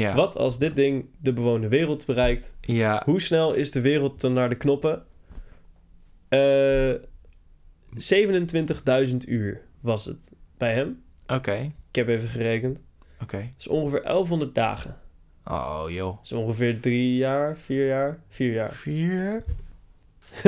Ja. 0.00 0.14
Wat 0.14 0.36
als 0.36 0.58
dit 0.58 0.76
ding 0.76 1.04
de 1.18 1.32
bewoonde 1.32 1.68
wereld 1.68 2.06
bereikt? 2.06 2.54
Ja. 2.60 3.02
Hoe 3.04 3.20
snel 3.20 3.52
is 3.52 3.70
de 3.70 3.80
wereld 3.80 4.20
dan 4.20 4.32
naar 4.32 4.48
de 4.48 4.56
knoppen? 4.56 5.02
Eh 6.28 6.94
27.000 9.10 9.16
uur 9.28 9.60
was 9.80 10.04
het 10.04 10.32
bij 10.58 10.74
hem. 10.74 11.02
Oké. 11.26 11.72
Ik 11.88 11.94
heb 11.94 12.08
even 12.08 12.28
gerekend. 12.28 12.78
Oké. 13.22 13.36
Dat 13.36 13.54
is 13.58 13.68
ongeveer 13.68 14.02
1100 14.02 14.54
dagen. 14.54 14.96
Oh, 15.44 15.84
joh. 15.88 16.16
Dat 16.16 16.24
is 16.24 16.32
ongeveer 16.32 16.80
drie 16.80 17.16
jaar, 17.16 17.56
vier 17.56 17.86
jaar, 17.86 18.18
vier 18.28 18.52
jaar. 18.52 18.72
Vier. 18.72 19.44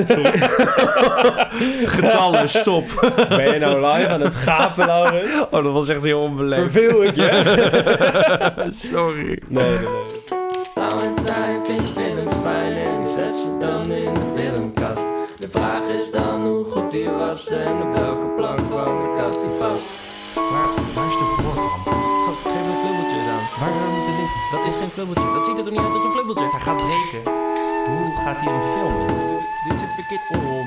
Getallen, 1.96 2.48
stop. 2.48 2.84
Ben 3.28 3.52
je 3.52 3.58
nou 3.58 3.86
live 3.86 4.08
aan 4.08 4.20
het 4.20 4.34
gapen, 4.34 4.86
Laurens? 4.86 5.30
Oh, 5.50 5.64
dat 5.64 5.72
was 5.72 5.88
echt 5.88 6.04
heel 6.04 6.20
onbeleefd. 6.20 6.70
Verveel 6.72 7.04
ik 7.04 7.16
je? 7.16 7.30
Sorry. 8.92 9.38
Nee, 9.48 9.68
nee, 9.68 9.78
nee. 9.78 9.88
Valentijn 10.74 11.64
vindt 11.64 11.90
films 11.90 12.32
fijn 12.42 12.76
en 12.76 13.04
die 13.04 13.12
zet 13.14 13.36
ze 13.36 13.56
dan 13.60 13.92
in 13.92 14.14
de 14.14 14.20
filmkast. 14.36 15.02
De 15.38 15.48
vraag 15.50 15.82
is 15.96 16.10
dan 16.10 16.46
hoe 16.46 16.64
goed 16.64 16.90
die 16.90 17.08
was 17.10 17.48
en 17.48 17.82
op 17.82 17.96
welke 17.96 18.26
plank 18.36 18.60
van 18.70 19.02
de 19.02 19.12
kast 19.16 19.40
die 19.42 19.50
past. 19.58 19.86
Waar, 20.34 20.68
waar 20.94 21.06
is 21.06 21.12
de 21.12 21.34
voorkant? 21.36 21.82
Gast, 22.26 22.42
geef 22.42 22.66
een 22.70 22.78
flubbeltjes 22.82 23.26
aan. 23.34 23.44
Waar 23.60 23.72
zou 23.78 23.90
moeten 23.96 24.14
liggen? 24.20 24.40
Dat 24.52 24.60
is 24.68 24.74
geen 24.80 24.90
flubbeltje. 24.90 25.24
Dat 25.34 25.44
ziet 25.46 25.58
er 25.58 25.64
toch 25.64 25.72
niet 25.72 25.80
uit 25.86 25.94
als 25.94 26.04
een 26.04 26.10
flubbeltje? 26.16 26.48
Hij 26.50 26.60
gaat 26.60 26.76
breken. 26.86 27.22
Hoe 27.90 28.12
gaat 28.24 28.40
hij 28.40 28.52
een 28.54 28.62
film 28.72 28.96
in? 29.08 29.21
Dit 29.68 29.78
zit 29.78 29.88
verkeerd 29.94 30.44
om. 30.44 30.66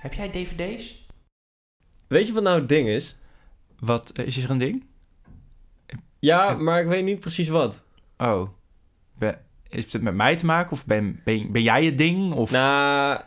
Heb 0.00 0.12
jij 0.14 0.28
dvd's? 0.30 1.06
Weet 2.06 2.26
je 2.26 2.32
wat 2.32 2.42
nou 2.42 2.58
het 2.58 2.68
ding 2.68 2.88
is? 2.88 3.16
Wat, 3.78 4.10
eh, 4.10 4.26
is 4.26 4.36
er 4.44 4.50
een 4.50 4.58
ding? 4.58 4.84
Ja, 6.18 6.52
maar 6.52 6.80
ik 6.80 6.86
weet 6.86 7.04
niet 7.04 7.20
precies 7.20 7.48
wat. 7.48 7.84
Oh. 8.18 8.48
Heeft 9.68 9.92
het 9.92 10.02
met 10.02 10.14
mij 10.14 10.36
te 10.36 10.46
maken? 10.46 10.72
Of 10.72 10.86
ben, 10.86 11.20
ben, 11.24 11.52
ben 11.52 11.62
jij 11.62 11.84
het 11.84 11.98
ding? 11.98 12.32
Of 12.32 12.50
Nou, 12.50 13.20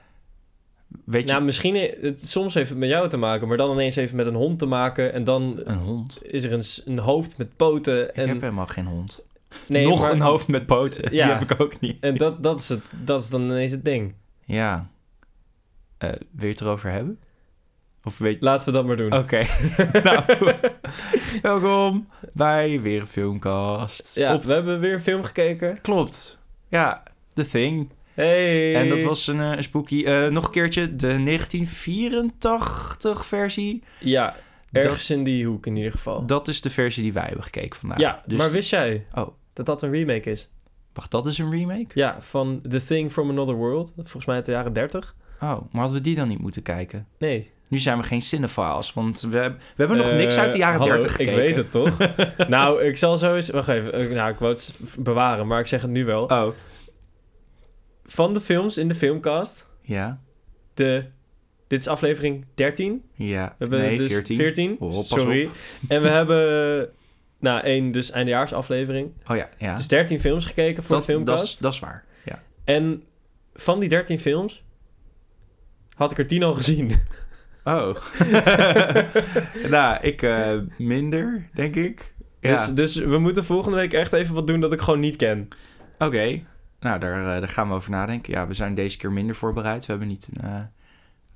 weet 1.06 1.24
je... 1.28 1.32
nou 1.34 1.44
misschien... 1.46 1.76
Het, 2.02 2.22
soms 2.28 2.54
heeft 2.54 2.70
het 2.70 2.78
met 2.80 2.90
jou 2.90 3.10
te 3.10 3.18
maken, 3.18 3.48
maar 3.48 3.58
dan 3.58 3.72
ineens 3.72 3.96
heeft 3.96 4.08
het 4.12 4.18
met 4.18 4.28
een 4.28 4.40
hond 4.40 4.60
te 4.60 4.66
maken. 4.66 5.14
En 5.14 5.24
dan 5.24 5.62
een 5.64 5.78
hond. 5.78 6.20
is 6.24 6.44
er 6.44 6.52
een, 6.54 6.64
s- 6.64 6.82
een 6.86 7.00
hoofd 7.00 7.38
met 7.38 7.56
poten. 7.56 8.04
Ik 8.10 8.16
En, 8.16 8.28
heb 8.28 8.42
helemaal 8.42 8.68
geen 8.68 8.86
hond. 8.86 9.22
Nee, 9.68 9.88
Nog 9.88 10.00
maar- 10.00 10.12
een 10.12 10.22
hoofd 10.22 10.48
met 10.48 10.66
poten. 10.66 11.04
Ja. 11.16 11.26
Die 11.26 11.34
heb 11.36 11.52
ik 11.52 11.62
ook 11.62 11.80
niet. 11.80 11.98
En 12.00 12.18
dat, 12.18 12.44
dat, 12.44 12.60
is 12.60 12.70
het, 12.70 12.82
dat 13.04 13.22
is 13.22 13.30
dan 13.30 13.42
ineens 13.42 13.72
het 13.72 13.86
ding. 13.86 14.14
Ja. 14.46 14.90
Eh, 15.98 16.10
wil 16.10 16.46
je 16.46 16.52
het 16.52 16.62
erover 16.62 16.92
hebben? 16.92 17.20
Of 18.04 18.18
weet 18.18 18.42
Laten 18.42 18.68
we 18.68 18.74
dat 18.74 18.86
maar 18.86 18.98
doen. 18.98 19.14
Oké. 19.14 19.38
nou, 20.04 20.24
welkom 21.42 22.08
bij 22.34 22.82
weer 22.82 23.00
een 23.02 23.08
filmcast. 23.08 24.16
ja, 24.16 24.34
Op- 24.34 24.44
we 24.44 24.54
hebben 24.54 24.80
weer 24.80 24.94
een 24.94 25.02
film 25.02 25.24
gekeken. 25.24 25.82
Klopt. 25.82 26.38
Ja, 26.68 27.04
The 27.34 27.46
Thing. 27.46 27.90
Hey! 28.14 28.76
En 28.76 28.90
dat 28.90 29.04
was 29.04 29.28
een 29.28 29.42
eh, 29.42 29.62
spooky. 29.62 30.04
eh, 30.04 30.28
nog 30.28 30.46
een 30.46 30.52
keertje, 30.52 30.96
de 30.96 31.24
1984 31.24 33.26
versie. 33.26 33.84
Ja, 34.00 34.36
ergens 34.72 35.10
in 35.10 35.24
die 35.24 35.46
hoek 35.46 35.66
in 35.66 35.76
ieder 35.76 35.92
geval. 35.92 36.26
Dat 36.26 36.48
is 36.48 36.62
de 36.62 36.70
versie 36.70 37.04
die 37.04 37.14
wij 37.14 37.24
hebben 37.26 37.44
gekeken 37.44 37.80
vandaag. 37.80 38.00
ja, 38.00 38.22
dus, 38.26 38.38
maar 38.38 38.52
wist 38.52 38.70
jij 38.70 39.06
Oh. 39.14 39.28
Dat 39.54 39.66
dat 39.66 39.82
een 39.82 39.92
remake 39.92 40.32
is? 40.32 40.50
Wacht, 40.94 41.12
dat 41.12 41.26
is 41.26 41.38
een 41.38 41.52
remake? 41.52 41.88
Ja, 41.94 42.18
van 42.22 42.62
The 42.70 42.86
Thing 42.86 43.12
from 43.12 43.30
Another 43.30 43.56
World. 43.56 43.94
Volgens 43.96 44.26
mij 44.26 44.36
uit 44.36 44.46
de 44.46 44.52
jaren 44.52 44.74
30. 44.74 45.16
Oh, 45.36 45.40
maar 45.42 45.82
hadden 45.82 45.98
we 45.98 46.04
die 46.04 46.16
dan 46.16 46.28
niet 46.28 46.40
moeten 46.40 46.62
kijken? 46.62 47.08
Nee. 47.18 47.52
Nu 47.68 47.80
zijn 47.80 47.98
we 47.98 48.04
geen 48.04 48.22
cinephiles, 48.22 48.94
want 48.94 49.22
we, 49.22 49.30
we 49.30 49.56
hebben 49.76 49.98
nog 49.98 50.08
Eh, 50.10 50.16
niks 50.16 50.38
uit 50.38 50.52
de 50.52 50.58
jaren 50.58 50.80
hallo, 50.80 50.94
30 50.94 51.12
gekeken. 51.12 51.34
Ik 51.34 51.40
weet 51.40 51.56
het 51.58 51.72
toch? 51.72 51.98
nou, 52.48 52.84
ik 52.84 52.98
zal 52.98 53.18
zo 53.18 53.36
eens... 53.36 53.50
Wacht 53.50 53.68
even. 53.68 53.94
eh, 53.94 54.10
Nou, 54.10 54.32
ik 54.32 54.38
wou 54.40 54.54
het 54.54 54.80
bewaren, 55.00 55.48
maar 55.48 55.60
ik 55.60 55.68
zeg 55.68 55.82
het 55.82 55.92
nu 55.92 56.06
wel. 56.06 56.24
Oh, 56.24 56.48
Van 58.06 58.34
de 58.34 58.42
films 58.42 58.78
in 58.78 58.88
de 58.88 58.96
filmcast, 58.96 59.68
ja. 59.82 60.20
de... 60.74 61.06
Dit 61.68 61.82
is 61.82 61.88
aflevering 61.88 62.46
13. 62.56 63.04
Ja, 63.14 63.48
We 63.48 63.54
hebben 63.58 63.80
nee, 63.80 63.98
dus 63.98 64.08
14. 64.12 64.36
14. 64.36 64.76
Oh, 64.80 64.92
sorry. 65.02 65.50
En 65.88 66.02
we 66.02 66.08
hebben... 66.20 66.90
Nou, 67.44 67.62
één 67.62 67.92
dus 67.92 68.12
eindejaarsaflevering. 68.12 69.12
Oh 69.28 69.36
ja, 69.36 69.50
ja. 69.58 69.76
Dus 69.76 69.88
13 69.88 70.20
films 70.20 70.46
gekeken 70.46 70.84
voor 70.84 70.96
dat, 70.96 71.06
de 71.06 71.12
filmcast. 71.12 71.38
dat, 71.38 71.48
is, 71.48 71.58
dat 71.58 71.74
is 71.74 71.80
waar, 71.80 72.04
ja. 72.26 72.42
En 72.64 73.04
van 73.54 73.80
die 73.80 73.90
13 73.90 74.20
films 74.20 74.64
had 75.96 76.12
ik 76.12 76.18
er 76.18 76.28
10 76.28 76.44
al 76.44 76.54
gezien. 76.54 76.92
Oh. 77.66 77.96
nou, 79.70 79.98
ik 80.02 80.22
eh, 80.22 80.58
minder, 80.78 81.50
denk 81.54 81.76
ik. 81.76 82.14
Ja. 82.40 82.66
Dus, 82.66 82.74
dus 82.74 82.96
we 82.96 83.18
moeten 83.18 83.46
volgende 83.46 83.78
week 83.78 83.94
echt 83.94 84.14
even 84.14 84.36
wat 84.36 84.48
doen 84.48 84.60
dat 84.60 84.74
ik 84.74 84.82
gewoon 84.82 85.00
niet 85.00 85.16
ken. 85.16 85.48
Oké. 85.98 86.36
Nou, 86.80 87.00
daar, 87.00 87.20
eh, 87.20 87.40
daar 87.40 87.48
gaan 87.48 87.68
we 87.68 87.74
over 87.74 87.92
nadenken. 87.92 88.34
Ja, 88.34 88.48
we 88.48 88.54
zijn 88.54 88.74
deze 88.74 88.98
keer 88.98 89.12
minder 89.12 89.36
voorbereid. 89.36 89.86
We 89.86 89.92
hebben 89.92 90.10
niet 90.10 90.30
eh, 90.42 90.60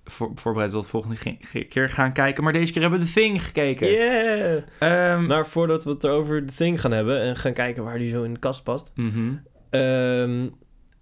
voor, 0.07 0.31
voorbereid 0.35 0.71
tot 0.71 0.83
de 0.83 0.89
volgende 0.89 1.15
ge- 1.15 1.37
ge- 1.39 1.63
keer 1.63 1.89
gaan 1.89 2.13
kijken. 2.13 2.43
Maar 2.43 2.53
deze 2.53 2.73
keer 2.73 2.81
hebben 2.81 2.99
we 2.99 3.05
The 3.05 3.11
Thing 3.13 3.43
gekeken. 3.43 3.91
Yeah! 3.91 4.57
Ehm, 4.79 5.25
Maar 5.25 5.47
voordat 5.47 5.83
we 5.83 5.89
het 5.89 6.05
over 6.05 6.45
The 6.45 6.53
Thing 6.55 6.81
gaan 6.81 6.91
hebben 6.91 7.21
en 7.21 7.35
gaan 7.37 7.53
kijken 7.53 7.83
waar 7.83 7.97
die 7.97 8.09
zo 8.09 8.23
in 8.23 8.33
de 8.33 8.39
kast 8.39 8.63
past. 8.63 8.91
mhm. 8.95 9.33
ehm, 9.69 10.47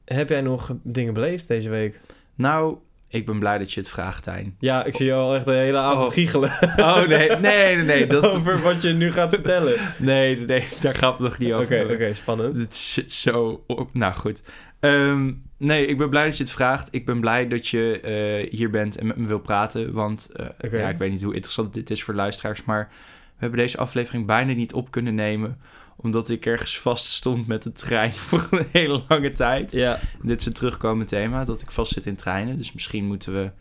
heb 0.05 0.29
jij 0.29 0.41
nog 0.41 0.75
dingen 0.83 1.13
beleefd 1.13 1.47
deze 1.47 1.69
week? 1.69 1.99
Nou, 2.35 2.77
ik 3.07 3.25
ben 3.25 3.39
blij 3.39 3.57
dat 3.57 3.71
je 3.73 3.79
het 3.79 3.89
vraagt, 3.89 4.23
Tijn. 4.23 4.55
Ja, 4.59 4.83
ik 4.85 4.95
zie 4.95 5.05
je 5.05 5.13
al 5.13 5.35
echt 5.35 5.45
de 5.45 5.51
hele 5.51 5.77
avond 5.77 6.07
Oh. 6.07 6.13
giechelen 6.13 6.51
Oh, 6.77 7.07
nee, 7.07 7.29
nee, 7.29 7.39
nee, 7.39 7.75
nee. 7.85 8.07
Dat, 8.21 8.23
over 8.25 8.61
wat 8.61 8.81
je 8.81 8.93
nu 8.93 9.11
gaat 9.11 9.29
vertellen. 9.29 9.73
nee, 9.99 10.39
nee, 10.39 10.63
daar 10.79 10.95
gaan 10.95 11.09
we 11.09 11.15
het 11.15 11.19
nog 11.19 11.37
niet 11.37 11.53
Oké, 11.53 11.61
over 11.61 11.81
oké, 11.81 11.89
hebben. 11.89 12.15
spannend. 12.15 12.55
Het 12.55 12.75
zit 12.75 13.11
zo 13.11 13.63
op. 13.67 13.89
Nou 13.93 14.13
goed. 14.13 14.47
Ehm, 14.85 15.31
nee, 15.57 15.85
ik 15.85 15.97
ben 15.97 16.09
blij 16.09 16.25
dat 16.25 16.37
je 16.37 16.43
het 16.43 16.51
vraagt. 16.51 16.87
Ik 16.91 17.05
ben 17.05 17.19
blij 17.19 17.47
dat 17.47 17.67
je 17.67 17.99
eh, 17.99 18.51
hier 18.51 18.69
bent 18.69 18.97
en 18.97 19.07
met 19.07 19.17
me 19.17 19.27
wil 19.27 19.39
praten. 19.39 19.93
Want 19.93 20.29
eh, 20.31 20.71
ja, 20.71 20.89
ik 20.89 20.97
weet 20.97 21.11
niet 21.11 21.23
hoe 21.23 21.33
interessant 21.33 21.73
dit 21.73 21.89
is 21.89 22.03
voor 22.03 22.13
luisteraars. 22.13 22.63
Maar 22.63 22.87
we 23.25 23.41
hebben 23.41 23.59
deze 23.59 23.77
aflevering 23.77 24.25
bijna 24.25 24.53
niet 24.53 24.73
op 24.73 24.91
kunnen 24.91 25.15
nemen. 25.15 25.57
Omdat 25.95 26.29
ik 26.29 26.45
ergens 26.45 26.79
vast 26.79 27.05
stond 27.05 27.47
met 27.47 27.63
de 27.63 27.71
trein 27.71 28.13
voor 28.27 28.47
een 28.51 28.67
hele 28.71 29.03
lange 29.07 29.31
tijd. 29.31 29.71
Ja, 29.71 29.99
Dit 30.21 30.39
is 30.39 30.45
een 30.45 30.53
terugkomend 30.53 31.07
thema, 31.07 31.45
dat 31.45 31.61
ik 31.61 31.71
vast 31.71 31.91
zit 31.91 32.05
in 32.05 32.15
treinen. 32.15 32.57
Dus 32.57 32.73
misschien 32.73 33.05
moeten 33.05 33.33
we, 33.33 33.51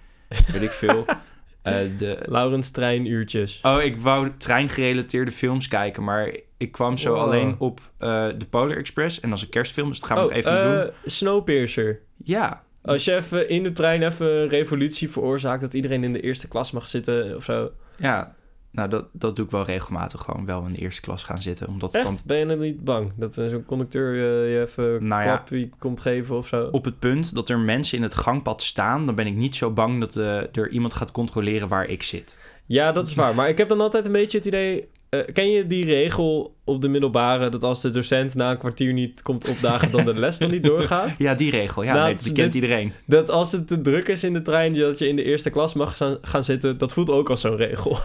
weet 0.52 0.62
ik 0.62 0.70
veel, 0.70 1.04
eh, 1.64 1.76
de... 1.98 2.18
Laurens 2.26 2.70
treinuurtjes. 2.70 3.58
Oh, 3.62 3.82
ik 3.82 3.96
wou 3.96 4.30
treingerelateerde 4.38 5.30
films 5.30 5.68
kijken, 5.68 6.04
maar 6.04 6.36
ik 6.56 6.72
kwam 6.72 6.96
zo 6.98 7.12
Wow. 7.14 7.22
alleen 7.22 7.54
op 7.58 7.80
eh, 7.98 8.26
de 8.38 8.44
Polar 8.50 8.76
Express. 8.76 9.20
En 9.20 9.28
dat 9.28 9.38
is 9.38 9.44
een 9.44 9.50
kerstfilm, 9.50 9.88
dus 9.88 10.00
dat 10.00 10.08
gaan 10.08 10.16
we 10.18 10.22
oh, 10.24 10.28
nog 10.28 10.38
even 10.38 10.52
niet 10.54 10.62
doen. 10.62 10.80
eh, 10.80 10.88
Snowpiercer. 11.04 12.00
Ja, 12.24 12.62
Als 12.82 13.04
je 13.04 13.14
even 13.14 13.48
in 13.48 13.62
de 13.62 13.72
trein 13.72 14.02
even 14.02 14.26
een 14.26 14.48
revolutie 14.48 15.10
veroorzaakt... 15.10 15.60
dat 15.60 15.74
iedereen 15.74 16.04
in 16.04 16.12
de 16.12 16.20
eerste 16.20 16.48
klas 16.48 16.70
mag 16.70 16.88
zitten 16.88 17.36
of 17.36 17.44
zo. 17.44 17.70
ja. 17.96 18.34
Nou, 18.74 18.88
dat, 18.88 19.04
dat 19.12 19.36
doe 19.36 19.44
ik 19.44 19.50
wel 19.50 19.64
regelmatig. 19.64 20.20
Gewoon 20.20 20.46
wel 20.46 20.64
in 20.66 20.72
de 20.72 20.80
eerste 20.80 21.00
klas 21.00 21.22
gaan 21.22 21.42
zitten. 21.42 21.68
Omdat 21.68 21.92
het 21.92 22.02
dan? 22.02 22.18
Ben 22.24 22.38
je 22.38 22.46
er 22.46 22.56
niet 22.56 22.84
bang? 22.84 23.12
Dat 23.16 23.36
er 23.36 23.48
zo'n 23.48 23.64
conducteur 23.64 24.12
eh, 24.14 24.52
je 24.52 24.60
even 24.60 24.84
een 24.84 25.06
Nou 25.06 25.22
ja. 25.22 25.26
klapje 25.28 25.68
komt 25.78 26.00
geven 26.00 26.36
of 26.36 26.46
zo? 26.46 26.68
op 26.72 26.84
het 26.84 26.98
punt 26.98 27.34
dat 27.34 27.48
er 27.48 27.58
mensen 27.58 27.96
in 27.96 28.02
het 28.02 28.14
gangpad 28.14 28.62
staan... 28.62 29.06
dan 29.06 29.14
ben 29.14 29.26
ik 29.26 29.34
niet 29.34 29.54
zo 29.56 29.70
bang 29.70 30.00
dat 30.00 30.16
eh, 30.16 30.36
er 30.56 30.68
iemand 30.70 30.94
gaat 30.94 31.10
controleren 31.12 31.68
waar 31.68 31.88
ik 31.88 32.02
zit. 32.02 32.38
Ja, 32.66 32.92
dat 32.92 33.06
is 33.06 33.14
waar. 33.14 33.34
Maar 33.34 33.48
ik 33.48 33.58
heb 33.58 33.68
dan 33.68 33.80
altijd 33.80 34.06
een 34.06 34.12
beetje 34.12 34.38
het 34.38 34.46
idee... 34.46 34.88
ken 35.32 35.50
je 35.50 35.66
die 35.66 35.84
regel 35.84 36.54
op 36.64 36.82
de 36.82 36.88
middelbare... 36.88 37.48
dat 37.48 37.62
als 37.62 37.80
de 37.80 37.90
docent 37.90 38.34
na 38.34 38.50
een 38.50 38.58
kwartier 38.58 38.92
niet 38.92 39.22
komt 39.22 39.48
opdagen... 39.48 39.90
dan 39.90 40.04
de 40.04 40.14
les 40.14 40.38
nog 40.38 40.50
niet 40.50 40.64
doorgaat? 40.64 41.08
Ja, 41.18 41.34
die 41.34 41.50
regel. 41.50 41.82
Ja, 41.82 41.92
Nou, 41.92 42.04
nee, 42.06 42.14
die 42.14 42.24
dit- 42.24 42.32
kent 42.32 42.54
iedereen. 42.54 42.92
Dat 43.06 43.30
als 43.30 43.52
het 43.52 43.66
te 43.68 43.80
druk 43.80 44.08
is 44.08 44.24
in 44.24 44.32
de 44.32 44.42
trein... 44.42 44.74
dat 44.74 44.98
je 44.98 45.08
in 45.08 45.16
de 45.16 45.22
eerste 45.24 45.50
klas 45.50 45.74
mag 45.74 45.96
gaan 46.22 46.44
zitten... 46.44 46.78
dat 46.78 46.92
voelt 46.92 47.10
ook 47.10 47.30
als 47.30 47.40
zo'n 47.40 47.56
regel. 47.56 47.98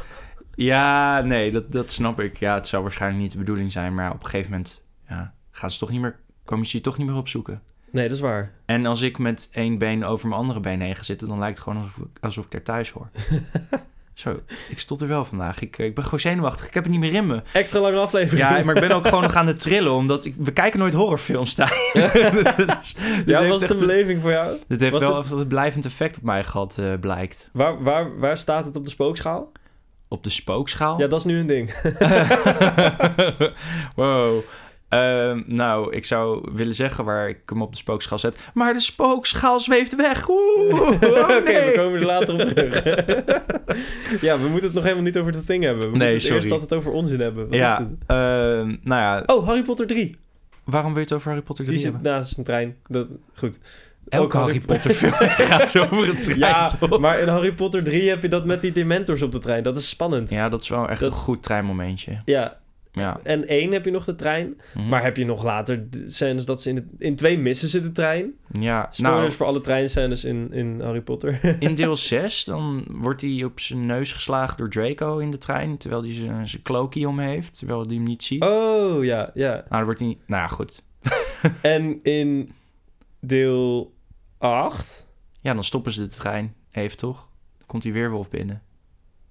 Ja, 0.64 1.22
nee, 1.22 1.52
dat, 1.52 1.72
dat 1.72 1.92
snap 1.92 2.20
ik. 2.20 2.38
Ja, 2.38 2.54
het 2.54 2.68
zou 2.68 2.82
waarschijnlijk 2.82 3.22
niet 3.22 3.32
de 3.32 3.38
bedoeling 3.38 3.72
zijn, 3.72 3.94
maar 3.94 4.12
op 4.12 4.20
een 4.24 4.30
gegeven 4.30 4.52
moment 4.52 4.82
ja, 5.10 5.34
gaan 5.52 5.72
ze 5.72 5.80
toch 5.80 5.90
niet 5.90 6.02
meer, 6.02 6.20
komen 6.46 6.66
ze 6.66 6.78
je 6.78 6.84
toch 6.84 6.98
niet 6.98 7.08
meer 7.08 7.16
opzoeken. 7.16 7.62
Nee, 7.92 8.08
dat 8.08 8.16
is 8.18 8.24
waar. 8.24 8.52
En 8.66 8.86
als 8.86 9.02
ik 9.02 9.18
met 9.18 9.50
één 9.52 9.78
been 9.78 10.06
over 10.06 10.28
mijn 10.28 10.42
andere 10.42 10.60
been 10.60 10.82
heen 10.82 10.96
ga 10.96 11.04
zitten, 11.04 11.28
dan 11.28 11.40
lijkt 11.40 11.56
het 11.58 11.64
gewoon 11.68 11.82
alsof 11.84 11.98
ik, 11.98 12.18
alsof 12.22 12.46
ik 12.46 12.54
er 12.54 12.64
thuis 12.64 12.90
hoor. 12.92 13.10
Zo, 14.14 14.40
ik 14.70 14.80
stond 14.80 15.02
er 15.02 15.08
wel 15.08 15.26
vandaag. 15.26 15.62
Ik, 15.62 15.78
eh, 15.78 15.86
ik 15.86 15.96
ben 15.96 16.04
gewoon 16.04 16.20
zenuwachtig. 16.20 16.68
Ik 16.68 16.74
heb 16.74 16.84
het 16.84 16.92
niet 16.92 17.02
meer 17.02 17.14
in 17.14 17.28
me. 17.28 17.42
Extra 17.54 17.80
lange 17.80 17.98
aflevering. 17.98 18.50
Ja, 18.50 18.64
maar 18.64 18.76
ik 18.76 18.82
ben 18.88 18.92
ook 18.92 19.08
gewoon 19.08 19.24
nog 19.24 19.36
aan 19.36 19.48
het 19.48 19.60
trillen, 19.60 19.92
omdat 19.94 20.26
ik, 20.26 20.36
we 20.38 20.52
kijken 20.54 20.80
nooit 20.80 20.94
horrorfilms 20.94 21.56
daar. 21.56 21.78
Dus, 22.80 22.96
ja, 23.26 23.48
was 23.48 23.62
het 23.62 23.72
een 23.72 23.80
beleving 23.80 24.22
voor 24.22 24.32
jou? 24.32 24.58
Dit 24.68 24.80
heeft 24.80 24.94
was 24.94 25.02
wel 25.02 25.18
het- 25.18 25.32
een 25.32 25.48
blijvend 25.48 25.86
effect 25.86 26.18
op 26.18 26.24
mij 26.24 26.44
gehad, 26.44 26.78
eh, 26.78 26.94
blijkt. 27.00 27.50
Waar, 27.54 27.84
waar, 27.84 28.20
waar 28.20 28.38
staat 28.38 28.66
het 28.66 28.76
op 28.76 28.84
de 28.84 28.90
spookschaal? 28.92 29.52
Op 30.12 30.24
de 30.24 30.30
spookschaal. 30.30 31.00
Ja, 31.00 31.08
dat 31.08 31.20
is 31.20 31.26
nu 31.26 31.38
een 31.40 31.48
ding. 31.48 31.74
wow. 33.96 34.40
Ehm, 34.90 35.42
nou, 35.46 35.96
ik 35.96 36.06
zou 36.06 36.50
willen 36.54 36.74
zeggen 36.76 37.06
waar 37.06 37.30
ik 37.30 37.38
hem 37.46 37.62
op 37.62 37.72
de 37.72 37.78
spookschaal 37.78 38.20
zet. 38.20 38.38
Maar 38.54 38.74
de 38.74 38.80
spookschaal 38.80 39.60
zweeft 39.60 39.96
weg. 39.96 40.30
Oeh, 40.30 40.82
oh 40.82 40.92
Oké, 41.38 41.42
nee. 41.52 41.66
we 41.66 41.74
komen 41.76 42.00
er 42.00 42.06
later 42.06 42.34
op 42.34 42.40
terug. 42.40 42.84
ja, 44.28 44.38
we 44.40 44.48
moeten 44.48 44.64
het 44.64 44.74
nog 44.74 44.84
helemaal 44.84 45.04
niet 45.04 45.18
over 45.18 45.32
dat 45.32 45.48
ding 45.48 45.64
hebben. 45.64 45.92
We 45.92 45.98
Nee, 45.98 46.10
moeten 46.12 46.22
sorry. 46.28 46.36
eerst 46.42 46.52
altijd 46.52 46.74
over 46.74 46.92
onzin 46.92 47.20
hebben. 47.20 47.44
Wat 47.44 47.54
is 47.54 47.60
Ja, 47.60 47.78
dit? 47.78 47.88
ehm, 48.08 48.68
nou 48.82 49.02
ja, 49.02 49.24
Oh, 49.26 49.46
Harry 49.48 49.62
Potter 49.64 49.88
3. 49.88 50.16
waarom 50.64 50.90
wil 50.94 51.02
je 51.02 51.08
het 51.08 51.14
over 51.18 51.28
Harry 51.28 51.42
Potter 51.44 51.66
3 51.66 51.78
Die 51.78 51.86
zit 51.86 51.96
hebben? 51.96 52.12
naast 52.12 52.38
een 52.38 52.44
trein. 52.44 52.76
Dat, 52.88 53.08
goed. 53.36 53.60
Elke 54.10 54.38
Harry 54.38 54.60
Potter 54.60 54.92
film 54.92 55.12
gaat 55.52 55.78
over 55.80 56.10
een 56.10 56.18
trein, 56.18 56.40
Ja, 56.40 56.72
toch? 56.80 57.00
maar 57.00 57.20
in 57.20 57.28
Harry 57.28 57.54
Potter 57.54 57.84
3 57.84 58.10
heb 58.10 58.22
je 58.22 58.30
dat 58.30 58.46
met 58.46 58.62
die 58.62 58.72
dementors 58.72 59.22
op 59.22 59.32
de 59.32 59.40
trein. 59.40 59.64
Dat 59.64 59.78
is 59.78 59.90
spannend. 59.90 60.30
Ja, 60.30 60.50
dat 60.50 60.62
is 60.62 60.70
wel 60.70 60.90
echt 60.90 61.00
Dat- 61.00 61.12
een 61.12 61.18
goed 61.18 61.44
treinmomentje. 61.44 62.22
Ja, 62.26 62.58
Ja. 62.92 63.20
en 63.24 63.48
één 63.48 63.72
heb 63.72 63.86
je 63.86 63.92
nog 63.92 64.06
de 64.06 64.16
trein. 64.16 64.62
Mhm. 64.74 64.88
Maar 64.88 65.04
heb 65.04 65.18
je 65.18 65.26
nog 65.26 65.44
later 65.44 65.88
scènes 66.08 66.46
dat 66.46 66.62
ze 66.62 66.70
in, 66.70 66.76
het, 66.76 66.86
in 66.98 67.16
twee 67.16 67.38
missen 67.40 67.70
ze 67.70 67.80
de 67.80 67.92
trein. 67.92 68.32
ja, 68.60 68.88
Spoilers 68.92 69.20
nou, 69.22 69.32
voor 69.32 69.46
alle 69.46 69.62
treinscènes 69.62 70.24
in, 70.24 70.54
in 70.54 70.82
Harry 70.82 71.02
Potter. 71.02 71.40
in 71.60 71.76
deel 71.76 71.96
6 71.96 72.44
dan 72.44 72.84
wordt 72.88 73.22
hij 73.22 73.44
op 73.44 73.60
zijn 73.60 73.86
neus 73.86 74.12
geslagen 74.12 74.58
door 74.58 74.70
Draco 74.70 75.18
in 75.18 75.32
de 75.32 75.38
trein, 75.38 75.78
terwijl 75.78 76.02
hij 76.02 76.12
zijn, 76.12 76.48
zijn 76.48 76.62
cloakie 76.62 77.08
om 77.08 77.20
heeft, 77.20 77.58
terwijl 77.58 77.86
hij 77.86 77.96
hem 77.96 78.04
niet 78.04 78.24
ziet. 78.24 78.44
oh, 78.44 79.04
ja, 79.04 79.32
ja. 79.34 79.50
Nou, 79.52 79.64
dan 79.70 79.84
wordt 79.84 80.00
hij... 80.00 80.18
Nou, 80.28 80.42
ja, 80.42 80.48
goed. 80.48 80.82
En 81.62 82.00
in 82.04 82.52
deel 83.20 83.92
8... 84.40 85.08
Ja, 85.42 85.54
dan 85.54 85.64
stoppen 85.64 85.92
ze 85.92 86.02
de 86.02 86.16
trein 86.16 86.56
even, 86.72 86.98
toch? 86.98 87.30
Dan 87.58 87.68
komt 87.68 87.84
die 87.84 87.94
weerwolf 87.94 88.30
binnen. 88.30 88.62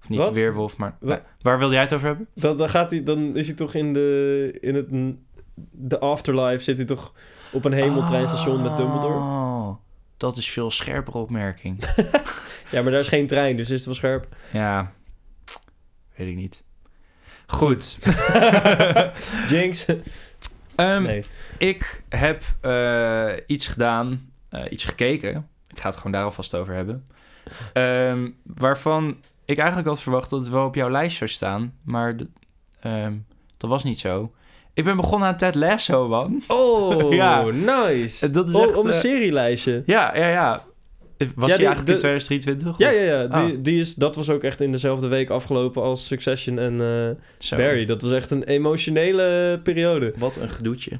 Of 0.01 0.09
niet 0.09 0.19
Wat? 0.19 0.27
de 0.27 0.33
weerwolf, 0.39 0.77
maar... 0.77 0.97
Wa- 0.99 1.23
Waar 1.41 1.57
wilde 1.59 1.73
jij 1.73 1.83
het 1.83 1.93
over 1.93 2.07
hebben? 2.07 2.27
Dan, 2.35 2.57
dan, 2.57 2.69
gaat 2.69 2.91
hij, 2.91 3.03
dan 3.03 3.35
is 3.37 3.47
hij 3.47 3.55
toch 3.55 3.73
in 3.73 3.93
de, 3.93 4.57
in 4.61 4.75
het, 4.75 4.87
de 5.71 5.99
afterlife 5.99 6.63
zit 6.63 6.77
hij 6.77 6.85
toch 6.85 7.13
op 7.51 7.65
een 7.65 7.71
hemeltreinstation 7.73 8.61
met 8.61 8.77
Dumbledore. 8.77 9.13
Oh, 9.13 9.75
dat 10.17 10.37
is 10.37 10.49
veel 10.49 10.71
scherpere 10.71 11.17
opmerking. 11.17 11.83
Ja, 12.71 12.81
maar 12.81 12.91
daar 12.91 12.99
is 12.99 13.07
geen 13.07 13.27
trein, 13.27 13.57
dus 13.57 13.69
is 13.69 13.75
het 13.75 13.85
wel 13.85 13.93
scherp. 13.95 14.35
ja, 14.51 14.93
weet 16.15 16.27
ik 16.27 16.35
niet. 16.35 16.63
Goed. 17.47 17.97
Jinx. 19.49 19.85
Ehm, 20.75 21.03
nee. 21.03 21.25
Ik 21.57 22.03
heb 22.09 22.43
eh, 22.61 23.31
iets 23.47 23.67
gedaan, 23.67 24.28
eh, 24.49 24.61
iets 24.69 24.83
gekeken. 24.85 25.47
Ik 25.67 25.79
ga 25.79 25.87
het 25.89 25.97
gewoon 25.97 26.11
daar 26.11 26.23
alvast 26.23 26.55
over 26.55 26.73
hebben. 26.73 27.07
Ehm, 27.73 28.29
waarvan 28.55 29.17
ik 29.45 29.57
eigenlijk 29.57 29.87
had 29.87 30.01
verwacht 30.01 30.29
dat 30.29 30.39
het 30.39 30.49
wel 30.49 30.65
op 30.65 30.75
jouw 30.75 30.89
lijst 30.89 31.17
zou 31.17 31.29
staan. 31.29 31.73
Maar 31.83 32.15
ehm, 32.79 33.13
dat 33.57 33.69
was 33.69 33.83
niet 33.83 33.99
zo. 33.99 34.31
Ik 34.73 34.83
ben 34.83 34.95
begonnen 34.95 35.27
aan 35.27 35.37
Ted 35.37 35.55
Lasso, 35.55 36.07
man. 36.07 36.41
Oh, 36.47 37.13
Ja. 37.13 37.43
nice. 37.43 38.29
Dat 38.31 38.49
is 38.49 38.55
echt, 38.55 38.75
op 38.75 38.83
een 38.85 38.91
eh, 38.91 38.99
serielijstje. 38.99 39.83
Ja, 39.85 40.15
ja, 40.17 40.27
ja. 40.29 40.61
Was 41.35 41.49
Ja, 41.49 41.57
die 41.57 41.57
die- 41.57 41.65
eigenlijk 41.65 41.85
de- 41.85 41.91
in 41.91 41.97
2023? 41.97 42.77
Ja, 42.77 42.89
ja, 42.89 43.01
ja. 43.01 43.27
Die, 43.27 43.57
Ah. 43.57 43.63
die 43.63 43.79
is, 43.79 43.95
dat 43.95 44.15
was 44.15 44.29
ook 44.29 44.43
echt 44.43 44.61
in 44.61 44.71
dezelfde 44.71 45.07
week 45.07 45.29
afgelopen 45.29 45.81
als 45.81 46.05
Succession 46.05 46.59
en 46.59 46.73
eh. 47.49 47.57
Barry. 47.57 47.85
Dat 47.85 48.01
was 48.01 48.11
echt 48.11 48.31
een 48.31 48.43
emotionele 48.43 49.59
periode. 49.63 50.13
Wat 50.17 50.35
een 50.37 50.49
gedoetje. 50.49 50.91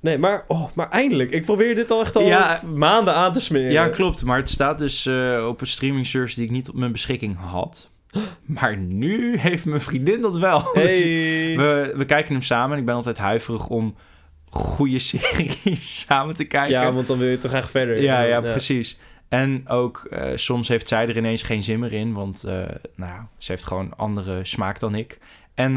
Nee, 0.00 0.18
maar, 0.18 0.44
oh, 0.48 0.64
maar 0.74 0.90
eindelijk. 0.90 1.30
Ik 1.30 1.44
probeer 1.44 1.74
dit 1.74 1.90
al 1.90 2.00
echt 2.00 2.16
al 2.16 2.22
Ja. 2.22 2.60
maanden 2.74 3.14
aan 3.14 3.32
te 3.32 3.40
smeren. 3.40 3.70
Ja, 3.72 3.88
klopt. 3.88 4.24
Maar 4.24 4.36
het 4.38 4.50
staat 4.50 4.78
dus 4.78 5.06
eh, 5.06 5.46
op 5.48 5.60
een 5.60 5.66
streaming 5.66 6.06
service 6.06 6.34
die 6.36 6.44
ik 6.44 6.50
niet 6.50 6.68
op 6.68 6.74
mijn 6.74 6.92
beschikking 6.92 7.36
had. 7.38 7.90
Maar 8.46 8.76
nu 8.76 9.36
heeft 9.38 9.64
mijn 9.64 9.80
vriendin 9.80 10.20
dat 10.20 10.38
wel. 10.38 10.58
Dus 10.74 11.02
Hey. 11.02 11.56
we, 11.56 11.92
we 11.96 12.04
kijken 12.04 12.32
hem 12.32 12.42
samen. 12.42 12.72
En 12.72 12.78
ik 12.78 12.84
ben 12.86 12.94
altijd 12.94 13.18
huiverig 13.18 13.66
om 13.68 13.94
goede 14.50 14.98
series 15.08 16.04
samen 16.06 16.34
te 16.34 16.44
kijken. 16.44 16.70
Ja, 16.80 16.92
want 16.92 17.06
dan 17.06 17.18
wil 17.18 17.28
je 17.28 17.38
toch 17.38 17.50
graag 17.50 17.70
verder. 17.70 18.02
ja, 18.02 18.22
ja, 18.22 18.40
precies. 18.40 18.98
En 19.28 19.68
ook 19.68 20.04
eh, 20.10 20.30
soms 20.34 20.68
heeft 20.68 20.88
zij 20.88 21.08
er 21.08 21.16
ineens 21.16 21.42
geen 21.42 21.62
zin 21.62 21.78
meer 21.78 21.92
in. 21.92 22.12
Want 22.12 22.44
eh, 22.44 22.54
nou, 22.94 23.20
ze 23.38 23.52
heeft 23.52 23.64
gewoon 23.64 23.96
andere 23.96 24.44
smaak 24.44 24.80
dan 24.80 24.94
ik. 24.94 25.18
En, 25.54 25.72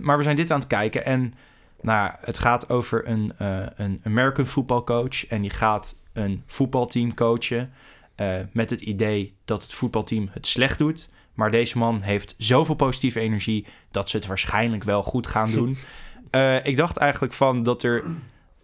maar 0.00 0.16
we 0.16 0.22
zijn 0.22 0.36
dit 0.36 0.50
aan 0.50 0.58
het 0.58 0.68
kijken. 0.68 1.04
En 1.04 1.34
nou, 1.82 2.12
het 2.20 2.38
gaat 2.38 2.70
over 2.70 3.08
een, 3.08 3.32
eh, 3.38 3.58
een 3.76 4.00
American 4.04 4.46
voetbalcoach. 4.46 5.26
En 5.26 5.40
die 5.42 5.50
gaat 5.50 5.96
een 6.12 6.42
voetbalteam 6.46 7.14
coachen. 7.14 7.72
eh, 8.14 8.34
met 8.52 8.70
het 8.70 8.80
idee 8.80 9.34
dat 9.44 9.62
het 9.62 9.74
voetbalteam 9.74 10.28
het 10.32 10.46
slecht 10.46 10.78
doet. 10.78 11.08
Maar 11.34 11.50
deze 11.50 11.78
man 11.78 12.00
heeft 12.00 12.34
zoveel 12.38 12.74
positieve 12.74 13.20
energie 13.20 13.66
dat 13.90 14.08
ze 14.08 14.16
het 14.16 14.26
waarschijnlijk 14.26 14.84
wel 14.84 15.02
goed 15.02 15.26
gaan 15.26 15.50
doen. 15.50 15.76
Eh, 16.30 16.64
ik 16.66 16.76
dacht 16.76 16.96
eigenlijk 16.96 17.32
van 17.32 17.62
dat 17.62 17.82
er. 17.82 18.04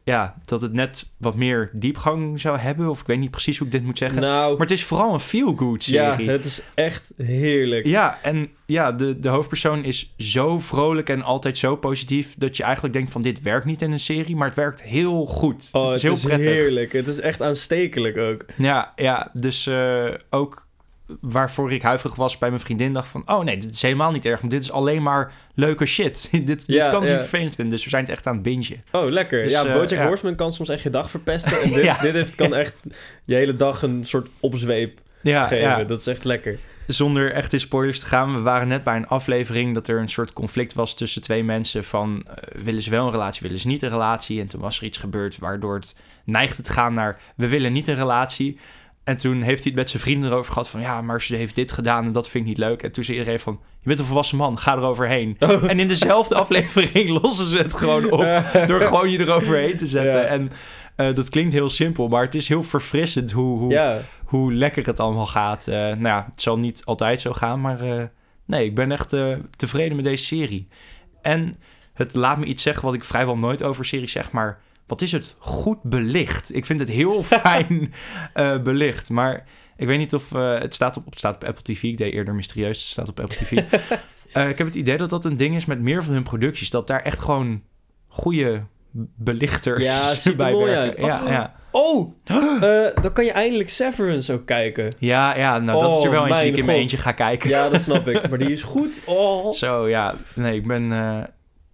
Ja, 0.06 0.34
dat 0.44 0.60
het 0.60 0.72
net 0.72 1.06
wat 1.16 1.34
meer 1.34 1.70
diepgang 1.72 2.40
zou 2.40 2.58
hebben. 2.58 2.88
Of 2.88 3.00
ik 3.00 3.06
weet 3.06 3.18
niet 3.18 3.30
precies 3.30 3.58
hoe 3.58 3.66
ik 3.66 3.72
dit 3.72 3.82
moet 3.82 3.98
zeggen. 3.98 4.20
Nou, 4.20 4.50
Maar 4.50 4.60
het 4.60 4.70
is 4.70 4.84
vooral 4.84 5.12
een 5.12 5.20
feel-good 5.20 5.84
ja, 5.84 6.14
serie. 6.14 6.30
het 6.30 6.44
is 6.44 6.62
echt 6.74 7.12
heerlijk. 7.16 7.86
Ja, 7.86 8.18
en 8.22 8.50
ja, 8.66 8.90
de, 8.90 9.18
de 9.18 9.28
hoofdpersoon 9.28 9.84
is 9.84 10.14
zo 10.18 10.58
vrolijk 10.58 11.08
en 11.08 11.22
altijd 11.22 11.58
zo 11.58 11.76
positief... 11.76 12.34
dat 12.38 12.56
je 12.56 12.62
eigenlijk 12.62 12.94
denkt 12.94 13.10
van 13.12 13.22
dit 13.22 13.42
werkt 13.42 13.66
niet 13.66 13.82
in 13.82 13.92
een 13.92 14.00
serie... 14.00 14.36
maar 14.36 14.46
het 14.46 14.56
werkt 14.56 14.82
heel 14.82 15.26
goed. 15.26 15.68
Oh, 15.72 15.86
het 15.86 15.94
is 15.94 16.02
heel 16.02 16.18
prettig. 16.22 16.52
heerlijk. 16.52 16.92
Het 16.92 17.06
is 17.06 17.20
echt 17.20 17.42
aanstekelijk 17.42 18.16
ook. 18.16 18.44
Ja, 18.56 18.92
ja 18.96 19.30
dus 19.32 19.66
eh, 19.66 20.04
ook 20.30 20.65
waarvoor 21.20 21.72
ik 21.72 21.82
huiverig 21.82 22.16
was 22.16 22.38
bij 22.38 22.48
mijn 22.48 22.60
vriendin... 22.60 22.92
dacht 22.92 23.08
van, 23.08 23.22
oh 23.30 23.44
nee, 23.44 23.56
dit 23.56 23.74
is 23.74 23.82
helemaal 23.82 24.12
niet 24.12 24.24
erg... 24.24 24.40
dit 24.40 24.62
is 24.62 24.72
alleen 24.72 25.02
maar 25.02 25.32
leuke 25.54 25.86
shit. 25.86 26.28
dit 26.46 26.66
dit 26.66 26.88
kan 26.88 27.06
ze 27.06 27.12
ja. 27.12 27.18
niet 27.18 27.28
vervelend 27.28 27.54
vinden, 27.54 27.74
dus 27.74 27.84
we 27.84 27.90
zijn 27.90 28.02
het 28.02 28.12
echt 28.12 28.26
aan 28.26 28.34
het 28.34 28.42
bingen. 28.42 28.84
Oh, 28.92 29.10
lekker. 29.10 29.42
Dus, 29.42 29.52
ja, 29.52 29.64
eh, 29.64 29.72
Bojack 29.72 29.90
ja. 29.90 30.06
Horseman 30.06 30.34
kan 30.34 30.52
soms 30.52 30.68
echt 30.68 30.82
je 30.82 30.90
dag 30.90 31.10
verpesten. 31.10 31.62
En 31.62 31.72
dit, 31.72 32.00
dit 32.00 32.12
heeft, 32.12 32.34
kan 32.34 32.54
echt 32.64 32.74
je 33.24 33.34
hele 33.34 33.56
dag 33.56 33.82
een 33.82 34.04
soort 34.04 34.28
opzweep 34.40 35.00
geven. 35.22 35.86
Dat 35.86 36.00
is 36.00 36.06
echt 36.06 36.24
lekker. 36.24 36.58
zonder 36.86 37.32
echt 37.32 37.52
in 37.52 37.60
spoilers 37.60 38.00
te 38.00 38.06
gaan, 38.06 38.34
we 38.34 38.40
waren 38.40 38.68
net 38.68 38.84
bij 38.84 38.96
een 38.96 39.08
aflevering 39.08 39.74
dat 39.74 39.88
er 39.88 40.00
een 40.00 40.08
soort 40.08 40.32
conflict 40.32 40.74
was 40.74 40.94
tussen 40.94 41.22
twee 41.22 41.44
mensen 41.44 41.84
van 41.84 42.22
eh, 42.26 42.62
willen 42.64 42.82
ze 42.82 42.90
wel 42.90 43.04
een 43.06 43.12
relatie, 43.12 43.42
willen 43.42 43.58
ze 43.58 43.66
niet 43.66 43.82
een 43.82 43.90
relatie? 43.90 44.40
En 44.40 44.46
toen 44.46 44.60
was 44.60 44.78
er 44.78 44.84
iets 44.84 44.98
gebeurd 44.98 45.38
waardoor 45.38 45.74
het 45.74 45.96
neigde 46.24 46.62
te 46.62 46.72
gaan 46.72 46.94
naar 46.94 47.20
we 47.36 47.48
willen 47.48 47.72
niet 47.72 47.88
een 47.88 47.96
relatie. 47.96 48.58
En 49.06 49.16
toen 49.16 49.42
heeft 49.42 49.62
hij 49.62 49.72
het 49.72 49.74
met 49.74 49.90
zijn 49.90 50.02
vrienden 50.02 50.30
erover 50.30 50.52
gehad 50.52 50.68
van 50.68 50.80
ja, 50.80 51.02
maar 51.02 51.22
ze 51.22 51.36
heeft 51.36 51.54
dit 51.54 51.72
gedaan 51.72 52.04
en 52.04 52.12
dat 52.12 52.28
vind 52.28 52.44
ik 52.44 52.50
niet 52.50 52.58
leuk. 52.58 52.82
En 52.82 52.92
toen 52.92 53.04
zei 53.04 53.18
iedereen 53.18 53.40
van 53.40 53.60
je 53.80 53.88
bent 53.88 53.98
een 53.98 54.04
volwassen 54.04 54.36
man, 54.36 54.58
ga 54.58 54.76
eroverheen. 54.76 55.36
Oh. 55.38 55.64
En 55.70 55.80
in 55.80 55.88
dezelfde 55.88 56.34
aflevering 56.44 57.08
lossen 57.08 57.46
ze 57.46 57.58
het 57.58 57.74
gewoon 57.74 58.10
op 58.10 58.20
door 58.66 58.80
gewoon 58.80 59.10
je 59.10 59.18
eroverheen 59.18 59.76
te 59.76 59.86
zetten. 59.86 60.20
Ja. 60.20 60.26
En 60.26 60.50
eh, 60.96 61.14
dat 61.14 61.28
klinkt 61.28 61.52
heel 61.52 61.68
simpel, 61.68 62.08
maar 62.08 62.22
het 62.22 62.34
is 62.34 62.48
heel 62.48 62.62
verfrissend 62.62 63.32
hoe, 63.32 63.58
hoe, 63.58 63.72
Ja, 63.72 64.00
hoe 64.24 64.52
lekker 64.54 64.86
het 64.86 65.00
allemaal 65.00 65.26
gaat. 65.26 65.68
Eh, 65.68 65.74
nou 65.74 66.02
ja, 66.02 66.26
het 66.30 66.42
zal 66.42 66.58
niet 66.58 66.82
altijd 66.84 67.20
zo 67.20 67.32
gaan, 67.32 67.60
maar 67.60 67.80
eh, 67.80 68.02
nee, 68.44 68.64
ik 68.64 68.74
ben 68.74 68.92
echt 68.92 69.16
tevreden 69.56 69.96
met 69.96 70.04
deze 70.04 70.24
serie. 70.24 70.68
En 71.22 71.54
het 71.94 72.14
laat 72.14 72.38
me 72.38 72.44
iets 72.44 72.62
zeggen 72.62 72.84
wat 72.84 72.94
ik 72.94 73.04
vrijwel 73.04 73.38
nooit 73.38 73.62
over 73.62 73.84
series 73.84 74.12
zeg, 74.12 74.30
maar 74.30 74.60
wat 74.86 75.02
is 75.02 75.12
het 75.12 75.36
goed 75.38 75.82
belicht? 75.82 76.54
Ik 76.54 76.66
vind 76.66 76.80
het 76.80 76.88
heel 76.88 77.22
fijn 77.42 77.92
eh, 78.32 78.62
belicht, 78.62 79.10
maar 79.10 79.44
ik 79.76 79.86
weet 79.86 79.98
niet 79.98 80.14
of 80.14 80.32
eh, 80.32 80.58
het, 80.58 80.74
staat 80.74 80.96
op, 80.96 81.04
het 81.04 81.18
staat 81.18 81.34
op 81.34 81.44
Apple 81.44 81.62
TV. 81.62 81.82
Ik 81.82 81.98
deed 81.98 82.12
eerder 82.12 82.34
mysterieus, 82.34 82.78
het 82.78 82.86
staat 82.86 83.08
op 83.08 83.20
Apple 83.20 83.36
TV. 83.36 83.62
Eh, 84.32 84.48
ik 84.48 84.58
heb 84.58 84.66
het 84.66 84.76
idee 84.76 84.96
dat 84.96 85.10
dat 85.10 85.24
een 85.24 85.36
ding 85.36 85.54
is 85.54 85.64
met 85.64 85.80
meer 85.80 86.04
van 86.04 86.14
hun 86.14 86.22
producties, 86.22 86.70
dat 86.70 86.86
daar 86.86 87.02
echt 87.02 87.18
gewoon 87.18 87.62
goede 88.06 88.62
belichters 89.16 89.82
Ja, 89.82 90.14
bij 90.36 90.52
mooi 90.52 90.70
werken. 90.70 91.04
Ja, 91.04 91.20
ja. 91.28 91.54
Oh, 91.70 92.12
dan 93.02 93.12
kan 93.12 93.24
je 93.24 93.30
eindelijk 93.30 93.70
Severance 93.70 94.32
ook 94.32 94.46
kijken. 94.46 94.94
Ja, 94.98 95.36
ja, 95.36 95.58
nou 95.58 95.80
dat 95.80 95.96
is 95.96 96.04
er 96.04 96.10
Oh, 96.10 96.14
wel 96.16 96.26
eentje 96.26 96.42
die 96.42 96.52
ik 96.52 96.58
in 96.58 96.64
mijn 96.64 96.78
eentje 96.78 96.96
ga 96.96 97.12
kijken. 97.12 97.50
Ja, 97.50 97.68
dat 97.68 97.80
snap 97.80 98.08
ik. 98.08 98.28
Maar 98.28 98.38
die 98.38 98.52
is 98.52 98.62
goed. 98.62 99.00
Oh. 99.04 99.52
Zo, 99.52 99.88
ja. 99.88 100.14
Nee, 100.34 100.54
ik 100.54 100.66
ben... 100.66 100.88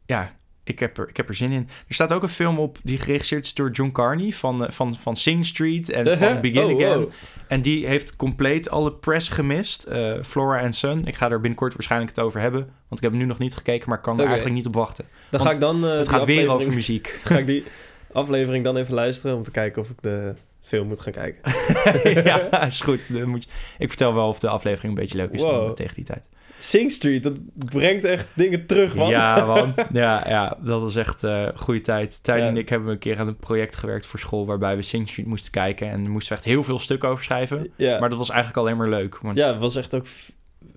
ja, 0.07 0.33
ik 0.65 0.79
heb, 0.79 0.99
er, 0.99 1.09
ik 1.09 1.17
heb 1.17 1.29
er 1.29 1.35
zin 1.35 1.53
in. 1.53 1.69
Er 1.89 1.95
staat 1.95 2.13
ook 2.13 2.23
een 2.23 2.29
film 2.29 2.59
op 2.59 2.79
die 2.83 2.99
geregisseerd 2.99 3.45
is 3.45 3.55
door 3.55 3.71
John 3.71 3.91
Carney... 3.93 4.31
van, 4.33 4.65
eh, 4.67 4.71
van, 4.73 4.95
van 4.97 5.17
Sing 5.17 5.47
Street 5.47 5.91
en 5.91 6.19
van 6.19 6.41
Begin 6.41 6.65
Oh, 6.65 6.75
Again. 6.75 6.99
wow. 7.01 7.11
En 7.49 7.63
die 7.63 7.87
heeft 7.87 8.17
compleet 8.17 8.71
alle 8.71 8.93
press 8.93 9.29
gemist. 9.29 9.85
eh, 9.85 10.13
Flora 10.23 10.61
and 10.61 10.75
Son. 10.75 11.07
Ik 11.07 11.15
ga 11.15 11.31
er 11.31 11.41
binnenkort 11.41 11.73
waarschijnlijk 11.75 12.17
het 12.17 12.25
over 12.25 12.41
hebben. 12.41 12.61
Want 12.61 12.73
ik 12.97 13.03
heb 13.03 13.11
hem 13.11 13.21
nu 13.21 13.27
nog 13.27 13.39
niet 13.39 13.55
gekeken... 13.55 13.89
maar 13.89 13.99
ik 13.99 14.05
kan 14.05 14.19
er 14.21 14.25
eigenlijk 14.27 14.55
niet 14.57 14.67
op 14.67 14.75
wachten. 14.75 15.05
Dan 15.31 15.41
Want 15.41 15.43
ga 15.43 15.51
ik 15.57 15.61
dan... 15.61 15.87
eh, 15.87 15.97
het 15.97 16.09
gaat 16.09 16.25
weer 16.25 16.49
over 16.51 16.73
muziek. 16.73 17.19
Ga 17.25 17.39
ik 17.39 17.47
die 17.47 17.65
aflevering 18.13 18.65
dan 18.65 18.77
even 18.77 18.95
luisteren 18.95 19.37
om 19.37 19.43
te 19.43 19.51
kijken 19.51 19.83
of 19.83 19.91
ik 19.91 19.97
de 20.01 20.35
film 20.63 20.89
moet 20.89 21.01
gaan 21.01 21.13
kijken. 21.13 21.53
ja, 22.31 22.63
is 22.63 22.81
goed. 22.81 23.13
Dan 23.13 23.29
moet 23.29 23.45
je... 23.45 23.51
Ik 23.79 23.89
vertel 23.89 24.15
wel 24.15 24.29
of 24.29 24.39
de 24.39 24.49
aflevering 24.49 24.95
een 24.95 25.01
beetje 25.03 25.17
leuk 25.19 25.31
is 25.33 25.41
dan 25.43 25.75
tegen 25.75 25.95
die 25.95 26.05
tijd. 26.05 26.29
Sing 26.63 26.91
Street, 26.91 27.23
dat 27.23 27.35
brengt 27.55 28.05
echt 28.05 28.29
dingen 28.35 28.67
terug, 28.67 28.95
man. 28.95 29.11
Ja, 29.11 29.45
man. 29.55 29.75
Ja, 29.93 30.29
ja, 30.29 30.57
dat 30.61 30.81
was 30.81 30.97
echt 30.97 31.25
eh 31.25 31.49
goede 31.57 31.81
tijd. 31.81 32.23
Tijn 32.23 32.41
Ja. 32.43 32.49
en 32.49 32.57
ik 32.57 32.69
hebben 32.69 32.89
een 32.93 32.99
keer 32.99 33.19
aan 33.19 33.29
een 33.29 33.37
project 33.37 33.77
gewerkt 33.77 34.07
voor 34.07 34.19
school... 34.19 34.47
waarbij 34.47 34.77
we 34.77 34.83
Sing 34.83 35.09
Street 35.09 35.27
moesten 35.27 35.53
kijken. 35.53 35.91
En 35.91 36.11
moesten 36.11 36.33
we 36.33 36.39
echt 36.39 36.49
heel 36.49 36.63
veel 36.65 36.79
stukken 36.79 37.09
over 37.09 37.25
schrijven. 37.25 37.71
ja. 37.77 37.99
Maar 37.99 38.09
dat 38.09 38.19
was 38.19 38.31
eigenlijk 38.31 38.59
alleen 38.61 38.77
maar 38.77 38.89
leuk. 38.89 39.19
Want, 39.19 39.37
ja. 39.37 39.47
ja, 39.47 39.51
het 39.53 39.61
was 39.61 39.77
echt 39.77 39.95
ook 39.95 40.07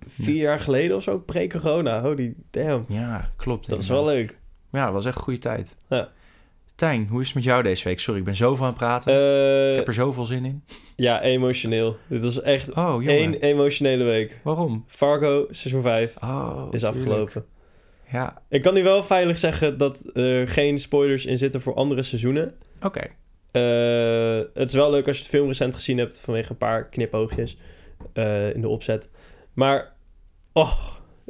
vier 0.07 0.41
jaar 0.41 0.59
geleden 0.59 0.95
of 0.95 1.03
zo, 1.03 1.19
pre-corona. 1.19 2.01
Holy 2.01 2.33
damn. 2.51 2.85
klopt. 3.35 3.69
Dat 3.69 3.81
is 3.81 3.87
wel 3.87 3.99
inderdaad. 3.99 4.25
leuk. 4.27 4.37
Ja, 4.71 4.83
dat 4.85 4.93
was 4.93 5.05
echt 5.05 5.17
een 5.17 5.23
goede 5.23 5.39
tijd. 5.39 5.75
Ja. 5.89 6.09
Tijn, 6.75 7.07
hoe 7.09 7.19
is 7.21 7.25
het 7.25 7.35
met 7.35 7.43
jou 7.43 7.63
deze 7.63 7.83
week? 7.87 7.99
Sorry, 7.99 8.19
ik 8.19 8.25
ben 8.25 8.35
zoveel 8.35 8.63
aan 8.65 8.69
het 8.69 8.79
praten. 8.79 9.13
Eh, 9.13 9.69
ik 9.71 9.75
heb 9.75 9.87
er 9.87 9.93
zoveel 9.93 10.25
zin 10.25 10.45
in. 10.45 10.63
Ja, 10.95 11.21
emotioneel. 11.21 11.97
Dit 12.07 12.23
was 12.23 12.41
echt 12.41 12.73
Oh, 12.73 13.05
één 13.07 13.33
emotionele 13.33 14.03
week. 14.03 14.39
Waarom? 14.43 14.83
Fargo, 14.87 15.47
seizoen 15.49 15.81
5, 15.81 16.15
Oh, 16.23 16.67
is 16.71 16.81
tuurlijk. 16.81 16.99
afgelopen. 17.07 17.45
Ja, 18.11 18.41
Ik 18.49 18.61
kan 18.61 18.73
nu 18.73 18.83
wel 18.83 19.03
veilig 19.03 19.37
zeggen 19.37 19.77
dat 19.77 20.03
er 20.17 20.47
geen 20.47 20.79
spoilers 20.79 21.25
in 21.25 21.37
zitten 21.37 21.61
voor 21.61 21.73
andere 21.73 22.03
seizoenen. 22.03 22.53
oké. 22.81 23.01
Eh, 23.51 24.37
het 24.53 24.69
is 24.69 24.73
wel 24.73 24.91
leuk 24.91 25.07
als 25.07 25.17
je 25.17 25.23
het 25.23 25.31
film 25.31 25.47
recent 25.47 25.75
gezien 25.75 25.97
hebt 25.97 26.19
vanwege 26.19 26.49
een 26.51 26.57
paar 26.57 26.89
knipoogjes 26.89 27.57
eh, 28.13 28.53
in 28.55 28.61
de 28.61 28.67
opzet. 28.67 29.09
Maar, 29.53 29.93
oh, 30.53 30.73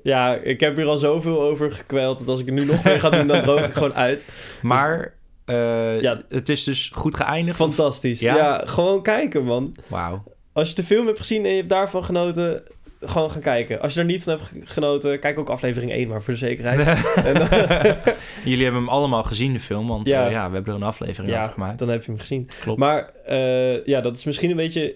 ja, 0.04 0.36
ik 0.36 0.60
heb 0.60 0.76
hier 0.76 0.86
al 0.86 0.98
zoveel 0.98 1.42
over 1.42 1.72
gekweld 1.72 2.20
dat 2.20 2.28
als 2.28 2.40
ik 2.40 2.46
het 2.46 2.56
nu 2.56 2.66
nog 2.66 2.84
meer 2.84 3.00
ga 3.00 3.10
doen, 3.10 3.28
dan 3.28 3.42
droog 3.44 3.66
ik 3.66 3.74
gewoon 3.80 3.94
uit. 3.94 4.28
Maar 4.62 5.14
eh, 5.46 6.02
Ja. 6.02 6.22
het 6.30 6.50
is 6.50 6.64
dus 6.64 6.90
goed 6.94 7.16
geëindigd? 7.16 7.60
of- 7.60 7.68
Fantastisch. 7.76 8.20
Ja? 8.20 8.36
Ja? 8.36 8.62
gewoon 8.66 9.02
kijken, 9.04 9.44
man. 9.44 9.76
Wauw. 9.88 10.24
Als 10.54 10.70
je 10.70 10.76
de 10.76 10.84
film 10.84 11.06
hebt 11.06 11.20
gezien 11.20 11.44
en 11.46 11.50
je 11.52 11.58
hebt 11.58 11.70
daarvan 11.70 12.04
genoten, 12.04 12.64
gewoon 13.02 13.32
gaan 13.32 13.42
kijken. 13.42 13.82
Als 13.82 13.94
je 13.94 14.00
er 14.00 14.06
niet 14.06 14.24
van 14.24 14.34
hebt 14.34 14.46
ge- 14.46 14.62
genoten, 14.64 15.20
kijk 15.20 15.40
ook 15.40 15.50
aflevering 15.50 15.92
1 15.92 16.08
maar 16.08 16.22
voor 16.24 16.34
de 16.34 16.40
zekerheid. 16.40 16.78
Dan- 17.38 17.48
Jullie 18.52 18.64
hebben 18.64 18.82
hem 18.82 18.90
allemaal 18.90 19.24
gezien, 19.24 19.54
de 19.54 19.60
film. 19.60 19.88
Want 19.88 20.08
Ja. 20.08 20.28
ja 20.30 20.48
we 20.50 20.56
hebben 20.56 20.74
er 20.74 20.80
een 20.80 20.86
aflevering 20.88 21.34
ja, 21.34 21.40
over 21.40 21.54
gemaakt. 21.54 21.80
dan 21.80 21.90
heb 21.90 22.04
je 22.04 22.12
hem 22.12 22.20
gezien. 22.20 22.50
Klopt. 22.62 22.80
Maar 22.80 23.10
eh, 23.26 23.86
ja, 23.86 24.02
dat 24.02 24.18
is 24.18 24.24
misschien 24.24 24.50
een 24.50 24.56
beetje 24.56 24.96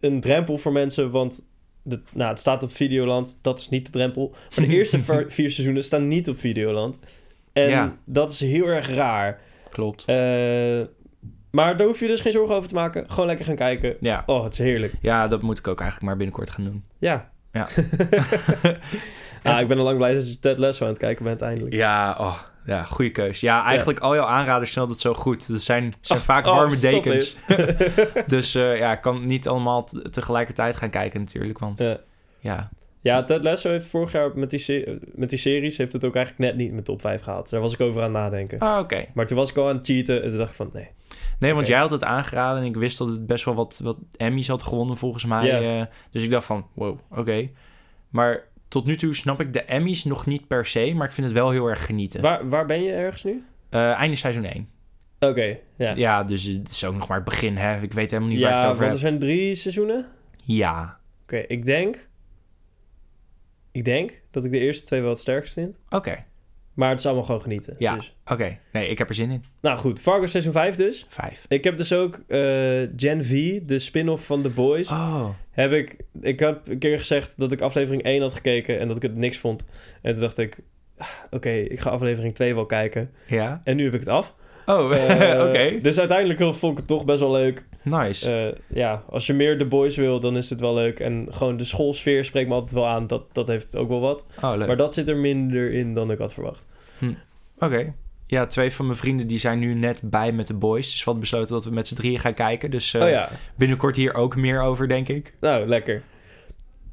een 0.00 0.20
drempel 0.20 0.58
voor 0.58 0.72
mensen, 0.72 1.10
want 1.10 1.44
de, 1.82 2.00
nou, 2.12 2.30
het 2.30 2.40
staat 2.40 2.62
op 2.62 2.74
Videoland, 2.74 3.36
dat 3.42 3.58
is 3.58 3.68
niet 3.68 3.86
de 3.86 3.92
drempel. 3.92 4.34
Maar 4.56 4.66
de 4.66 4.74
eerste 4.74 4.98
vier, 5.04 5.24
vier 5.28 5.50
seizoenen 5.50 5.84
staan 5.84 6.08
niet 6.08 6.28
op 6.28 6.38
Videoland. 6.38 6.98
En 7.52 7.68
Ja. 7.68 7.96
dat 8.04 8.30
is 8.30 8.40
heel 8.40 8.66
erg 8.66 8.90
raar. 8.94 9.40
Klopt. 9.76 10.04
Eh, 10.04 10.16
maar 11.50 11.76
daar 11.76 11.86
hoef 11.86 12.00
je 12.00 12.06
dus 12.06 12.20
geen 12.20 12.32
zorgen 12.32 12.54
over 12.54 12.68
te 12.68 12.74
maken. 12.74 13.10
Gewoon 13.10 13.26
lekker 13.26 13.44
gaan 13.44 13.54
kijken. 13.56 13.96
Ja. 14.00 14.22
Oh, 14.26 14.44
het 14.44 14.52
is 14.52 14.58
heerlijk. 14.58 14.92
ja, 15.00 15.28
dat 15.28 15.42
moet 15.42 15.58
ik 15.58 15.68
ook 15.68 15.80
eigenlijk 15.80 16.08
maar 16.08 16.16
binnenkort 16.16 16.50
gaan 16.50 16.64
doen. 16.64 16.84
Ja. 16.98 17.30
Ja. 17.52 17.68
ik 19.60 19.68
ben 19.68 19.78
al 19.78 19.84
lang 19.84 19.96
blij 19.96 20.14
dat 20.14 20.28
je 20.28 20.38
Ted 20.38 20.58
Lasso 20.58 20.82
aan 20.84 20.90
het 20.90 20.98
kijken 20.98 21.24
bent 21.24 21.42
eindelijk. 21.42 21.74
Ja, 21.74 22.16
oh, 22.18 22.38
ja, 22.66 22.82
goede 22.82 23.10
keus. 23.10 23.40
Ja, 23.40 23.64
eigenlijk 23.64 23.98
al 23.98 24.14
jouw 24.14 24.24
aanraders 24.26 24.72
zijn 24.72 24.84
altijd 24.84 25.02
zo 25.02 25.14
goed. 25.14 25.48
Dat 25.48 25.60
zijn, 25.60 25.92
zijn 26.00 26.18
Oh, 26.18 26.24
vaak 26.34 26.46
oh, 26.46 26.54
warme 26.56 26.78
dekens. 26.78 27.36
dus 28.26 28.54
eh, 28.54 28.78
ja, 28.78 28.92
ik 28.92 29.00
kan 29.00 29.26
niet 29.26 29.48
allemaal 29.48 29.84
te- 29.84 30.10
tegelijkertijd 30.10 30.76
gaan 30.76 30.90
kijken 30.90 31.20
natuurlijk. 31.20 31.58
Want 31.58 31.78
Ja. 31.78 31.98
ja, 32.38 32.70
Ja, 33.06 33.24
Ted 33.24 33.44
Lasso 33.44 33.70
heeft 33.70 33.86
vorig 33.86 34.12
jaar 34.12 34.30
met 34.38 34.50
die, 34.50 34.84
met 35.14 35.30
die 35.30 35.38
series 35.38 35.76
heeft 35.76 35.92
het 35.92 36.04
ook 36.04 36.14
eigenlijk 36.16 36.50
net 36.50 36.56
niet 36.64 36.72
met 36.72 36.84
top 36.84 37.00
5 37.00 37.22
gehaald. 37.22 37.50
Daar 37.50 37.60
was 37.60 37.72
ik 37.72 37.80
over 37.80 38.02
aan 38.02 38.14
het 38.14 38.22
nadenken. 38.22 38.58
Ah, 38.58 38.78
oké. 38.78 39.04
Maar 39.14 39.26
toen 39.26 39.36
was 39.36 39.50
ik 39.50 39.56
al 39.56 39.68
aan 39.68 39.76
het 39.76 39.86
cheaten 39.86 40.22
en 40.22 40.28
toen 40.28 40.38
dacht 40.38 40.50
ik 40.50 40.56
van 40.56 40.70
nee. 40.72 40.88
Nee, 41.38 41.54
want 41.54 41.66
jij 41.66 41.78
had 41.78 41.90
het 41.90 42.04
aangeraden 42.04 42.62
en 42.62 42.68
ik 42.68 42.76
wist 42.76 42.98
dat 42.98 43.08
het 43.08 43.26
best 43.26 43.44
wel 43.44 43.54
wat, 43.54 43.80
wat 43.82 43.96
Emmys 44.16 44.48
had 44.48 44.62
gewonnen 44.62 44.96
volgens 44.96 45.24
mij. 45.24 45.46
Ja. 45.46 45.80
eh, 45.80 45.86
dus 46.10 46.24
ik 46.24 46.30
dacht 46.30 46.46
van, 46.46 46.66
wow, 46.74 46.98
oké. 47.10 47.48
Maar 48.08 48.44
tot 48.68 48.86
nu 48.86 48.96
toe 48.96 49.14
snap 49.14 49.40
ik 49.40 49.52
de 49.52 49.62
Emmys 49.62 50.04
nog 50.04 50.26
niet 50.26 50.46
per 50.46 50.66
se, 50.66 50.92
maar 50.94 51.06
ik 51.06 51.12
vind 51.12 51.26
het 51.26 51.36
wel 51.36 51.50
heel 51.50 51.66
erg 51.66 51.84
genieten. 51.86 52.20
Waar, 52.20 52.48
waar 52.48 52.66
ben 52.66 52.82
je 52.82 52.92
ergens 52.92 53.24
nu? 53.24 53.44
Eh, 53.68 53.90
einde 53.92 54.16
seizoen 54.16 54.44
1. 54.44 54.68
Oké, 55.20 55.44
ja. 55.44 55.58
Ja. 55.76 55.92
Ja, 55.96 56.24
dus 56.24 56.44
het 56.44 56.68
is 56.68 56.84
ook 56.84 56.94
nog 56.94 57.08
maar 57.08 57.16
het 57.16 57.26
begin, 57.26 57.56
hè. 57.56 57.80
Ik 57.80 57.92
weet 57.92 58.10
helemaal 58.10 58.32
niet 58.32 58.42
waar 58.42 58.50
ik 58.50 58.56
het 58.56 58.64
want 58.64 58.74
over 58.74 58.84
er 58.86 58.90
heb. 58.90 59.00
zijn 59.00 59.18
drie 59.18 59.54
seizoenen. 59.54 60.06
Ja, 60.44 60.98
Oké, 61.22 61.36
ik 61.36 61.64
denk... 61.64 62.08
Ik 63.76 63.84
denk 63.84 64.20
dat 64.30 64.44
ik 64.44 64.50
de 64.50 64.58
eerste 64.58 64.84
twee 64.84 65.00
wel 65.00 65.10
het 65.10 65.18
sterkst 65.18 65.52
vind. 65.52 65.76
oké. 65.88 66.24
Maar 66.74 66.90
het 66.90 66.98
is 66.98 67.06
allemaal 67.06 67.24
gewoon 67.24 67.40
genieten. 67.40 67.74
Ja. 67.78 67.94
Dus. 67.94 68.16
Oké, 68.26 68.58
nee, 68.72 68.88
ik 68.88 68.98
heb 68.98 69.08
er 69.08 69.14
zin 69.14 69.30
in. 69.30 69.44
Nou 69.60 69.78
goed, 69.78 70.00
Fargo 70.00 70.26
seizoen 70.26 70.52
5 70.52 70.76
dus. 70.76 71.06
Vijf. 71.08 71.44
Ik 71.48 71.64
heb 71.64 71.76
dus 71.76 71.92
ook 71.92 72.14
eh, 72.28 72.38
Gen 72.96 73.24
V, 73.24 73.60
de 73.62 73.78
spin-off 73.78 74.26
van 74.26 74.42
The 74.42 74.48
Boys. 74.48 74.88
Oh, 74.90 75.28
Heb 75.50 75.72
ik... 75.72 75.96
Ik 76.20 76.38
heb 76.40 76.68
een 76.68 76.78
keer 76.78 76.98
gezegd 76.98 77.34
dat 77.38 77.52
ik 77.52 77.60
aflevering 77.60 78.02
1 78.02 78.20
had 78.20 78.34
gekeken 78.34 78.78
en 78.78 78.88
dat 78.88 78.96
ik 78.96 79.02
het 79.02 79.14
niks 79.16 79.38
vond. 79.38 79.64
En 80.02 80.12
toen 80.12 80.20
dacht 80.20 80.38
ik... 80.38 80.58
ah, 80.96 81.08
Oké, 81.30 81.50
ik 81.50 81.80
ga 81.80 81.90
aflevering 81.90 82.34
2 82.34 82.54
wel 82.54 82.66
kijken. 82.66 83.10
ja. 83.26 83.60
En 83.64 83.76
nu 83.76 83.84
heb 83.84 83.94
ik 83.94 84.00
het 84.00 84.08
af. 84.08 84.34
Oh, 84.66 84.92
Eh, 84.96 85.46
oké. 85.48 85.80
Dus 85.80 85.98
uiteindelijk 85.98 86.54
vond 86.54 86.72
ik 86.72 86.78
het 86.78 86.86
toch 86.86 87.04
best 87.04 87.20
wel 87.20 87.32
leuk. 87.32 87.64
Nice. 87.90 88.32
Eh, 88.32 88.58
ja, 88.76 89.02
als 89.08 89.26
je 89.26 89.32
meer 89.32 89.58
The 89.58 89.66
Boys 89.66 89.96
wil, 89.96 90.20
dan 90.20 90.36
is 90.36 90.50
het 90.50 90.60
wel 90.60 90.74
leuk. 90.74 91.00
En 91.00 91.26
gewoon 91.30 91.56
de 91.56 91.64
schoolsfeer 91.64 92.24
spreekt 92.24 92.48
me 92.48 92.54
altijd 92.54 92.72
wel 92.72 92.86
aan. 92.86 93.06
Dat, 93.06 93.34
dat 93.34 93.46
heeft 93.46 93.76
ook 93.76 93.88
wel 93.88 94.00
wat. 94.00 94.24
oh, 94.42 94.52
leuk. 94.56 94.66
Maar 94.66 94.76
dat 94.76 94.94
zit 94.94 95.08
er 95.08 95.16
minder 95.16 95.72
in 95.72 95.94
dan 95.94 96.10
ik 96.10 96.18
had 96.18 96.32
verwacht. 96.32 96.66
Oké. 97.58 97.94
Ja, 98.26 98.46
twee 98.46 98.72
van 98.72 98.86
mijn 98.86 98.98
vrienden 98.98 99.26
die 99.26 99.38
zijn 99.38 99.58
nu 99.58 99.74
net 99.74 100.00
bij 100.04 100.32
met 100.32 100.46
de 100.46 100.54
boys. 100.54 100.90
Dus 100.90 100.98
we 100.98 101.04
hadden 101.04 101.20
besloten 101.20 101.54
dat 101.54 101.64
we 101.64 101.70
met 101.70 101.88
z'n 101.88 101.94
drieën 101.94 102.18
gaan 102.18 102.34
kijken. 102.34 102.70
Dus 102.70 102.94
eh, 102.94 103.02
oh 103.02 103.08
ja, 103.08 103.30
binnenkort 103.56 103.96
hier 103.96 104.14
ook 104.14 104.36
meer 104.36 104.60
over, 104.62 104.88
denk 104.88 105.08
ik. 105.08 105.32
nou, 105.40 105.66
lekker. 105.66 106.02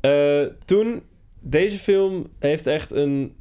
Eh, 0.02 0.42
toen, 0.66 1.04
deze 1.40 1.80
film 1.80 2.28
heeft 2.40 2.68
echt 2.68 2.92
een 2.92 3.36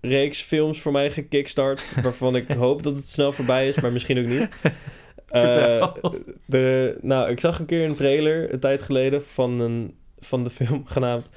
reeks 0.00 0.40
films 0.40 0.80
voor 0.80 0.92
mij 0.92 1.10
gekickstart. 1.10 1.88
waarvan 2.02 2.36
ik 2.36 2.50
hoop 2.50 2.82
dat 2.82 2.94
het 2.94 3.08
snel 3.08 3.32
voorbij 3.32 3.68
is, 3.68 3.80
maar 3.80 3.92
misschien 3.92 4.18
ook 4.18 4.26
niet. 4.26 4.48
Eh, 5.28 5.40
Vertel. 5.40 6.14
de, 6.46 6.96
nou, 7.02 7.30
ik 7.30 7.40
zag 7.40 7.58
een 7.58 7.66
keer 7.66 7.84
een 7.84 7.94
trailer 7.94 8.52
een 8.52 8.60
tijd 8.60 8.82
geleden 8.82 9.24
van, 9.24 9.60
een, 9.60 9.94
van 10.18 10.44
de 10.44 10.50
film 10.58 10.86
genaamd 10.86 11.30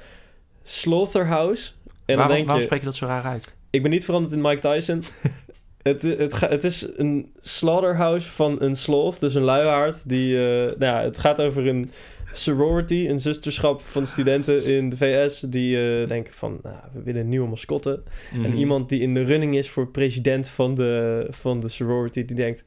Slaughterhouse. 0.62 1.70
En 1.70 1.92
dan 2.06 2.16
waarom, 2.16 2.34
denk 2.34 2.44
waarom 2.46 2.56
je, 2.62 2.66
spreek 2.66 2.80
je 2.80 2.86
dat 2.86 2.94
zo 2.96 3.06
raar 3.06 3.24
uit? 3.24 3.54
ik 3.70 3.82
ben 3.82 3.90
niet 3.90 4.04
veranderd 4.04 4.32
in 4.34 4.40
Mike 4.40 4.60
Tyson. 4.60 5.02
het, 5.82 6.02
het, 6.02 6.40
het 6.40 6.64
is 6.64 6.86
een 6.96 7.32
slaughterhouse 7.40 8.28
van 8.30 8.56
een 8.62 8.74
sloth, 8.74 9.20
dus 9.20 9.34
een 9.34 9.42
luiaard. 9.42 10.08
Die, 10.08 10.36
eh, 10.36 10.78
nou 10.78 10.78
ja, 10.78 11.02
het 11.02 11.18
gaat 11.18 11.38
over 11.40 11.66
een 11.66 11.90
sorority, 12.32 13.06
een 13.08 13.18
zusterschap 13.18 13.80
van 13.80 14.06
studenten 14.06 14.64
in 14.64 14.88
de 14.88 14.96
VS. 14.96 15.40
Die 15.40 16.00
eh, 16.00 16.08
denken 16.08 16.32
van, 16.34 16.58
nou, 16.62 16.76
we 16.92 17.02
willen 17.02 17.20
een 17.20 17.28
nieuwe 17.28 17.48
mascotte. 17.48 18.02
En 18.32 18.40
Mhm. 18.40 18.56
iemand 18.56 18.88
die 18.88 19.00
in 19.00 19.14
de 19.14 19.24
running 19.24 19.56
is 19.56 19.70
voor 19.70 19.88
president 19.88 20.48
van 20.48 20.74
de, 20.74 21.26
van 21.30 21.60
de 21.60 21.68
sorority, 21.68 22.24
die 22.24 22.36
denkt... 22.36 22.64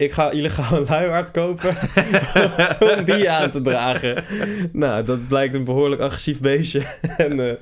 Ik 0.00 0.12
ga 0.12 0.30
illegaal 0.30 0.78
een 0.78 0.86
luiaard 0.88 1.30
kopen 1.30 1.76
om 2.98 3.04
die 3.04 3.30
aan 3.30 3.50
te 3.50 3.60
dragen. 3.60 4.24
Nou, 4.72 5.04
dat 5.04 5.28
blijkt 5.28 5.54
een 5.54 5.64
behoorlijk 5.64 6.00
agressief 6.00 6.40
beestje. 6.40 6.82
en 7.16 7.48
eh, 7.48 7.54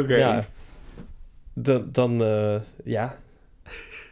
Oké. 0.00 0.14
ja, 0.14 0.44
dan, 1.54 1.88
dan, 1.92 2.22
eh, 2.22 2.54
ja. 2.84 3.16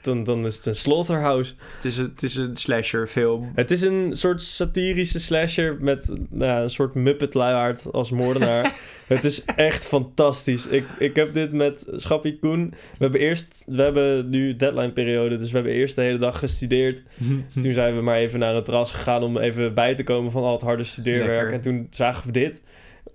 Dan, 0.00 0.24
dan 0.24 0.46
is 0.46 0.56
het 0.56 0.66
een 0.66 0.74
slaughterhouse. 0.74 1.54
Het, 1.74 1.84
is 1.84 1.96
een, 1.98 2.10
het 2.12 2.22
is 2.22 2.36
een 2.36 2.56
slasher 2.56 3.06
film. 3.06 3.52
Het 3.54 3.70
is 3.70 3.82
een 3.82 4.08
soort 4.12 4.42
satirische 4.42 5.20
slasher 5.20 5.76
met 5.80 6.12
nou, 6.30 6.62
een 6.62 6.70
soort 6.70 6.94
Muppet 6.94 7.34
luiaard 7.34 7.92
als 7.92 8.10
moordenaar. 8.10 8.74
het 9.06 9.24
is 9.24 9.44
echt 9.44 9.84
fantastisch. 9.84 10.66
Ik, 10.66 10.84
ik 10.98 11.16
heb 11.16 11.32
dit 11.32 11.52
met 11.52 11.86
Schappie 11.92 12.38
Koen. 12.38 12.70
We 12.70 12.76
hebben 12.98 13.20
eerst, 13.20 13.64
we 13.66 13.82
hebben 13.82 14.30
nu 14.30 14.56
deadline 14.56 14.92
periode, 14.92 15.36
dus 15.36 15.50
we 15.50 15.56
hebben 15.56 15.74
eerst 15.74 15.94
de 15.94 16.02
hele 16.02 16.18
dag 16.18 16.38
gestudeerd. 16.38 17.02
Toen 17.62 17.72
zijn 17.72 17.96
we 17.96 18.02
maar 18.02 18.16
even 18.16 18.38
naar 18.38 18.54
het 18.54 18.64
terras 18.64 18.90
gegaan 18.90 19.22
om 19.22 19.38
even 19.38 19.74
bij 19.74 19.94
te 19.94 20.02
komen 20.02 20.30
van 20.30 20.42
al 20.42 20.52
het 20.52 20.62
harde 20.62 20.84
studeerwerk. 20.84 21.50
Lekker. 21.50 21.52
En 21.52 21.60
toen 21.60 21.86
zagen 21.90 22.26
we 22.26 22.32
dit. 22.32 22.62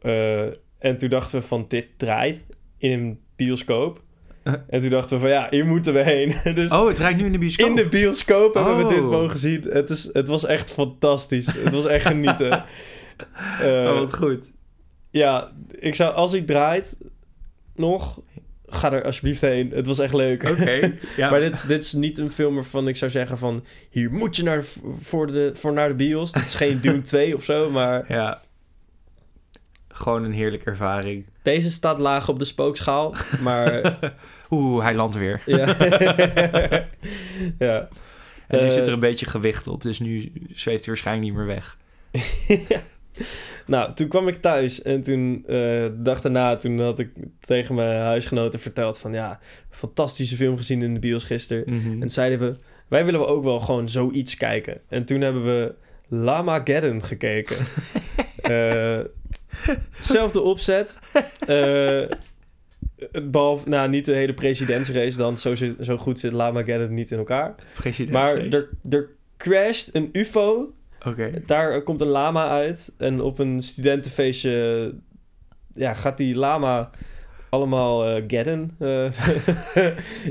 Eh, 0.01 0.41
en 0.79 0.97
toen 0.97 1.09
dachten 1.09 1.39
we 1.39 1.45
van 1.45 1.65
dit 1.67 1.87
draait 1.97 2.43
in 2.77 2.91
een 2.91 3.19
bioscoop. 3.35 4.03
En 4.69 4.81
toen 4.81 4.89
dachten 4.89 5.15
we 5.15 5.21
van 5.21 5.29
ja, 5.31 5.47
hier 5.49 5.65
moeten 5.65 5.93
we 5.93 6.03
heen. 6.03 6.35
dus 6.55 6.71
Oh, 6.71 6.87
het 6.87 6.95
draait 6.95 7.17
nu 7.17 7.25
in 7.25 7.31
de 7.31 7.37
bioscoop. 7.37 7.67
in 7.69 7.75
de 7.75 7.87
bioscoop 7.87 8.53
hebben 8.53 8.77
we 8.77 8.87
dit 8.93 9.03
Oh. 9.03 9.09
mogen 9.09 9.37
zien. 9.37 9.65
Het, 9.69 9.89
is, 9.89 10.09
het 10.13 10.27
was 10.27 10.45
echt 10.45 10.71
fantastisch. 10.71 11.45
Het 11.45 11.73
was 11.73 11.85
echt 11.85 12.05
genieten. 12.05 12.63
Oh, 13.63 13.99
wat 13.99 14.15
goed. 14.15 14.51
ja, 15.11 15.51
ik 15.79 15.95
zou, 15.95 16.13
als 16.13 16.33
ik 16.33 16.45
draait 16.47 16.97
nog, 17.75 18.19
ga 18.65 18.91
er 18.91 19.03
alsjeblieft 19.03 19.41
heen. 19.41 19.71
Het 19.71 19.87
was 19.87 19.99
echt 19.99 20.13
leuk. 20.13 20.49
Oké. 20.49 20.93
Ja. 21.17 21.29
Maar 21.29 21.39
dit, 21.39 21.53
is- 21.55 21.61
dit 21.61 21.83
is 21.83 21.93
niet 21.93 22.17
een 22.17 22.31
film 22.31 22.55
waarvan 22.55 22.87
ik 22.87 22.95
zou 22.97 23.11
zeggen 23.11 23.37
van... 23.37 23.63
hier 23.89 24.11
moet 24.11 24.35
je 24.35 24.43
naar, 24.43 24.63
voor, 24.99 25.27
de, 25.31 25.51
voor 25.53 25.73
naar 25.73 25.87
de 25.87 25.93
bios. 25.93 26.31
Dit 26.31 26.43
is 26.43 26.55
geen 26.55 26.79
Dune 26.81 27.01
2 27.01 27.35
of 27.35 27.43
zo, 27.43 27.69
maar... 27.69 28.05
Ja. 28.07 28.41
Gewoon 29.95 30.23
een 30.23 30.31
heerlijke 30.33 30.65
ervaring. 30.69 31.25
Deze 31.41 31.69
staat 31.69 31.99
laag 31.99 32.29
op 32.29 32.39
de 32.39 32.45
spookschaal, 32.45 33.15
maar... 33.41 33.97
Oeh, 34.51 34.83
hij 34.83 34.95
landt 34.95 35.15
weer. 35.15 35.41
ja. 35.45 35.65
ja. 37.59 37.87
En 38.47 38.59
nu 38.59 38.65
Eh, 38.65 38.69
zit 38.69 38.87
er 38.87 38.93
een 38.93 38.99
beetje 38.99 39.25
gewicht 39.25 39.67
op, 39.67 39.81
dus 39.81 39.99
nu 39.99 40.31
zweeft 40.53 40.85
hij 40.85 40.93
waarschijnlijk 40.93 41.27
niet 41.27 41.37
meer 41.37 41.45
weg. 41.45 41.77
Nou, 43.67 43.93
toen 43.93 44.07
kwam 44.07 44.27
ik 44.27 44.41
thuis 44.41 44.81
en 44.81 45.01
toen, 45.01 45.43
eh, 45.47 45.53
de 45.55 45.95
dag 46.01 46.21
daarna, 46.21 46.55
toen 46.55 46.79
had 46.79 46.99
ik 46.99 47.09
tegen 47.39 47.75
mijn 47.75 47.99
huisgenoten 48.01 48.59
verteld 48.59 48.97
van 48.97 49.13
ja, 49.13 49.39
fantastische 49.69 50.35
film 50.35 50.57
gezien 50.57 50.81
in 50.81 50.93
de 50.93 50.99
bios 50.99 51.23
gisteren. 51.23 51.63
Mhm. 51.75 52.01
En 52.01 52.09
zeiden 52.09 52.39
we, 52.39 52.57
wij 52.87 53.05
willen 53.05 53.27
ook 53.27 53.43
wel 53.43 53.59
gewoon 53.59 53.89
zoiets 53.89 54.37
kijken. 54.37 54.81
En 54.89 55.05
toen 55.05 55.21
hebben 55.21 55.43
we 55.45 55.73
Lamageddon 56.07 57.03
gekeken. 57.03 57.57
Eh 58.41 58.99
zelfde 59.99 60.41
opzet. 60.41 60.99
Eh, 61.47 62.03
Behalve, 63.23 63.69
nou, 63.69 63.89
niet 63.89 64.05
de 64.05 64.13
hele 64.13 64.33
presidentsrace 64.33 65.17
dan. 65.17 65.37
Zo, 65.37 65.55
zit, 65.55 65.75
zo 65.81 65.97
goed 65.97 66.19
zit 66.19 66.31
Lamageddon 66.31 66.93
niet 66.93 67.11
in 67.11 67.17
elkaar. 67.17 67.55
Maar 68.11 68.37
er, 68.37 68.69
er 68.89 69.09
crasht 69.37 69.95
een 69.95 70.09
ufo. 70.11 70.73
Oké. 71.07 71.31
Daar 71.45 71.81
komt 71.81 72.01
een 72.01 72.07
lama 72.07 72.49
uit. 72.49 72.93
En 72.97 73.21
op 73.21 73.39
een 73.39 73.61
studentenfeestje 73.61 74.93
ja, 75.73 75.93
gaat 75.93 76.17
die 76.17 76.35
lama 76.35 76.89
allemaal. 77.49 78.05
Eh, 78.05 78.21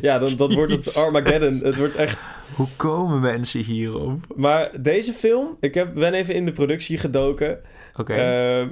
ja, 0.03 0.19
dan, 0.19 0.37
dat 0.37 0.55
wordt 0.55 0.73
het. 0.73 0.97
Armageddon. 0.97 1.61
Het 1.63 1.77
wordt 1.77 1.97
echt... 1.97 2.27
Hoe 2.55 2.69
komen 2.77 3.21
mensen 3.21 3.61
hierop? 3.61 4.21
Maar 4.37 4.83
deze 4.83 5.13
film, 5.13 5.57
ik 5.61 5.75
heb, 5.75 5.95
ben 5.95 6.15
even 6.15 6.35
in 6.35 6.45
de 6.45 6.53
productie 6.53 6.99
gedoken. 6.99 7.61
Oké. 7.97 8.15
Ehm, 8.15 8.69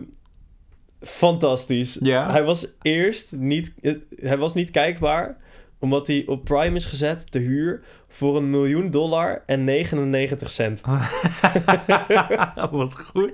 fantastisch. 1.02 1.98
ja? 2.00 2.30
Hij 2.30 2.42
was 2.42 2.66
eerst 2.82 3.32
niet, 3.36 3.74
het- 3.80 4.04
hij 4.20 4.38
was 4.38 4.54
niet 4.54 4.70
kijkbaar, 4.70 5.36
omdat 5.78 6.06
hij 6.06 6.22
op 6.26 6.44
Prime 6.44 6.76
is 6.76 6.84
gezet 6.84 7.30
te 7.30 7.38
huur 7.38 7.80
voor 8.08 8.36
een 8.36 8.50
miljoen 8.50 8.90
dollar 8.90 9.42
en 9.46 9.64
99 9.64 10.50
cent. 10.50 10.80
Wat 12.70 12.98
goed. 13.12 13.32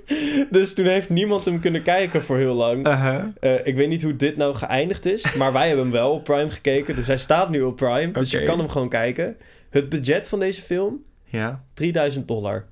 Dus 0.50 0.74
toen 0.74 0.86
heeft 0.86 1.10
niemand 1.10 1.44
hem 1.44 1.60
kunnen 1.60 1.82
kijken 1.82 2.22
voor 2.22 2.36
heel 2.36 2.54
lang. 2.54 2.86
Uh-huh. 2.86 3.24
Eh, 3.40 3.66
ik 3.66 3.76
weet 3.76 3.88
niet 3.88 4.02
hoe 4.02 4.16
dit 4.16 4.36
nou 4.36 4.54
geëindigd 4.54 5.06
is, 5.06 5.34
maar 5.34 5.52
wij 5.52 5.66
hebben 5.66 5.84
hem 5.84 5.94
wel 5.94 6.12
op 6.12 6.24
Prime 6.24 6.50
gekeken. 6.50 6.94
Dus 6.96 7.06
hij 7.06 7.18
staat 7.18 7.50
nu 7.50 7.62
op 7.62 7.76
Prime, 7.76 8.10
dus 8.12 8.30
je 8.30 8.42
kan 8.42 8.58
hem 8.58 8.68
gewoon 8.68 8.88
kijken. 8.88 9.36
Het 9.70 9.88
budget 9.88 10.28
van 10.28 10.38
deze 10.38 10.62
film, 10.62 11.02
Ja. 11.24 11.64
3000 11.74 12.28
dollar. 12.28 12.64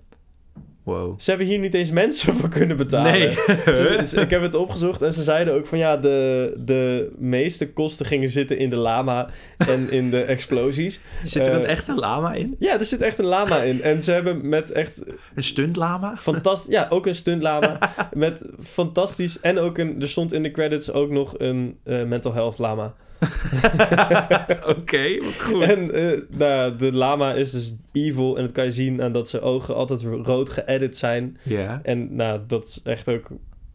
Wow. 0.86 1.20
Ze 1.20 1.30
hebben 1.30 1.48
hier 1.48 1.58
niet 1.58 1.74
eens 1.74 1.90
mensen 1.90 2.34
voor 2.34 2.48
kunnen 2.48 2.76
betalen. 2.76 3.12
Nee. 3.12 3.34
Ze- 3.66 4.00
ze- 4.08 4.20
ik 4.20 4.30
heb 4.30 4.42
het 4.42 4.54
opgezocht 4.54 5.02
en 5.02 5.12
ze 5.12 5.22
zeiden 5.22 5.54
ook 5.54 5.66
van 5.66 5.78
ja, 5.78 5.96
de, 5.96 6.52
de 6.58 7.12
meeste 7.18 7.72
kosten 7.72 8.06
gingen 8.06 8.28
zitten 8.28 8.58
in 8.58 8.70
de 8.70 8.76
lama 8.76 9.28
en 9.56 9.90
in 9.90 10.10
de 10.10 10.20
explosies. 10.34 11.00
Zit 11.24 11.46
er 11.46 11.54
een 11.54 11.64
Eh, 11.64 11.70
echte 11.70 11.94
lama 11.94 12.32
in? 12.34 12.56
Ja, 12.58 12.78
er 12.78 12.84
zit 12.84 13.00
echt 13.00 13.18
een 13.18 13.26
lama 13.26 13.56
in. 13.62 13.82
En 13.82 14.02
ze 14.02 14.12
hebben 14.12 14.48
met 14.48 14.70
echt 14.72 15.02
Een 15.34 15.42
stuntlama? 15.42 16.16
fantastisch... 16.16 16.72
Ja, 16.72 16.86
ook 16.90 17.06
een 17.06 17.14
stuntlama. 17.14 17.78
met 18.12 18.42
fantastisch... 18.62 19.40
En 19.40 19.58
ook 19.58 19.78
een... 19.78 20.00
Er 20.02 20.08
stond 20.08 20.32
in 20.32 20.42
de 20.42 20.50
credits 20.50 20.92
ook 20.92 21.10
nog 21.10 21.34
een 21.38 21.78
eh, 21.84 22.04
mental 22.04 22.32
health 22.34 22.58
lama. 22.58 22.94
Oké, 24.76 25.18
wat 25.24 25.40
goed. 25.40 25.62
En 25.62 25.92
eh, 25.94 26.20
nou, 26.28 26.76
de 26.76 26.92
lama 26.92 27.34
is 27.34 27.50
dus 27.50 27.74
evil. 27.92 28.36
En 28.36 28.42
dat 28.42 28.52
kan 28.52 28.64
je 28.64 28.72
zien 28.72 29.02
aan 29.02 29.12
dat 29.12 29.28
zijn 29.28 29.42
ogen 29.42 29.74
altijd 29.74 30.02
rood 30.22 30.50
geëdit 30.50 30.96
zijn. 30.96 31.38
Ja. 31.42 31.80
En 31.82 32.16
nou, 32.16 32.40
dat 32.46 32.66
is 32.66 32.80
echt 32.84 33.08
ook 33.08 33.28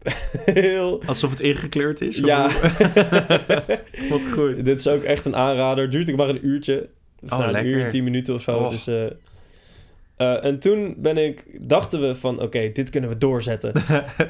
heel... 0.46 1.04
Alsof 1.06 1.30
het 1.30 1.40
ingekleurd 1.40 2.02
is? 2.02 2.18
Ja. 2.18 2.50
Wat 4.10 4.32
goed. 4.34 4.66
Dit 4.66 4.80
is 4.80 4.88
ook 4.88 5.04
echt 5.04 5.26
een 5.26 5.36
aanrader. 5.36 5.90
Duurt 5.90 6.10
ook 6.10 6.16
maar 6.18 6.30
een 6.30 6.46
uurtje. 6.48 6.90
Of 7.24 7.32
Oh, 7.32 7.38
nou, 7.40 7.56
een 7.58 7.66
uur 7.66 7.84
en 7.84 7.90
tien 7.90 8.04
minuten 8.04 8.34
of 8.34 8.42
zo. 8.42 8.52
Och. 8.58 8.72
Dus, 8.72 8.88
eh, 8.88 9.06
eh, 10.18 10.46
en 10.46 10.60
toen 10.60 10.96
ben 10.98 11.18
ik, 11.18 11.44
dachten 11.60 12.02
we 12.02 12.16
van, 12.16 12.42
oké, 12.42 12.72
dit 12.74 12.90
kunnen 12.90 13.10
we 13.10 13.18
doorzetten. 13.18 13.74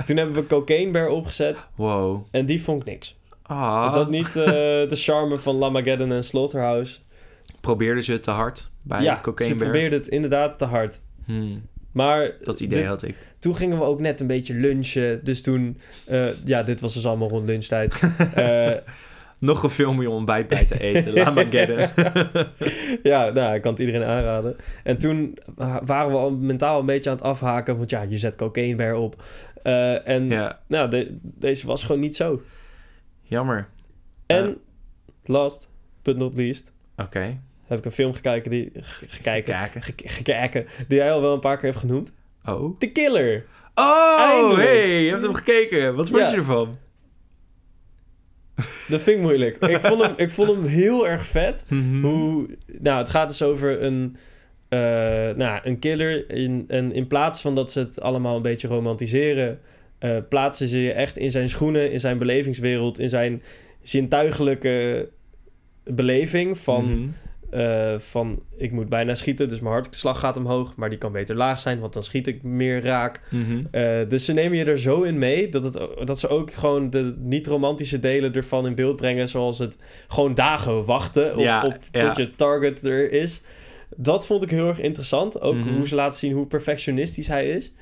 toen 0.06 0.18
hebben 0.18 0.36
we 0.36 0.48
Cocaine 0.48 0.92
Bear 0.92 1.10
opgezet 1.10 1.68
Wow. 1.76 2.26
en 2.32 2.46
die 2.46 2.64
vond 2.64 2.82
ik 2.82 2.88
niks. 2.88 3.16
Ah. 3.52 3.94
Had 3.94 4.10
niet 4.10 4.28
eh, 4.28 4.44
de 4.46 4.88
charme 4.96 5.38
van 5.38 5.56
Lamageddon 5.56 6.12
en 6.12 6.24
Slaughterhouse. 6.24 6.98
Probeerden 7.62 8.04
ze 8.04 8.12
het 8.12 8.24
te 8.24 8.32
hard 8.32 8.70
bij 8.84 9.02
ja, 9.04 9.20
Cocaine 9.22 9.54
ze 9.54 9.60
Bear? 9.60 9.72
probeerden 9.72 10.00
het 10.00 10.08
inderdaad 10.08 10.58
te 10.58 10.66
hard. 10.66 11.00
Hmm, 11.26 11.62
Maar 11.92 12.32
dat 12.42 12.60
idee 12.60 12.80
dit- 12.80 12.88
had 12.88 13.04
ik. 13.04 13.16
toen 13.40 13.56
gingen 13.56 13.78
we 13.78 13.84
ook 13.84 14.00
net 14.00 14.20
een 14.20 14.28
beetje 14.28 14.54
lunchen. 14.54 15.20
Dus 15.24 15.42
toen, 15.42 15.80
eh, 16.06 16.28
ja, 16.46 16.64
dit 16.64 16.80
was 16.82 16.94
dus 16.94 17.06
allemaal 17.06 17.30
rond 17.30 17.46
lunchtijd. 17.46 18.00
Eh, 18.36 18.72
Nog 19.38 19.64
een 19.64 19.70
film 19.70 19.96
om 19.96 20.02
je 20.02 20.10
ontbijt 20.10 20.48
bij 20.48 20.66
te 20.66 20.80
eten. 20.80 21.14
Lamageddon. 21.24 21.78
ja, 23.12 23.30
nou, 23.30 23.56
ik 23.56 23.62
kan 23.62 23.72
het 23.72 23.80
iedereen 23.80 24.04
aanraden. 24.08 24.56
En 24.84 24.98
toen 24.98 25.38
wa- 25.56 25.82
waren 25.86 26.12
we 26.12 26.18
al 26.18 26.32
mentaal 26.32 26.80
een 26.80 26.86
beetje 26.86 27.10
aan 27.10 27.16
het 27.16 27.26
afhaken. 27.26 27.78
Want 27.78 27.90
ja, 27.90 28.02
je 28.02 28.18
zet 28.18 28.36
cocaine 28.36 28.76
weer 28.76 28.96
op. 28.96 29.24
En 30.04 30.30
ja, 30.30 30.60
nou, 30.68 30.90
de- 30.90 31.18
deze 31.22 31.68
was 31.68 31.84
gewoon 31.84 32.02
niet 32.02 32.16
zo. 32.16 32.42
Jammer. 33.32 33.68
En 34.26 34.46
Ja. 34.48 34.54
last 35.24 35.70
but 36.02 36.18
not 36.18 36.38
least 36.38 36.72
Oké. 36.98 37.40
heb 37.66 37.78
ik 37.78 37.86
een 37.86 37.92
film 37.92 38.14
gekeken 38.14 38.52
die, 38.52 38.72
ge- 38.74 39.06
gekeken, 39.08 39.56
ge- 39.82 39.94
gekeken, 39.98 40.66
die 40.88 40.98
jij 40.98 41.12
al 41.12 41.22
wel 41.22 41.34
een 41.34 41.40
paar 41.40 41.58
keer 41.58 41.70
hebt 41.70 41.82
genoemd. 41.82 42.14
Oh. 42.46 42.78
The 42.80 42.88
Killer. 42.92 43.46
Oh, 43.76 44.18
Eindelijk. 44.20 44.68
hey, 44.68 45.04
je 45.04 45.10
hebt 45.10 45.22
hem 45.22 45.34
gekeken. 45.34 45.96
Wat 45.96 46.10
vond 46.10 46.22
Ja. 46.22 46.30
je 46.30 46.36
ervan? 46.36 46.78
Dat 48.88 49.02
vind 49.02 49.18
ik 49.18 49.22
moeilijk. 49.24 49.58
ik, 49.58 49.82
vond 49.82 50.02
hem, 50.02 50.14
ik 50.18 50.30
vond 50.30 50.50
hem 50.50 50.66
heel 50.66 51.08
erg 51.08 51.26
vet. 51.26 51.66
Mhm. 51.68 52.02
Hoe, 52.06 52.58
nou, 52.80 52.98
het 52.98 53.10
gaat 53.10 53.28
dus 53.28 53.42
over 53.44 53.82
een, 53.84 54.18
eh, 54.70 54.80
nou, 55.36 55.60
een 55.64 55.80
killer. 55.80 56.30
In, 56.30 56.66
en 56.68 56.92
in 56.92 57.08
plaats 57.08 57.42
van 57.42 57.56
dat 57.56 57.72
ze 57.72 57.80
het 57.80 58.02
allemaal 58.02 58.36
een 58.36 58.42
beetje 58.42 58.68
romantiseren, 58.68 59.60
eh, 60.02 60.18
plaatsen 60.30 60.68
ze 60.68 60.82
je 60.82 60.92
echt 60.92 61.18
in 61.18 61.32
zijn 61.32 61.50
schoenen, 61.50 61.92
in 61.92 62.00
zijn 62.00 62.18
belevingswereld, 62.18 63.00
in 63.00 63.10
zijn 63.10 63.42
zintuigelijke 63.82 65.10
beleving 65.84 66.58
van, 66.60 66.84
Mhm. 66.86 67.08
eh, 67.60 67.98
van 68.00 68.42
ik 68.58 68.72
moet 68.72 68.90
bijna 68.90 69.16
schieten, 69.16 69.50
dus 69.50 69.60
mijn 69.60 69.74
hartslag 69.74 70.20
gaat 70.20 70.38
omhoog, 70.38 70.76
maar 70.76 70.90
die 70.90 70.98
kan 70.98 71.12
beter 71.12 71.36
laag 71.36 71.60
zijn, 71.60 71.80
want 71.80 71.94
dan 71.94 72.04
schiet 72.04 72.28
ik 72.28 72.44
meer 72.44 72.82
raak. 72.84 73.22
Mhm. 73.30 73.62
Eh, 73.72 74.00
dus 74.08 74.26
ze 74.26 74.34
nemen 74.34 74.58
je 74.58 74.64
er 74.66 74.80
zo 74.80 75.02
in 75.02 75.18
mee 75.18 75.50
dat, 75.50 75.64
het, 75.64 75.78
dat 76.08 76.20
ze 76.20 76.28
ook 76.28 76.54
gewoon 76.54 76.90
de 76.90 77.16
niet-romantische 77.18 78.00
delen 78.00 78.34
ervan 78.34 78.66
in 78.66 78.76
beeld 78.76 78.96
brengen. 78.96 79.28
Zoals 79.28 79.60
het 79.60 79.78
gewoon 80.08 80.36
dagen 80.36 80.86
wachten 80.86 81.34
op, 81.34 81.40
Ja, 81.40 81.66
op 81.66 81.78
ja. 81.92 82.08
tot 82.08 82.18
je 82.18 82.36
target 82.36 82.86
er 82.86 83.12
is. 83.12 83.42
Dat 83.96 84.26
vond 84.26 84.44
ik 84.44 84.50
heel 84.50 84.68
erg 84.68 84.80
interessant. 84.80 85.42
Ook 85.42 85.56
Mhm. 85.56 85.70
hoe 85.76 85.88
ze 85.88 85.96
laten 85.96 86.20
zien 86.20 86.34
hoe 86.34 86.46
perfectionistisch 86.48 87.28
hij 87.28 87.50
is. 87.50 87.74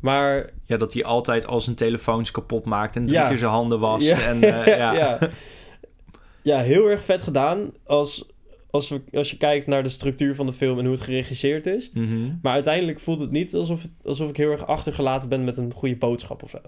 Maar 0.00 0.50
Ja, 0.64 0.76
dat 0.76 0.92
hij 0.94 1.04
altijd 1.04 1.46
al 1.46 1.60
zijn 1.60 1.76
telefoons 1.76 2.30
kapot 2.30 2.64
maakt 2.64 2.96
en 2.96 3.06
drie 3.06 3.18
Ja. 3.18 3.28
keer 3.28 3.38
zijn 3.38 3.50
handen 3.50 3.80
wast. 3.80 4.08
Ja. 4.08 4.20
En, 4.22 4.42
eh, 4.42 4.66
ja. 4.78 4.92
ja. 4.94 5.18
ja, 6.42 6.60
heel 6.60 6.86
erg 6.86 7.04
vet 7.04 7.22
gedaan. 7.22 7.70
Als, 7.86 8.26
als, 8.70 8.88
we, 8.88 9.00
als 9.12 9.30
je 9.30 9.36
kijkt 9.36 9.66
naar 9.66 9.82
de 9.82 9.88
structuur 9.88 10.34
van 10.34 10.46
de 10.46 10.52
film 10.52 10.78
en 10.78 10.84
hoe 10.84 10.94
het 10.94 11.02
geregisseerd 11.04 11.66
is. 11.66 11.90
Mhm. 11.94 12.30
Maar 12.42 12.52
uiteindelijk 12.52 13.00
voelt 13.00 13.20
het 13.20 13.30
niet 13.30 13.54
alsof, 13.54 13.86
alsof 14.04 14.28
ik 14.28 14.36
heel 14.36 14.50
erg 14.50 14.66
achtergelaten 14.66 15.28
ben 15.28 15.44
met 15.44 15.56
een 15.56 15.72
goede 15.74 15.96
boodschap 15.96 16.42
of 16.42 16.50
zo. 16.50 16.58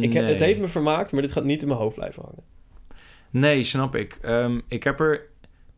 Ik, 0.00 0.12
heb- 0.12 0.26
Het 0.26 0.40
heeft 0.40 0.58
me 0.60 0.66
vermaakt, 0.68 1.12
maar 1.12 1.22
dit 1.22 1.32
gaat 1.32 1.44
niet 1.44 1.62
in 1.62 1.68
mijn 1.68 1.80
hoofd 1.80 1.94
blijven 1.94 2.22
hangen. 2.22 2.42
Nee, 3.30 3.62
snap 3.64 3.94
ik. 3.96 4.18
Ehm, 4.22 4.60
ik 4.68 4.84
heb 4.84 5.00
er 5.00 5.28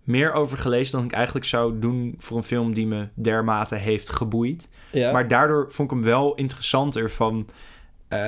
meer 0.08 0.32
over 0.32 0.58
gelezen 0.58 0.96
dan 0.96 1.04
ik 1.04 1.12
eigenlijk 1.12 1.46
zou 1.46 1.78
doen 1.78 2.14
voor 2.18 2.36
een 2.36 2.42
film 2.42 2.74
die 2.74 2.86
me 2.86 3.08
dermate 3.14 3.74
heeft 3.74 4.10
geboeid. 4.10 4.68
Ja. 4.92 5.12
Maar 5.12 5.28
daardoor 5.28 5.66
vond 5.72 5.90
ik 5.90 5.96
hem 5.96 6.06
wel 6.06 6.34
interessanter 6.34 7.10
van... 7.10 7.48
eh, 8.08 8.18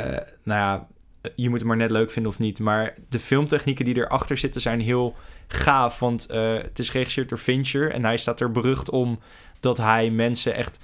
nou 0.42 0.60
ja, 0.60 0.86
je 1.34 1.48
moet 1.48 1.58
hem 1.58 1.68
maar 1.68 1.76
net 1.76 1.90
leuk 1.90 2.10
vinden 2.10 2.32
of 2.32 2.38
niet. 2.38 2.58
Maar 2.58 2.94
de 3.08 3.18
filmtechnieken 3.18 3.84
die 3.84 3.96
erachter 3.96 4.36
zitten 4.38 4.60
zijn 4.60 4.80
heel 4.80 5.14
gaaf. 5.48 5.98
Want 5.98 6.26
eh, 6.26 6.52
het 6.52 6.78
is 6.78 6.88
geregisseerd 6.88 7.28
door 7.28 7.38
Fincher. 7.38 7.90
En 7.90 8.04
hij 8.04 8.16
staat 8.16 8.40
er 8.40 8.50
berucht 8.50 8.90
om 8.90 9.18
dat 9.60 9.76
hij 9.76 10.10
mensen 10.10 10.54
echt 10.54 10.80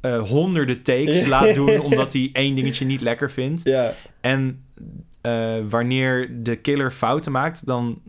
eh, 0.00 0.22
honderden 0.28 0.82
takes 0.82 1.26
laat 1.34 1.54
doen... 1.54 1.80
omdat 1.80 2.12
hij 2.12 2.30
één 2.32 2.54
dingetje 2.54 2.84
niet 2.84 3.00
lekker 3.00 3.30
vindt. 3.30 3.62
Ja, 3.64 3.94
En 4.20 4.64
wanneer 5.68 6.42
de 6.42 6.56
killer 6.56 6.90
fouten 6.90 7.32
maakt, 7.32 7.66
dan 7.66 8.00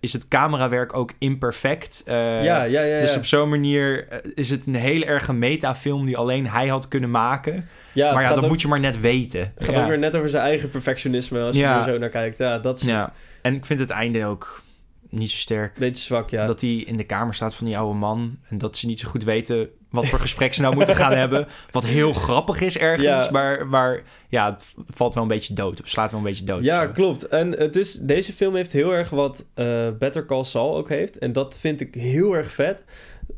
is 0.00 0.12
het 0.12 0.28
camerawerk 0.28 0.96
ook 0.96 1.12
imperfect. 1.18 2.02
Eh, 2.06 2.14
ja, 2.14 2.40
ja, 2.42 2.62
ja. 2.64 2.82
ja. 2.82 3.00
Dus 3.00 3.16
op 3.16 3.24
zo'n 3.24 3.48
manier 3.48 4.08
eh, 4.08 4.18
is 4.34 4.50
het 4.50 4.66
een 4.66 4.74
hele 4.74 5.04
erge 5.04 5.32
metafilm 5.32 6.06
die 6.06 6.16
alleen 6.16 6.46
hij 6.46 6.68
had 6.68 6.88
kunnen 6.88 7.10
maken. 7.10 7.68
ja, 7.92 8.12
maar 8.12 8.22
ja, 8.22 8.28
dat 8.28 8.42
ook, 8.42 8.48
moet 8.48 8.60
je 8.60 8.68
maar 8.68 8.80
net 8.80 9.00
weten. 9.00 9.40
het 9.54 9.64
gaat 9.64 9.74
ja. 9.74 9.82
ook 9.82 9.88
weer 9.88 9.98
net 9.98 10.16
over 10.16 10.28
zijn 10.28 10.42
eigen 10.42 10.70
perfectionisme 10.70 11.40
als 11.40 11.56
Ja. 11.56 11.72
je 11.72 11.84
er 11.84 11.92
zo 11.92 11.98
naar 11.98 12.08
kijkt. 12.08 12.38
Ja, 12.38 12.58
dat 12.58 12.78
is 12.78 12.84
ja. 12.86 13.12
En 13.42 13.54
ik 13.54 13.66
vind 13.66 13.80
het 13.80 13.90
einde 13.90 14.24
ook 14.26 14.62
niet 15.08 15.30
zo 15.30 15.36
sterk. 15.36 15.78
beetje 15.78 16.02
zwak, 16.04 16.30
ja. 16.30 16.46
Dat 16.46 16.60
hij 16.60 16.70
in 16.70 16.96
de 16.96 17.04
kamer 17.04 17.34
staat 17.34 17.54
van 17.54 17.66
die 17.66 17.78
oude 17.78 17.98
man. 17.98 18.36
En 18.48 18.58
dat 18.58 18.76
ze 18.76 18.86
niet 18.86 19.00
zo 19.00 19.08
goed 19.08 19.24
weten 19.24 19.68
wat 19.90 20.08
voor 20.08 20.18
gesprek 20.20 20.54
ze 20.54 20.60
nou 20.62 20.74
moeten 20.74 20.94
gaan 20.96 21.12
hebben. 21.22 21.46
Wat 21.70 21.84
heel 21.86 22.12
grappig 22.12 22.60
is 22.60 22.78
ergens. 22.78 23.24
Ja. 23.24 23.30
Maar, 23.30 23.66
maar 23.66 24.02
ja, 24.28 24.52
het 24.52 24.74
valt 24.88 25.14
wel 25.14 25.22
een 25.22 25.28
beetje 25.28 25.54
dood. 25.54 25.78
Het 25.78 25.88
slaat 25.88 26.10
wel 26.10 26.20
een 26.20 26.26
beetje 26.26 26.44
dood. 26.44 26.64
Ja, 26.64 26.84
of 26.86 26.92
klopt. 26.92 27.28
En 27.28 27.50
het 27.52 27.76
is, 27.76 27.92
deze 27.94 28.32
film 28.32 28.54
heeft 28.54 28.72
heel 28.72 28.92
erg 28.92 29.10
wat 29.10 29.44
eh, 29.54 29.88
Better 29.98 30.26
Call 30.26 30.44
Saul 30.44 30.76
ook 30.76 30.88
heeft. 30.88 31.18
En 31.18 31.32
dat 31.32 31.58
vind 31.58 31.80
ik 31.80 31.94
heel 31.94 32.36
erg 32.36 32.50
vet. 32.52 32.84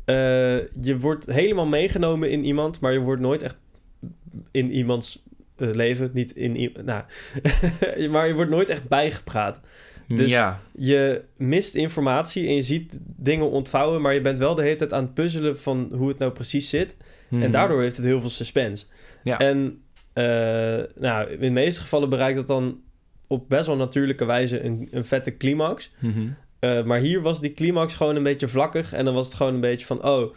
Eh, 0.05 0.15
je 0.81 0.97
wordt 0.99 1.25
helemaal 1.25 1.65
meegenomen 1.65 2.29
in 2.31 2.43
iemand, 2.45 2.79
maar 2.79 2.93
je 2.93 2.99
wordt 2.99 3.21
nooit 3.21 3.43
echt 3.43 3.55
in 4.51 4.71
iemands 4.71 5.23
eh, 5.57 5.67
leven, 5.71 6.09
niet 6.13 6.31
in 6.35 6.55
i- 6.55 6.73
nou, 6.85 7.03
maar 8.11 8.27
je 8.27 8.33
wordt 8.33 8.51
nooit 8.51 8.69
echt 8.69 8.87
bijgepraat. 8.87 9.61
Dus- 10.07 10.29
ja. 10.31 10.61
Je 10.77 11.23
mist 11.37 11.75
informatie 11.75 12.47
en 12.47 12.55
je 12.55 12.61
ziet 12.61 12.99
dingen 13.05 13.49
ontvouwen, 13.49 14.01
maar 14.01 14.13
je 14.13 14.21
bent 14.21 14.37
wel 14.37 14.55
de 14.55 14.61
hele 14.63 14.75
tijd 14.75 14.93
aan 14.93 15.03
het 15.03 15.13
puzzelen 15.13 15.59
van 15.59 15.91
hoe 15.95 16.07
het 16.07 16.17
nou 16.17 16.31
precies 16.31 16.69
zit. 16.69 16.97
En 17.29 17.37
Mhm. 17.37 17.51
daardoor 17.51 17.81
heeft 17.81 17.97
het 17.97 18.05
heel 18.05 18.21
veel 18.21 18.29
suspense. 18.29 18.85
Ja. 19.23 19.39
En 19.39 19.81
eh, 20.13 20.23
nou, 20.95 21.29
in 21.29 21.39
de 21.39 21.49
meeste 21.49 21.81
gevallen 21.81 22.09
bereikt 22.09 22.37
dat 22.37 22.47
dan 22.47 22.79
op 23.27 23.49
best 23.49 23.67
wel 23.67 23.75
natuurlijke 23.75 24.25
wijze 24.25 24.63
een, 24.63 24.87
een 24.91 25.05
vette 25.05 25.37
climax. 25.37 25.91
Mhm. 25.99 26.27
Eh, 26.59 26.83
maar 26.83 26.99
hier 26.99 27.21
was 27.21 27.41
die 27.41 27.51
climax 27.51 27.93
gewoon 27.93 28.15
een 28.15 28.23
beetje 28.23 28.47
vlakkig. 28.47 28.93
En 28.93 29.05
dan 29.05 29.13
was 29.13 29.25
het 29.25 29.35
gewoon 29.35 29.53
een 29.53 29.59
beetje 29.61 29.85
van... 29.85 30.05
Oh, 30.05 30.33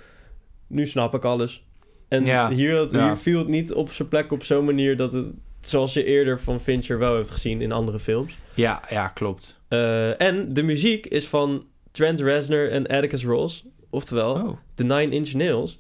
nu 0.67 0.87
snap 0.87 1.15
ik 1.15 1.25
alles. 1.25 1.67
En 2.09 2.25
Ja, 2.25 2.51
hier, 2.51 2.77
had- 2.77 2.91
ja. 2.93 3.07
hier 3.07 3.17
viel 3.17 3.39
het 3.39 3.49
niet 3.49 3.73
op 3.73 3.91
zijn 3.93 4.09
plek 4.09 4.33
op 4.33 4.45
zo'n 4.45 4.65
manier... 4.65 4.97
dat 4.97 5.13
het, 5.13 5.27
zoals 5.69 5.93
je 5.93 6.05
eerder 6.05 6.41
van 6.41 6.61
Fincher 6.61 6.99
wel 6.99 7.17
heeft 7.17 7.31
gezien 7.31 7.61
in 7.61 7.73
andere 7.73 7.99
films. 7.99 8.37
Ja, 8.55 8.83
ja, 8.91 9.09
klopt. 9.09 9.61
Eh, 9.69 10.21
en 10.21 10.55
de 10.55 10.63
muziek 10.63 11.07
is 11.07 11.27
van 11.27 11.67
Trent 11.91 12.21
Reznor 12.21 12.71
en 12.71 12.87
Atticus 12.87 13.25
Ross. 13.25 13.65
Oftewel, 13.91 14.33
Oh, 14.35 14.57
de 14.75 14.85
Nine 14.85 15.09
Inch 15.15 15.33
Nails. 15.33 15.79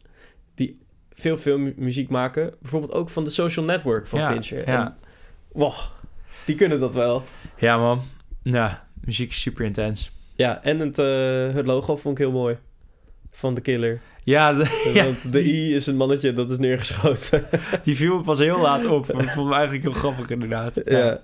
Die 0.54 0.78
veel 1.12 1.36
filmmuziek 1.36 2.08
maken. 2.08 2.54
Bijvoorbeeld 2.60 2.92
ook 2.92 3.08
van 3.10 3.24
The 3.24 3.30
Social 3.30 3.64
Network 3.64 4.06
van 4.06 4.18
Ja, 4.18 4.30
Fincher. 4.32 4.68
ja. 4.68 4.84
En, 4.86 4.96
wow, 5.52 5.74
die 6.44 6.54
kunnen 6.56 6.80
dat 6.80 6.94
wel. 6.94 7.24
ja 7.58 7.78
man. 7.78 8.00
Ja, 8.42 8.86
muziek 9.04 9.30
is 9.30 9.40
super 9.40 9.64
intens. 9.64 10.12
Ja, 10.34 10.62
en 10.62 10.78
het, 10.78 10.98
eh, 10.98 11.54
het 11.54 11.66
logo 11.66 11.96
vond 11.96 12.18
ik 12.18 12.24
heel 12.24 12.32
mooi. 12.32 12.56
Van 13.36 13.54
The 13.54 13.60
Killer. 13.60 14.00
Ja, 14.22 14.54
de- 14.54 14.90
ja, 14.94 15.04
Want 15.04 15.32
de 15.32 15.44
I 15.44 15.74
is 15.74 15.86
een 15.86 15.96
mannetje 15.96 16.32
dat 16.32 16.50
is 16.50 16.58
neergeschoten. 16.58 17.48
die 17.82 17.96
viel 17.96 18.16
me 18.16 18.22
pas 18.22 18.38
heel 18.38 18.60
laat 18.60 18.84
op. 18.86 19.04
Ik 19.10 19.14
vond 19.30 19.34
hem 19.48 19.52
eigenlijk 19.52 19.82
heel 19.82 19.92
grappig 19.92 20.28
inderdaad. 20.30 20.80
ja. 20.84 21.20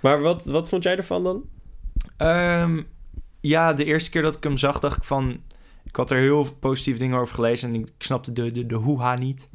Maar 0.00 0.20
wat, 0.20 0.44
wat 0.44 0.68
vond 0.68 0.82
jij 0.82 0.96
ervan 0.96 1.22
dan? 1.24 1.44
Ehm, 2.16 2.82
ja, 3.40 3.72
de 3.72 3.84
eerste 3.84 4.10
keer 4.10 4.22
dat 4.22 4.36
ik 4.36 4.42
hem 4.44 4.56
zag, 4.56 4.78
dacht 4.78 4.96
ik 4.96 5.04
van... 5.04 5.40
Ik 5.84 5.96
had 5.96 6.10
er 6.10 6.18
heel 6.18 6.46
positieve 6.60 6.98
dingen 6.98 7.18
over 7.18 7.34
gelezen 7.34 7.68
en 7.68 7.74
ik 7.74 7.88
snapte 7.98 8.32
de, 8.32 8.52
de, 8.52 8.66
de 8.66 8.74
hoeha 8.74 9.14
niet. 9.14 9.48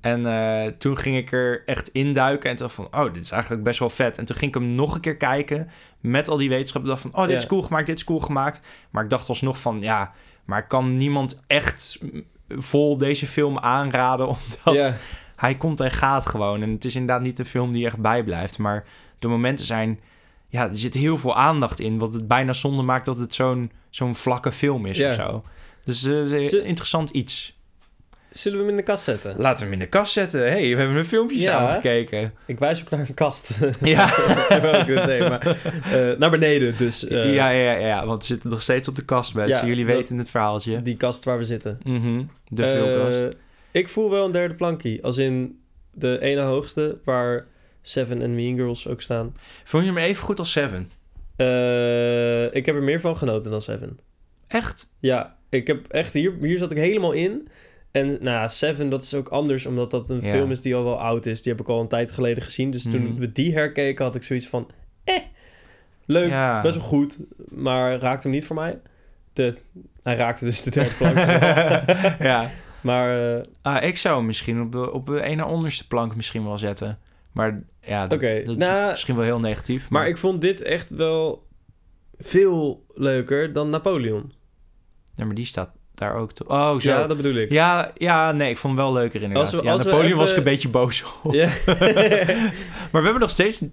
En 0.00 0.26
eh, 0.26 0.66
toen 0.78 0.98
ging 0.98 1.16
ik 1.16 1.32
er 1.32 1.62
echt 1.66 1.88
induiken 1.88 2.50
en 2.50 2.56
toen 2.56 2.66
dacht 2.66 2.88
van... 2.90 3.00
Oh, 3.04 3.12
dit 3.14 3.22
is 3.22 3.30
eigenlijk 3.30 3.62
best 3.64 3.78
wel 3.78 3.88
vet. 3.90 4.18
En 4.18 4.24
toen 4.24 4.36
ging 4.36 4.54
ik 4.54 4.60
hem 4.60 4.74
nog 4.74 4.94
een 4.94 5.00
keer 5.00 5.16
kijken 5.16 5.68
met 6.00 6.28
al 6.28 6.36
die 6.36 6.48
wetenschappen. 6.48 6.90
dacht 6.90 7.02
van, 7.02 7.14
oh, 7.14 7.20
dit 7.22 7.30
Ja. 7.30 7.36
is 7.36 7.46
cool 7.46 7.62
gemaakt, 7.62 7.86
dit 7.86 7.96
is 7.96 8.04
cool 8.04 8.20
gemaakt. 8.20 8.60
Maar 8.90 9.04
ik 9.04 9.10
dacht 9.10 9.28
alsnog 9.28 9.60
van, 9.60 9.80
ja... 9.80 10.12
Maar 10.46 10.58
ik 10.58 10.68
kan 10.68 10.94
niemand 10.94 11.42
echt 11.46 11.98
vol 12.48 12.96
deze 12.96 13.26
film 13.26 13.58
aanraden, 13.58 14.28
omdat... 14.64 14.92
hij 15.36 15.54
komt 15.54 15.80
en 15.80 15.90
gaat 15.90 16.26
gewoon. 16.26 16.62
En 16.62 16.70
het 16.70 16.84
is 16.84 16.94
inderdaad 16.94 17.22
niet 17.24 17.38
een 17.38 17.46
film 17.46 17.72
die 17.72 17.86
echt 17.86 17.98
bijblijft. 17.98 18.58
Maar 18.58 18.84
de 19.18 19.28
momenten 19.28 19.64
zijn... 19.64 20.00
Ja, 20.48 20.68
er 20.68 20.78
zit 20.78 20.94
heel 20.94 21.18
veel 21.18 21.36
aandacht 21.36 21.80
in. 21.80 21.98
Wat 21.98 22.12
het 22.12 22.28
bijna 22.28 22.52
zonde 22.52 22.82
maakt 22.82 23.04
dat 23.04 23.18
het 23.18 23.34
zo'n 23.34 23.70
zo'n 23.90 24.14
vlakke 24.14 24.52
film 24.52 24.86
is 24.86 24.98
Ja. 24.98 25.08
of 25.08 25.14
zo. 25.14 25.44
Dus 25.84 26.04
is 26.04 26.48
Ze- 26.48 26.64
interessant 26.64 27.10
iets. 27.10 27.55
Zullen 28.30 28.58
we 28.58 28.64
hem 28.64 28.70
in 28.70 28.76
de 28.76 28.82
kast 28.82 29.04
zetten? 29.04 29.34
Laten 29.38 29.58
we 29.58 29.64
hem 29.64 29.72
in 29.72 29.78
de 29.78 29.86
kast 29.86 30.12
zetten. 30.12 30.40
hey, 30.40 30.62
we 30.70 30.76
hebben 30.76 30.96
een 30.96 31.04
filmpje 31.04 31.36
Ja. 31.40 31.42
samen 31.58 31.74
gekeken. 31.74 32.32
Ik 32.46 32.58
wijs 32.58 32.80
ook 32.80 32.90
naar 32.90 33.00
een 33.08 33.14
kast. 33.14 33.50
Ja. 33.82 34.06
Deed, 35.06 35.28
maar 35.28 35.56
eh, 35.92 36.18
naar 36.18 36.30
beneden 36.30 36.76
dus. 36.76 37.06
eh, 37.06 37.34
ja, 37.34 37.50
ja, 37.50 37.72
ja, 37.72 37.86
ja, 37.86 38.06
want 38.06 38.18
we 38.18 38.24
zitten 38.26 38.50
nog 38.50 38.62
steeds 38.62 38.88
op 38.88 38.96
de 38.96 39.04
kast, 39.04 39.34
mensen. 39.34 39.60
Ja, 39.62 39.66
Jullie 39.66 39.86
dat- 39.86 39.96
weten 39.96 40.18
het 40.18 40.30
verhaaltje. 40.30 40.82
Die 40.82 40.96
kast 40.96 41.24
waar 41.24 41.38
we 41.38 41.44
zitten. 41.44 41.78
Mhm, 41.84 42.22
De 42.48 42.64
Eh, 42.64 42.70
filmkast. 42.72 43.28
ik 43.70 43.88
voel 43.88 44.10
wel 44.10 44.24
een 44.24 44.30
derde 44.32 44.54
plankie. 44.54 45.04
Als 45.04 45.18
in 45.18 45.60
de 45.92 46.20
ene 46.20 46.40
hoogste, 46.40 46.98
waar 47.04 47.46
Seven 47.82 48.22
en 48.22 48.34
Mean 48.34 48.56
Girls 48.56 48.88
ook 48.88 49.00
staan. 49.00 49.34
Vond 49.64 49.84
je 49.84 49.88
hem 49.92 49.98
even 49.98 50.24
goed 50.24 50.38
als 50.38 50.52
Seven? 50.52 50.90
Ik 52.52 52.66
heb 52.66 52.74
er 52.74 52.82
meer 52.82 53.00
van 53.00 53.16
genoten 53.16 53.50
dan 53.50 53.60
Seven. 53.60 53.98
Echt? 54.46 54.88
Ja, 55.00 55.36
ik 55.48 55.66
heb 55.66 55.86
echt... 55.88 56.12
Hier, 56.12 56.32
hier 56.40 56.58
zat 56.58 56.70
ik 56.70 56.76
helemaal 56.76 57.12
in. 57.12 57.48
En 57.90 58.06
nou 58.06 58.22
ja, 58.24 58.48
Seven, 58.48 58.88
dat 58.88 59.02
is 59.02 59.14
ook 59.14 59.28
anders, 59.28 59.66
omdat 59.66 59.90
dat 59.90 60.10
een 60.10 60.20
Ja. 60.20 60.30
film 60.30 60.50
is 60.50 60.60
die 60.60 60.74
al 60.74 60.84
wel 60.84 61.00
oud 61.00 61.26
is. 61.26 61.42
Die 61.42 61.52
heb 61.52 61.60
ik 61.60 61.68
al 61.68 61.80
een 61.80 61.88
tijd 61.88 62.12
geleden 62.12 62.42
gezien. 62.42 62.70
Dus 62.70 62.82
toen 62.82 63.02
Mhm. 63.08 63.18
we 63.18 63.32
die 63.32 63.52
herkeken, 63.54 64.04
had 64.04 64.14
ik 64.14 64.22
zoiets 64.22 64.48
van... 64.48 64.70
Eh, 65.04 65.14
leuk, 66.06 66.28
Ja. 66.28 66.62
best 66.62 66.76
wel 66.76 66.84
goed, 66.84 67.18
maar 67.48 67.98
raakte 67.98 68.22
hem 68.26 68.36
niet 68.36 68.46
voor 68.46 68.56
mij. 68.56 68.78
De, 69.32 69.54
hij 70.02 70.16
raakte 70.16 70.44
dus 70.44 70.62
de 70.62 70.70
derde 70.70 70.90
plank. 70.98 71.16
ja. 72.30 72.50
maar 72.80 73.36
eh, 73.36 73.42
Ah, 73.62 73.82
ik 73.84 73.96
zou 73.96 74.16
hem 74.16 74.26
misschien 74.26 74.60
op 74.60 74.72
de, 74.72 74.92
op 74.92 75.06
de 75.06 75.22
ene 75.22 75.44
onderste 75.44 75.86
plank 75.86 76.16
misschien 76.16 76.44
wel 76.44 76.58
zetten. 76.58 76.98
Maar 77.32 77.62
ja, 77.80 78.06
dat, 78.06 78.20
dat 78.20 78.56
nou, 78.56 78.84
is 78.84 78.90
misschien 78.90 79.16
wel 79.16 79.24
heel 79.24 79.40
negatief. 79.40 79.88
Maar 79.90 80.08
ik 80.08 80.16
vond 80.18 80.40
dit 80.40 80.62
echt 80.62 80.90
wel 80.90 81.46
veel 82.18 82.84
leuker 82.94 83.52
dan 83.52 83.70
Napoleon. 83.70 84.32
Ja, 85.14 85.24
maar 85.24 85.34
die 85.34 85.44
staat 85.44 85.70
daar 85.98 86.14
ook... 86.14 86.32
To- 86.32 86.44
oh, 86.48 86.78
zo. 86.78 86.88
Ja, 86.90 87.06
dat 87.06 87.16
bedoel 87.16 87.34
ik. 87.34 87.50
Ja, 87.50 87.92
ja, 87.94 88.32
nee, 88.32 88.50
ik 88.50 88.56
vond 88.56 88.76
hem 88.76 88.84
wel 88.84 88.92
leuker 88.94 89.22
inderdaad. 89.22 89.52
Als 89.52 89.60
we- 89.60 89.66
ja, 89.66 89.72
als 89.72 89.84
Napoleon 89.84 90.18
was 90.18 90.30
ik 90.30 90.36
een 90.36 90.42
beetje 90.42 90.68
boos 90.68 91.04
op. 91.22 91.34
Ja. 91.34 91.48
Maar 92.92 93.02
we 93.02 93.08
hebben 93.10 93.20
nog 93.20 93.30
steeds 93.30 93.64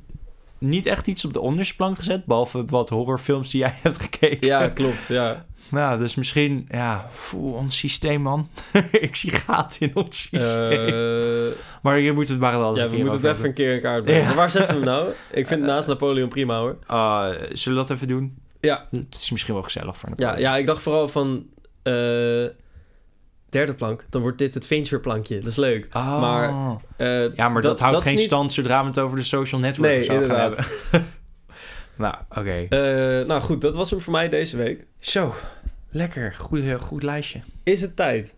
niet 0.57 0.85
echt 0.85 1.07
iets 1.07 1.25
op 1.25 1.33
de 1.33 1.39
onderste 1.39 1.75
plank 1.75 1.97
gezet... 1.97 2.25
behalve 2.25 2.65
wat 2.65 2.89
horrorfilms 2.89 3.49
die 3.49 3.59
jij 3.59 3.73
hebt 3.81 4.01
gekeken. 4.01 4.47
ja, 4.47 4.67
klopt. 4.69 5.05
Ja. 5.07 5.45
Nou, 5.69 5.99
dus 5.99 6.15
misschien... 6.15 6.67
Ja, 6.71 7.09
voel 7.11 7.53
ons 7.53 7.77
systeem, 7.77 8.21
man. 8.21 8.49
ik 8.91 9.15
zie 9.15 9.31
gaten 9.31 9.87
in 9.87 9.95
ons 9.95 10.21
systeem. 10.21 10.87
Eh, 10.87 11.51
maar 11.81 11.97
hier 11.97 12.13
moeten 12.13 12.39
we 12.39 12.45
het 12.45 12.51
maar 12.53 12.61
wel 12.61 12.75
ja, 12.77 12.89
we 12.89 12.97
moeten 12.97 13.13
het 13.13 13.25
even 13.37 13.45
een 13.45 13.53
keer 13.53 13.73
in 13.75 13.81
kaart 13.81 14.03
brengen. 14.03 14.21
Ja. 14.21 14.27
Maar 14.27 14.35
waar 14.35 14.49
zetten 14.51 14.79
we 14.79 14.79
hem 14.85 14.89
nou? 14.89 15.09
Ik 15.31 15.47
vind 15.47 15.61
naast 15.61 15.87
Napoleon 15.87 16.29
prima 16.29 16.57
hoor. 16.59 16.77
Ah, 16.85 17.29
zullen 17.51 17.81
we 17.81 17.87
dat 17.87 17.89
even 17.97 18.07
doen? 18.07 18.37
Ja. 18.59 18.87
Het 18.91 19.15
is 19.15 19.31
misschien 19.31 19.53
wel 19.53 19.63
gezellig 19.63 19.97
voor 19.97 20.09
Ja, 20.09 20.15
Napoleon. 20.25 20.41
ja 20.51 20.57
ik 20.57 20.65
dacht 20.65 20.81
vooral 20.81 21.07
van... 21.07 21.45
eh, 21.83 21.93
derde 23.49 23.73
plank, 23.73 24.05
dan 24.09 24.21
wordt 24.21 24.37
dit 24.37 24.53
het 24.53 24.65
Fincher 24.65 24.99
plankje. 24.99 25.39
Dat 25.39 25.51
is 25.51 25.55
leuk. 25.55 25.87
Oh. 25.93 26.19
Maar, 26.21 26.77
Eh, 26.97 27.35
Ja, 27.35 27.49
maar 27.49 27.61
dat, 27.61 27.79
houdt 27.79 28.01
geen 28.01 28.15
niet- 28.15 28.23
stand 28.23 28.53
zodra 28.53 28.81
we 28.81 28.87
het 28.87 28.99
over 28.99 29.17
de 29.17 29.23
social 29.23 29.61
network 29.61 29.89
Nee, 29.89 29.99
of 29.99 30.05
zo 30.05 30.21
gaan 30.21 30.39
hebben. 30.39 30.65
nou, 31.95 32.15
oké. 32.29 32.65
Eh, 32.69 33.27
nou 33.27 33.41
goed, 33.41 33.61
dat 33.61 33.75
was 33.75 33.89
hem 33.89 34.01
voor 34.01 34.13
mij 34.13 34.29
deze 34.29 34.57
week. 34.57 34.85
Zo, 34.99 35.33
lekker. 35.89 36.33
Goed, 36.33 36.59
heel 36.59 36.79
goed 36.79 37.03
lijstje. 37.03 37.41
Is 37.63 37.81
het 37.81 37.95
tijd? 37.95 38.35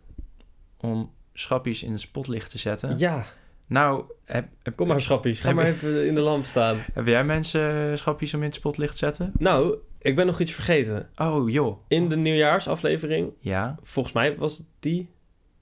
Om 0.78 1.12
schappies 1.34 1.84
in 1.84 1.92
het 1.92 2.02
spotlicht 2.02 2.52
te 2.52 2.58
zetten. 2.58 2.98
Ja, 2.98 3.26
Nou, 3.68 4.04
heb, 4.26 4.48
heb- 4.64 4.76
kom 4.76 4.88
maar 4.88 5.02
schappies. 5.02 5.40
Ga 5.40 5.54
maar 5.54 5.66
even 5.66 6.08
in 6.08 6.14
de 6.16 6.22
lamp 6.22 6.46
staan. 6.46 6.78
Heb 6.94 7.08
jij 7.08 7.24
mensen 7.24 7.98
schappies 7.98 8.34
om 8.34 8.40
in 8.40 8.46
het 8.46 8.56
spotlicht 8.56 8.92
te 8.92 8.98
zetten? 8.98 9.32
Nou, 9.38 9.76
ik 10.06 10.16
ben 10.16 10.26
nog 10.26 10.40
iets 10.40 10.52
vergeten. 10.52 11.10
Oh, 11.18 11.50
joh. 11.50 11.78
In 11.88 12.10
de 12.10 12.16
nieuwjaarsaflevering, 12.18 13.32
Ja. 13.40 13.76
volgens 13.84 14.14
mij 14.14 14.36
was 14.38 14.58
het 14.58 14.66
die. 14.80 15.10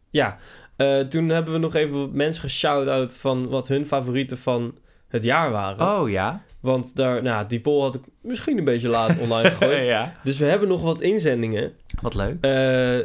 Ja, 0.10 0.38
eh, 0.76 1.00
toen 1.00 1.30
hebben 1.30 1.54
we 1.54 1.60
nog 1.60 1.76
even 1.76 2.00
wat 2.00 2.12
mensen 2.12 2.42
geshout-out 2.42 3.16
van 3.16 3.48
wat 3.48 3.68
hun 3.68 3.86
favorieten 3.86 4.38
van 4.38 4.78
het 5.08 5.24
jaar 5.24 5.52
waren. 5.52 6.00
Oh, 6.02 6.10
ja. 6.10 6.42
Want 6.60 6.96
daar, 6.96 7.22
nou, 7.24 7.48
die 7.48 7.60
poll 7.60 7.82
had 7.82 7.96
ik 7.96 8.02
misschien 8.22 8.58
een 8.58 8.64
beetje 8.64 8.88
laat 8.90 9.18
online 9.20 9.50
gegooid. 9.56 9.84
ja. 9.84 10.16
Dus 10.24 10.38
we 10.38 10.46
hebben 10.46 10.68
nog 10.68 10.82
wat 10.82 11.02
inzendingen 11.02 11.74
Wat 12.02 12.16
leuk. 12.16 12.38
eh, 12.42 13.00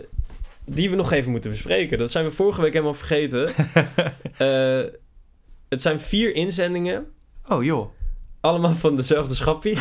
die 0.65 0.91
we 0.91 0.97
nog 0.97 1.13
even 1.13 1.31
moeten 1.31 1.51
bespreken. 1.51 1.99
Dat 1.99 2.11
zijn 2.11 2.25
we 2.25 2.31
vorige 2.31 2.61
week 2.61 2.73
helemaal 2.73 2.95
vergeten. 2.95 3.49
Eh, 4.39 4.81
het 5.69 5.81
zijn 5.83 6.01
vier 6.01 6.35
inzendingen, 6.35 7.07
Oh, 7.49 7.65
joh. 7.65 7.89
Allemaal 8.41 8.75
van 8.75 8.97
dezelfde 8.97 9.35
schappie. 9.35 9.77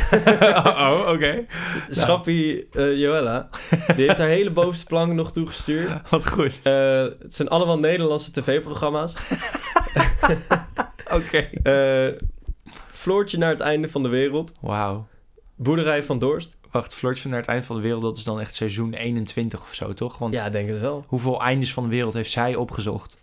oh, 0.66 1.04
oké. 1.08 1.46
Schappie 1.90 2.68
eh, 2.72 2.98
Joella. 3.00 3.50
Die 3.96 4.06
heeft 4.06 4.18
haar 4.18 4.28
hele 4.28 4.52
bovenste 4.52 4.86
plank 4.86 5.14
nog 5.14 5.32
toegestuurd. 5.32 5.92
Wat 6.10 6.28
goed. 6.28 6.60
Eh, 6.64 7.02
het 7.20 7.36
zijn 7.36 7.48
allemaal 7.48 7.80
Nederlandse 7.80 8.32
tv-programma's. 8.32 9.14
Oké. 11.14 11.38
Eh, 11.64 12.22
Floortje 12.92 13.38
naar 13.38 13.50
het 13.50 13.60
einde 13.60 13.90
van 13.90 14.04
de 14.04 14.10
wereld. 14.10 14.52
Wauw. 14.62 15.08
Boerderij 15.56 16.04
van 16.04 16.20
Dorst. 16.20 16.58
Wacht, 16.72 16.94
Floortje 16.94 17.30
naar 17.30 17.40
het 17.40 17.48
eind 17.48 17.66
van 17.66 17.76
de 17.76 17.82
wereld, 17.82 18.02
dat 18.02 18.18
is 18.18 18.24
dan 18.24 18.40
echt 18.40 18.56
seizoen 18.56 18.94
21 18.94 19.62
of 19.62 19.74
zo, 19.74 19.94
toch? 19.94 20.18
Want 20.18 20.34
Ja, 20.34 20.50
denk 20.50 20.70
het 20.70 20.80
wel. 20.80 21.04
hoeveel 21.08 21.42
eindes 21.42 21.74
van 21.74 21.84
de 21.84 21.90
wereld 21.90 22.14
heeft 22.14 22.32
zij 22.32 22.56
opgezocht? 22.56 23.18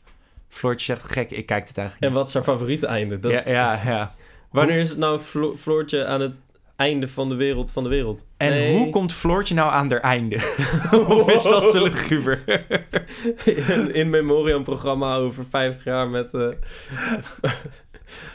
Floortje 0.48 0.84
zegt, 0.84 1.12
gek, 1.12 1.30
ik 1.30 1.46
kijk 1.46 1.68
het 1.68 1.78
eigenlijk 1.78 2.06
En 2.06 2.10
niet. 2.12 2.18
wat 2.18 2.28
is 2.28 2.34
haar 2.34 2.42
favoriete 2.42 2.86
einde? 2.86 3.18
Dat, 3.20 3.30
Ja, 3.32 3.42
ja, 3.46 3.80
ja. 3.84 4.14
Wanneer 4.54 4.78
is 4.78 4.88
het 4.88 4.98
nou 4.98 5.18
Flo- 5.18 5.56
Floortje 5.56 6.06
aan 6.06 6.20
het 6.20 6.32
einde 6.76 7.08
van 7.08 7.28
de 7.28 7.34
wereld 7.34 7.70
van 7.70 7.82
de 7.82 7.88
wereld? 7.88 8.26
En 8.36 8.48
Nee. 8.50 8.76
hoe 8.78 8.90
komt 8.90 9.12
Floortje 9.12 9.54
nou 9.54 9.70
aan 9.70 9.90
haar 9.90 10.00
einde? 10.00 10.38
hoe 11.06 11.32
is 11.32 11.42
dat 11.42 11.70
te 11.70 11.82
luguber? 11.82 12.42
in, 13.44 13.94
in 13.94 14.10
memoriam 14.10 14.64
programma 14.64 15.14
over 15.16 15.44
50 15.50 15.84
jaar 15.84 16.08
met 16.10 16.34
eh, 16.34 16.48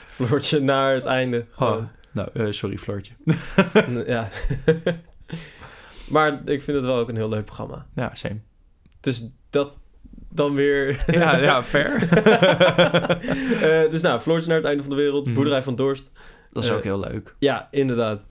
Floortje 0.05 0.59
naar 0.59 0.93
het 0.93 1.05
einde. 1.05 1.45
Oh, 1.57 1.77
nou, 2.11 2.29
eh, 2.33 2.45
sorry 2.49 2.77
Floortje. 2.77 3.13
Ja. 4.05 4.29
maar 6.15 6.33
ik 6.45 6.61
vind 6.61 6.77
het 6.77 6.85
wel 6.85 6.97
ook 6.97 7.09
een 7.09 7.15
heel 7.15 7.29
leuk 7.29 7.45
programma. 7.45 7.85
Ja, 7.95 8.15
same. 8.15 8.39
Dus 8.99 9.29
dat 9.49 9.79
dan 10.29 10.53
weer... 10.53 11.03
Ja, 11.07 11.37
ja, 11.37 11.63
fair. 11.63 12.07
Eh, 13.61 13.91
dus 13.91 14.01
nou, 14.01 14.19
Floortje 14.19 14.47
naar 14.47 14.57
het 14.57 14.65
einde 14.65 14.83
van 14.83 14.95
de 14.95 15.01
wereld. 15.01 15.25
Mhm. 15.25 15.35
Boerderij 15.35 15.63
van 15.63 15.75
Dorst. 15.75 16.11
Dat 16.51 16.63
is 16.63 16.69
Eh, 16.69 16.75
ook 16.75 16.83
heel 16.83 16.99
leuk. 16.99 17.35
Ja, 17.39 17.67
inderdaad. 17.71 18.25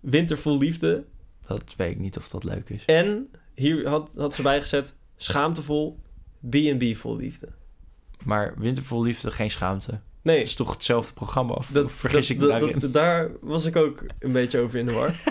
Winter 0.00 0.38
vol 0.38 0.58
liefde. 0.58 1.04
Dat 1.46 1.74
weet 1.76 1.90
ik 1.90 1.98
niet 1.98 2.16
of 2.16 2.28
dat 2.28 2.44
leuk 2.44 2.68
is. 2.70 2.84
En 2.84 3.28
hier 3.54 3.88
had, 3.88 4.14
had 4.16 4.34
ze 4.34 4.42
bijgezet... 4.42 4.94
Schaamtevol. 5.16 5.98
B&B 6.50 6.96
vol 6.96 7.16
liefde. 7.16 7.48
Maar 8.24 8.54
wintervol 8.56 9.02
liefde, 9.02 9.30
geen 9.30 9.50
schaamte. 9.50 10.00
Nee, 10.22 10.38
Dat 10.38 10.46
is 10.46 10.54
toch 10.54 10.72
hetzelfde 10.72 11.12
programma? 11.14 11.52
Of, 11.54 11.66
dat, 11.72 11.92
vergis 11.92 12.26
dat- 12.26 12.36
ik 12.36 12.40
dat- 12.40 12.48
daarin? 12.60 12.90
daar 12.92 13.30
was 13.40 13.64
ik 13.64 13.76
ook 13.76 14.04
een 14.18 14.32
beetje 14.32 14.58
over 14.60 14.78
in 14.78 14.86
de 14.86 14.92
war. 14.92 15.14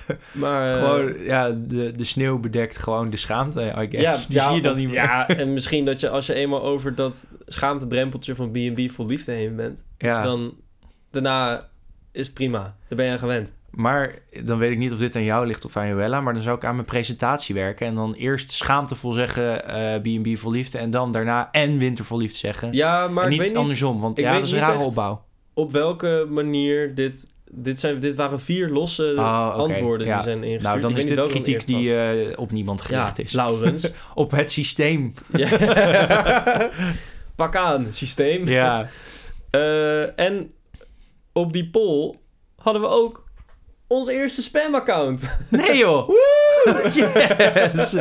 maar... 0.32 0.68
eh, 0.68 0.74
gewoon, 0.74 1.14
ja, 1.24 1.50
de, 1.50 1.90
de 1.92 2.04
sneeuw 2.04 2.38
bedekt 2.38 2.76
gewoon 2.78 3.10
de 3.10 3.16
schaamte, 3.16 3.74
I 3.78 3.96
guess. 3.98 4.26
Die 4.26 4.40
zie 4.40 4.52
je 4.54 4.62
dan 4.62 4.72
of- 4.72 4.78
niet 4.78 4.86
meer. 4.88 4.94
Ja, 4.96 5.28
en 5.42 5.52
misschien 5.52 5.84
dat 5.84 6.00
je 6.00 6.08
als 6.08 6.26
je 6.26 6.34
eenmaal 6.34 6.62
over 6.62 6.94
dat 6.94 7.26
schaamtedrempeltje 7.46 8.34
van 8.34 8.50
B&B 8.50 8.90
vol 8.90 9.06
liefde 9.06 9.32
heen 9.32 9.56
bent, 9.56 9.84
Ja. 9.98 10.22
dan 10.22 10.54
daarna 11.10 11.68
is 12.12 12.26
het 12.26 12.34
prima. 12.34 12.60
Daar 12.88 12.96
ben 12.96 13.06
je 13.06 13.12
aan 13.12 13.18
gewend. 13.18 13.52
Maar 13.70 14.14
dan 14.44 14.58
weet 14.58 14.70
ik 14.70 14.78
niet 14.78 14.92
of 14.92 14.98
dit 14.98 15.16
aan 15.16 15.24
jou 15.24 15.46
ligt 15.46 15.64
of 15.64 15.76
aan 15.76 15.88
Joella. 15.88 16.20
Maar 16.20 16.34
dan 16.34 16.42
zou 16.42 16.56
ik 16.56 16.64
aan 16.64 16.74
mijn 16.74 16.86
presentatie 16.86 17.54
werken. 17.54 17.86
En 17.86 17.94
dan 17.94 18.14
eerst 18.14 18.52
schaamtevol 18.52 19.12
zeggen 19.12 19.68
eh 19.68 20.00
B&B 20.00 20.38
vol 20.38 20.50
liefde. 20.50 20.78
En 20.78 20.90
dan 20.90 21.10
daarna 21.10 21.48
en 21.52 21.78
winter 21.78 22.04
vol 22.04 22.18
liefde 22.18 22.36
zeggen. 22.38 22.72
Ja, 22.72 23.08
maar 23.08 23.24
en 23.26 23.32
ik 23.32 23.40
niet 23.40 23.56
andersom. 23.56 24.00
Want 24.00 24.18
ja, 24.18 24.32
dat 24.32 24.42
is 24.42 24.52
een 24.52 24.58
rare 24.58 24.78
opbouw. 24.78 25.24
op 25.54 25.72
welke 25.72 26.26
manier 26.30 26.94
dit... 26.94 27.30
Dit, 27.54 27.80
zijn, 27.80 28.00
dit 28.00 28.14
waren 28.14 28.40
vier 28.40 28.68
losse 28.68 29.14
Oh, 29.16 29.48
oké. 29.48 29.58
antwoorden 29.62 30.06
Ja. 30.06 30.14
die 30.14 30.24
zijn 30.24 30.42
ingestuurd. 30.44 30.62
Nou, 30.62 30.80
dan 30.80 30.90
Ik 30.90 30.96
is 30.96 31.06
dit 31.06 31.22
kritiek 31.22 31.66
die 31.66 31.96
eh, 31.96 32.38
op 32.38 32.50
niemand 32.52 32.82
gericht 32.82 33.16
ja, 33.16 33.24
is. 33.24 33.32
Laurens. 33.32 33.90
Op 34.14 34.30
het 34.30 34.50
systeem. 34.50 35.12
Pak 37.36 37.56
aan, 37.56 37.86
systeem. 37.90 38.46
Ja. 38.48 38.88
Eh, 39.50 40.18
en 40.18 40.52
op 41.32 41.52
die 41.52 41.70
poll 41.70 42.14
hadden 42.56 42.82
we 42.82 42.88
ook 42.88 43.24
ons 43.86 44.08
eerste 44.08 44.42
spam-account. 44.42 45.30
Nee 45.48 45.76
joh. 45.76 46.08
Yes. 46.84 47.94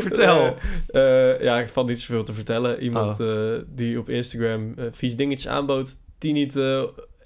Vertel. 0.00 0.56
Eh, 0.86 1.40
ja, 1.42 1.58
ik 1.58 1.68
valt 1.68 1.88
niet 1.88 2.00
zoveel 2.00 2.22
te 2.24 2.32
vertellen. 2.32 2.82
Iemand 2.82 3.20
Oh. 3.20 3.58
die 3.66 3.98
op 3.98 4.08
Instagram 4.08 4.74
vies 4.90 5.16
dingetjes 5.16 5.48
aanbood... 5.52 5.96
die 6.18 6.32
niet 6.32 6.54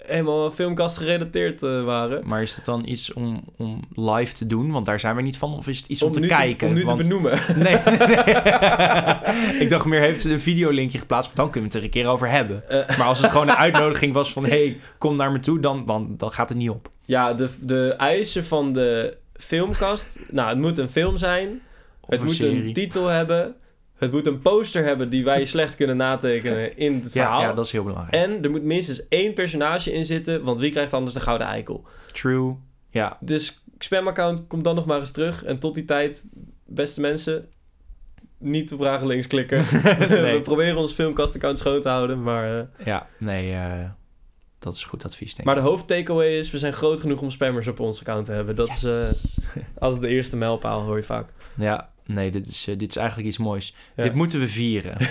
helemaal 0.05 0.51
filmkast 0.51 0.97
gerelateerd 0.97 1.63
eh, 1.63 1.83
waren. 1.83 2.21
Maar 2.25 2.41
is 2.41 2.55
dat 2.55 2.65
dan 2.65 2.83
iets 2.85 3.13
om, 3.13 3.43
om 3.57 3.79
live 3.95 4.33
te 4.33 4.45
doen? 4.47 4.71
Want 4.71 4.85
daar 4.85 4.99
zijn 4.99 5.15
we 5.15 5.21
niet 5.21 5.37
van. 5.37 5.53
Of 5.57 5.67
is 5.67 5.77
het 5.77 5.87
iets 5.87 6.01
om, 6.03 6.11
te 6.11 6.19
kijken? 6.19 6.67
om 6.67 6.73
nu 6.73 6.83
Want- 6.83 7.01
te 7.01 7.07
benoemen. 7.07 7.31
Nee, 7.55 7.75
nee. 7.75 9.59
ik 9.59 9.67
dacht 9.69 9.85
meer, 9.85 9.99
heeft 9.99 10.21
ze 10.21 10.31
een 10.31 10.39
videolinkje 10.41 10.97
geplaatst? 10.99 11.25
Want 11.25 11.37
dan 11.37 11.49
kunnen 11.51 11.69
we 11.71 11.75
het 11.77 11.85
er 11.85 11.89
een 11.95 12.01
keer 12.03 12.11
over 12.11 12.29
hebben. 12.29 12.69
Eh, 12.69 12.97
Maar 12.97 13.07
als 13.07 13.21
het 13.21 13.31
gewoon 13.31 13.49
een 13.49 13.55
uitnodiging 13.55 14.13
was 14.13 14.33
van... 14.33 14.45
hey, 14.45 14.77
kom 14.97 15.15
naar 15.15 15.31
me 15.31 15.39
toe, 15.39 15.59
dan, 15.59 15.85
dan, 15.85 16.13
dan 16.17 16.31
gaat 16.31 16.49
het 16.49 16.57
niet 16.57 16.69
op. 16.69 16.89
ja, 17.05 17.33
de, 17.33 17.49
de 17.59 17.93
eisen 17.97 18.45
van 18.45 18.73
de 18.73 19.17
filmkast... 19.35 20.19
Nou, 20.31 20.49
het 20.49 20.57
moet 20.57 20.77
een 20.77 20.89
film 20.89 21.17
zijn. 21.17 21.61
Of 22.01 22.09
het 22.09 22.19
een 22.19 22.25
moet 22.25 22.35
serie. 22.35 22.63
een 22.63 22.73
titel 22.73 23.07
hebben. 23.07 23.55
Het 24.01 24.11
moet 24.11 24.27
een 24.27 24.39
poster 24.41 24.83
hebben 24.83 25.09
die 25.09 25.23
wij 25.23 25.45
slecht 25.45 25.75
kunnen 25.75 25.97
natekenen 25.97 26.77
in 26.77 26.93
het 27.03 27.13
ja, 27.13 27.23
verhaal. 27.23 27.41
ja, 27.41 27.53
dat 27.53 27.65
is 27.65 27.71
heel 27.71 27.83
belangrijk. 27.83 28.13
En 28.25 28.43
er 28.43 28.49
moet 28.49 28.63
minstens 28.63 29.07
één 29.07 29.33
personage 29.33 29.93
in 29.93 30.05
zitten, 30.05 30.43
want 30.43 30.59
wie 30.59 30.71
krijgt 30.71 30.93
anders 30.93 31.13
de 31.13 31.19
gouden 31.19 31.47
eikel? 31.47 31.85
True. 32.11 32.55
Ja, 32.89 33.17
Dus 33.19 33.63
spamaccount 33.77 34.47
komt 34.47 34.63
dan 34.63 34.75
nog 34.75 34.85
maar 34.85 34.99
eens 34.99 35.11
terug. 35.11 35.43
En 35.43 35.59
tot 35.59 35.73
die 35.73 35.85
tijd, 35.85 36.25
beste 36.65 37.01
mensen, 37.01 37.47
niet 38.37 38.73
op 38.73 38.79
Ragen 38.79 39.07
links 39.07 39.27
klikken. 39.27 39.65
Nee. 40.09 40.35
We 40.35 40.41
proberen 40.43 40.77
ons 40.77 40.93
filmkastaccount 40.93 41.57
schoon 41.57 41.81
te 41.81 41.89
houden, 41.89 42.23
maar... 42.23 42.55
eh, 42.57 42.85
ja 42.85 43.07
nee, 43.17 43.53
eh, 43.53 43.89
dat 44.61 44.75
is 44.75 44.83
goed 44.83 45.05
advies, 45.05 45.35
denk 45.35 45.47
maar 45.47 45.55
de 45.55 45.61
hoofdtakeaway 45.61 46.37
is, 46.37 46.51
we 46.51 46.57
zijn 46.57 46.73
groot 46.73 46.99
genoeg 46.99 47.21
om 47.21 47.31
spammers 47.31 47.67
op 47.67 47.79
ons 47.79 47.99
account 47.99 48.25
te 48.25 48.31
hebben. 48.31 48.55
Dat 48.55 48.67
ik. 48.67 48.73
is 48.73 48.83
eh, 48.83 49.61
altijd 49.83 50.01
de 50.01 50.07
eerste 50.07 50.37
mijlpaal, 50.37 50.81
hoor 50.81 50.97
je 50.97 51.03
vaak. 51.03 51.29
Ja, 51.55 51.89
nee, 52.05 52.31
dit 52.31 52.47
is, 52.47 52.67
eh, 52.67 52.77
dit 52.77 52.89
is 52.89 52.95
eigenlijk 52.95 53.27
iets 53.27 53.37
moois. 53.37 53.75
Ja. 53.95 54.03
Dit 54.03 54.13
moeten 54.13 54.39
we 54.39 54.47
vieren. 54.47 54.97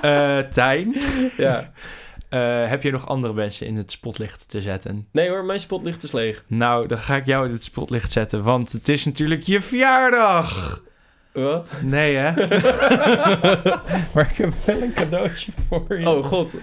Eh 0.00 0.38
Tijn, 0.38 0.94
ja. 1.36 1.72
heb 2.68 2.82
je 2.82 2.90
nog 2.90 3.08
andere 3.08 3.34
mensen 3.34 3.66
in 3.66 3.76
het 3.76 3.90
spotlicht 3.90 4.48
te 4.48 4.60
zetten? 4.60 5.06
Nee 5.12 5.28
hoor, 5.28 5.44
mijn 5.44 5.60
spotlicht 5.60 6.02
is 6.02 6.12
leeg. 6.12 6.44
Nou, 6.46 6.86
dan 6.86 6.98
ga 6.98 7.16
ik 7.16 7.26
jou 7.26 7.46
in 7.46 7.52
het 7.52 7.64
spotlicht 7.64 8.12
zetten, 8.12 8.42
want 8.42 8.72
het 8.72 8.88
is 8.88 9.04
natuurlijk 9.04 9.42
je 9.42 9.60
verjaardag. 9.60 10.82
Wat? 11.32 11.72
Nee, 11.82 12.16
hè? 12.16 12.32
maar 14.14 14.30
ik 14.30 14.36
heb 14.36 14.52
wel 14.64 14.82
een 14.82 14.92
cadeautje 14.92 15.52
voor 15.68 15.98
je. 15.98 16.08
Oh 16.08 16.24
god. 16.24 16.54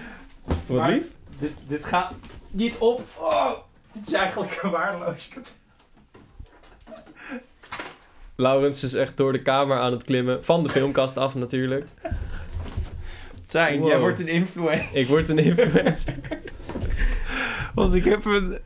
Wat 0.66 0.88
lief. 0.88 1.16
Dit, 1.38 1.52
dit 1.66 1.84
gaat 1.84 2.12
niet 2.50 2.78
op. 2.78 3.02
Oh, 3.18 3.52
dit 3.92 4.06
is 4.06 4.12
eigenlijk 4.12 4.62
een 4.62 4.70
waardeloos. 4.70 5.30
Laurens 8.36 8.82
is 8.82 8.94
echt 8.94 9.16
door 9.16 9.32
de 9.32 9.42
kamer 9.42 9.78
aan 9.78 9.92
het 9.92 10.04
klimmen. 10.04 10.44
Van 10.44 10.62
de 10.62 10.68
filmkast 10.68 11.16
af 11.16 11.34
natuurlijk. 11.34 11.86
Tijn, 13.46 13.78
Wow. 13.80 13.88
jij 13.88 13.98
wordt 14.00 14.20
een 14.20 14.28
influencer. 14.28 14.96
Ik 15.00 15.06
word 15.06 15.28
een 15.28 15.38
influencer. 15.38 16.14
Want 17.74 17.94
ik 17.94 18.04
heb 18.04 18.24
een... 18.24 18.58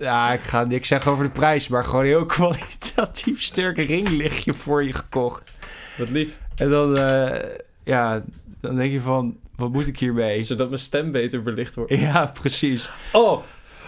Ja, 0.00 0.32
ik 0.32 0.40
ga 0.40 0.64
niks 0.64 0.88
zeggen 0.88 1.10
over 1.12 1.24
de 1.24 1.30
prijs, 1.30 1.68
maar 1.68 1.84
gewoon 1.84 2.00
een 2.00 2.06
heel 2.06 2.26
kwalitatief 2.26 3.42
sterke 3.42 3.82
ringlichtje 3.82 4.54
voor 4.54 4.84
je 4.84 4.92
gekocht. 4.92 5.52
Wat 5.98 6.08
lief. 6.10 6.38
En 6.54 6.70
dan, 6.70 6.96
eh, 6.98 7.48
ja, 7.84 8.22
dan 8.60 8.76
denk 8.76 8.92
je 8.92 9.00
van, 9.00 9.36
wat 9.56 9.72
moet 9.72 9.86
ik 9.86 9.98
hiermee? 9.98 10.40
Zodat 10.42 10.68
mijn 10.68 10.80
stem 10.80 11.12
beter 11.12 11.42
belicht 11.42 11.74
wordt. 11.74 11.92
Ja, 11.92 12.32
precies. 12.40 12.90
Oh, 13.12 13.42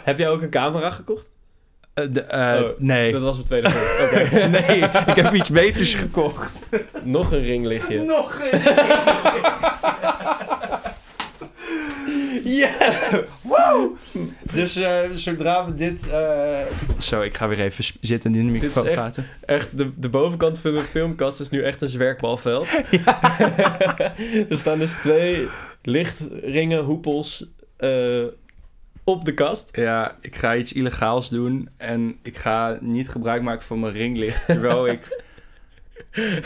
heb 0.05 0.19
jij 0.19 0.29
ook 0.29 0.43
een 0.43 0.51
camera 0.51 0.91
gekocht? 0.91 1.27
Eh, 1.95 2.05
de- 2.11 2.23
eh, 2.23 2.63
Oh, 2.63 2.69
nee. 2.79 3.13
Dat 3.13 3.23
was 3.23 3.35
mijn 3.35 3.47
tweede 3.47 3.71
vraag. 3.71 4.03
Oké. 4.25 4.47
nee, 4.47 4.79
ik 5.07 5.17
heb 5.23 5.35
iets 5.35 5.51
beters 5.51 5.95
gekocht. 5.95 6.69
Nog 7.03 7.33
een 7.33 7.43
ringlichtje. 7.43 8.03
Nog 8.17 8.41
een 8.51 8.61
Yes! 12.45 13.39
Wow! 13.43 13.97
Dus 14.53 14.77
eh, 14.77 14.99
zodra 15.15 15.65
we 15.67 15.75
dit... 15.75 16.09
eh, 16.11 16.59
Zo, 16.99 17.21
ik 17.23 17.37
ga 17.37 17.49
weer 17.49 17.61
even 17.61 17.85
zitten 18.01 18.33
en 18.35 18.39
in 18.39 18.47
de 18.47 18.53
Dit 18.53 18.63
is 18.63 18.67
microfoon 18.69 18.87
echt- 18.87 19.01
praten. 19.01 19.27
Echt, 19.45 19.77
de, 19.79 19.91
de 19.97 20.09
bovenkant 20.09 20.59
van 20.59 20.73
de 20.75 20.81
filmkast 20.81 21.41
is 21.41 21.51
nu 21.51 21.63
echt 21.63 21.83
een 21.83 21.89
zwerkbalveld. 21.89 22.67
er 24.51 24.59
staan 24.59 24.79
dus 24.79 24.93
twee 24.93 25.49
lichtringen, 25.83 26.85
hoepels 26.85 27.47
eh, 27.77 28.25
op 29.05 29.25
de 29.25 29.35
kast. 29.35 29.69
Ja, 29.77 30.17
ik 30.21 30.37
ga 30.37 30.57
iets 30.57 30.73
illegaals 30.73 31.31
doen 31.31 31.69
en 31.77 32.19
ik 32.23 32.37
ga 32.37 32.79
niet 32.81 33.09
gebruik 33.09 33.43
maken 33.43 33.65
van 33.65 33.81
mijn 33.81 33.93
ringlicht, 33.93 34.47
terwijl 34.47 34.87
ik 34.87 35.23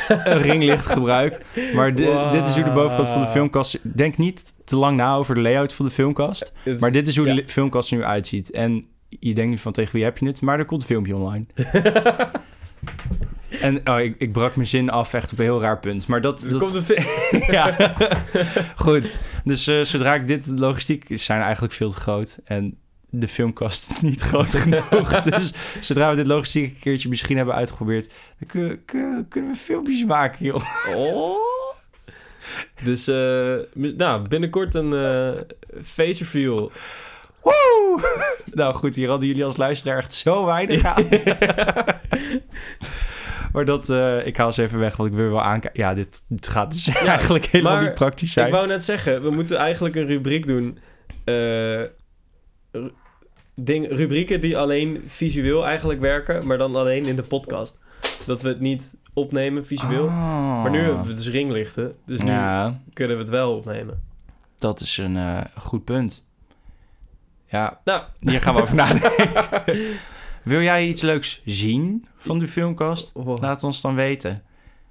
een 0.08 0.40
ringlicht 0.40 0.86
gebruik. 0.86 1.44
Maar 1.74 1.94
di- 1.94 2.04
Wow. 2.04 2.32
dit 2.32 2.48
is 2.48 2.54
hoe 2.54 2.64
de 2.64 2.70
bovenkant 2.70 3.08
van 3.08 3.20
de 3.22 3.28
filmkast... 3.28 3.78
Denk 3.82 4.16
niet 4.16 4.54
te 4.64 4.76
lang 4.76 4.96
na 4.96 5.14
over 5.14 5.34
de 5.34 5.40
layout 5.40 5.72
van 5.74 5.86
de 5.86 5.92
filmkast, 5.92 6.52
maar 6.78 6.92
dit 6.92 7.08
is 7.08 7.16
hoe 7.16 7.34
de 7.34 7.42
filmkast 7.48 7.90
er 7.90 7.96
nu 7.96 8.04
uitziet. 8.04 8.50
En 8.50 8.84
je 9.08 9.34
denkt 9.34 9.50
nu 9.50 9.58
van 9.58 9.72
tegen 9.72 9.94
wie 9.94 10.04
heb 10.04 10.18
je 10.18 10.26
het, 10.26 10.40
maar 10.40 10.58
er 10.58 10.64
komt 10.64 10.80
een 10.80 10.86
filmpje 10.86 11.16
online. 11.16 11.44
En 13.60 13.80
oh, 13.88 14.00
ik, 14.00 14.14
ik 14.18 14.32
brak 14.32 14.56
mijn 14.56 14.68
zin 14.68 14.90
af 14.90 15.14
echt 15.14 15.32
op 15.32 15.38
een 15.38 15.44
heel 15.44 15.60
raar 15.60 15.78
punt. 15.78 16.06
Maar 16.06 16.20
dat... 16.20 16.46
Dat 16.50 16.62
komt 16.62 16.88
een 16.90 16.96
ja, 17.54 17.94
goed. 18.76 19.16
Dus 19.44 19.66
eh, 19.66 19.80
zodra 19.82 20.14
ik 20.14 20.26
dit... 20.26 20.46
Logistiek 20.46 21.04
zijn 21.08 21.40
eigenlijk 21.40 21.72
veel 21.74 21.90
te 21.90 21.96
groot. 21.96 22.38
En 22.44 22.76
de 23.14 23.28
filmkast 23.28 23.90
niet 24.02 24.20
groot 24.20 24.54
genoeg. 24.54 25.20
dus 25.30 25.52
zodra 25.80 26.10
we 26.10 26.16
dit 26.16 26.26
logistiek 26.26 26.64
een 26.64 26.78
keertje 26.80 27.08
misschien 27.08 27.36
hebben 27.36 27.54
uitgeprobeerd... 27.54 28.10
dan 28.38 28.48
kun- 28.48 28.82
kun- 28.84 29.26
kunnen 29.28 29.50
we 29.50 29.56
filmpjes 29.56 30.04
maken, 30.04 30.44
joh. 30.44 30.62
Oh. 30.96 31.36
Dus 32.84 33.08
eh, 33.08 33.54
mi- 33.72 33.94
nou, 33.96 34.28
binnenkort 34.28 34.74
een 34.74 34.92
eh, 34.92 35.40
face 35.84 36.18
reveal. 36.24 36.72
Woe! 37.42 38.00
nou 38.54 38.74
goed, 38.74 38.94
hier 38.94 39.08
hadden 39.08 39.28
jullie 39.28 39.44
als 39.44 39.56
luisteraar 39.56 39.98
echt 39.98 40.14
zo 40.14 40.44
weinig 40.44 40.84
aan. 40.84 41.08
maar 43.52 43.64
dat... 43.64 43.90
eh, 43.90 44.26
ik 44.26 44.36
haal 44.36 44.52
ze 44.52 44.62
even 44.62 44.78
weg, 44.78 44.96
want 44.96 45.10
ik 45.10 45.16
wil 45.16 45.30
wel 45.30 45.42
aankijken. 45.42 45.80
Ja, 45.82 45.94
dit, 45.94 46.24
dit 46.28 46.48
gaat 46.48 46.72
dus 46.72 46.88
eigenlijk 46.88 47.44
helemaal 47.46 47.80
niet 47.80 47.94
praktisch 47.94 48.32
zijn. 48.32 48.46
Ik 48.46 48.52
wou 48.52 48.66
net 48.66 48.84
zeggen, 48.84 49.22
we 49.22 49.30
moeten 49.30 49.56
eigenlijk 49.56 49.94
een 49.94 50.06
rubriek 50.06 50.46
doen. 50.46 50.78
Ding, 53.64 53.88
rubrieken 53.90 54.40
die 54.40 54.58
alleen 54.58 55.02
visueel 55.06 55.66
eigenlijk 55.66 56.00
werken, 56.00 56.46
maar 56.46 56.58
dan 56.58 56.76
alleen 56.76 57.06
in 57.06 57.16
de 57.16 57.22
podcast. 57.22 57.80
Dat 58.26 58.42
we 58.42 58.48
het 58.48 58.60
niet 58.60 58.94
opnemen 59.14 59.66
visueel. 59.66 60.04
Oh. 60.04 60.62
Maar 60.62 60.70
nu 60.70 60.78
hebben 60.82 61.06
we 61.06 61.12
dus 61.14 61.28
ringlichten, 61.28 61.96
dus 62.06 62.22
nu 62.22 62.30
Ja, 62.30 62.80
kunnen 62.92 63.16
we 63.16 63.22
het 63.22 63.30
wel 63.32 63.56
opnemen. 63.56 64.02
dat 64.58 64.80
is 64.80 64.98
een 64.98 65.16
eh, 65.16 65.40
goed 65.58 65.84
punt. 65.84 66.24
Ja, 67.46 67.80
Nou, 67.84 68.02
hier 68.20 68.40
gaan 68.40 68.54
we 68.54 68.62
over 68.62 68.74
nadenken. 68.74 69.12
Wil 70.42 70.60
jij 70.60 70.86
iets 70.86 71.02
leuks 71.02 71.42
zien 71.44 72.06
van 72.16 72.38
de 72.38 72.48
filmkast? 72.48 73.10
wow. 73.14 73.40
Laat 73.40 73.64
ons 73.64 73.80
dan 73.80 73.94
weten. 73.94 74.42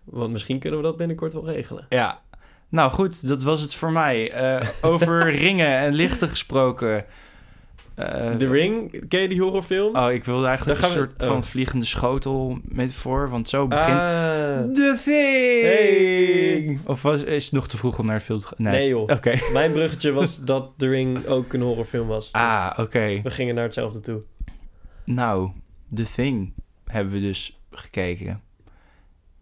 want 0.03 0.31
misschien 0.31 0.59
kunnen 0.59 0.79
we 0.79 0.85
dat 0.85 0.97
binnenkort 0.97 1.33
wel 1.33 1.45
regelen. 1.45 1.85
Ja. 1.89 2.21
Nou 2.69 2.91
goed, 2.91 3.27
dat 3.27 3.43
was 3.43 3.61
het 3.61 3.73
voor 3.75 3.91
mij. 3.91 4.31
Eh, 4.31 4.67
over 4.81 5.23
ringen 5.45 5.77
en 5.77 5.93
lichten 5.93 6.29
gesproken. 6.29 7.05
Eh, 8.01 8.35
The 8.35 8.47
Ring, 8.47 9.03
ken 9.07 9.21
je 9.21 9.27
die 9.27 9.41
horrorfilm? 9.41 9.95
Oh, 9.95 10.11
ik 10.11 10.23
wilde 10.25 10.45
eigenlijk 10.47 10.81
Daar 10.81 10.89
een 10.89 10.95
we- 10.97 11.01
soort 11.07 11.23
van 11.23 11.37
oh. 11.37 11.41
vliegende 11.43 11.85
schotel 11.85 12.59
metafoor, 12.63 13.29
want 13.29 13.49
zo 13.49 13.67
begint... 13.67 14.03
Ah. 14.03 14.61
The 14.73 14.99
Thing! 15.03 15.61
Hey. 15.61 16.79
Of 16.85 17.01
was, 17.01 17.23
is 17.23 17.43
het 17.43 17.53
nog 17.53 17.67
te 17.67 17.77
vroeg 17.77 17.99
om 17.99 18.05
naar 18.05 18.17
de 18.17 18.23
film 18.25 18.39
te 18.39 18.47
gaan? 18.47 18.55
Nee, 18.57 18.87
joh. 18.87 19.01
Oké. 19.01 19.33
Mijn 19.53 19.71
bruggetje 19.71 20.11
was 20.11 20.43
dat 20.43 20.71
The 20.77 20.87
Ring 20.87 21.25
ook 21.25 21.53
een 21.53 21.61
horrorfilm 21.61 22.07
was. 22.07 22.29
Ah, 22.31 22.71
oké. 22.77 23.19
We 23.23 23.29
gingen 23.31 23.55
naar 23.55 23.63
hetzelfde 23.63 23.99
toe. 23.99 24.21
Nou, 25.05 25.51
The 25.93 26.05
Thing 26.15 26.53
hebben 26.85 27.13
we 27.13 27.19
dus 27.19 27.59
gekeken. 27.71 28.41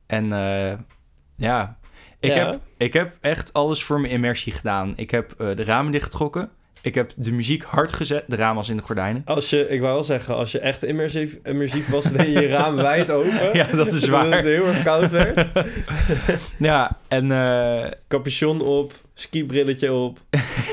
En 0.06 0.32
eh, 0.34 0.78
ja, 1.36 1.78
ik, 2.20 2.30
Ja. 2.34 2.50
Heb, 2.52 2.60
ik 2.78 2.94
heb 2.94 3.18
echt 3.22 3.54
alles 3.54 3.84
voor 3.84 4.00
mijn 4.02 4.14
immersie 4.14 4.54
gedaan. 4.54 4.94
Ik 4.96 5.12
heb 5.12 5.32
eh, 5.38 5.56
de 5.56 5.64
ramen 5.64 5.92
dichtgetrokken. 5.92 6.50
Ik 6.82 6.96
heb 6.96 7.12
de 7.16 7.32
muziek 7.32 7.64
hard 7.64 7.92
gezet. 7.94 8.24
De 8.28 8.36
ramen 8.36 8.58
als 8.58 8.70
in 8.70 8.78
de 8.78 8.84
gordijnen. 8.84 9.22
Als 9.26 9.50
je, 9.50 9.70
ik 9.70 9.80
wou 9.82 9.94
wel 9.94 10.04
zeggen, 10.04 10.36
als 10.36 10.52
je 10.52 10.60
echt 10.60 10.84
immersief, 10.84 11.38
immersief 11.44 11.90
was, 11.90 12.04
deed 12.04 12.26
je 12.26 12.32
je 12.42 12.48
raam 12.48 12.76
wijd 12.92 13.12
open. 13.12 13.50
Ja, 13.54 13.66
dat 13.66 13.88
is 13.94 14.04
Omdat 14.06 14.22
het 14.22 14.30
waar. 14.32 14.44
heel 14.44 14.66
erg 14.68 14.84
koud 14.84 15.12
werd. 15.12 15.48
Ja, 16.58 16.98
en 17.08 17.32
eh, 17.32 17.92
Capuchon 18.08 18.62
op, 18.62 18.94
skibrilletje 19.14 19.94
op. 19.94 20.20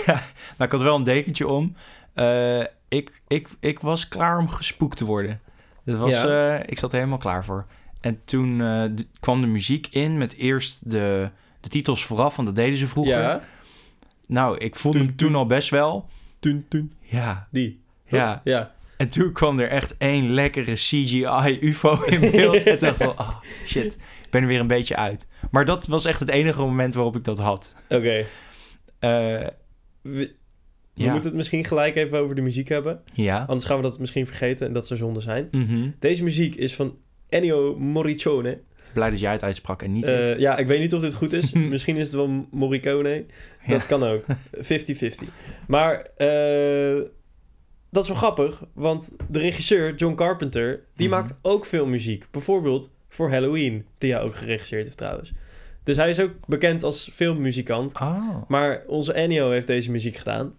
nou, 0.07 0.19
ik 0.59 0.71
had 0.71 0.83
wel 0.83 0.95
een 0.97 1.03
dekentje 1.03 1.47
om. 1.49 1.75
Eh, 2.15 2.61
ik, 2.89 3.11
ik, 3.29 3.49
ik 3.61 3.81
was 3.81 4.09
klaar 4.09 4.39
om 4.39 4.49
gespoekt 4.49 4.97
te 4.97 5.05
worden. 5.05 5.41
Dat 5.85 5.97
was, 5.99 6.11
Ja. 6.21 6.57
eh, 6.59 6.63
ik 6.67 6.79
zat 6.79 6.91
er 6.93 6.99
helemaal 6.99 7.19
klaar 7.19 7.45
voor. 7.45 7.67
En 8.01 8.21
toen 8.25 8.63
kwam 9.21 9.41
de 9.41 9.47
muziek 9.47 9.87
in 9.91 10.19
met 10.19 10.37
eerst 10.37 10.91
de, 10.91 11.29
de 11.61 11.69
titels 11.69 12.05
vooraf, 12.05 12.37
want 12.37 12.49
dat 12.49 12.57
deden 12.57 12.79
ze 12.79 12.87
vroeger. 12.87 13.19
Ja. 13.21 13.41
Nou, 14.27 14.59
ik 14.59 14.77
voelde 14.77 14.99
hem 14.99 15.17
toen 15.17 15.35
al 15.35 15.47
best 15.47 15.71
wel. 15.71 16.09
Toen, 16.39 16.65
toen. 16.69 16.93
Ja, 17.01 17.49
Die. 17.51 17.81
toch? 18.09 18.19
ja. 18.19 18.41
Ja. 18.45 18.75
En 18.97 19.09
toen 19.09 19.33
kwam 19.33 19.61
er 19.61 19.69
echt 19.69 19.97
één 19.97 20.31
lekkere 20.31 20.73
CGI-UFO 20.73 22.03
in 22.05 22.21
beeld. 22.31 22.63
En 22.65 22.79
toen 22.79 22.89
dacht 22.89 23.01
ik 23.01 23.07
van, 23.07 23.17
ah, 23.17 23.37
shit, 23.67 23.95
ik 24.25 24.31
ben 24.31 24.43
er 24.43 24.49
weer 24.49 24.61
een 24.61 24.67
beetje 24.67 24.97
uit. 24.97 25.29
Maar 25.51 25.65
dat 25.65 25.87
was 25.87 26.05
echt 26.05 26.21
het 26.21 26.29
enige 26.29 26.61
moment 26.61 26.95
waarop 26.95 27.17
ik 27.17 27.25
dat 27.25 27.39
had. 27.39 27.75
Oké. 27.89 28.17
Eh, 28.19 28.27
We, 28.99 29.51
we 30.03 30.35
ja. 30.95 31.11
moeten 31.11 31.29
het 31.29 31.35
misschien 31.35 31.65
gelijk 31.65 31.97
even 31.97 32.19
over 32.19 32.35
de 32.35 32.41
muziek 32.43 32.69
hebben. 32.69 33.01
Ja. 33.13 33.39
Anders 33.49 33.65
gaan 33.65 33.77
we 33.77 33.83
dat 33.83 33.99
misschien 33.99 34.27
vergeten 34.27 34.67
en 34.67 34.73
dat 34.73 34.87
zou 34.87 34.99
zonde 34.99 35.21
zijn. 35.21 35.49
Mhm. 35.51 35.89
Deze 35.99 36.23
muziek 36.25 36.55
is 36.55 36.75
van 36.75 36.97
Ennio 37.29 37.77
Morricone. 37.79 38.61
Blij 38.93 39.11
dat 39.11 39.21
jij 39.21 39.33
het 39.33 39.43
uitsprak 39.43 39.83
en 39.83 39.93
niet 39.93 40.09
ik. 40.09 40.15
Eh, 40.15 40.39
ja, 40.39 40.57
ik 40.57 40.67
weet 40.67 40.81
niet 40.81 40.95
of 40.95 41.01
dit 41.01 41.15
goed 41.15 41.33
is. 41.33 41.53
Misschien 41.73 41.97
is 41.97 42.07
het 42.07 42.15
wel 42.17 42.47
Morricone. 42.51 43.25
Dat 43.67 43.81
Ja. 43.81 43.87
kan 43.87 44.03
ook. 44.03 44.25
50-50. 44.73 45.29
Maar 45.67 46.07
eh, 46.17 47.03
dat 47.91 48.03
is 48.03 48.09
wel 48.09 48.19
grappig, 48.19 48.63
want 48.75 49.13
de 49.29 49.39
regisseur 49.39 49.95
John 49.95 50.15
Carpenter, 50.15 50.81
die 50.97 51.09
Mhm. 51.09 51.17
maakt 51.17 51.39
ook 51.43 51.65
veel 51.65 51.87
muziek. 51.87 52.27
Bijvoorbeeld 52.31 52.91
voor 53.09 53.31
Halloween, 53.31 53.87
die 53.99 54.13
hij 54.13 54.23
ook 54.23 54.35
geregisseerd 54.35 54.85
heeft 54.85 54.97
trouwens. 54.97 55.33
Dus 55.83 55.97
hij 55.97 56.09
is 56.09 56.21
ook 56.21 56.31
bekend 56.47 56.83
als 56.83 57.11
filmmuzikant. 57.13 57.93
Oh. 58.01 58.43
Maar 58.49 58.83
onze 58.87 59.13
Ennio 59.13 59.51
heeft 59.51 59.67
deze 59.67 59.91
muziek 59.91 60.17
gedaan. 60.17 60.55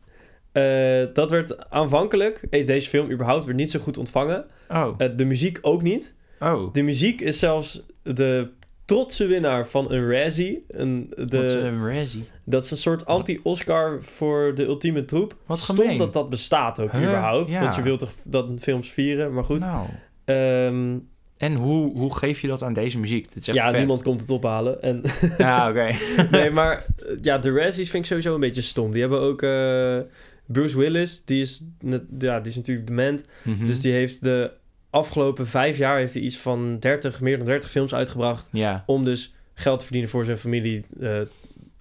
Eh, 0.52 1.04
dat 1.14 1.30
werd 1.30 1.70
aanvankelijk, 1.70 2.42
deze 2.68 2.90
film 2.90 3.12
überhaupt 3.12 3.46
weer 3.46 3.54
niet 3.56 3.72
zo 3.72 3.80
goed 3.80 3.98
ontvangen. 3.98 4.46
Oh. 4.70 4.98
De 5.16 5.26
muziek 5.26 5.60
ook 5.62 5.82
niet. 5.82 6.14
Oh. 6.40 6.74
De 6.74 6.82
muziek 6.82 7.22
is 7.22 7.40
zelfs 7.40 7.82
de 8.14 8.48
trotse 8.86 9.26
winnaar 9.26 9.68
van 9.68 9.92
een 9.92 10.10
Razzie. 10.12 10.66
Een, 10.68 11.14
Wat 11.16 11.34
is 11.34 11.52
de, 11.52 11.58
een 11.60 11.88
Razzie? 11.94 12.24
dat 12.46 12.64
is 12.64 12.72
een 12.72 12.78
soort 12.78 13.06
anti-Oscar 13.06 14.04
voor 14.04 14.56
de 14.56 14.64
ultieme 14.66 15.06
troep. 15.06 15.36
Wat 15.46 15.60
Stom 15.60 15.76
gemeen. 15.78 15.98
dat 15.98 16.14
dat 16.14 16.30
bestaat 16.30 16.80
ook 16.80 16.92
Huh? 16.92 17.02
überhaupt. 17.02 17.52
Ja. 17.52 17.62
Want 17.62 17.76
je 17.76 17.82
wilt 17.82 18.00
toch 18.00 18.12
dat 18.24 18.50
films 18.60 18.90
vieren, 18.90 19.34
maar 19.34 19.44
goed. 19.44 19.60
Nou. 19.60 19.88
Ehm, 20.26 20.98
En 21.38 21.56
hoe, 21.56 21.98
hoe 21.98 22.16
geef 22.18 22.42
je 22.42 22.48
dat 22.48 22.64
aan 22.64 22.74
deze 22.74 23.00
muziek? 23.00 23.24
Dit 23.34 23.38
is 23.42 23.48
echt 23.48 23.58
ja, 23.58 23.70
vet. 23.70 23.78
niemand 23.78 24.04
komt 24.04 24.20
het 24.22 24.30
ophalen. 24.30 24.82
En, 24.82 25.02
Ja, 25.38 25.70
oké. 25.70 25.90
nee, 26.32 26.50
maar 26.52 26.86
eh, 27.06 27.18
ja, 27.22 27.38
de 27.38 27.52
Razzies 27.52 27.90
vind 27.90 28.04
ik 28.04 28.10
sowieso 28.10 28.34
een 28.34 28.40
beetje 28.40 28.62
stom. 28.62 28.92
Die 28.92 29.02
hebben 29.02 29.20
ook 29.20 29.42
eh, 29.42 29.98
Bruce 30.46 30.78
Willis, 30.78 31.26
die 31.26 31.42
is, 31.42 31.64
net, 31.80 32.02
ja, 32.20 32.40
die 32.40 32.50
is 32.50 32.56
natuurlijk 32.56 32.88
dement. 32.88 33.26
Mhm. 33.44 33.66
Dus 33.66 33.82
die 33.82 33.92
heeft 33.94 34.24
de 34.24 34.52
afgelopen 34.98 35.48
vijf 35.48 35.78
jaar 35.78 35.98
heeft 35.98 36.14
hij 36.14 36.24
iets 36.24 36.38
van 36.38 36.80
30, 36.80 37.22
meer 37.22 37.38
dan 37.38 37.46
30 37.46 37.70
films 37.72 37.94
uitgebracht. 37.96 38.50
Ja. 38.52 38.84
Om 38.86 39.04
dus 39.04 39.34
geld 39.54 39.78
te 39.80 39.84
verdienen 39.86 40.12
voor 40.12 40.26
zijn 40.26 40.38
familie. 40.38 40.86
eh, 41.00 41.20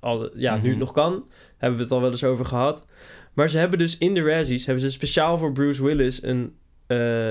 al, 0.00 0.38
ja, 0.38 0.54
nu 0.54 0.60
Mhm. 0.60 0.68
het 0.68 0.78
nog 0.78 0.92
kan. 0.92 1.24
Hebben 1.58 1.78
we 1.78 1.84
het 1.84 1.92
al 1.92 2.00
wel 2.00 2.10
eens 2.10 2.24
over 2.24 2.44
gehad. 2.44 2.86
Maar 3.32 3.50
ze 3.50 3.58
hebben 3.58 3.78
dus 3.78 3.98
in 3.98 4.14
de 4.14 4.22
Razzies, 4.22 4.66
hebben 4.66 4.84
ze 4.84 4.90
speciaal 4.90 5.38
voor 5.38 5.52
Bruce 5.52 5.84
Willis 5.84 6.22
een 6.22 6.54
eh, 6.86 7.30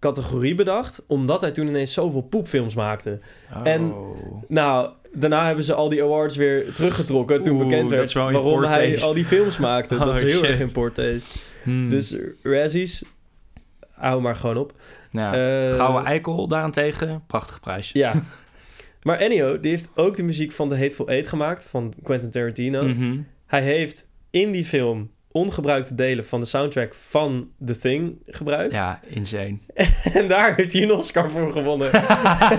categorie 0.00 0.54
bedacht. 0.54 1.04
Omdat 1.06 1.40
hij 1.40 1.50
toen 1.50 1.66
ineens 1.66 1.92
zoveel 1.92 2.20
poepfilms 2.22 2.74
maakte. 2.74 3.18
En- 3.64 3.92
Oh. 3.92 4.42
Nou, 4.48 4.90
daarna 5.12 5.46
hebben 5.46 5.64
ze 5.64 5.74
al 5.74 5.88
die 5.88 6.02
awards 6.02 6.36
weer 6.36 6.72
teruggetrokken. 6.72 7.42
Toen 7.42 7.54
Oeh, 7.56 7.64
bekend 7.68 7.90
werd 7.90 8.12
waarom 8.12 8.62
hij 8.64 8.90
taste. 8.90 9.06
al 9.06 9.12
die 9.14 9.24
films 9.24 9.58
maakte. 9.58 9.98
dat 9.98 10.08
Oh, 10.08 10.14
is 10.14 10.22
heel 10.22 10.44
erg 10.44 10.58
in 10.76 10.92
taste. 10.92 11.38
Hmm. 11.62 11.88
Dus 11.88 12.16
Razzies, 12.42 13.02
hou 13.90 14.20
maar 14.22 14.36
gewoon 14.36 14.56
op. 14.56 14.72
ja. 15.12 15.32
Eh, 15.32 15.74
Gouden 15.74 16.04
Eikel 16.04 16.48
daarentegen, 16.48 17.24
prachtige 17.26 17.60
prijs. 17.60 17.90
Ja. 17.92 18.14
Maar 19.02 19.18
Ennio, 19.18 19.60
die 19.60 19.70
heeft 19.70 19.90
ook 19.94 20.16
de 20.16 20.22
muziek 20.22 20.52
van 20.52 20.68
The 20.68 20.78
Hateful 20.78 21.08
Eight 21.08 21.28
gemaakt, 21.28 21.64
van 21.64 21.92
Quentin 22.02 22.30
Tarantino. 22.30 22.84
Mhm. 22.88 23.18
Hij 23.46 23.62
heeft 23.62 24.08
in 24.30 24.52
die 24.52 24.64
film 24.64 25.10
ongebruikte 25.32 25.94
delen 25.94 26.24
van 26.24 26.40
de 26.40 26.46
soundtrack 26.46 26.94
van 26.94 27.50
The 27.64 27.78
Thing 27.78 28.18
gebruikt. 28.24 28.72
Ja, 28.72 29.00
insane. 29.08 29.58
En 30.12 30.28
daar 30.28 30.56
heeft 30.56 30.72
hij 30.72 30.82
een 30.82 30.92
Oscar 30.92 31.30
voor 31.30 31.52
gewonnen. 31.52 31.90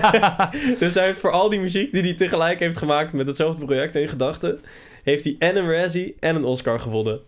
dus 0.80 0.94
hij 0.94 1.04
heeft 1.04 1.20
voor 1.20 1.30
al 1.30 1.50
die 1.50 1.60
muziek 1.60 1.92
die 1.92 2.02
hij 2.02 2.14
tegelijk 2.14 2.58
heeft 2.58 2.76
gemaakt 2.76 3.12
met 3.12 3.26
hetzelfde 3.26 3.64
project 3.64 3.94
in 3.94 4.08
gedachten, 4.08 4.60
heeft 5.02 5.24
hij 5.24 5.36
en 5.38 5.56
een 5.56 5.70
Razzie 5.70 6.16
en 6.20 6.36
een 6.36 6.44
Oscar 6.44 6.80
gewonnen. 6.80 7.20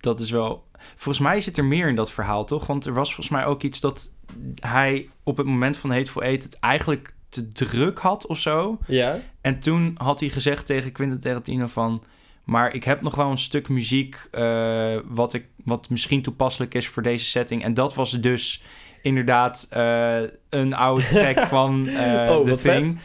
dat 0.00 0.20
is 0.20 0.30
wel... 0.30 0.66
Volgens 0.96 1.26
mij 1.26 1.40
zit 1.40 1.58
er 1.58 1.64
meer 1.64 1.88
in 1.88 1.94
dat 1.94 2.12
verhaal, 2.12 2.44
toch? 2.44 2.66
Want 2.66 2.86
er 2.86 2.94
was 2.94 3.14
volgens 3.14 3.36
mij 3.36 3.44
ook 3.44 3.62
iets 3.62 3.80
dat 3.80 4.12
hij 4.54 5.08
op 5.22 5.36
het 5.36 5.46
moment 5.46 5.76
van 5.76 5.90
Hateful 5.90 6.22
Eight 6.22 6.42
het 6.42 6.58
eigenlijk 6.58 7.14
te 7.28 7.48
druk 7.48 7.98
had 7.98 8.26
of 8.26 8.38
zo. 8.38 8.78
Ja? 8.86 9.18
En 9.40 9.58
toen 9.58 9.94
had 9.98 10.20
hij 10.20 10.28
gezegd 10.28 10.66
tegen 10.66 10.92
Quentin 10.92 11.20
Tarantino 11.20 11.66
van... 11.66 12.02
Maar 12.44 12.74
ik 12.74 12.84
heb 12.84 13.02
nog 13.02 13.14
wel 13.14 13.30
een 13.30 13.38
stuk 13.38 13.68
muziek 13.68 14.28
eh, 14.30 14.96
wat, 15.04 15.34
ik, 15.34 15.46
wat 15.64 15.90
misschien 15.90 16.22
toepasselijk 16.22 16.74
is 16.74 16.88
voor 16.88 17.02
deze 17.02 17.24
setting. 17.24 17.62
En 17.62 17.74
dat 17.74 17.94
was 17.94 18.10
dus 18.10 18.62
inderdaad 19.02 19.66
eh, 19.70 20.20
een 20.48 20.74
oude 20.74 21.08
track 21.12 21.38
van 21.38 21.88
eh 21.88 22.30
Oh, 22.30 22.42
The 22.44 22.50
wat 22.50 22.60
Thing. 22.60 23.00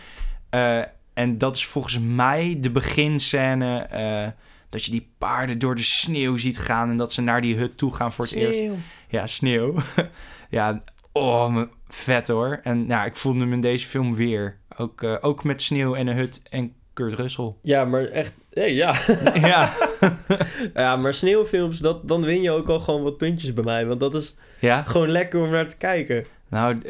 En 1.13 1.37
dat 1.37 1.55
is 1.55 1.65
volgens 1.65 1.99
mij 1.99 2.57
de 2.59 2.71
beginscène... 2.71 3.87
eh, 4.73 4.79
dat 4.79 4.85
je 4.85 4.91
die 4.91 5.09
paarden 5.17 5.59
door 5.59 5.75
de 5.75 5.83
sneeuw 5.83 6.37
ziet 6.37 6.57
gaan... 6.57 6.89
en 6.89 6.97
dat 6.97 7.13
ze 7.13 7.21
naar 7.21 7.41
die 7.41 7.55
hut 7.55 7.77
toe 7.77 7.95
gaan 7.95 8.13
voor 8.13 8.25
het 8.25 8.33
eerst. 8.33 8.61
Ja, 9.09 9.27
sneeuw. 9.27 9.75
ja, 10.49 10.81
oh, 11.11 11.53
me- 11.53 11.67
vet 11.87 12.27
hoor. 12.27 12.59
En 12.63 12.85
ja, 12.87 13.05
ik 13.05 13.15
voelde 13.15 13.39
hem 13.39 13.53
in 13.53 13.61
deze 13.61 13.87
film 13.87 14.15
weer. 14.15 14.57
Ook, 14.77 15.03
eh, 15.03 15.15
ook 15.21 15.43
met 15.43 15.61
sneeuw 15.61 15.95
en 15.95 16.07
een 16.07 16.17
hut 16.17 16.41
en 16.49 16.73
Kurt 16.93 17.13
Russell. 17.13 17.53
Ja, 17.61 17.85
maar 17.85 18.03
echt... 18.05 18.33
Hey, 18.53 18.73
ja. 18.73 18.95
ja. 19.33 19.73
ja, 20.73 20.95
maar 20.95 21.13
sneeuwfilms, 21.13 21.79
dat, 21.79 22.07
dan 22.07 22.21
win 22.25 22.41
je 22.41 22.51
ook 22.51 22.67
al 22.69 22.79
gewoon 22.79 23.03
wat 23.03 23.17
puntjes 23.17 23.53
bij 23.53 23.63
mij. 23.63 23.85
Want 23.85 23.99
dat 23.99 24.15
is 24.15 24.35
ja, 24.59 24.83
gewoon 24.83 25.09
lekker 25.09 25.41
om 25.43 25.49
naar 25.49 25.67
te 25.69 25.77
kijken. 25.77 26.25
nou, 26.49 26.81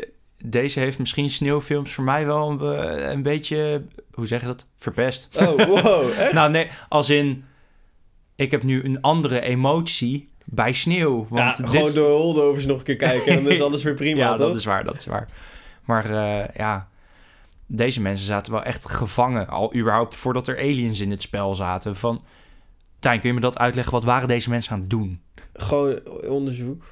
deze 0.45 0.79
heeft 0.79 0.99
misschien 0.99 1.29
sneeuwfilms 1.29 1.91
voor 1.93 2.03
mij 2.03 2.25
wel 2.25 2.49
een, 2.49 2.57
be- 2.57 3.01
een 3.11 3.21
beetje, 3.23 3.81
hoe 4.13 4.27
zeg 4.27 4.41
je 4.41 4.47
dat, 4.47 4.65
verpest. 4.77 5.29
Oh, 5.39 5.65
wow, 5.65 6.09
echt? 6.19 6.33
nou 6.33 6.51
nee, 6.51 6.67
als 6.89 7.09
in, 7.09 7.45
ik 8.43 8.51
heb 8.51 8.63
nu 8.63 8.83
een 8.83 9.01
andere 9.01 9.41
emotie 9.41 10.29
bij 10.45 10.73
sneeuw. 10.73 11.27
ja, 11.31 11.35
Want 11.35 11.69
gewoon 11.69 11.85
dit, 11.85 11.93
de 11.93 11.99
holdovers 11.99 12.65
nog 12.65 12.77
een 12.77 12.83
keer 12.83 12.95
kijken 12.95 13.37
en 13.37 13.43
dan 13.43 13.51
is 13.51 13.61
alles 13.67 13.83
weer 13.83 13.93
prima, 13.93 14.19
ja, 14.19 14.29
toch? 14.29 14.47
dat 14.47 14.55
is 14.55 14.65
waar, 14.65 14.83
dat 14.83 14.95
is 14.95 15.05
waar. 15.05 15.27
Maar 15.85 16.09
eh, 16.09 16.55
ja, 16.55 16.87
deze 17.65 18.01
mensen 18.01 18.25
zaten 18.25 18.53
wel 18.53 18.63
echt 18.63 18.89
gevangen. 18.89 19.47
Al 19.47 19.75
überhaupt 19.75 20.15
voordat 20.15 20.47
er 20.47 20.57
aliens 20.57 20.99
in 20.99 21.11
het 21.11 21.21
spel 21.21 21.55
zaten. 21.55 21.95
Van, 21.95 22.21
Tijn, 22.99 23.19
kun 23.19 23.29
je 23.29 23.35
me 23.35 23.41
dat 23.41 23.57
uitleggen? 23.57 23.93
Wat 23.93 24.03
waren 24.03 24.27
deze 24.27 24.49
mensen 24.49 24.73
aan 24.73 24.79
het 24.79 24.89
doen? 24.89 25.21
Gewoon 25.53 25.99
onderzoek. 26.27 26.83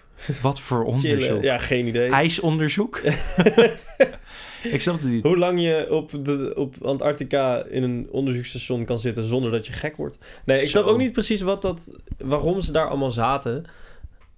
Wat 0.42 0.62
voor 0.62 0.84
onderzoek? 0.84 1.22
Chillen. 1.22 1.42
Ja, 1.42 1.58
geen 1.58 1.88
idee. 1.88 2.10
IJsonderzoek? 2.10 3.02
ik 4.76 4.82
snap 4.82 5.02
het 5.02 5.10
niet. 5.10 5.24
Hoe 5.24 5.38
lang 5.38 5.62
je 5.62 5.88
op, 5.90 6.26
de, 6.26 6.54
op 6.56 6.76
Antarctica 6.84 7.66
in 7.66 7.84
een 7.84 8.08
onderzoeksstation 8.12 8.86
kan 8.86 9.00
zitten 9.00 9.24
zonder 9.24 9.52
dat 9.52 9.68
je 9.68 9.74
gek 9.74 9.96
wordt. 9.96 10.18
Nee, 10.46 10.62
ik 10.62 10.70
snap 10.70 10.84
Zo. 10.84 10.90
ook 10.90 10.98
niet 10.98 11.12
precies 11.12 11.42
wat 11.42 11.62
dat, 11.62 12.00
waarom 12.18 12.62
ze 12.62 12.72
daar 12.72 12.88
allemaal 12.88 13.12
zaten. 13.12 13.66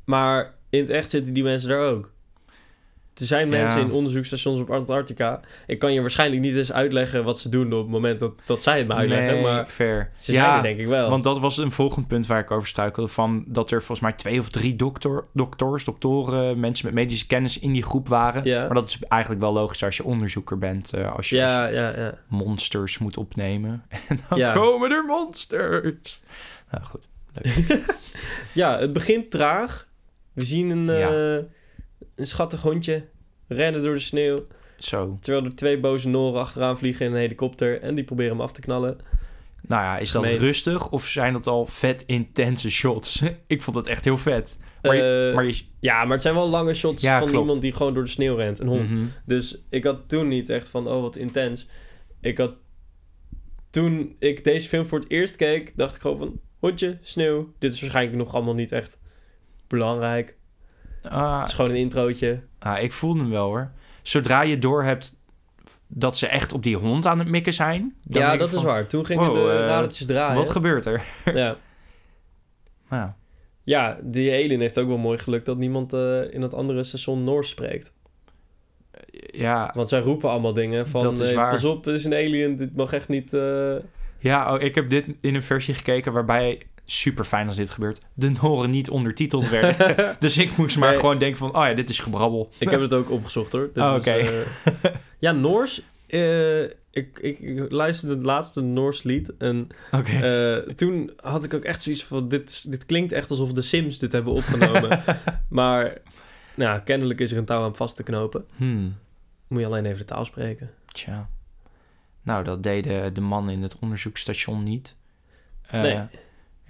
Maar 0.05 0.55
in 0.69 0.79
het 0.79 0.89
echt 0.89 1.09
zitten 1.09 1.33
die 1.33 1.43
mensen 1.43 1.69
daar 1.69 1.89
ook. 1.89 2.11
Er 3.19 3.25
zijn 3.25 3.49
mensen 3.49 3.79
Ja. 3.79 3.85
in 3.85 3.91
onderzoeksstations 3.91 4.59
op 4.59 4.71
Antarctica. 4.71 5.39
Ik 5.67 5.79
kan 5.79 5.93
je 5.93 6.01
waarschijnlijk 6.01 6.41
niet 6.41 6.55
eens 6.55 6.71
uitleggen 6.71 7.23
wat 7.23 7.39
ze 7.39 7.49
doen 7.49 7.73
op 7.73 7.79
het 7.81 7.89
moment 7.89 8.19
dat, 8.19 8.31
dat 8.45 8.63
zij 8.63 8.77
het 8.77 8.87
me 8.87 8.93
uitleggen. 8.93 9.33
Nee, 9.33 9.43
maar 9.43 9.65
fair. 9.67 10.09
ze 10.17 10.31
zijn 10.31 10.55
er 10.55 10.61
denk 10.61 10.77
ik 10.77 10.87
wel. 10.87 11.09
Want 11.09 11.23
dat 11.23 11.39
was 11.39 11.57
een 11.57 11.71
volgend 11.71 12.07
punt 12.07 12.27
waar 12.27 12.39
ik 12.39 12.51
over 12.51 12.67
struikelde. 12.67 13.09
Van 13.09 13.43
dat 13.47 13.71
er 13.71 13.77
volgens 13.79 13.99
mij 13.99 14.13
twee 14.13 14.39
of 14.39 14.49
drie 14.49 14.75
dokter, 14.75 15.23
doktors, 15.33 15.83
doktoren, 15.85 16.59
mensen 16.59 16.85
met 16.85 16.93
medische 16.93 17.27
kennis 17.27 17.59
in 17.59 17.71
die 17.71 17.83
groep 17.83 18.07
waren. 18.07 18.43
Ja. 18.43 18.59
Maar 18.65 18.73
dat 18.73 18.87
is 18.89 18.99
eigenlijk 19.07 19.41
wel 19.41 19.53
logisch 19.53 19.83
als 19.83 19.97
je 19.97 20.03
onderzoeker 20.03 20.57
bent. 20.57 20.93
eh, 20.93 21.15
als, 21.15 21.29
je, 21.29 21.35
ja, 21.35 21.67
ja, 21.67 21.97
ja. 21.97 22.17
monsters 22.27 22.97
moet 22.97 23.17
opnemen. 23.17 23.83
En 24.09 24.19
dan 24.29 24.37
Ja. 24.37 24.53
komen 24.53 24.91
er 24.91 25.03
monsters. 25.05 26.19
Nou 26.71 26.83
goed. 26.83 27.07
ja, 28.53 28.79
het 28.79 28.93
begint 28.93 29.31
traag. 29.31 29.87
We 30.33 30.43
zien 30.45 30.69
een, 30.69 30.85
Ja. 30.97 31.41
Een 32.15 32.27
schattig 32.27 32.61
hondje 32.61 33.05
rennen 33.47 33.81
door 33.81 33.93
de 33.93 33.99
sneeuw. 33.99 34.45
Zo. 34.77 35.17
Terwijl 35.21 35.45
er 35.45 35.55
twee 35.55 35.79
boze 35.79 36.07
Noren 36.09 36.39
achteraan 36.41 36.77
vliegen 36.77 37.05
in 37.05 37.11
een 37.11 37.17
helikopter. 37.17 37.81
En 37.81 37.95
die 37.95 38.03
proberen 38.03 38.31
hem 38.31 38.41
af 38.41 38.51
te 38.51 38.61
knallen. 38.61 38.97
Nou 39.67 39.81
ja, 39.81 39.97
is 39.97 40.11
dat 40.11 40.23
Gemeen. 40.23 40.37
rustig 40.39 40.89
of 40.89 41.07
zijn 41.07 41.33
dat 41.33 41.47
al 41.47 41.65
vet 41.65 42.03
intense 42.05 42.71
shots? 42.71 43.23
ik 43.47 43.61
vond 43.61 43.75
het 43.77 43.87
echt 43.87 44.03
heel 44.03 44.17
vet. 44.17 44.59
Maar 44.81 44.95
je, 44.95 45.27
Eh, 45.29 45.35
maar 45.35 45.45
je, 45.45 45.61
Ja, 45.79 46.03
maar 46.03 46.11
het 46.11 46.21
zijn 46.21 46.33
wel 46.33 46.49
lange 46.49 46.73
shots 46.73 47.01
Ja, 47.01 47.17
van 47.19 47.27
klopt. 47.27 47.41
iemand 47.43 47.61
die 47.61 47.73
gewoon 47.73 47.93
door 47.93 48.03
de 48.03 48.09
sneeuw 48.09 48.35
rent. 48.35 48.59
Een 48.59 48.67
hond. 48.67 48.89
Mhm. 48.89 49.03
Dus 49.25 49.57
ik 49.69 49.83
had 49.83 50.09
toen 50.09 50.27
niet 50.27 50.49
echt 50.49 50.67
van, 50.67 50.87
oh 50.87 51.01
wat 51.01 51.15
intens. 51.15 51.67
Ik 52.21 52.37
had, 52.37 52.53
toen 53.69 54.15
ik 54.19 54.43
deze 54.43 54.67
film 54.67 54.85
voor 54.85 54.99
het 54.99 55.09
eerst 55.09 55.35
keek, 55.35 55.73
dacht 55.75 55.95
ik 55.95 56.01
gewoon 56.01 56.17
van, 56.17 56.39
hondje, 56.59 56.97
sneeuw. 57.01 57.53
Dit 57.59 57.73
is 57.73 57.81
waarschijnlijk 57.81 58.17
nog 58.17 58.33
allemaal 58.35 58.53
niet 58.53 58.71
echt 58.71 58.99
belangrijk. 59.67 60.37
Ah, 61.09 61.39
Het 61.39 61.47
is 61.47 61.53
gewoon 61.53 61.71
een 61.71 61.77
introotje. 61.77 62.39
ah, 62.59 62.81
ik 62.81 62.91
voelde 62.91 63.19
hem 63.19 63.29
wel 63.29 63.45
hoor. 63.45 63.71
Zodra 64.01 64.41
je 64.41 64.57
door 64.57 64.83
hebt 64.83 65.21
dat 65.87 66.17
ze 66.17 66.27
echt 66.27 66.53
op 66.53 66.63
die 66.63 66.77
hond 66.77 67.05
aan 67.05 67.19
het 67.19 67.27
mikken 67.27 67.53
zijn. 67.53 67.95
ja, 68.01 68.37
dat 68.37 68.53
is 68.53 68.63
waar. 68.63 68.87
Toen 68.87 69.05
gingen 69.05 69.25
wow, 69.25 69.35
de 69.35 69.51
eh, 69.53 69.59
radertjes 69.67 70.07
draaien. 70.07 70.35
Wat 70.35 70.49
gebeurt 70.49 70.85
er? 70.85 71.03
ja. 71.33 71.55
Nou, 72.89 73.09
ja, 73.63 73.97
die 74.03 74.31
alien 74.31 74.59
heeft 74.59 74.79
ook 74.79 74.87
wel 74.87 74.97
mooi 74.97 75.17
geluk 75.17 75.45
dat 75.45 75.57
niemand 75.57 75.93
eh, 75.93 76.33
in 76.33 76.41
het 76.41 76.53
andere 76.53 76.83
station 76.83 77.23
Noors 77.23 77.49
spreekt. 77.49 77.93
ja, 79.31 79.71
Want 79.75 79.89
zij 79.89 79.99
roepen 79.99 80.29
allemaal 80.29 80.53
dingen 80.53 80.87
van, 80.87 81.03
Dat 81.03 81.19
is 81.19 81.29
eh, 81.29 81.35
waar. 81.35 81.51
pas 81.51 81.63
op, 81.63 81.85
het 81.85 81.93
is 81.95 82.05
een 82.05 82.13
alien, 82.13 82.55
dit 82.55 82.75
mag 82.75 82.93
echt 82.93 83.07
niet... 83.07 83.31
ja 84.19 84.53
oh, 84.53 84.61
ik 84.61 84.75
heb 84.75 84.89
dit 84.89 85.05
in 85.21 85.35
een 85.35 85.43
versie 85.43 85.73
gekeken 85.73 86.13
waarbij, 86.13 86.61
super 86.85 87.25
fijn 87.25 87.47
als 87.47 87.55
dit 87.55 87.69
gebeurt, 87.69 88.01
de 88.13 88.29
Noren 88.41 88.69
niet 88.69 88.89
ondertiteld 88.89 89.49
werden. 89.49 90.15
dus 90.19 90.37
ik 90.37 90.57
moest 90.57 90.77
maar 90.77 90.89
Nee. 90.89 90.99
gewoon 90.99 91.17
denken 91.19 91.37
van, 91.37 91.55
oh 91.55 91.65
ja, 91.65 91.73
dit 91.73 91.89
is 91.89 91.99
gebrabbel. 91.99 92.49
Ik 92.57 92.69
heb 92.69 92.81
het 92.81 92.93
ook 92.93 93.09
opgezocht 93.11 93.51
hoor. 93.51 93.69
Oh, 93.75 93.93
oké. 93.97 94.11
eh, 94.11 94.45
ja, 95.19 95.31
Noors. 95.31 95.81
eh, 96.07 96.63
ik, 96.63 97.19
ik, 97.21 97.39
ik 97.39 97.71
luisterde 97.71 98.15
het 98.15 98.25
laatste 98.25 98.61
Noors 98.61 99.03
lied. 99.03 99.37
En 99.37 99.67
eh, 99.91 100.57
toen 100.57 101.11
had 101.21 101.43
ik 101.43 101.53
ook 101.53 101.63
echt 101.63 101.81
zoiets 101.81 102.03
van... 102.03 102.27
Dit, 102.29 102.71
dit 102.71 102.85
klinkt 102.85 103.11
echt 103.11 103.29
alsof 103.29 103.53
de 103.53 103.61
Sims 103.61 103.99
dit 103.99 104.11
hebben 104.11 104.33
opgenomen. 104.33 105.01
maar 105.49 105.97
nou, 106.55 106.79
kennelijk 106.79 107.19
is 107.19 107.31
er 107.31 107.37
een 107.37 107.45
touw 107.45 107.63
aan 107.63 107.75
vast 107.75 107.95
te 107.95 108.03
knopen. 108.03 108.45
Hmm, 108.55 108.95
Moet 109.47 109.59
je 109.59 109.65
alleen 109.65 109.85
even 109.85 109.97
de 109.97 110.05
taal 110.05 110.25
spreken. 110.25 110.71
tja. 110.91 111.29
Nou, 112.21 112.43
dat 112.43 112.63
deden 112.63 113.13
de 113.13 113.21
mannen 113.21 113.53
in 113.53 113.61
het 113.61 113.79
onderzoeksstation 113.79 114.63
niet. 114.63 114.95
Nee. 115.71 115.99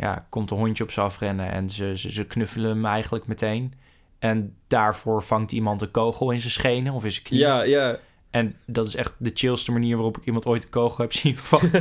Ja, 0.04 0.26
komt 0.30 0.52
een 0.52 0.58
hondje 0.58 0.84
op 0.84 0.92
ze 0.92 1.02
afrennen 1.02 1.52
en 1.52 1.70
ze, 1.70 1.98
ze, 1.98 2.12
ze 2.12 2.26
knuffelen 2.26 2.70
hem 2.70 2.86
eigenlijk 2.86 3.28
meteen. 3.28 3.74
En 4.20 4.56
daarvoor 4.68 5.24
vangt 5.24 5.52
iemand 5.52 5.82
een 5.82 5.92
kogel 5.92 6.32
in 6.32 6.40
zijn 6.40 6.52
schenen 6.52 6.94
of 6.94 7.04
in 7.04 7.12
zijn 7.12 7.24
knie. 7.24 7.40
Ja, 7.40 7.64
ja. 7.64 7.98
En 8.32 8.56
dat 8.66 8.88
is 8.88 8.96
echt 8.96 9.14
de 9.18 9.32
chillste 9.34 9.72
manier 9.72 9.96
waarop 9.96 10.18
ik 10.18 10.26
iemand 10.26 10.46
ooit 10.46 10.64
een 10.64 10.70
kogel 10.70 10.98
heb 10.98 11.14
zien 11.14 11.38
vangen 11.38 11.72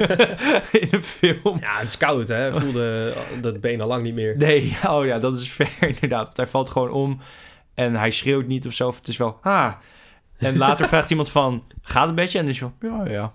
in 0.82 0.88
een 0.90 1.02
film. 1.02 1.58
Ja, 1.60 1.78
het 1.78 1.88
is 1.88 1.96
koud 1.96 2.28
hè. 2.28 2.60
Voelde 2.60 3.16
dat 3.40 3.60
been 3.60 3.80
al 3.80 3.88
lang 3.88 4.02
niet 4.02 4.14
meer. 4.14 4.36
Nee, 4.36 4.76
oh 4.88 5.06
ja, 5.06 5.18
dat 5.18 5.38
is 5.38 5.48
fair 5.48 5.76
inderdaad. 5.94 6.24
Want 6.24 6.36
hij 6.36 6.46
valt 6.46 6.70
gewoon 6.70 6.90
om 6.90 7.18
en 7.74 7.94
hij 7.94 8.10
schreeuwt 8.10 8.46
niet 8.46 8.66
of 8.66 8.72
zo. 8.72 8.90
Het 8.90 9.08
is 9.08 9.16
wel, 9.16 9.38
ah. 9.40 9.72
En 10.38 10.56
later 10.56 10.88
vraagt 10.88 11.10
iemand 11.10 11.30
van, 11.30 11.64
gaat 11.82 12.00
het 12.00 12.10
een 12.10 12.14
beetje? 12.14 12.38
En 12.38 12.44
dan 12.44 12.54
is 12.54 12.60
hij 12.60 12.70
van, 12.80 12.90
ja, 12.90 13.10
ja. 13.10 13.32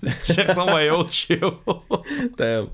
het 0.00 0.28
is 0.28 0.36
echt 0.36 0.58
allemaal 0.58 0.76
heel 0.76 1.06
chill. 1.08 1.52
Damn. 2.34 2.68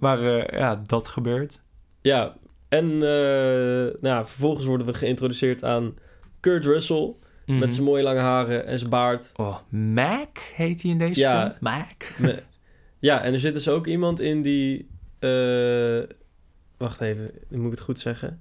Maar 0.00 0.22
eh, 0.38 0.58
ja, 0.58 0.80
dat 0.86 1.08
gebeurt. 1.08 1.62
Ja, 2.02 2.36
en 2.68 2.84
eh, 2.92 4.00
nou, 4.00 4.26
vervolgens 4.26 4.66
worden 4.66 4.86
we 4.86 4.94
geïntroduceerd 4.94 5.64
aan 5.64 5.94
Kurt 6.40 6.64
Russell... 6.64 7.14
Mhm. 7.46 7.58
met 7.58 7.72
zijn 7.74 7.84
mooie 7.86 8.02
lange 8.02 8.20
haren 8.20 8.66
en 8.66 8.78
zijn 8.78 8.90
baard. 8.90 9.32
Oh, 9.36 9.56
Mac 9.68 10.38
heet 10.54 10.82
hij 10.82 10.90
in 10.90 10.98
deze 10.98 11.20
Ja. 11.20 11.40
film? 11.40 11.56
Mac. 11.60 12.04
Ja, 13.00 13.22
en 13.22 13.32
er 13.32 13.38
zit 13.40 13.54
dus 13.54 13.68
ook 13.68 13.86
iemand 13.86 14.20
in 14.20 14.42
die... 14.42 14.88
eh, 15.18 15.98
wacht 16.76 17.00
even, 17.00 17.30
moet 17.50 17.64
ik 17.64 17.70
het 17.70 17.80
goed 17.80 18.00
zeggen? 18.00 18.40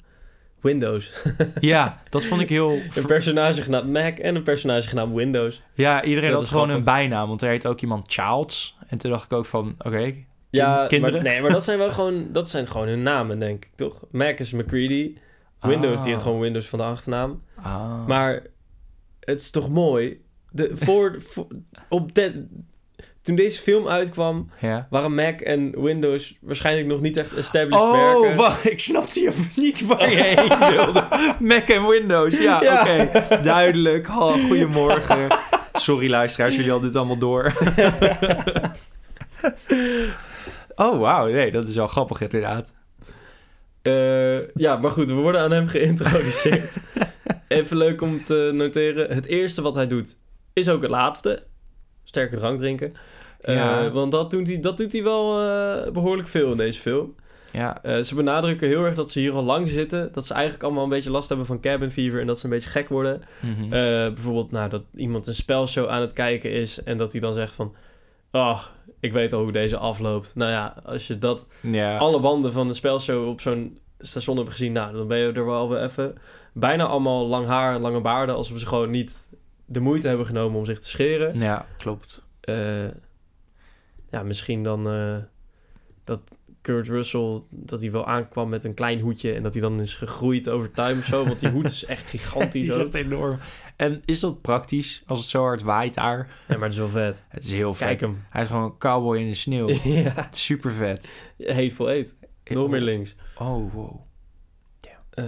Windows. 0.61 1.11
Ja, 1.59 2.01
dat 2.09 2.25
vond 2.25 2.41
ik 2.41 2.49
heel... 2.49 2.71
een 2.95 3.05
personage 3.05 3.61
genaamd 3.61 3.93
Mac 3.93 4.17
en 4.17 4.35
een 4.35 4.43
personage 4.43 4.87
genaamd 4.87 5.15
Windows. 5.15 5.61
Ja, 5.73 6.03
iedereen 6.03 6.29
Dat 6.31 6.39
had 6.39 6.49
gewoon 6.49 6.67
grappig. 6.67 6.87
een 6.87 6.93
bijnaam. 6.93 7.27
Want 7.27 7.41
er 7.41 7.49
heet 7.49 7.67
ook 7.67 7.81
iemand 7.81 8.13
Childs. 8.13 8.77
En 8.87 8.97
toen 8.97 9.11
dacht 9.11 9.25
ik 9.25 9.33
ook 9.33 9.45
van, 9.45 9.75
oké. 9.77 10.13
Ja, 10.49 10.87
kinderen? 10.87 11.21
Maar, 11.23 11.31
nee, 11.31 11.41
maar 11.41 11.51
dat 11.51 11.63
zijn 11.63 11.77
wel 11.77 11.91
gewoon, 11.97 12.27
dat 12.31 12.49
zijn 12.49 12.67
gewoon 12.67 12.87
hun 12.87 13.03
namen, 13.03 13.39
denk 13.39 13.65
ik, 13.65 13.71
toch? 13.75 13.99
Mac 14.11 14.39
is 14.39 14.51
McCready. 14.51 15.15
Windows, 15.61 15.95
die 15.97 16.05
heeft 16.07 16.17
Ah. 16.17 16.23
gewoon 16.23 16.39
Windows 16.39 16.67
van 16.67 16.79
de 16.79 16.85
achternaam. 16.85 17.41
Ah. 17.63 18.05
Maar 18.07 18.43
het 19.19 19.41
is 19.41 19.51
toch 19.51 19.69
mooi? 19.69 20.21
De, 20.51 20.71
voor, 20.73 21.15
voor- 21.27 21.47
op 21.89 22.13
de, 22.15 22.45
toen 23.21 23.35
deze 23.35 23.61
film 23.61 23.87
uitkwam, 23.87 24.49
Ja. 24.61 24.87
waren 24.89 25.15
Mac 25.15 25.39
en 25.39 25.81
Windows 25.81 26.37
waarschijnlijk 26.41 26.87
nog 26.87 27.01
niet 27.01 27.17
echt 27.17 27.33
established 27.37 27.83
Oh, 27.85 27.91
merken. 28.21 28.35
wacht. 28.37 28.69
Ik 28.69 28.79
snapte 28.79 29.19
je 29.19 29.45
niet 29.55 29.85
waar 29.85 30.09
je 30.11 30.15
heen 30.23 30.75
wilde. 30.75 31.07
Mac 31.39 31.67
en 31.67 31.87
Windows. 31.87 32.37
Ja, 32.41 32.61
Ja. 32.63 32.81
oké. 32.81 33.41
Duidelijk. 33.41 34.07
Oh, 34.07 34.33
goedemorgen. 34.47 35.27
Sorry 35.73 36.09
luisteraars, 36.09 36.55
jullie 36.55 36.71
hadden 36.71 36.87
dit 36.89 36.97
allemaal 36.97 37.17
door. 37.17 37.53
Oh, 40.77 40.99
wauw. 40.99 41.27
Nee, 41.27 41.51
dat 41.51 41.69
is 41.69 41.75
wel 41.75 41.87
grappig 41.87 42.21
inderdaad. 42.21 42.75
Eh, 43.81 44.47
ja, 44.55 44.77
maar 44.77 44.91
goed, 44.91 45.07
we 45.07 45.13
worden 45.13 45.41
aan 45.41 45.51
hem 45.51 45.67
geïntroduceerd. 45.67 46.77
Even 47.47 47.77
leuk 47.77 48.01
om 48.01 48.23
te 48.25 48.51
noteren. 48.53 49.15
Het 49.15 49.25
eerste 49.25 49.61
wat 49.61 49.75
hij 49.75 49.87
doet, 49.87 50.15
is 50.53 50.69
ook 50.69 50.81
het 50.81 50.91
laatste. 50.91 51.43
Sterke 52.03 52.35
drank 52.37 52.59
drinken. 52.59 52.93
Eh, 53.41 53.55
Ja. 53.55 53.91
Want 53.91 54.11
dat 54.11 54.31
doet 54.31 54.47
hij, 54.47 54.59
dat 54.59 54.77
doet 54.77 54.91
hij 54.91 55.03
wel 55.03 55.41
eh, 55.41 55.91
behoorlijk 55.91 56.27
veel 56.27 56.51
in 56.51 56.57
deze 56.57 56.81
film. 56.81 57.15
Ja, 57.51 58.01
ze 58.03 58.15
benadrukken 58.15 58.67
heel 58.67 58.85
erg 58.85 58.95
dat 58.95 59.11
ze 59.11 59.19
hier 59.19 59.33
al 59.33 59.43
lang 59.43 59.69
zitten. 59.69 60.09
Dat 60.11 60.25
ze 60.25 60.33
eigenlijk 60.33 60.63
allemaal 60.63 60.83
een 60.83 60.89
beetje 60.89 61.11
last 61.11 61.27
hebben 61.27 61.45
van 61.47 61.59
cabin 61.61 61.91
fever 61.91 62.19
en 62.21 62.27
dat 62.27 62.39
ze 62.39 62.45
een 62.45 62.51
beetje 62.51 62.69
gek 62.69 62.89
worden. 62.89 63.21
mhm. 63.39 63.69
Bijvoorbeeld 64.13 64.51
nou, 64.51 64.69
dat 64.69 64.83
iemand 64.95 65.27
een 65.27 65.35
spelshow 65.35 65.87
aan 65.87 66.01
het 66.01 66.13
kijken 66.13 66.51
is 66.51 66.83
en 66.83 66.97
dat 66.97 67.11
hij 67.11 67.21
dan 67.21 67.33
zegt 67.33 67.55
van... 67.55 67.75
Oh, 68.31 68.63
ik 68.99 69.13
weet 69.13 69.33
al 69.33 69.41
hoe 69.41 69.51
deze 69.51 69.77
afloopt. 69.77 70.35
Nou 70.35 70.51
ja, 70.51 70.75
als 70.85 71.07
je 71.07 71.17
dat 71.17 71.47
ja. 71.61 71.97
alle 71.97 72.19
banden 72.19 72.51
van 72.51 72.67
de 72.67 72.73
spelshow 72.73 73.27
op 73.27 73.41
zo'n 73.41 73.79
station 73.99 74.35
hebben 74.35 74.53
gezien, 74.53 74.71
nou, 74.71 74.93
dan 74.93 75.07
ben 75.07 75.17
je 75.17 75.31
er 75.31 75.45
wel 75.45 75.69
weer 75.69 75.83
even. 75.83 76.17
Bijna 76.53 76.85
allemaal 76.85 77.27
lang 77.27 77.47
haar 77.47 77.75
en 77.75 77.81
lange 77.81 78.01
baarden, 78.01 78.35
alsof 78.35 78.59
ze 78.59 78.65
gewoon 78.65 78.89
niet 78.89 79.17
de 79.65 79.79
moeite 79.79 80.07
hebben 80.07 80.25
genomen 80.25 80.59
om 80.59 80.65
zich 80.65 80.79
te 80.79 80.89
scheren. 80.89 81.39
ja, 81.39 81.65
klopt. 81.77 82.21
Eh, 82.39 82.87
ja, 84.11 84.23
misschien 84.23 84.63
dan 84.63 84.89
eh, 84.89 85.17
dat 86.03 86.19
Kurt 86.67 86.87
Russell, 86.87 87.41
dat 87.49 87.81
hij 87.81 87.91
wel 87.91 88.05
aankwam 88.07 88.49
met 88.49 88.63
een 88.63 88.73
klein 88.73 88.99
hoedje 88.99 89.33
en 89.33 89.43
dat 89.43 89.53
hij 89.53 89.61
dan 89.61 89.79
is 89.81 89.93
gegroeid 89.93 90.49
over 90.49 90.71
time 90.71 90.99
of 90.99 91.05
zo, 91.05 91.25
want 91.25 91.39
die 91.39 91.49
hoed 91.49 91.65
is 91.65 91.85
echt 91.85 92.11
Die 92.11 92.19
gigantisch 92.19 92.67
is 92.67 92.73
ook. 92.75 92.85
echt 92.85 92.93
enorm. 92.93 93.39
En 93.75 94.01
is 94.05 94.19
dat 94.19 94.41
praktisch 94.41 95.03
als 95.05 95.19
het 95.19 95.27
zo 95.29 95.41
hard 95.43 95.61
waait 95.61 95.93
daar? 95.93 96.17
Ja, 96.47 96.53
maar 96.57 96.63
het 96.63 96.71
is 96.71 96.77
wel 96.77 96.87
vet. 96.89 97.23
Het 97.29 97.43
is 97.43 97.51
heel 97.51 97.73
vet. 97.73 97.87
Kijk 97.87 97.99
hem. 97.99 98.23
Hij 98.29 98.41
is 98.41 98.47
gewoon 98.47 98.63
een 98.63 98.77
cowboy 98.77 99.17
in 99.17 99.27
de 99.29 99.35
sneeuw. 99.35 99.69
ja, 99.83 100.27
Super 100.31 100.71
vet. 100.71 101.09
Hateful 101.47 101.89
Eight. 101.89 102.15
Nog 102.43 102.69
meer 102.69 102.81
links. 102.81 103.15
Oh, 103.37 103.73
wow. 103.73 103.99
Eh, 105.09 105.25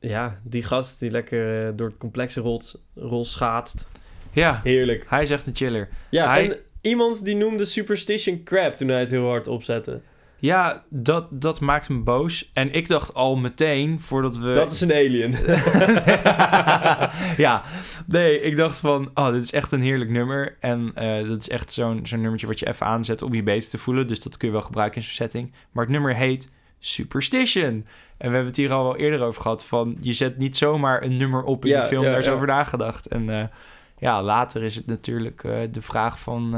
ja, 0.00 0.40
die 0.44 0.62
gast 0.62 0.98
die 1.00 1.10
lekker 1.10 1.66
eh, 1.68 1.72
door 1.76 1.88
het 1.88 1.96
complexe 1.96 2.40
rol, 2.40 2.60
rol 2.94 3.24
schaatst. 3.24 3.86
Ja, 4.32 4.60
Heerlijk. 4.64 5.04
hij 5.08 5.22
is 5.22 5.30
echt 5.30 5.46
een 5.46 5.56
chiller. 5.56 5.88
Ja, 6.10 6.28
Hij- 6.28 6.50
en 6.50 6.56
iemand 6.80 7.24
die 7.24 7.36
noemde 7.36 7.64
Superstition 7.64 8.42
Crab 8.44 8.72
toen 8.72 8.88
hij 8.88 9.00
het 9.00 9.10
heel 9.10 9.26
hard 9.28 9.46
opzette. 9.48 10.00
Ja, 10.42 10.84
dat, 10.88 11.26
dat 11.30 11.60
maakt 11.60 11.88
me 11.88 11.98
boos. 11.98 12.50
En 12.52 12.72
ik 12.72 12.88
dacht 12.88 13.14
al 13.14 13.36
meteen, 13.36 14.00
voordat 14.00 14.36
we... 14.36 14.52
Dat 14.52 14.72
is 14.72 14.80
een 14.80 14.92
alien. 14.92 15.30
ja, 17.46 17.62
nee, 18.06 18.40
ik 18.40 18.56
dacht 18.56 18.78
van, 18.78 19.10
oh, 19.14 19.32
dit 19.32 19.42
is 19.42 19.52
echt 19.52 19.72
een 19.72 19.82
heerlijk 19.82 20.10
nummer. 20.10 20.56
En 20.60 20.92
eh, 20.94 21.28
dat 21.28 21.40
is 21.40 21.48
echt 21.48 21.72
zo'n 21.72 22.06
zo'n 22.06 22.20
nummertje 22.20 22.46
wat 22.46 22.58
je 22.58 22.68
even 22.68 22.86
aanzet 22.86 23.22
om 23.22 23.34
je 23.34 23.42
beter 23.42 23.70
te 23.70 23.78
voelen. 23.78 24.06
Dus 24.06 24.20
dat 24.20 24.36
kun 24.36 24.48
je 24.48 24.54
wel 24.54 24.62
gebruiken 24.62 24.96
in 24.96 25.02
zo'n 25.02 25.12
setting. 25.12 25.52
Maar 25.72 25.84
het 25.84 25.92
nummer 25.92 26.14
heet 26.14 26.50
superstition. 26.78 27.86
En 28.16 28.28
we 28.28 28.34
hebben 28.34 28.46
het 28.46 28.56
hier 28.56 28.72
al 28.72 28.84
wel 28.84 28.96
eerder 28.96 29.22
over 29.22 29.42
gehad 29.42 29.66
van 29.66 29.96
je 30.00 30.12
zet 30.12 30.38
niet 30.38 30.56
zomaar 30.56 31.02
een 31.02 31.16
nummer 31.16 31.42
op 31.42 31.64
in 31.64 31.70
Ja, 31.70 31.80
de 31.80 31.86
film, 31.86 32.02
ja, 32.02 32.10
daar 32.10 32.18
is 32.18 32.26
ja. 32.26 32.32
over 32.32 32.46
nagedacht. 32.46 33.06
En 33.06 33.28
eh, 33.28 33.44
ja, 33.98 34.22
later 34.22 34.62
is 34.62 34.74
het 34.74 34.86
natuurlijk 34.86 35.44
eh, 35.44 35.58
de 35.70 35.82
vraag 35.82 36.18
van 36.18 36.54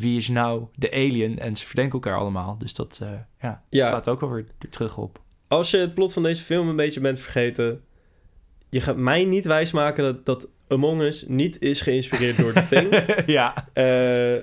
wie 0.00 0.16
is 0.16 0.28
nou 0.28 0.64
de 0.74 0.90
alien? 0.90 1.38
En 1.38 1.56
ze 1.56 1.66
verdenken 1.66 1.92
elkaar 1.94 2.18
allemaal. 2.18 2.58
Dus 2.58 2.74
dat 2.74 2.98
eh, 3.02 3.08
ja, 3.40 3.62
Ja. 3.70 3.86
slaat 3.86 4.08
ook 4.08 4.22
alweer 4.22 4.44
terug 4.70 4.96
op. 4.98 5.20
Als 5.48 5.70
je 5.70 5.76
het 5.76 5.94
plot 5.94 6.12
van 6.12 6.22
deze 6.22 6.42
film 6.42 6.68
een 6.68 6.76
beetje 6.76 7.00
bent 7.00 7.18
vergeten... 7.18 7.80
Je 8.68 8.80
gaat 8.80 8.96
mij 8.96 9.24
niet 9.24 9.44
wijsmaken 9.46 10.04
dat, 10.04 10.26
dat 10.26 10.48
Among 10.68 11.00
Us 11.00 11.24
niet 11.28 11.62
is 11.62 11.80
geïnspireerd 11.80 12.36
door 12.36 12.52
The 12.52 12.66
Thing. 12.68 13.04
ja. 13.36 13.54
Eh, 13.72 14.42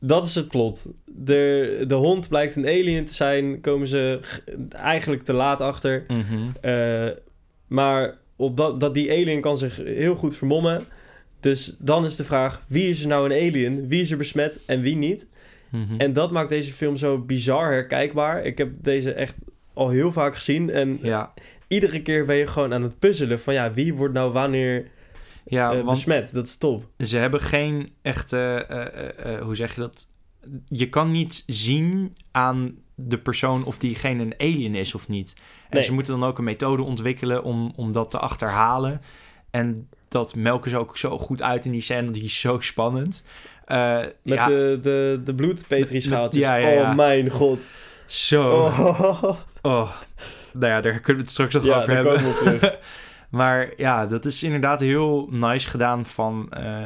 dat 0.00 0.24
is 0.24 0.34
het 0.34 0.48
plot. 0.48 0.86
De, 1.04 1.84
de 1.86 1.94
hond 1.94 2.28
blijkt 2.28 2.56
een 2.56 2.66
alien 2.66 3.04
te 3.04 3.14
zijn. 3.14 3.60
Komen 3.60 3.86
ze 3.88 4.20
eigenlijk 4.70 5.22
te 5.22 5.32
laat 5.32 5.60
achter. 5.60 6.04
Mhm. 6.08 6.50
Eh, 6.60 7.08
maar 7.66 8.18
op 8.36 8.56
dat, 8.56 8.80
dat 8.80 8.94
die 8.94 9.10
alien 9.10 9.40
kan 9.40 9.58
zich 9.58 9.76
heel 9.76 10.14
goed 10.14 10.36
vermommen. 10.36 10.84
Dus 11.40 11.74
dan 11.78 12.04
is 12.04 12.16
de 12.16 12.24
vraag: 12.24 12.62
wie 12.68 12.88
is 12.88 13.00
er 13.02 13.08
nou 13.08 13.24
een 13.32 13.48
alien? 13.48 13.88
Wie 13.88 14.00
is 14.00 14.10
er 14.10 14.16
besmet 14.16 14.60
en 14.66 14.80
wie 14.80 14.96
niet? 14.96 15.26
Mhm. 15.70 15.94
En 15.98 16.12
dat 16.12 16.30
maakt 16.30 16.48
deze 16.48 16.72
film 16.72 16.96
zo 16.96 17.18
bizar 17.18 17.70
herkijkbaar. 17.70 18.44
Ik 18.44 18.58
heb 18.58 18.70
deze 18.82 19.12
echt 19.12 19.34
al 19.74 19.88
heel 19.88 20.12
vaak 20.12 20.34
gezien. 20.34 20.70
En 20.70 20.98
ja, 21.02 21.32
iedere 21.66 22.02
keer 22.02 22.24
ben 22.24 22.36
je 22.36 22.46
gewoon 22.46 22.74
aan 22.74 22.82
het 22.82 22.98
puzzelen 22.98 23.40
van 23.40 23.54
ja, 23.54 23.72
wie 23.72 23.94
wordt 23.94 24.14
nou 24.14 24.32
wanneer 24.32 24.90
ja 25.46 25.72
eh, 25.72 25.86
besmet? 25.86 26.32
Dat 26.32 26.46
is 26.46 26.56
top. 26.56 26.88
ze 26.98 27.18
hebben 27.18 27.40
geen 27.40 27.92
echte, 28.02 28.36
eh, 28.68 29.34
eh, 29.34 29.42
hoe 29.42 29.56
zeg 29.56 29.74
je 29.74 29.80
dat? 29.80 30.08
Je 30.68 30.88
kan 30.88 31.10
niet 31.10 31.44
zien 31.46 32.16
aan 32.30 32.76
de 32.94 33.18
persoon 33.18 33.64
of 33.64 33.78
diegene 33.78 34.22
een 34.22 34.34
alien 34.38 34.74
is 34.74 34.94
of 34.94 35.08
niet. 35.08 35.34
En 35.36 35.76
Nee. 35.76 35.82
ze 35.82 35.92
moeten 35.92 36.18
dan 36.18 36.28
ook 36.28 36.38
een 36.38 36.44
methode 36.44 36.82
ontwikkelen 36.82 37.44
om, 37.44 37.72
om 37.76 37.92
dat 37.92 38.10
te 38.10 38.18
achterhalen. 38.18 39.00
En 39.50 39.88
dat 40.08 40.34
melken 40.34 40.70
ze 40.70 40.78
ook 40.78 40.96
zo 40.96 41.18
goed 41.18 41.42
uit 41.42 41.64
in 41.66 41.72
die 41.72 41.80
scène, 41.80 42.10
die 42.10 42.22
is 42.24 42.40
zo 42.40 42.60
spannend. 42.60 43.26
Eh, 43.64 43.96
Met 43.98 44.12
ja, 44.22 44.46
de, 44.46 44.78
de, 44.82 45.16
de 45.24 45.34
bloedpetrischaaltjes. 45.34 46.42
Ja. 46.42 46.60
Oh 46.90 46.94
mijn 46.94 47.30
god. 47.30 47.66
zo. 48.06 48.50
Oh. 48.64 49.30
Oh. 49.62 49.90
Nou 50.52 50.72
ja, 50.72 50.80
daar 50.80 50.92
kunnen 51.00 51.16
we 51.16 51.20
het 51.22 51.30
straks 51.30 51.54
nog 51.54 51.64
Ja, 51.64 51.76
over 51.78 51.94
hebben. 51.94 52.20
Maar 53.30 53.72
ja, 53.76 54.06
dat 54.06 54.24
is 54.24 54.42
inderdaad 54.42 54.80
heel 54.80 55.28
nice 55.30 55.68
gedaan 55.68 56.06
van... 56.06 56.50
eh, 56.52 56.80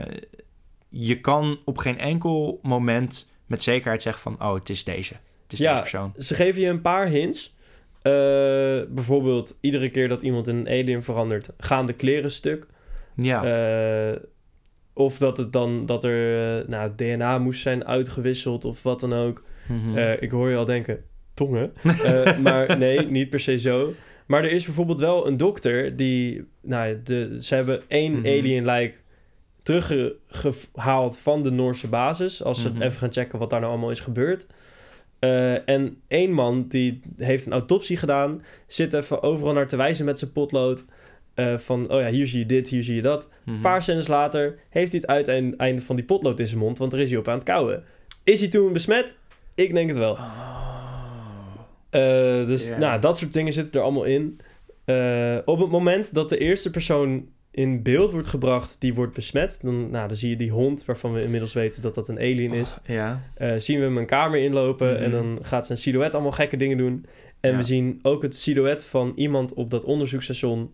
je 0.89 1.21
kan 1.21 1.59
op 1.65 1.79
geen 1.79 1.99
enkel 1.99 2.59
moment 2.63 3.31
met 3.47 3.63
zekerheid 3.63 4.03
zeggen 4.03 4.23
van... 4.23 4.49
oh, 4.49 4.55
het 4.55 4.69
is 4.71 4.85
deze. 4.85 5.15
Het 5.43 5.53
is 5.53 5.59
Ja. 5.59 5.71
deze 5.71 5.81
persoon. 5.83 6.13
Ze 6.19 6.35
geven 6.35 6.61
je 6.61 6.69
een 6.69 6.81
paar 6.81 7.07
hints. 7.07 7.55
Eh, 8.03 8.13
bijvoorbeeld, 8.89 9.57
iedere 9.61 9.89
keer 9.91 10.09
dat 10.09 10.23
iemand 10.23 10.49
in 10.49 10.57
een 10.57 10.69
alien 10.69 11.03
verandert, 11.03 11.51
gaan 11.59 11.87
de 11.87 11.93
kleren 11.93 12.33
stuk. 12.33 12.67
Ja, 13.17 13.45
Eh, 13.45 14.17
of 14.95 15.19
dat 15.19 15.37
het 15.37 15.53
dan 15.53 15.87
dat 15.87 16.05
er 16.05 16.59
eh, 16.61 16.69
nou, 16.69 16.91
DNA 16.97 17.39
moest 17.39 17.63
zijn 17.63 17.87
uitgewisseld 17.87 18.65
of 18.65 18.83
wat 18.83 19.01
dan 19.01 19.13
ook. 19.13 19.45
Mhm. 19.69 19.99
Eh, 19.99 20.23
ik 20.23 20.31
hoor 20.31 20.51
je 20.51 20.57
al 20.57 20.65
denken, 20.65 21.05
tongen. 21.35 21.73
Maar 22.43 22.79
nee, 22.79 23.07
niet 23.07 23.31
per 23.31 23.41
se 23.41 23.59
zo. 23.59 23.93
Maar 24.27 24.45
er 24.45 24.53
is 24.53 24.65
bijvoorbeeld 24.65 25.01
wel 25.01 25.27
een 25.27 25.37
dokter 25.37 25.97
die... 25.97 26.45
Nou, 26.63 27.01
de, 27.05 27.37
ze 27.41 27.55
hebben 27.55 27.83
één 27.89 28.13
Mhm. 28.13 28.27
alien-lijk 28.27 29.03
teruggehaald 29.63 31.19
van 31.19 31.43
de 31.43 31.51
Noorse 31.51 31.89
basis. 31.89 32.43
Als 32.45 32.61
ze 32.63 32.69
Mhm. 32.71 32.83
even 32.83 32.99
gaan 32.99 33.13
checken 33.13 33.39
wat 33.39 33.51
daar 33.51 33.61
nou 33.61 33.73
allemaal 33.73 33.91
is 33.91 34.01
gebeurd. 34.01 34.47
En 35.65 36.01
één 36.09 36.33
man 36.33 36.65
die 36.69 37.01
heeft 37.17 37.47
een 37.47 37.53
autopsie 37.53 37.97
gedaan. 37.97 38.43
Zit 38.67 38.95
even 38.95 39.23
overal 39.23 39.53
naar 39.53 39.69
te 39.69 39.77
wijzen 39.77 40.05
met 40.05 40.19
zijn 40.19 40.33
potlood. 40.33 40.85
Eh, 41.35 41.59
van, 41.59 41.91
oh 41.91 42.01
ja, 42.01 42.09
hier 42.09 42.27
zie 42.27 42.39
je 42.39 42.47
dit, 42.47 42.69
hier 42.69 42.85
zie 42.85 42.95
je 42.95 43.03
dat. 43.03 43.29
Mhm. 43.45 43.55
Een 43.57 43.61
paar 43.63 43.83
scènes 43.83 44.07
later 44.07 44.59
heeft 44.69 44.91
hij 44.93 45.01
het 45.01 45.11
uiteinde 45.11 45.57
einde 45.57 45.83
van 45.83 45.97
die 45.97 46.05
potlood 46.05 46.41
in 46.41 46.47
zijn 46.47 46.61
mond, 46.61 46.79
want 46.79 46.93
er 46.93 46.99
is 46.99 47.11
hij 47.11 47.19
op 47.19 47.29
aan 47.29 47.35
het 47.35 47.45
kauwen. 47.45 47.85
Is 48.25 48.41
hij 48.41 48.49
toen 48.49 48.73
besmet? 48.73 49.17
Ik 49.55 49.75
denk 49.75 49.89
het 49.89 49.99
wel. 49.99 50.19
Eh, 51.91 52.47
dus 52.47 52.77
nou, 52.79 53.01
dat 53.01 53.19
soort 53.19 53.33
dingen 53.33 53.53
zitten 53.53 53.75
er 53.75 53.81
allemaal 53.81 54.05
in. 54.05 54.41
Eh, 54.85 55.37
op 55.45 55.59
het 55.59 55.71
moment 55.71 56.15
dat 56.15 56.29
de 56.29 56.39
eerste 56.39 56.71
persoon 56.71 57.27
in 57.51 57.83
beeld 57.83 58.11
wordt 58.11 58.29
gebracht 58.29 58.77
die 58.79 58.95
wordt 58.95 59.15
besmet, 59.15 59.59
dan, 59.63 59.91
nou, 59.91 60.09
dan 60.09 60.17
zie 60.17 60.31
je 60.31 60.37
die 60.37 60.51
hond, 60.51 60.85
waarvan 60.85 61.13
we 61.13 61.23
inmiddels 61.23 61.53
weten 61.53 61.83
dat 61.83 61.95
dat 61.95 62.09
een 62.09 62.19
alien 62.19 62.53
is. 62.53 62.69
Oh, 62.71 62.95
ja. 62.97 63.23
Zien 63.59 63.79
we 63.79 63.85
hem 63.85 63.97
een 63.97 64.07
kamer 64.07 64.39
inlopen 64.39 64.93
Mhm. 64.93 65.03
en 65.03 65.11
dan 65.11 65.39
gaat 65.43 65.67
zijn 65.67 65.79
silhouet 65.79 66.13
allemaal 66.13 66.33
gekke 66.33 66.57
dingen 66.57 66.77
doen. 66.77 67.07
En 67.41 67.51
Ja. 67.51 67.57
we 67.57 67.63
zien 67.63 67.99
ook 68.03 68.23
het 68.23 68.37
silhouet 68.37 68.85
van 68.85 69.13
iemand 69.15 69.55
op 69.55 69.71
dat 69.71 69.85
onderzoeksstation 69.85 70.71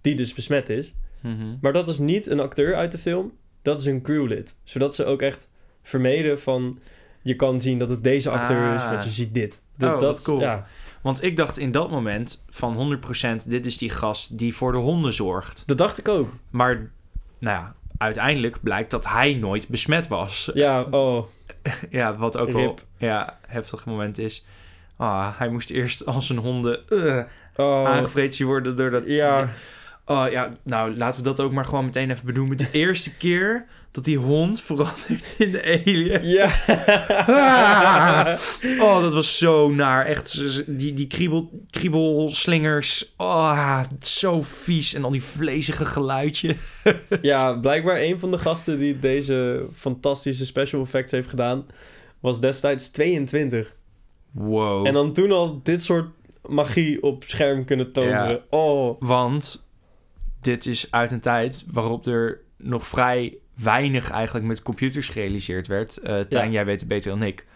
die 0.00 0.14
dus 0.14 0.34
besmet 0.34 0.68
is. 0.68 0.92
Mhm. 1.20 1.56
Maar 1.60 1.72
dat 1.72 1.88
is 1.88 1.98
niet 1.98 2.26
een 2.26 2.40
acteur 2.40 2.74
uit 2.74 2.92
de 2.92 2.98
film. 2.98 3.32
Dat 3.62 3.78
is 3.80 3.86
een 3.86 4.02
crewlid. 4.02 4.56
Zodat 4.64 4.94
ze 4.94 5.04
ook 5.04 5.22
echt 5.22 5.48
vermeden 5.82 6.40
van... 6.40 6.78
Je 7.22 7.34
kan 7.36 7.60
zien 7.60 7.78
dat 7.78 7.88
het 7.88 8.04
deze 8.04 8.30
acteur 8.30 8.74
is, 8.74 8.82
Ah. 8.82 8.90
want 8.90 9.04
je 9.04 9.10
ziet 9.10 9.34
dit. 9.34 9.62
Oh, 9.80 10.00
dat, 10.00 10.22
cool. 10.22 10.40
Ja, 10.40 10.66
Want 11.02 11.22
ik 11.22 11.36
dacht 11.36 11.58
in 11.58 11.70
dat 11.72 11.90
moment 11.90 12.44
van 12.48 12.74
100% 13.42 13.44
dit 13.46 13.66
is 13.66 13.78
die 13.78 13.90
gast 13.90 14.38
die 14.38 14.54
voor 14.54 14.72
de 14.72 14.78
honden 14.78 15.12
zorgt. 15.12 15.62
dat 15.66 15.78
dacht 15.78 15.98
ik 15.98 16.08
ook. 16.08 16.28
Maar 16.50 16.90
nou 17.38 17.56
ja, 17.56 17.74
uiteindelijk 17.96 18.62
blijkt 18.62 18.90
dat 18.90 19.06
hij 19.06 19.34
nooit 19.34 19.68
besmet 19.68 20.08
was. 20.08 20.50
Ja, 20.54 20.82
oh. 20.82 21.26
Ja, 21.90 22.16
wat 22.16 22.36
ook 22.36 22.50
wel 22.50 22.60
Rip. 22.60 22.84
ja, 22.96 23.38
heftig 23.46 23.84
moment 23.86 24.18
is. 24.18 24.44
Ah, 24.96 25.28
hij 25.38 25.48
moest 25.48 25.70
eerst 25.70 26.06
als 26.06 26.26
zijn 26.26 26.38
honden 26.38 26.88
eh, 26.88 27.18
oh. 27.56 27.86
aangevreten 27.88 28.46
worden 28.46 28.76
door 28.76 28.90
dat... 28.90 29.02
Ja, 29.06 29.50
Oh 30.04 30.26
ja, 30.30 30.52
nou 30.62 30.96
laten 30.96 31.18
we 31.22 31.28
dat 31.28 31.40
ook 31.40 31.52
maar 31.52 31.64
gewoon 31.64 31.84
meteen 31.84 32.10
even 32.10 32.26
benoemen. 32.26 32.56
De 32.56 32.68
eerste 32.86 33.16
keer 33.16 33.66
dat 33.90 34.04
die 34.04 34.18
hond 34.18 34.60
verandert 34.60 35.34
in 35.38 35.52
de 35.52 35.62
alien. 35.62 36.26
ja. 36.26 36.50
Ah. 37.26 38.38
Oh, 38.80 39.00
dat 39.02 39.12
was 39.12 39.38
zo 39.38 39.70
naar. 39.70 40.06
Echt, 40.06 40.40
die, 40.78 40.92
die 40.92 41.06
kriebel, 41.06 41.50
kriebelslingers. 41.70 43.12
Oh, 43.16 43.82
zo 44.00 44.42
vies. 44.42 44.94
En 44.94 45.04
al 45.04 45.10
die 45.10 45.22
vlezige 45.22 45.84
geluidje. 45.86 46.56
ja, 47.22 47.52
blijkbaar 47.52 48.00
een 48.00 48.18
van 48.18 48.30
de 48.30 48.38
gasten 48.38 48.78
die 48.78 48.98
deze 48.98 49.66
fantastische 49.74 50.46
special 50.46 50.82
effects 50.82 51.12
heeft 51.12 51.28
gedaan... 51.28 51.66
was 52.20 52.40
destijds 52.40 52.88
22. 52.88 53.74
Wow. 54.30 54.86
En 54.86 54.94
dan 54.94 55.12
toen 55.12 55.32
al 55.32 55.60
dit 55.62 55.82
soort 55.82 56.06
magie 56.48 57.02
op 57.02 57.24
scherm 57.26 57.64
kunnen 57.64 57.92
toveren. 57.92 58.28
Ja. 58.28 58.40
Oh, 58.50 59.00
Want 59.00 59.68
dit 60.40 60.66
is 60.66 60.90
uit 60.90 61.12
een 61.12 61.20
tijd 61.20 61.64
waarop 61.70 62.06
er 62.06 62.40
nog 62.56 62.86
vrij 62.86 63.36
weinig 63.54 64.10
eigenlijk 64.10 64.46
met 64.46 64.62
computers 64.62 65.08
gerealiseerd 65.08 65.66
werd. 65.66 66.00
Tijn, 66.28 66.50
jij 66.52 66.64
weet 66.64 66.80
het 66.80 66.88
beter 66.88 67.10
dan 67.10 67.22
ik. 67.22 67.46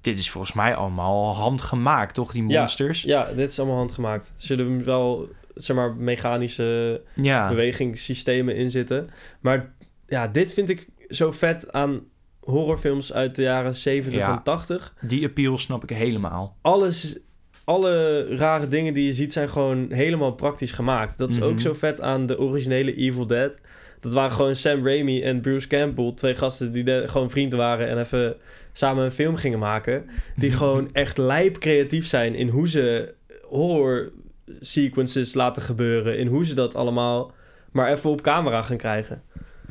Dit 0.00 0.18
is 0.18 0.30
volgens 0.30 0.52
mij 0.52 0.74
allemaal 0.74 1.34
handgemaakt, 1.34 2.14
toch? 2.14 2.32
Die 2.32 2.42
monsters. 2.42 3.02
ja, 3.02 3.32
dit 3.32 3.50
is 3.50 3.58
allemaal 3.58 3.76
handgemaakt. 3.76 4.32
Zullen 4.36 4.84
wel, 4.84 5.28
zeg 5.54 5.76
maar, 5.76 5.94
mechanische... 5.94 7.02
Ja. 7.14 7.48
bewegingssystemen 7.48 8.56
in 8.56 8.70
zitten. 8.70 9.10
Maar 9.40 9.72
ja, 10.06 10.26
dit 10.28 10.52
vind 10.52 10.68
ik 10.68 10.86
zo 11.08 11.30
vet 11.32 11.72
aan 11.72 12.00
horrorfilms 12.40 13.12
uit 13.12 13.34
de 13.34 13.42
jaren 13.42 13.74
70 13.76 14.20
Ja. 14.20 14.32
en 14.36 14.42
80. 14.42 14.94
Die 15.00 15.24
appeal 15.26 15.58
snap 15.58 15.82
ik 15.82 15.96
helemaal. 15.96 16.56
Alles, 16.60 17.18
alle 17.64 18.26
rare 18.36 18.68
dingen 18.68 18.94
die 18.94 19.04
je 19.06 19.12
ziet 19.12 19.32
zijn 19.32 19.48
gewoon 19.48 19.86
helemaal 19.92 20.32
praktisch 20.32 20.72
gemaakt. 20.72 21.18
Dat 21.18 21.30
is 21.30 21.38
Mhm. 21.38 21.46
ook 21.48 21.60
zo 21.60 21.72
vet 21.72 22.00
aan 22.00 22.26
de 22.26 22.38
originele 22.38 22.94
Evil 22.94 23.26
Dead. 23.26 23.58
Dat 24.00 24.12
waren 24.12 24.32
gewoon 24.32 24.56
Sam 24.56 24.84
Raimi 24.86 25.22
en 25.22 25.40
Bruce 25.40 25.68
Campbell, 25.68 26.12
twee 26.14 26.34
gasten 26.34 26.72
die 26.72 26.84
de- 26.84 27.04
gewoon 27.06 27.30
vrienden 27.30 27.58
waren 27.58 27.88
en 27.88 27.98
even 27.98 28.36
samen 28.72 29.04
een 29.04 29.10
film 29.10 29.36
gingen 29.36 29.58
maken. 29.58 30.04
Die 30.36 30.52
gewoon 30.62 30.88
echt 30.92 31.18
lijp 31.18 31.58
creatief 31.58 32.06
zijn 32.06 32.34
in 32.34 32.48
hoe 32.48 32.68
ze 32.68 33.14
horror 33.48 34.12
sequences 34.60 35.34
laten 35.34 35.62
gebeuren. 35.62 36.18
In 36.18 36.26
hoe 36.26 36.44
ze 36.46 36.54
dat 36.54 36.74
allemaal 36.74 37.32
maar 37.72 37.92
even 37.92 38.10
op 38.10 38.20
camera 38.22 38.62
gaan 38.62 38.76
krijgen. 38.76 39.22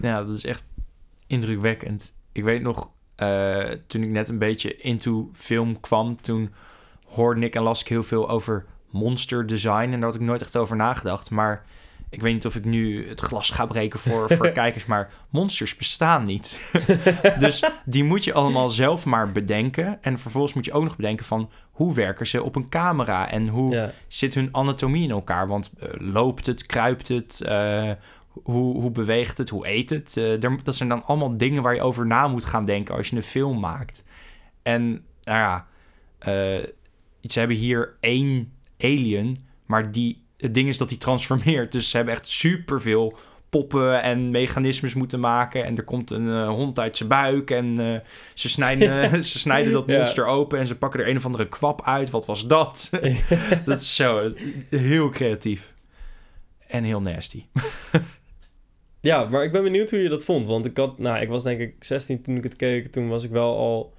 Ja, 0.01 0.23
dat 0.23 0.33
is 0.37 0.45
echt 0.45 0.63
indrukwekkend. 1.27 2.13
Ik 2.31 2.43
weet 2.43 2.61
nog, 2.61 2.91
eh, 3.15 3.69
toen 3.87 4.03
ik 4.03 4.09
net 4.09 4.29
een 4.29 4.37
beetje 4.37 4.77
into 4.77 5.29
film 5.33 5.79
kwam, 5.79 6.21
toen 6.21 6.53
hoorde 7.15 7.41
ik 7.41 7.55
en 7.55 7.61
las 7.61 7.81
ik 7.81 7.87
heel 7.87 8.03
veel 8.03 8.29
over 8.29 8.65
monster 8.89 9.47
design. 9.47 9.71
En 9.71 9.91
daar 9.91 10.03
had 10.03 10.15
ik 10.15 10.21
nooit 10.21 10.41
echt 10.41 10.57
over 10.57 10.75
nagedacht. 10.75 11.29
Maar 11.29 11.65
ik 12.09 12.21
weet 12.21 12.33
niet 12.33 12.45
of 12.45 12.55
ik 12.55 12.65
nu 12.65 13.09
het 13.09 13.19
glas 13.19 13.49
ga 13.49 13.65
breken 13.65 13.99
voor, 13.99 14.29
voor 14.29 14.49
kijkers, 14.61 14.85
maar 14.85 15.09
monsters 15.29 15.75
bestaan 15.75 16.23
niet. 16.23 16.71
dus 17.39 17.63
die 17.85 18.03
moet 18.03 18.23
je 18.23 18.33
allemaal 18.33 18.69
zelf 18.69 19.05
maar 19.05 19.31
bedenken. 19.31 19.97
En 20.01 20.17
vervolgens 20.17 20.53
moet 20.53 20.65
je 20.65 20.73
ook 20.73 20.83
nog 20.83 20.95
bedenken 20.95 21.25
van 21.25 21.49
hoe 21.71 21.93
werken 21.93 22.27
ze 22.27 22.43
op 22.43 22.55
een 22.55 22.69
camera 22.69 23.29
en 23.31 23.47
hoe 23.47 23.73
Ja. 23.75 23.91
zit 24.07 24.33
hun 24.33 24.49
anatomie 24.51 25.03
in 25.03 25.11
elkaar? 25.11 25.47
Want 25.47 25.71
eh, 25.79 25.87
loopt 25.97 26.45
het, 26.45 26.65
kruipt 26.65 27.07
het, 27.07 27.41
eh, 27.41 27.91
hoe, 28.43 28.81
hoe 28.81 28.91
beweegt 28.91 29.37
het, 29.37 29.49
hoe 29.49 29.67
eet 29.67 29.89
het? 29.89 30.17
Eh, 30.17 30.39
daar- 30.39 30.63
dat 30.63 30.75
zijn 30.75 30.89
dan 30.89 31.05
allemaal 31.05 31.37
dingen 31.37 31.63
waar 31.63 31.75
je 31.75 31.81
over 31.81 32.05
na 32.05 32.27
moet 32.27 32.45
gaan 32.45 32.65
denken 32.65 32.95
als 32.95 33.09
je 33.09 33.15
een 33.15 33.23
film 33.23 33.59
maakt. 33.59 34.05
En 34.63 35.05
nou 35.23 35.37
ja, 35.39 35.65
ze 37.27 37.39
hebben 37.39 37.57
hier 37.57 37.95
één 37.99 38.53
alien, 38.79 39.37
maar 39.65 39.91
die, 39.91 40.23
het 40.37 40.53
ding 40.53 40.67
is 40.67 40.77
dat 40.77 40.89
die 40.89 40.97
transformeert. 40.97 41.71
Dus 41.71 41.89
ze 41.89 41.95
hebben 41.95 42.13
echt 42.13 42.27
superveel 42.27 43.17
poppen 43.49 44.01
en 44.01 44.31
mechanismes 44.31 44.93
moeten 44.93 45.19
maken. 45.19 45.65
En 45.65 45.75
er 45.75 45.83
komt 45.83 46.11
een 46.11 46.29
eh, 46.29 46.47
hond 46.49 46.79
uit 46.79 46.97
zijn 46.97 47.09
buik 47.09 47.51
en 47.51 47.79
eh, 47.79 47.99
ze, 48.33 48.49
snijden, 48.49 49.09
ze 49.23 49.39
snijden 49.39 49.71
dat 49.71 49.83
Ja. 49.87 49.97
monster 49.97 50.25
open 50.25 50.59
en 50.59 50.67
ze 50.67 50.75
pakken 50.77 50.99
er 50.99 51.07
een 51.09 51.17
of 51.17 51.25
andere 51.25 51.47
kwap 51.47 51.81
uit. 51.83 52.09
Wat 52.09 52.25
was 52.25 52.47
dat? 52.47 52.89
dat 53.65 53.81
is 53.81 53.95
zo, 53.95 54.31
heel 54.69 55.09
creatief. 55.09 55.73
En 56.67 56.83
heel 56.83 57.01
nasty. 57.01 57.43
Ja, 58.99 59.23
maar 59.25 59.43
ik 59.43 59.51
ben 59.51 59.63
benieuwd 59.63 59.89
hoe 59.89 59.99
je 59.99 60.09
dat 60.09 60.23
vond. 60.23 60.47
Want 60.47 60.65
ik 60.65 60.77
had, 60.77 60.99
nou, 60.99 61.21
ik 61.21 61.27
was 61.29 61.43
denk 61.43 61.59
ik 61.59 61.83
16 61.83 62.21
toen 62.21 62.35
ik 62.37 62.43
het 62.43 62.55
keek. 62.55 62.87
Toen 62.87 63.07
was 63.07 63.23
ik 63.23 63.31
wel 63.31 63.57
al 63.57 63.93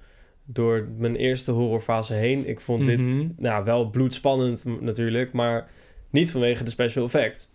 door 0.45 0.87
mijn 0.97 1.15
eerste 1.15 1.51
horrorfase 1.51 2.13
heen. 2.13 2.47
Ik 2.47 2.59
vond 2.59 2.85
dit, 2.85 2.99
Mhm. 2.99 3.27
nou, 3.37 3.63
wel 3.63 3.89
bloedspannend 3.89 4.81
natuurlijk, 4.81 5.31
maar 5.33 5.69
niet 6.09 6.31
vanwege 6.31 6.63
de 6.63 6.69
special 6.69 7.05
effects. 7.05 7.49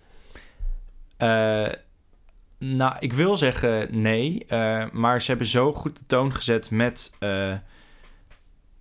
Eh, 1.17 1.69
nou, 2.59 2.97
ik 3.01 3.13
wil 3.13 3.37
zeggen 3.37 4.01
nee. 4.01 4.45
eh, 4.49 4.91
maar 4.91 5.23
ze 5.23 5.29
hebben 5.31 5.47
zo 5.47 5.73
goed 5.73 5.97
de 5.97 6.07
toon 6.07 6.35
gezet 6.35 6.71
met 6.71 7.13
eh, 7.19 7.57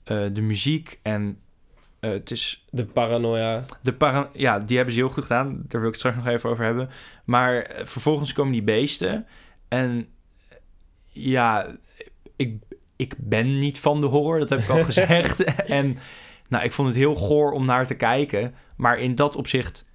de 0.04 0.42
muziek. 0.42 1.00
En 1.02 1.40
het 2.00 2.32
is 2.32 2.66
De 2.70 2.86
paranoia. 2.86 3.66
de 3.82 3.94
para 3.94 4.30
Ja, 4.34 4.60
die 4.60 4.76
hebben 4.78 4.94
ze 4.96 5.00
heel 5.00 5.10
goed 5.10 5.24
gedaan. 5.24 5.64
Daar 5.68 5.82
wil 5.82 5.90
ik 5.90 5.96
het 5.96 6.00
straks 6.00 6.16
nog 6.18 6.28
even 6.28 6.50
over 6.50 6.64
hebben. 6.66 6.90
Maar 7.26 7.72
vervolgens 7.84 8.34
komen 8.34 8.52
die 8.52 8.64
beesten. 8.64 9.28
En 9.68 10.08
ja, 11.08 11.76
ik, 12.36 12.58
ik 13.00 13.14
ben 13.18 13.60
niet 13.60 13.80
van 13.80 14.00
de 14.00 14.06
horror. 14.06 14.40
Dat 14.40 14.50
heb 14.50 14.60
ik 14.60 14.70
al 14.70 14.84
gezegd. 14.92 15.44
en 15.66 15.98
nou, 16.50 16.64
ik 16.64 16.72
vond 16.74 16.88
het 16.88 16.98
heel 16.98 17.16
goor 17.16 17.52
om 17.52 17.66
naar 17.66 17.88
te 17.88 17.94
kijken. 17.96 18.54
Maar 18.76 19.00
in 19.00 19.16
dat 19.16 19.36
opzicht 19.36 19.88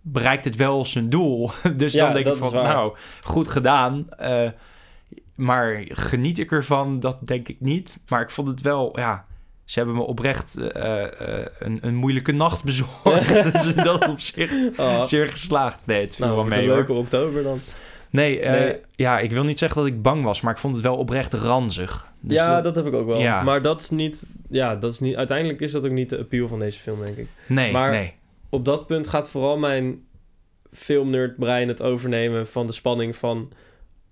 bereikt 0.00 0.44
het 0.44 0.56
wel 0.56 0.84
zijn 0.84 1.08
doel. 1.08 1.50
dus 1.76 1.92
Ja, 1.92 2.04
dan 2.04 2.22
denk 2.22 2.26
ik 2.26 2.42
van, 2.42 2.52
nou, 2.52 2.96
goed 3.22 3.48
gedaan. 3.48 4.10
Eh, 4.10 4.48
maar 5.34 5.84
geniet 5.88 6.38
ik 6.38 6.52
ervan? 6.52 7.00
Dat 7.00 7.18
denk 7.20 7.48
ik 7.48 7.60
niet. 7.60 8.02
Maar 8.08 8.20
ik 8.22 8.30
vond 8.30 8.48
het 8.48 8.60
wel, 8.60 8.98
ja... 8.98 9.24
Ze 9.64 9.78
hebben 9.78 9.96
me 9.96 10.02
oprecht 10.02 10.56
eh, 10.56 11.38
eh, 11.40 11.46
een, 11.58 11.78
een 11.80 11.94
moeilijke 11.94 12.32
nacht 12.32 12.64
bezorgd. 12.70 13.52
dus 13.52 13.74
in 13.74 13.82
dat 13.82 14.08
opzicht 14.08 14.54
Oh, 14.78 15.04
zeer 15.04 15.28
geslaagd. 15.28 15.86
Nee, 15.86 16.00
het 16.00 16.16
viel 16.16 16.26
nou, 16.26 16.38
wel 16.38 16.46
mee 16.48 16.58
een 16.58 16.66
hoor. 16.66 16.74
leuke 16.76 16.92
oktober 16.92 17.42
dan. 17.42 17.60
Nee, 18.12 18.40
eh, 18.40 18.50
Nee. 18.60 18.80
ja, 18.96 19.18
ik 19.18 19.30
wil 19.30 19.44
niet 19.44 19.58
zeggen 19.58 19.80
dat 19.82 19.90
ik 19.90 20.02
bang 20.02 20.24
was, 20.24 20.40
maar 20.40 20.52
ik 20.52 20.58
vond 20.58 20.74
het 20.74 20.84
wel 20.84 20.96
oprecht 20.96 21.34
ranzig. 21.34 22.10
Dus 22.20 22.36
ja, 22.38 22.54
dat- 22.54 22.64
dat 22.64 22.76
heb 22.84 22.86
ik 22.94 23.00
ook 23.00 23.06
wel. 23.06 23.20
Ja. 23.20 23.42
Maar 23.42 23.62
dat 23.62 23.80
is 23.80 23.90
niet, 23.90 24.26
ja, 24.50 24.76
dat 24.76 24.92
is 24.92 25.00
niet, 25.00 25.16
uiteindelijk 25.16 25.60
is 25.60 25.72
dat 25.72 25.84
ook 25.84 25.90
niet 25.92 26.10
de 26.10 26.18
appeal 26.18 26.48
van 26.48 26.58
deze 26.58 26.80
film, 26.80 27.00
denk 27.00 27.16
ik. 27.16 27.26
nee, 27.46 27.72
maar- 27.72 27.90
nee. 27.90 28.14
Op 28.48 28.64
dat 28.64 28.86
punt 28.86 29.08
gaat 29.08 29.30
vooral 29.30 29.58
mijn 29.58 30.04
filmnerdbrein 30.72 31.68
het 31.68 31.82
overnemen 31.82 32.48
van 32.48 32.66
de 32.66 32.72
spanning 32.72 33.16
van... 33.16 33.50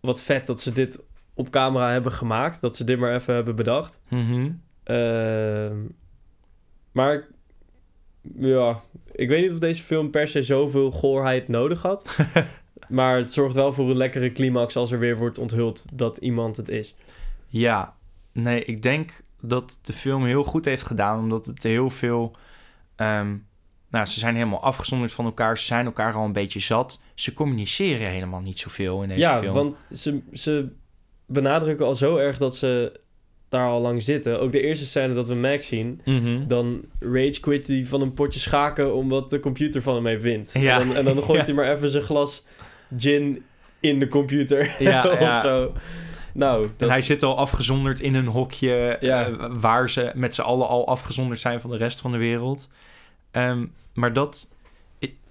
Wat 0.01 0.23
vet 0.23 0.47
dat 0.47 0.61
ze 0.61 0.73
dit 0.73 1.03
op 1.35 1.51
camera 1.51 1.91
hebben 1.91 2.13
gemaakt. 2.13 2.61
Dat 2.61 2.77
ze 2.77 2.85
dit 2.85 2.99
maar 2.99 3.15
even 3.15 3.35
hebben 3.35 3.57
bedacht. 3.57 4.01
Mhm. 4.09 4.51
Ehm, 4.85 5.77
maar 6.93 7.27
ja, 8.35 8.81
ik 9.13 9.29
weet 9.29 9.43
niet 9.43 9.53
of 9.53 9.59
deze 9.59 9.83
film 9.83 10.11
per 10.11 10.29
se 10.29 10.43
zoveel 10.43 10.91
goorheid 10.91 11.49
nodig 11.49 11.83
had. 11.83 12.17
maar 12.91 13.17
het 13.17 13.33
zorgt 13.33 13.55
wel 13.55 13.73
voor 13.73 13.91
een 13.91 13.97
lekkere 13.97 14.33
climax 14.33 14.77
als 14.77 14.91
er 14.93 14.99
weer 14.99 15.17
wordt 15.19 15.39
onthuld 15.39 15.85
dat 15.93 16.17
iemand 16.17 16.57
het 16.57 16.69
is. 16.69 16.95
Ja, 17.47 17.95
nee, 18.33 18.65
ik 18.65 18.83
denk 18.83 19.23
dat 19.41 19.79
de 19.83 19.93
film 19.93 20.25
heel 20.25 20.45
goed 20.45 20.65
heeft 20.65 20.83
gedaan, 20.83 21.19
omdat 21.19 21.47
het 21.47 21.63
heel 21.63 21.91
veel... 21.91 22.37
ehm, 22.97 23.35
nou, 23.91 24.07
ze 24.07 24.19
zijn 24.19 24.35
helemaal 24.35 24.63
afgezonderd 24.63 25.13
van 25.13 25.25
elkaar, 25.25 25.59
ze 25.59 25.65
zijn 25.65 25.87
elkaar 25.87 26.13
al 26.15 26.25
een 26.25 26.33
beetje 26.33 26.61
zat. 26.61 27.01
Ze 27.15 27.33
communiceren 27.35 28.09
helemaal 28.09 28.41
niet 28.41 28.59
zoveel 28.59 29.03
in 29.03 29.09
deze 29.09 29.21
ja, 29.21 29.39
film. 29.39 29.55
want 29.55 29.85
ze, 29.93 30.21
ze 30.33 30.69
benadrukken 31.27 31.87
al 31.87 31.95
zo 31.95 32.17
erg 32.17 32.39
dat 32.39 32.57
ze 32.57 33.01
daar 33.49 33.69
al 33.69 33.81
lang 33.81 34.03
zitten. 34.03 34.41
Ook 34.41 34.53
de 34.53 34.61
eerste 34.61 34.85
scène 34.85 35.15
dat 35.15 35.29
we 35.29 35.35
Max 35.35 35.67
zien, 35.67 36.01
Mhm. 36.05 36.47
dan 36.47 36.81
rage 36.99 37.41
quit 37.41 37.67
hij 37.67 37.87
van 37.87 38.01
een 38.01 38.15
potje 38.15 38.41
schaken 38.41 38.95
omdat 38.95 39.31
de 39.31 39.41
computer 39.41 39.83
van 39.83 39.95
hem 39.95 40.07
heeft 40.07 40.23
wint. 40.23 40.51
Ja. 40.53 40.81
En, 40.81 40.87
dan, 40.87 40.97
en 40.97 41.05
dan 41.05 41.23
gooit 41.23 41.39
Ja. 41.39 41.45
hij 41.45 41.55
maar 41.55 41.73
even 41.77 41.91
zijn 41.91 42.03
glas 42.05 42.47
gin 42.99 43.43
in 43.81 43.99
de 43.99 44.09
computer 44.09 44.77
Ja, 44.79 45.05
of 45.13 45.21
ja. 45.21 45.41
zo. 45.41 45.73
Nou, 46.33 46.65
En 46.65 46.73
dat 46.77 46.89
hij 46.89 47.03
zit 47.03 47.23
al 47.23 47.37
afgezonderd 47.37 48.01
in 48.01 48.15
een 48.15 48.27
hokje 48.27 48.97
Ja. 49.01 49.27
eh, 49.29 49.47
waar 49.51 49.91
ze 49.91 50.13
met 50.15 50.35
z'n 50.35 50.41
allen 50.41 50.69
al 50.69 50.87
afgezonderd 50.87 51.41
zijn 51.41 51.61
van 51.61 51.71
de 51.71 51.77
rest 51.77 52.01
van 52.01 52.13
de 52.13 52.19
wereld. 52.19 52.69
Ehm, 53.31 53.67
maar 53.95 54.13
dat 54.13 54.55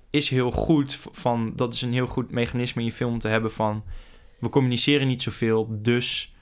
is 0.10 0.30
heel 0.30 0.52
goed. 0.52 1.00
Van, 1.12 1.54
dat 1.56 1.74
is 1.74 1.82
een 1.82 1.94
heel 1.94 2.06
goed 2.08 2.32
mechanisme 2.32 2.82
in 2.82 2.88
je 2.88 2.94
film 2.94 3.20
te 3.20 3.28
hebben 3.28 3.52
van... 3.52 3.84
we 4.40 4.50
communiceren 4.50 5.08
niet 5.08 5.22
zoveel, 5.22 5.68
dus 5.70 6.34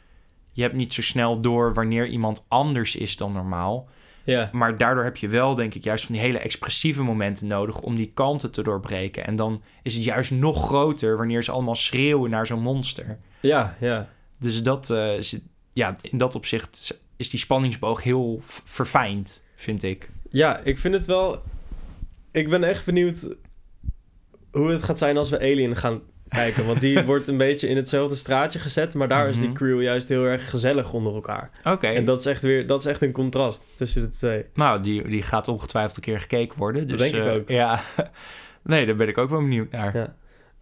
je 0.51 0.61
hebt 0.61 0.76
niet 0.76 0.93
zo 0.93 1.01
snel 1.01 1.39
door 1.39 1.74
wanneer 1.74 2.07
iemand 2.07 2.45
anders 2.47 2.95
is 2.95 3.18
dan 3.18 3.32
normaal. 3.32 3.88
Ja. 4.28 4.49
Maar 4.51 4.78
daardoor 4.78 5.03
heb 5.03 5.17
je 5.17 5.28
wel, 5.28 5.55
denk 5.55 5.73
ik, 5.73 5.84
juist 5.84 6.05
van 6.05 6.15
die 6.15 6.23
hele 6.23 6.38
expressieve 6.38 7.03
momenten 7.03 7.47
nodig 7.47 7.80
om 7.80 7.95
die 7.95 8.11
kalmte 8.13 8.49
te 8.49 8.63
doorbreken. 8.63 9.25
En 9.25 9.36
dan 9.36 9.61
is 9.84 9.93
het 9.95 10.03
juist 10.03 10.32
nog 10.32 10.65
groter 10.65 11.17
wanneer 11.17 11.43
ze 11.43 11.51
allemaal 11.51 11.75
schreeuwen 11.75 12.30
naar 12.30 12.47
zo'n 12.47 12.61
monster. 12.61 13.17
Ja, 13.39 13.75
ja. 13.80 14.09
Dus 14.39 14.63
dat, 14.63 14.89
eh, 14.89 15.21
ja, 15.73 15.95
in 16.01 16.17
dat 16.17 16.36
opzicht 16.36 17.01
is 17.15 17.30
die 17.30 17.39
spanningsboog 17.39 18.03
heel 18.03 18.39
verfijnd, 18.43 19.43
vind 19.55 19.84
ik. 19.84 20.09
Ja, 20.30 20.59
ik 20.59 20.78
vind 20.78 20.93
het 20.93 21.05
wel... 21.05 21.43
Ik 22.32 22.49
ben 22.49 22.63
echt 22.63 22.86
benieuwd 22.86 23.36
hoe 24.51 24.71
het 24.71 24.84
gaat 24.84 24.97
zijn 24.97 25.17
als 25.17 25.30
we 25.30 25.39
Alien 25.39 25.75
gaan 25.75 26.01
kijken. 26.30 26.65
Want 26.65 26.80
die 26.82 27.03
wordt 27.11 27.28
een 27.28 27.38
beetje 27.38 27.67
in 27.67 27.75
hetzelfde 27.75 28.15
straatje 28.15 28.59
gezet. 28.59 28.93
Maar 28.93 29.07
daar 29.07 29.30
is 29.30 29.38
die 29.38 29.47
Mhm. 29.47 29.55
crew 29.57 29.82
juist 29.82 30.07
heel 30.09 30.23
erg 30.23 30.49
gezellig 30.49 30.93
onder 30.93 31.13
elkaar. 31.13 31.49
Oké. 31.63 31.88
En 31.88 32.05
dat 32.05 32.19
is 32.19 32.25
echt 32.25 32.41
weer... 32.41 32.67
Dat 32.67 32.80
is 32.80 32.86
echt 32.86 33.01
een 33.01 33.11
contrast 33.11 33.65
tussen 33.75 34.01
de 34.01 34.09
twee. 34.09 34.45
Nou, 34.53 34.82
die, 34.82 35.07
die 35.07 35.21
gaat 35.21 35.47
ongetwijfeld 35.47 35.95
een 35.95 36.01
keer 36.03 36.19
gekeken 36.19 36.57
worden. 36.57 36.88
Dus, 36.88 36.99
denk 36.99 37.13
ik 37.13 37.25
eh, 37.30 37.34
ook. 37.34 37.49
Ja. 37.49 37.80
nee, 38.63 38.86
daar 38.86 38.95
ben 38.95 39.07
ik 39.07 39.17
ook 39.17 39.30
wel 39.30 39.41
benieuwd 39.41 39.71
naar. 39.71 39.97
Ja. 39.97 40.15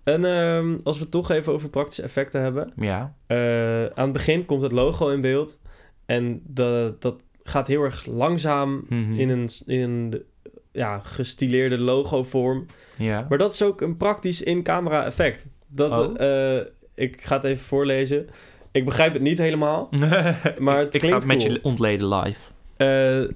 En 0.03 0.26
ehm, 0.26 0.78
als 0.84 0.95
we 0.97 1.01
het 1.03 1.11
toch 1.11 1.32
even 1.32 1.53
over 1.53 1.70
praktische 1.70 2.01
effecten 2.03 2.41
hebben. 2.41 2.74
Ja. 2.76 3.16
eh, 3.28 3.86
aan 3.86 4.03
het 4.03 4.11
begin 4.13 4.45
komt 4.45 4.61
het 4.61 4.72
logo 4.72 5.09
in 5.09 5.22
beeld. 5.22 5.59
En 6.05 6.41
de, 6.47 6.95
dat 6.99 7.16
gaat 7.43 7.68
heel 7.68 7.84
erg 7.84 8.05
langzaam 8.05 8.86
Mhm. 8.89 9.13
in 9.13 9.30
een, 9.30 9.49
in 9.66 9.82
een 9.82 10.24
ja, 10.72 10.99
gestileerde 10.99 11.78
logo-vorm. 11.78 12.66
Ja. 12.97 13.26
Maar 13.30 13.38
dat 13.38 13.53
is 13.53 13.63
ook 13.63 13.82
een 13.82 13.97
praktisch 13.97 14.41
in-camera 14.41 15.05
effect. 15.05 15.45
Dat, 15.76 15.91
Oh. 15.91 16.21
eh, 16.57 16.65
ik 16.93 17.21
ga 17.21 17.36
het 17.36 17.43
even 17.43 17.63
voorlezen. 17.65 18.28
Ik 18.71 18.86
begrijp 18.86 19.13
het 19.13 19.21
niet 19.21 19.38
helemaal, 19.38 19.89
maar 20.59 20.78
het 20.80 20.93
ik 20.95 21.01
ga 21.01 21.15
het 21.15 21.26
met 21.26 21.38
cool. 21.41 21.51
je 21.53 21.63
ontleden 21.63 22.07
live. 22.07 22.51
Eh, 22.78 23.36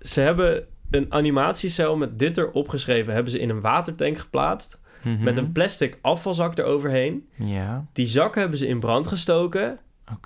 ze 0.00 0.20
hebben 0.20 0.66
een 0.90 1.12
animatiecel 1.12 1.96
met 1.96 2.18
dit 2.18 2.38
erop 2.38 2.68
geschreven. 2.68 3.14
Hebben 3.14 3.32
ze 3.32 3.38
in 3.38 3.48
een 3.50 3.60
watertank 3.60 4.18
geplaatst. 4.18 4.80
Mhm. 5.02 5.22
Met 5.22 5.36
een 5.36 5.52
plastic 5.52 5.98
afvalzak 6.00 6.58
eroverheen. 6.58 7.28
Ja, 7.34 7.86
Die 7.92 8.06
zak 8.06 8.34
hebben 8.34 8.58
ze 8.58 8.66
in 8.66 8.80
brand 8.80 9.06
gestoken. 9.06 9.78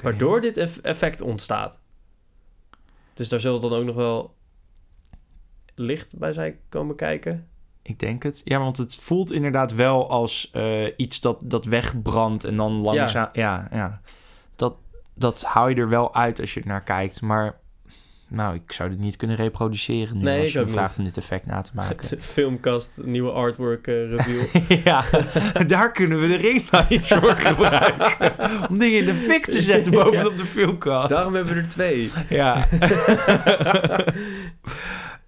Waardoor 0.03 0.41
dit 0.41 0.57
eff- 0.57 0.79
effect 0.79 1.21
ontstaat. 1.21 1.79
Dus 3.15 3.29
daar 3.29 3.41
zullen 3.41 3.61
dan 3.61 3.73
ook 3.73 3.85
nog 3.85 3.95
wel 3.95 4.35
licht 5.75 6.19
bij 6.19 6.33
zijn 6.33 6.57
komen 6.69 6.97
kijken. 6.97 7.49
Ik 7.87 7.99
denk 7.99 8.23
het. 8.23 8.41
Ja, 8.45 8.59
want 8.59 8.77
het 8.77 8.97
voelt 8.97 9.33
inderdaad 9.33 9.75
wel 9.75 10.11
als 10.11 10.51
eh, 10.53 10.85
iets 10.97 11.21
dat, 11.21 11.39
dat 11.43 11.65
wegbrandt 11.65 12.45
en 12.45 12.57
dan 12.57 12.73
langzaam... 12.73 13.29
Ja, 13.33 13.69
ja. 13.73 14.01
Dat, 14.57 14.75
dat 15.15 15.43
hou 15.43 15.71
je 15.71 15.77
er 15.77 15.89
wel 15.89 16.15
uit 16.15 16.41
als 16.41 16.55
je 16.55 16.61
er 16.61 16.67
naar 16.67 16.83
kijkt. 16.83 17.23
Maar 17.23 17.57
nou, 18.29 18.55
ik 18.55 18.73
zou 18.73 18.89
dit 18.91 18.99
niet 18.99 19.17
kunnen 19.17 19.37
reproduceren 19.37 20.17
nu 20.17 20.23
Nee, 20.23 20.39
als 20.41 20.49
ik 20.49 20.55
je 20.55 20.61
me 20.61 20.67
vraagt 20.67 20.99
om 20.99 21.05
dit 21.05 21.17
effect 21.17 21.47
na 21.47 21.61
te 21.61 21.71
maken. 21.81 22.21
Filmkast, 22.21 23.01
nieuwe 23.05 23.31
artwork 23.31 23.87
eh, 23.87 24.11
review. 24.11 24.43
ja, 24.85 25.05
daar 25.67 25.93
kunnen 25.93 26.21
we 26.21 26.27
de 26.29 26.37
ringlights 26.37 27.09
voor 27.15 27.37
gebruiken. 27.49 28.33
Om 28.69 28.79
dingen 28.79 28.99
in 28.99 29.05
de 29.05 29.15
fik 29.15 29.45
te 29.47 29.61
zetten 29.61 29.93
Ja. 29.93 30.03
bovenop 30.05 30.37
de 30.37 30.47
filmkast. 30.47 31.09
Daarom 31.09 31.35
hebben 31.35 31.55
we 31.55 31.61
er 31.61 31.69
twee. 31.69 32.11
Ja. 32.29 32.67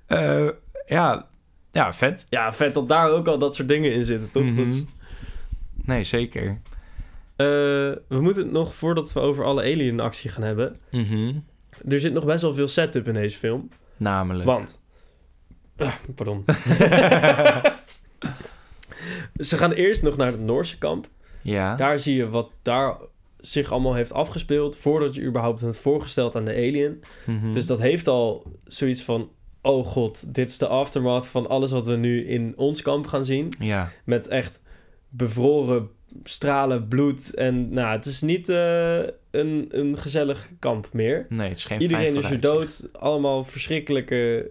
Eh, 0.06 0.48
ja. 0.86 1.26
Ja, 1.78 1.92
vet. 1.92 2.26
Ja, 2.30 2.52
vet 2.52 2.74
dat 2.74 2.88
daar 2.88 3.10
ook 3.10 3.26
al 3.26 3.38
dat 3.38 3.54
soort 3.54 3.68
dingen 3.68 3.92
in 3.92 4.04
zitten, 4.04 4.30
toch? 4.30 4.42
Mhm. 4.42 4.56
Dat 4.56 4.84
Nee, 5.84 6.04
zeker. 6.04 6.46
Eh, 7.36 7.46
we 8.08 8.20
moeten 8.20 8.42
het 8.42 8.52
nog, 8.52 8.74
voordat 8.74 9.12
we 9.12 9.20
over 9.20 9.44
alle 9.44 9.62
alien 9.62 10.00
actie 10.00 10.30
gaan 10.30 10.42
hebben... 10.42 10.76
Mhm. 10.90 11.34
Er 11.88 12.00
zit 12.00 12.12
nog 12.12 12.24
best 12.24 12.42
wel 12.42 12.54
veel 12.54 12.68
setup 12.68 13.08
in 13.08 13.14
deze 13.14 13.36
film. 13.38 13.68
Namelijk. 13.96 14.44
Want... 14.44 14.80
Ah, 15.76 15.94
pardon. 16.14 16.44
Ze 19.48 19.56
gaan 19.56 19.72
eerst 19.72 20.02
nog 20.02 20.16
naar 20.16 20.32
het 20.32 20.40
Noorse 20.40 20.78
kamp. 20.78 21.08
ja. 21.42 21.76
Daar 21.76 22.00
zie 22.00 22.16
je 22.16 22.28
wat 22.28 22.50
daar 22.62 22.96
zich 23.36 23.70
allemaal 23.70 23.94
heeft 23.94 24.12
afgespeeld... 24.12 24.76
voordat 24.76 25.14
je 25.14 25.22
überhaupt 25.22 25.60
hebt 25.60 25.76
voorgesteld 25.76 26.36
aan 26.36 26.44
de 26.44 26.52
alien. 26.52 27.02
Mhm. 27.26 27.52
Dus 27.52 27.66
dat 27.66 27.78
heeft 27.78 28.06
al 28.06 28.52
zoiets 28.64 29.02
van... 29.02 29.30
oh 29.68 29.86
god, 29.86 30.34
dit 30.34 30.50
is 30.50 30.58
de 30.58 30.66
aftermath 30.66 31.26
van 31.26 31.48
alles 31.48 31.70
wat 31.70 31.86
we 31.86 31.96
nu 31.96 32.26
in 32.26 32.52
ons 32.56 32.82
kamp 32.82 33.06
gaan 33.06 33.24
zien. 33.24 33.52
Ja, 33.58 33.92
Met 34.04 34.28
echt 34.28 34.60
bevroren 35.08 35.88
stralen 36.24 36.88
bloed. 36.88 37.34
En 37.34 37.68
nou, 37.68 37.96
het 37.96 38.04
is 38.06 38.20
niet 38.20 38.48
eh, 38.48 38.98
een, 39.30 39.66
een 39.70 39.98
gezellig 39.98 40.50
kamp 40.58 40.88
meer. 40.92 41.26
nee, 41.28 41.48
het 41.48 41.56
is 41.56 41.64
geen 41.64 41.80
Iedereen 41.80 42.16
is 42.16 42.30
er 42.30 42.40
dood. 42.40 42.88
Allemaal 42.92 43.44
verschrikkelijke 43.44 44.50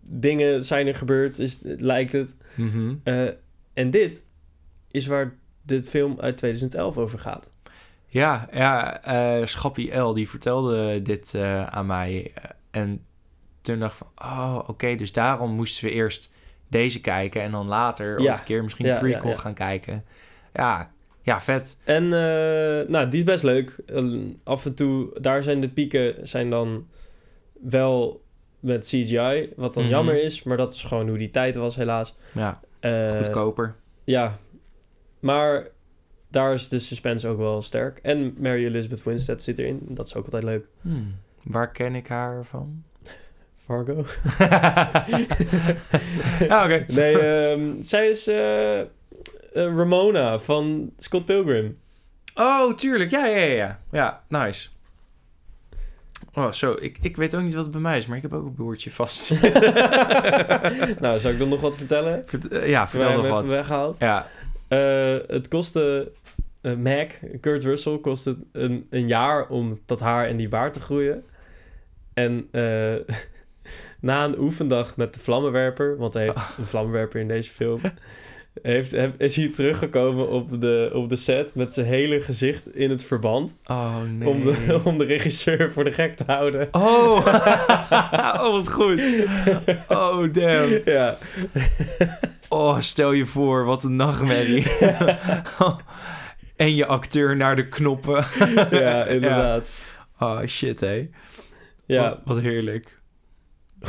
dingen 0.00 0.64
zijn 0.64 0.86
er 0.86 0.94
gebeurd, 0.94 1.38
is, 1.38 1.60
lijkt 1.62 2.12
het. 2.12 2.36
Mhm. 2.54 2.94
Eh, 3.02 3.28
en 3.72 3.90
dit 3.90 4.24
is 4.90 5.06
waar 5.06 5.34
dit 5.62 5.88
film 5.88 6.20
uit 6.20 6.36
2011 6.36 6.96
over 6.96 7.18
gaat. 7.18 7.50
Ja, 8.06 8.48
ja 8.52 9.02
eh 9.02 9.46
Schappie 9.46 9.96
L, 9.96 10.12
die 10.12 10.28
vertelde 10.28 11.02
dit 11.02 11.34
aan 11.70 11.86
mij. 11.86 12.32
en 12.70 13.04
toen 13.66 13.78
dacht 13.78 13.96
van, 13.96 14.06
oh, 14.22 14.58
oké, 14.66 14.96
dus 14.96 15.12
daarom 15.12 15.50
moesten 15.50 15.84
we 15.84 15.90
eerst 15.90 16.32
deze 16.68 17.00
kijken... 17.00 17.42
en 17.42 17.50
dan 17.50 17.66
later 17.66 18.20
Ja. 18.20 18.38
een 18.38 18.44
keer 18.44 18.62
misschien 18.62 18.86
Ja, 18.86 18.98
prequel 18.98 19.30
ja, 19.30 19.36
gaan 19.36 19.54
kijken. 19.54 20.04
Ja, 20.54 20.90
ja, 21.22 21.40
vet. 21.40 21.76
En 21.84 22.04
eh, 22.04 22.88
nou, 22.88 23.08
die 23.08 23.18
is 23.18 23.24
best 23.24 23.42
leuk. 23.42 23.78
Eh, 23.86 24.04
af 24.44 24.64
en 24.66 24.74
toe, 24.74 25.20
daar 25.20 25.42
zijn 25.42 25.60
de 25.60 25.68
pieken 25.68 26.28
zijn 26.28 26.50
dan 26.50 26.86
wel 27.62 28.24
met 28.60 28.84
CGI, 28.86 29.52
wat 29.56 29.74
dan 29.74 29.82
Mhm. 29.82 29.92
jammer 29.92 30.22
is, 30.22 30.42
maar 30.42 30.56
dat 30.56 30.74
is 30.74 30.82
gewoon 30.82 31.08
hoe 31.08 31.18
die 31.18 31.30
tijd 31.30 31.56
was 31.56 31.76
helaas. 31.76 32.14
Ja, 32.32 32.60
Eh, 32.80 33.16
goedkoper. 33.16 33.74
Ja, 34.04 34.38
maar 35.20 35.66
daar 36.30 36.52
is 36.52 36.68
de 36.68 36.78
suspense 36.78 37.28
ook 37.28 37.38
wel 37.38 37.62
sterk. 37.62 37.98
En 37.98 38.34
Mary 38.38 38.64
Elizabeth 38.64 39.02
Winstead 39.02 39.42
zit 39.42 39.58
erin, 39.58 39.80
dat 39.88 40.06
is 40.06 40.14
ook 40.14 40.24
altijd 40.24 40.42
leuk. 40.42 40.66
Hmm, 40.80 41.14
Waar 41.42 41.70
ken 41.70 41.94
ik 41.94 42.06
haar 42.08 42.44
van? 42.44 42.82
Fargo. 43.66 44.04
ja, 46.48 46.64
oké. 46.64 46.84
Nee, 46.88 47.18
ehm, 47.18 47.82
zij 47.82 48.08
is 48.08 48.26
eh, 48.26 48.80
eh, 48.80 48.86
Ramona 49.52 50.38
van 50.38 50.90
Scott 50.96 51.24
Pilgrim. 51.24 51.78
Oh, 52.34 52.74
tuurlijk. 52.74 53.10
Ja, 53.10 53.26
ja, 53.26 53.36
ja, 53.36 53.54
ja. 53.54 53.80
Ja, 53.92 54.22
nice. 54.28 54.68
Oh, 56.34 56.52
zo. 56.52 56.76
Ik, 56.80 56.98
ik 57.00 57.16
weet 57.16 57.34
ook 57.34 57.42
niet 57.42 57.54
wat 57.54 57.62
het 57.62 57.72
bij 57.72 57.80
mij 57.80 57.96
is, 57.96 58.06
maar 58.06 58.16
ik 58.16 58.22
heb 58.22 58.32
ook 58.32 58.44
een 58.46 58.54
boertje 58.54 58.90
vast. 58.90 59.30
nou, 61.00 61.18
zou 61.18 61.32
ik 61.32 61.38
dan 61.38 61.48
nog 61.48 61.60
wat 61.60 61.76
vertellen? 61.76 62.24
Vert- 62.24 62.48
eh, 62.48 62.68
ja, 62.68 62.88
vertel 62.88 63.16
nog 63.16 63.28
wat. 63.28 63.50
weghaalt. 63.50 63.98
Ja. 63.98 64.26
Het 65.26 65.48
kostte 65.48 66.12
eh, 66.60 66.74
Mac, 66.74 67.10
Kurt 67.40 67.64
Russell, 67.64 67.98
kostte 67.98 68.36
een, 68.52 68.86
een 68.90 69.08
jaar 69.08 69.48
om 69.48 69.80
dat 69.86 70.00
haar 70.00 70.26
en 70.28 70.36
die 70.36 70.48
baard 70.48 70.72
te 70.72 70.80
groeien. 70.80 71.24
En 72.14 72.48
eh, 72.50 72.94
na 74.06 74.24
een 74.24 74.38
oefendag 74.38 74.96
met 74.96 75.14
de 75.14 75.20
vlammenwerper, 75.20 75.96
want 75.96 76.14
hij 76.14 76.22
heeft 76.22 76.36
een 76.58 76.66
vlammenwerper 76.66 77.20
in 77.20 77.28
deze 77.28 77.50
film, 77.50 77.80
heeft, 78.62 78.92
is 79.18 79.36
hij 79.36 79.48
teruggekomen 79.54 80.28
op 80.28 80.60
de, 80.60 80.90
op 80.92 81.08
de 81.08 81.16
set 81.16 81.54
met 81.54 81.72
zijn 81.72 81.86
hele 81.86 82.20
gezicht 82.20 82.78
in 82.78 82.90
het 82.90 83.04
verband. 83.04 83.56
Oh, 83.66 83.96
nee. 84.18 84.28
Om, 84.28 84.42
de, 84.42 84.80
om 84.84 84.98
de 84.98 85.04
regisseur 85.04 85.72
voor 85.72 85.84
de 85.84 85.92
gek 85.92 86.16
te 86.16 86.24
houden. 86.26 86.68
Oh. 86.70 87.26
oh, 88.36 88.50
wat 88.52 88.68
goed. 88.68 89.02
Oh, 89.88 90.32
damn. 90.32 90.80
Ja, 90.84 91.18
Oh, 92.48 92.80
stel 92.80 93.12
je 93.12 93.26
voor, 93.26 93.64
wat 93.64 93.84
een 93.84 93.94
nachtmerrie. 93.94 94.66
en 96.56 96.74
je 96.74 96.86
acteur 96.86 97.36
naar 97.36 97.56
de 97.56 97.68
knoppen. 97.68 98.24
ja 98.70 99.04
inderdaad. 99.06 99.70
Oh, 100.18 100.40
shit, 100.46 100.80
hé. 100.80 101.08
Ja, 101.86 102.08
Wat, 102.08 102.18
wat 102.24 102.40
heerlijk. 102.40 103.00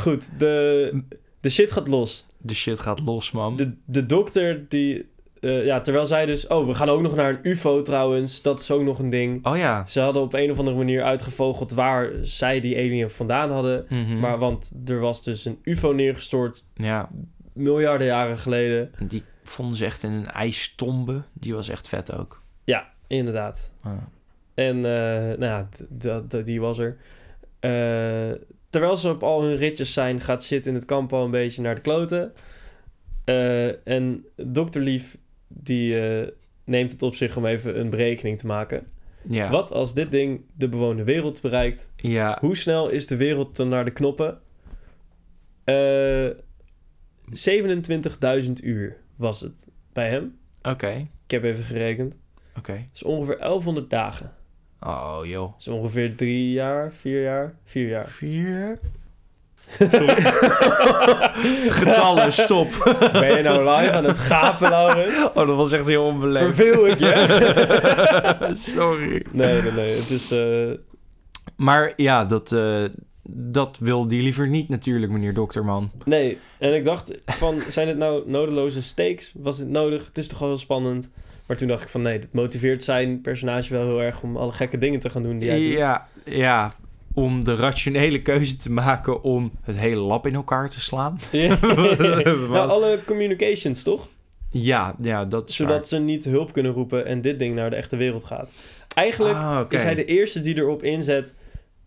Goed. 0.00 0.38
De, 0.38 1.02
de 1.40 1.50
shit 1.50 1.72
gaat 1.72 1.88
los. 1.88 2.26
De 2.38 2.54
shit 2.54 2.80
gaat 2.80 3.00
los, 3.00 3.30
man. 3.30 3.56
de, 3.56 3.72
de 3.84 4.06
dokter 4.06 4.68
die... 4.68 5.08
eh, 5.40 5.64
ja, 5.64 5.80
terwijl 5.80 6.06
zij 6.06 6.26
dus... 6.26 6.46
Oh, 6.46 6.66
we 6.66 6.74
gaan 6.74 6.88
ook 6.88 7.00
nog 7.02 7.14
naar 7.14 7.30
een 7.30 7.38
ufo 7.50 7.82
trouwens. 7.82 8.42
Dat 8.42 8.60
is 8.60 8.70
ook 8.70 8.82
nog 8.82 8.98
een 8.98 9.10
ding. 9.10 9.46
Oh 9.46 9.56
ja. 9.56 9.86
Ze 9.86 10.00
hadden 10.00 10.22
op 10.22 10.32
een 10.34 10.50
of 10.50 10.58
andere 10.58 10.76
manier 10.76 11.02
uitgevogeld 11.02 11.72
waar 11.72 12.10
zij 12.22 12.60
die 12.60 12.76
alien 12.76 13.10
vandaan 13.10 13.50
hadden. 13.50 13.86
Mhm. 13.88 14.18
Maar 14.18 14.38
want 14.38 14.72
er 14.86 15.00
was 15.00 15.22
dus 15.24 15.44
een 15.44 15.58
ufo 15.62 15.92
neergestort 15.92 16.64
Ja, 16.74 17.08
miljarden 17.52 18.06
jaren 18.06 18.38
geleden. 18.38 18.90
die 19.08 19.22
vonden 19.44 19.76
ze 19.76 19.84
echt 19.84 20.02
in 20.02 20.12
een 20.12 20.30
ijstombe. 20.30 21.22
Die 21.32 21.54
was 21.54 21.68
echt 21.68 21.88
vet 21.88 22.14
ook. 22.18 22.42
Ja, 22.64 22.88
inderdaad. 23.06 23.72
Ah. 23.82 23.92
En 24.54 24.76
eh, 24.76 25.38
nou 25.38 25.68
ja, 26.00 26.22
die 26.44 26.60
was 26.60 26.78
er. 26.78 26.96
Eh, 27.60 28.30
terwijl 28.70 28.96
ze 28.96 29.10
op 29.10 29.22
al 29.22 29.42
hun 29.42 29.56
ritjes 29.56 29.92
zijn, 29.92 30.20
gaat 30.20 30.44
shit 30.44 30.66
in 30.66 30.74
het 30.74 30.84
kamp 30.84 31.12
al 31.12 31.24
een 31.24 31.30
beetje 31.30 31.62
naar 31.62 31.74
de 31.74 31.80
kloten. 31.80 32.32
Eh, 33.24 33.86
en 33.86 34.24
Dr. 34.36 34.78
Lief, 34.78 35.18
die 35.48 36.00
eh, 36.00 36.28
neemt 36.64 36.90
het 36.90 37.02
op 37.02 37.14
zich 37.14 37.36
om 37.36 37.46
even 37.46 37.80
een 37.80 37.90
berekening 37.90 38.38
te 38.38 38.46
maken. 38.46 38.86
Ja. 39.28 39.50
Wat 39.50 39.72
als 39.72 39.94
dit 39.94 40.10
ding 40.10 40.40
de 40.54 40.68
bewoonde 40.68 41.04
wereld 41.04 41.40
bereikt? 41.40 41.90
Ja. 41.96 42.38
Hoe 42.40 42.56
snel 42.56 42.88
is 42.88 43.06
de 43.06 43.16
wereld 43.16 43.56
dan 43.56 43.68
naar 43.68 43.84
de 43.84 43.92
knoppen? 43.92 44.38
Eh 45.64 46.28
27.000 47.30 48.52
uur 48.62 48.96
was 49.16 49.40
het 49.40 49.66
bij 49.92 50.10
hem. 50.10 50.38
Oké. 50.62 51.08
Ik 51.24 51.30
heb 51.30 51.44
even 51.44 51.64
gerekend. 51.64 52.16
Oké. 52.56 52.72
Dat 52.72 52.82
is 52.94 53.02
ongeveer 53.02 53.38
1100 53.38 53.90
dagen. 53.90 54.32
Oh, 54.80 55.18
joh. 55.22 55.42
Dat 55.52 55.54
is 55.60 55.68
ongeveer 55.68 56.16
drie 56.16 56.52
jaar, 56.52 56.92
vier 57.00 57.22
jaar, 57.22 57.54
vier 57.64 57.88
jaar. 57.88 58.08
Vier. 58.08 58.78
Getallen, 61.68 62.32
stop. 62.32 62.68
Ben 63.12 63.36
je 63.36 63.42
nou 63.42 63.58
live 63.78 63.92
aan 63.92 64.04
het 64.04 64.18
gapen, 64.18 64.70
Laurens? 64.70 65.14
Oh, 65.34 65.46
dat 65.46 65.56
was 65.56 65.72
echt 65.72 65.86
heel 65.86 66.04
onbeleefd. 66.04 66.44
Verveel 66.54 66.86
ik 66.86 66.98
je? 66.98 68.54
Sorry. 68.76 69.24
nee, 69.32 69.62
nee, 69.62 69.72
nee. 69.72 69.96
Het 69.96 70.10
is... 70.10 70.30
eh, 70.30 70.70
Maar 71.56 71.92
ja, 71.96 72.24
dat, 72.24 72.52
eh, 72.52 72.84
dat 73.30 73.78
wil 73.82 74.06
die 74.06 74.22
liever 74.22 74.48
niet 74.48 74.68
natuurlijk, 74.68 75.12
meneer 75.12 75.34
Dokterman. 75.34 75.90
nee, 76.04 76.38
en 76.58 76.74
ik 76.74 76.84
dacht 76.84 77.18
van, 77.26 77.60
zijn 77.68 77.86
dit 77.86 77.96
nou 77.96 78.22
nodeloze 78.30 78.82
stakes? 78.82 79.32
Was 79.36 79.56
dit 79.58 79.68
nodig? 79.68 80.06
Het 80.06 80.18
is 80.18 80.28
toch 80.28 80.38
wel 80.38 80.48
heel 80.48 80.58
spannend? 80.58 81.10
Maar 81.48 81.56
toen 81.56 81.68
dacht 81.68 81.82
ik 81.82 81.88
van, 81.88 82.02
nee, 82.02 82.18
dit 82.18 82.32
motiveert 82.32 82.84
zijn 82.84 83.20
personage 83.20 83.72
wel 83.74 83.82
heel 83.86 84.02
erg 84.02 84.22
om 84.22 84.36
alle 84.36 84.52
gekke 84.52 84.78
dingen 84.78 85.00
te 85.00 85.10
gaan 85.10 85.22
doen 85.22 85.38
die 85.38 85.48
hij 85.50 85.58
doet. 85.58 85.72
Ja, 85.78 86.08
ja, 86.24 86.72
om 87.14 87.44
de 87.44 87.56
rationele 87.56 88.22
keuze 88.22 88.56
te 88.56 88.70
maken 88.72 89.22
om 89.22 89.52
het 89.62 89.78
hele 89.78 90.00
lab 90.00 90.26
in 90.26 90.34
elkaar 90.34 90.70
te 90.70 90.80
slaan. 90.80 91.18
Ja. 91.30 91.58
nou, 92.50 92.68
alle 92.68 93.00
communications, 93.06 93.82
toch? 93.82 94.08
Ja, 94.50 94.94
ja, 95.00 95.24
dat 95.24 95.48
is 95.48 95.56
Zodat 95.56 95.88
ze 95.88 95.98
niet 95.98 96.24
hulp 96.24 96.52
kunnen 96.52 96.72
roepen 96.72 97.06
en 97.06 97.20
dit 97.20 97.38
ding 97.38 97.54
naar 97.54 97.70
de 97.70 97.76
echte 97.76 97.96
wereld 97.96 98.24
gaat. 98.24 98.52
Eigenlijk 98.94 99.36
Ah, 99.36 99.64
is 99.68 99.82
hij 99.82 99.94
de 99.94 100.04
eerste 100.04 100.40
die 100.40 100.56
erop 100.56 100.82
inzet. 100.82 101.34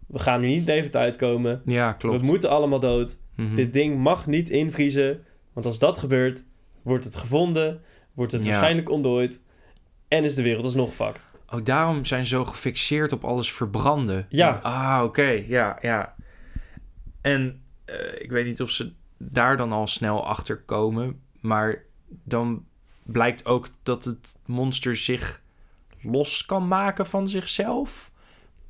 We 0.08 0.20
gaan 0.20 0.42
nu 0.42 0.48
niet 0.48 0.68
levend 0.68 0.96
uitkomen. 0.96 1.62
Ja, 1.66 1.92
klopt. 1.94 2.20
We 2.20 2.26
moeten 2.26 2.50
allemaal 2.50 2.80
dood. 2.80 3.18
Mhm. 3.36 3.56
Dit 3.56 3.74
ding 3.74 3.98
mag 3.98 4.28
niet 4.28 4.50
invriezen. 4.50 5.24
Want 5.54 5.66
als 5.66 5.80
dat 5.80 5.98
gebeurt, 5.98 6.44
wordt 6.82 7.06
het 7.06 7.16
gevonden. 7.16 7.82
Wordt 8.14 8.32
het 8.32 8.44
Ja. 8.44 8.50
waarschijnlijk 8.50 8.90
ontdooid. 8.90 9.40
En 10.12 10.24
is 10.24 10.36
de 10.36 10.42
wereld 10.42 10.66
alsnog 10.66 10.94
fucked. 10.94 11.28
Oh, 11.50 11.64
daarom 11.64 12.06
zijn 12.06 12.24
ze 12.24 12.30
zo 12.30 12.46
gefixeerd 12.46 13.12
op 13.12 13.24
alles 13.24 13.52
verbranden. 13.52 14.26
Ja. 14.30 14.60
Ah, 14.64 15.04
oké. 15.04 15.44
Ja, 15.48 15.78
ja. 15.82 16.16
En 17.22 17.62
eh, 17.86 17.96
ik 18.18 18.32
weet 18.32 18.46
niet 18.46 18.62
of 18.62 18.70
ze 18.70 18.92
daar 19.18 19.58
dan 19.58 19.72
al 19.72 19.88
snel 19.88 20.28
achter 20.28 20.58
komen. 20.58 21.22
Maar 21.40 21.84
dan 22.24 22.66
blijkt 23.04 23.46
ook 23.46 23.70
dat 23.84 24.04
het 24.04 24.36
monster 24.46 24.96
zich 24.96 25.42
los 26.02 26.46
kan 26.46 26.68
maken 26.68 27.06
van 27.06 27.30
zichzelf. 27.30 28.12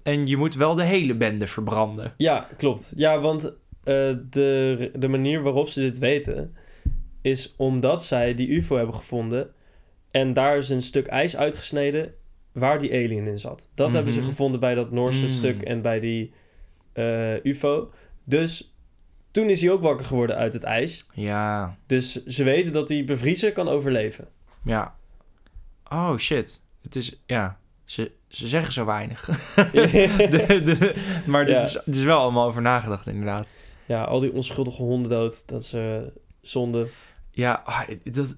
En 0.04 0.28
je 0.28 0.38
moet 0.38 0.56
wel 0.56 0.76
de 0.76 0.84
hele 0.84 1.16
bende 1.16 1.48
verbranden. 1.48 2.14
Ja, 2.18 2.48
klopt. 2.58 2.94
Ja, 2.96 3.20
want 3.20 3.44
eh, 3.44 3.54
de, 4.30 4.92
de 4.96 5.08
manier 5.08 5.42
waarop 5.42 5.70
ze 5.70 5.80
dit 5.80 6.00
weten... 6.00 6.56
is 7.22 7.54
omdat 7.58 8.04
zij 8.04 8.36
die 8.36 8.56
ufo 8.56 8.76
hebben 8.76 8.96
gevonden... 8.96 9.54
en 10.12 10.34
daar 10.34 10.58
is 10.58 10.70
een 10.70 10.82
stuk 10.82 11.08
ijs 11.08 11.36
uitgesneden... 11.38 12.14
waar 12.52 12.80
die 12.80 12.92
alien 12.92 13.28
in 13.28 13.40
zat. 13.40 13.68
Dat 13.76 13.94
hebben 13.94 14.14
ze 14.14 14.20
Mhm. 14.20 14.30
gevonden 14.30 14.60
bij 14.60 14.76
dat 14.76 14.92
Noorse 14.92 15.24
Mm. 15.24 15.30
stuk 15.30 15.62
en 15.62 15.82
bij 15.82 16.00
die 16.00 16.34
eh, 16.94 17.44
ufo. 17.46 17.92
Dus 18.24 18.74
toen 19.32 19.50
is 19.50 19.62
hij 19.62 19.72
ook 19.72 19.82
wakker 19.82 20.06
geworden 20.06 20.36
uit 20.36 20.54
het 20.54 20.64
ijs. 20.64 21.06
Ja, 21.14 21.78
Dus 21.88 22.26
ze 22.26 22.44
weten 22.44 22.74
dat 22.74 22.90
hij 22.90 23.04
bevriezen 23.06 23.54
kan 23.54 23.68
overleven. 23.68 24.28
ja. 24.64 24.96
Oh, 25.90 26.18
shit. 26.18 26.62
Het 26.82 26.96
is, 26.96 27.22
ja... 27.26 27.60
Ze, 27.86 28.12
ze 28.28 28.48
zeggen 28.48 28.74
zo 28.74 28.86
weinig. 28.86 29.26
De- 29.72 30.62
de- 30.66 31.22
maar 31.28 31.46
dit 31.46 31.56
Ja. 31.56 31.62
is, 31.62 31.82
dit 31.86 31.96
is 31.96 32.04
wel 32.04 32.18
allemaal 32.20 32.46
over 32.48 32.62
nagedacht, 32.62 33.08
inderdaad. 33.08 33.56
ja, 33.86 34.04
al 34.04 34.20
die 34.20 34.34
onschuldige 34.34 34.82
honden 34.82 35.12
dood. 35.12 35.48
Dat 35.48 35.62
is 35.62 35.74
eh, 35.74 35.98
zonde. 36.42 36.88
Ja, 37.32 37.62
ah, 37.66 37.82
dat, 38.04 38.36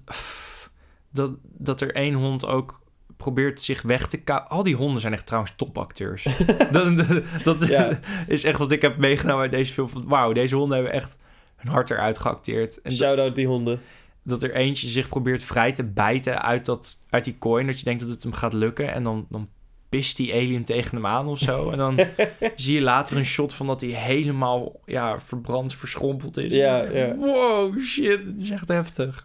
dat, 1.14 1.32
dat 1.42 1.80
er 1.80 1.94
één 1.94 2.14
hond 2.14 2.46
ook 2.46 2.82
probeert 3.16 3.60
zich 3.60 3.82
weg 3.82 4.06
te 4.06 4.22
ka... 4.22 4.36
Al 4.48 4.62
die 4.62 4.74
honden 4.76 5.00
zijn 5.00 5.12
echt 5.12 5.26
trouwens 5.26 5.52
topacteurs. 5.56 6.22
dat 6.72 6.96
dat, 6.96 7.22
dat 7.42 7.66
Ja. 7.66 7.98
is 8.26 8.44
echt 8.44 8.58
wat 8.58 8.70
ik 8.72 8.82
heb 8.82 8.96
meegenomen 8.96 9.42
uit 9.42 9.50
deze 9.50 9.72
film. 9.72 9.88
Van, 9.88 10.04
Wauw, 10.06 10.32
deze 10.32 10.56
honden 10.56 10.76
hebben 10.76 10.94
echt 10.94 11.16
hun 11.56 11.72
hart 11.72 11.90
eruit 11.90 12.18
geacteerd. 12.18 12.74
En 12.76 12.90
dat, 12.90 12.92
Shout-out 12.98 13.34
die 13.34 13.46
honden. 13.46 13.80
dat 14.22 14.42
er 14.42 14.54
eentje 14.54 14.86
zich 14.88 15.08
probeert 15.08 15.42
vrij 15.42 15.72
te 15.72 15.84
bijten 15.84 16.42
uit, 16.42 16.64
dat, 16.64 16.98
uit 17.10 17.24
die 17.24 17.38
coin. 17.38 17.66
Dat 17.66 17.78
je 17.78 17.84
denkt 17.84 18.00
dat 18.00 18.10
het 18.10 18.22
hem 18.22 18.32
gaat 18.32 18.52
lukken. 18.52 18.92
En 18.92 19.02
dan, 19.02 19.26
dan 19.30 19.48
pist 19.88 20.16
die 20.16 20.32
alien 20.32 20.64
tegen 20.64 20.94
hem 20.96 21.06
aan 21.06 21.26
of 21.26 21.38
zo. 21.38 21.70
En 21.70 21.78
dan 21.78 21.98
zie 22.56 22.74
je 22.74 22.80
later 22.80 23.16
een 23.16 23.24
shot 23.24 23.54
van 23.54 23.66
dat 23.66 23.80
hij 23.80 23.90
helemaal 23.90 24.80
ja, 24.84 25.18
verbrand, 25.20 25.74
verschrompeld 25.74 26.36
is. 26.36 26.52
Ja, 26.52 26.82
ja. 26.82 27.14
Wow, 27.14 27.80
shit. 27.80 28.20
Het 28.26 28.42
is 28.42 28.50
echt 28.50 28.68
heftig. 28.68 29.24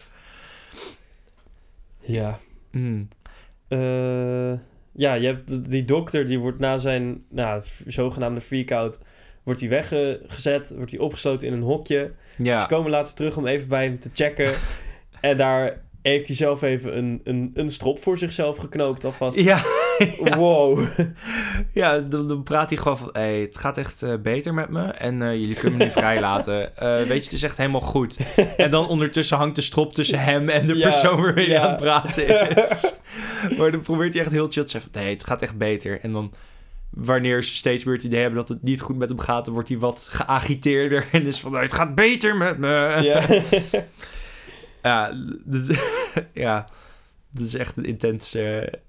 Ja. 2.12 2.40
Mm. 2.72 3.08
Eh, 3.68 4.54
ja, 4.92 5.14
je 5.14 5.26
hebt 5.26 5.70
die 5.70 5.86
dokter, 5.86 6.26
die 6.26 6.40
wordt 6.40 6.60
na 6.60 6.78
zijn 6.78 7.24
nou, 7.30 7.64
zogenaamde 7.88 8.42
freak-out... 8.42 9.00
wordt 9.44 9.60
hij 9.60 9.70
weggezet, 9.70 10.74
wordt 10.76 10.92
hij 10.92 11.00
opgesloten 11.00 11.48
in 11.48 11.54
een 11.54 11.62
hokje. 11.62 12.12
Ja. 12.38 12.62
Ze 12.62 12.68
komen 12.68 12.92
later 12.92 13.14
terug 13.14 13.38
om 13.38 13.48
even 13.48 13.68
bij 13.68 13.84
hem 13.84 14.00
te 14.00 14.10
checken. 14.14 14.54
en 15.22 15.38
daar 15.38 15.82
heeft 16.02 16.28
hij 16.28 16.36
zelf 16.36 16.62
even 16.62 16.98
een, 16.98 17.22
een, 17.24 17.52
een 17.54 17.70
strop 17.70 18.02
voor 18.02 18.18
zichzelf 18.18 18.58
geknoopt 18.58 19.06
alvast. 19.06 19.38
Ja, 19.38 19.62
Wow. 20.38 20.88
ja 21.72 22.00
dan, 22.00 22.28
dan 22.28 22.44
praat 22.44 22.70
hij 22.70 22.78
gewoon 22.78 22.98
van... 22.98 23.10
Hey, 23.12 23.40
het 23.42 23.58
gaat 23.58 23.78
echt 23.78 24.04
eh, 24.04 24.14
beter 24.24 24.54
met 24.54 24.70
me 24.70 24.82
en 24.84 25.22
eh, 25.22 25.34
jullie 25.34 25.56
kunnen 25.56 25.78
me 25.78 25.84
nu 25.86 25.92
vrijlaten. 26.02 26.78
Eh, 26.78 26.96
weet 26.98 27.08
je, 27.18 27.24
het 27.24 27.32
is 27.32 27.44
echt 27.44 27.58
helemaal 27.58 27.82
goed. 27.82 28.18
En 28.58 28.70
dan 28.70 28.88
ondertussen 28.88 29.38
hangt 29.38 29.56
de 29.56 29.62
strop 29.62 29.94
tussen 29.94 30.20
hem 30.20 30.50
en 30.50 30.68
de 30.68 30.76
Ja, 30.78 30.90
persoon 30.90 31.22
waarmee 31.22 31.46
hij 31.46 31.54
ja. 31.54 31.62
aan 31.62 31.70
het 31.70 31.82
praten 31.82 32.58
is. 32.58 32.96
maar 33.58 33.72
dan 33.72 33.82
probeert 33.82 34.14
hij 34.14 34.24
echt 34.24 34.32
heel 34.32 34.48
chill 34.50 34.64
te 34.64 34.70
zeggen. 34.70 34.92
Nee, 34.94 35.14
het 35.14 35.24
gaat 35.26 35.42
echt 35.42 35.58
beter. 35.58 36.00
En 36.02 36.12
dan 36.12 36.34
wanneer 36.90 37.44
ze 37.44 37.56
steeds 37.56 37.84
weer 37.84 37.94
het 37.96 38.04
idee 38.04 38.20
hebben 38.22 38.40
dat 38.40 38.50
het 38.50 38.64
niet 38.64 38.82
goed 38.82 38.98
met 38.98 39.10
hem 39.10 39.20
gaat... 39.20 39.46
dan 39.46 39.54
wordt 39.54 39.70
hij 39.70 39.78
wat 39.78 40.08
geagiteerder 40.12 41.06
en 41.12 41.26
is 41.26 41.40
van... 41.40 41.52
"Nee, 41.52 41.62
Het 41.62 41.74
gaat 41.74 41.96
beter 41.96 42.36
met 42.36 42.58
me. 42.58 42.98
ja. 43.02 43.26
Ja, 44.84 45.12
dus, 45.46 45.78
ja, 46.34 46.66
dat 47.30 47.46
is 47.46 47.54
echt 47.54 47.78
een 47.78 47.86
intens, 47.86 48.36
eh, 48.36 48.62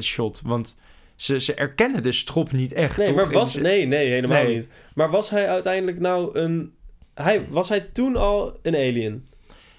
shot. 0.00 0.40
Want 0.44 0.76
ze, 1.16 1.40
ze 1.40 1.54
erkennen 1.54 2.02
de 2.02 2.12
strop 2.12 2.52
niet 2.52 2.72
echt. 2.72 2.96
Nee, 2.96 3.06
toch? 3.06 3.16
maar 3.16 3.30
was... 3.30 3.56
Nee, 3.56 3.86
nee, 3.86 4.08
helemaal 4.08 4.42
Nee. 4.42 4.54
niet. 4.56 4.68
Maar 4.94 5.10
was 5.10 5.30
hij 5.30 5.48
uiteindelijk 5.48 5.98
nou 6.00 6.38
een... 6.38 6.72
Hij, 7.14 7.46
was 7.48 7.68
hij 7.68 7.80
toen 7.80 8.16
al 8.16 8.58
een 8.62 8.74
alien? 8.74 9.28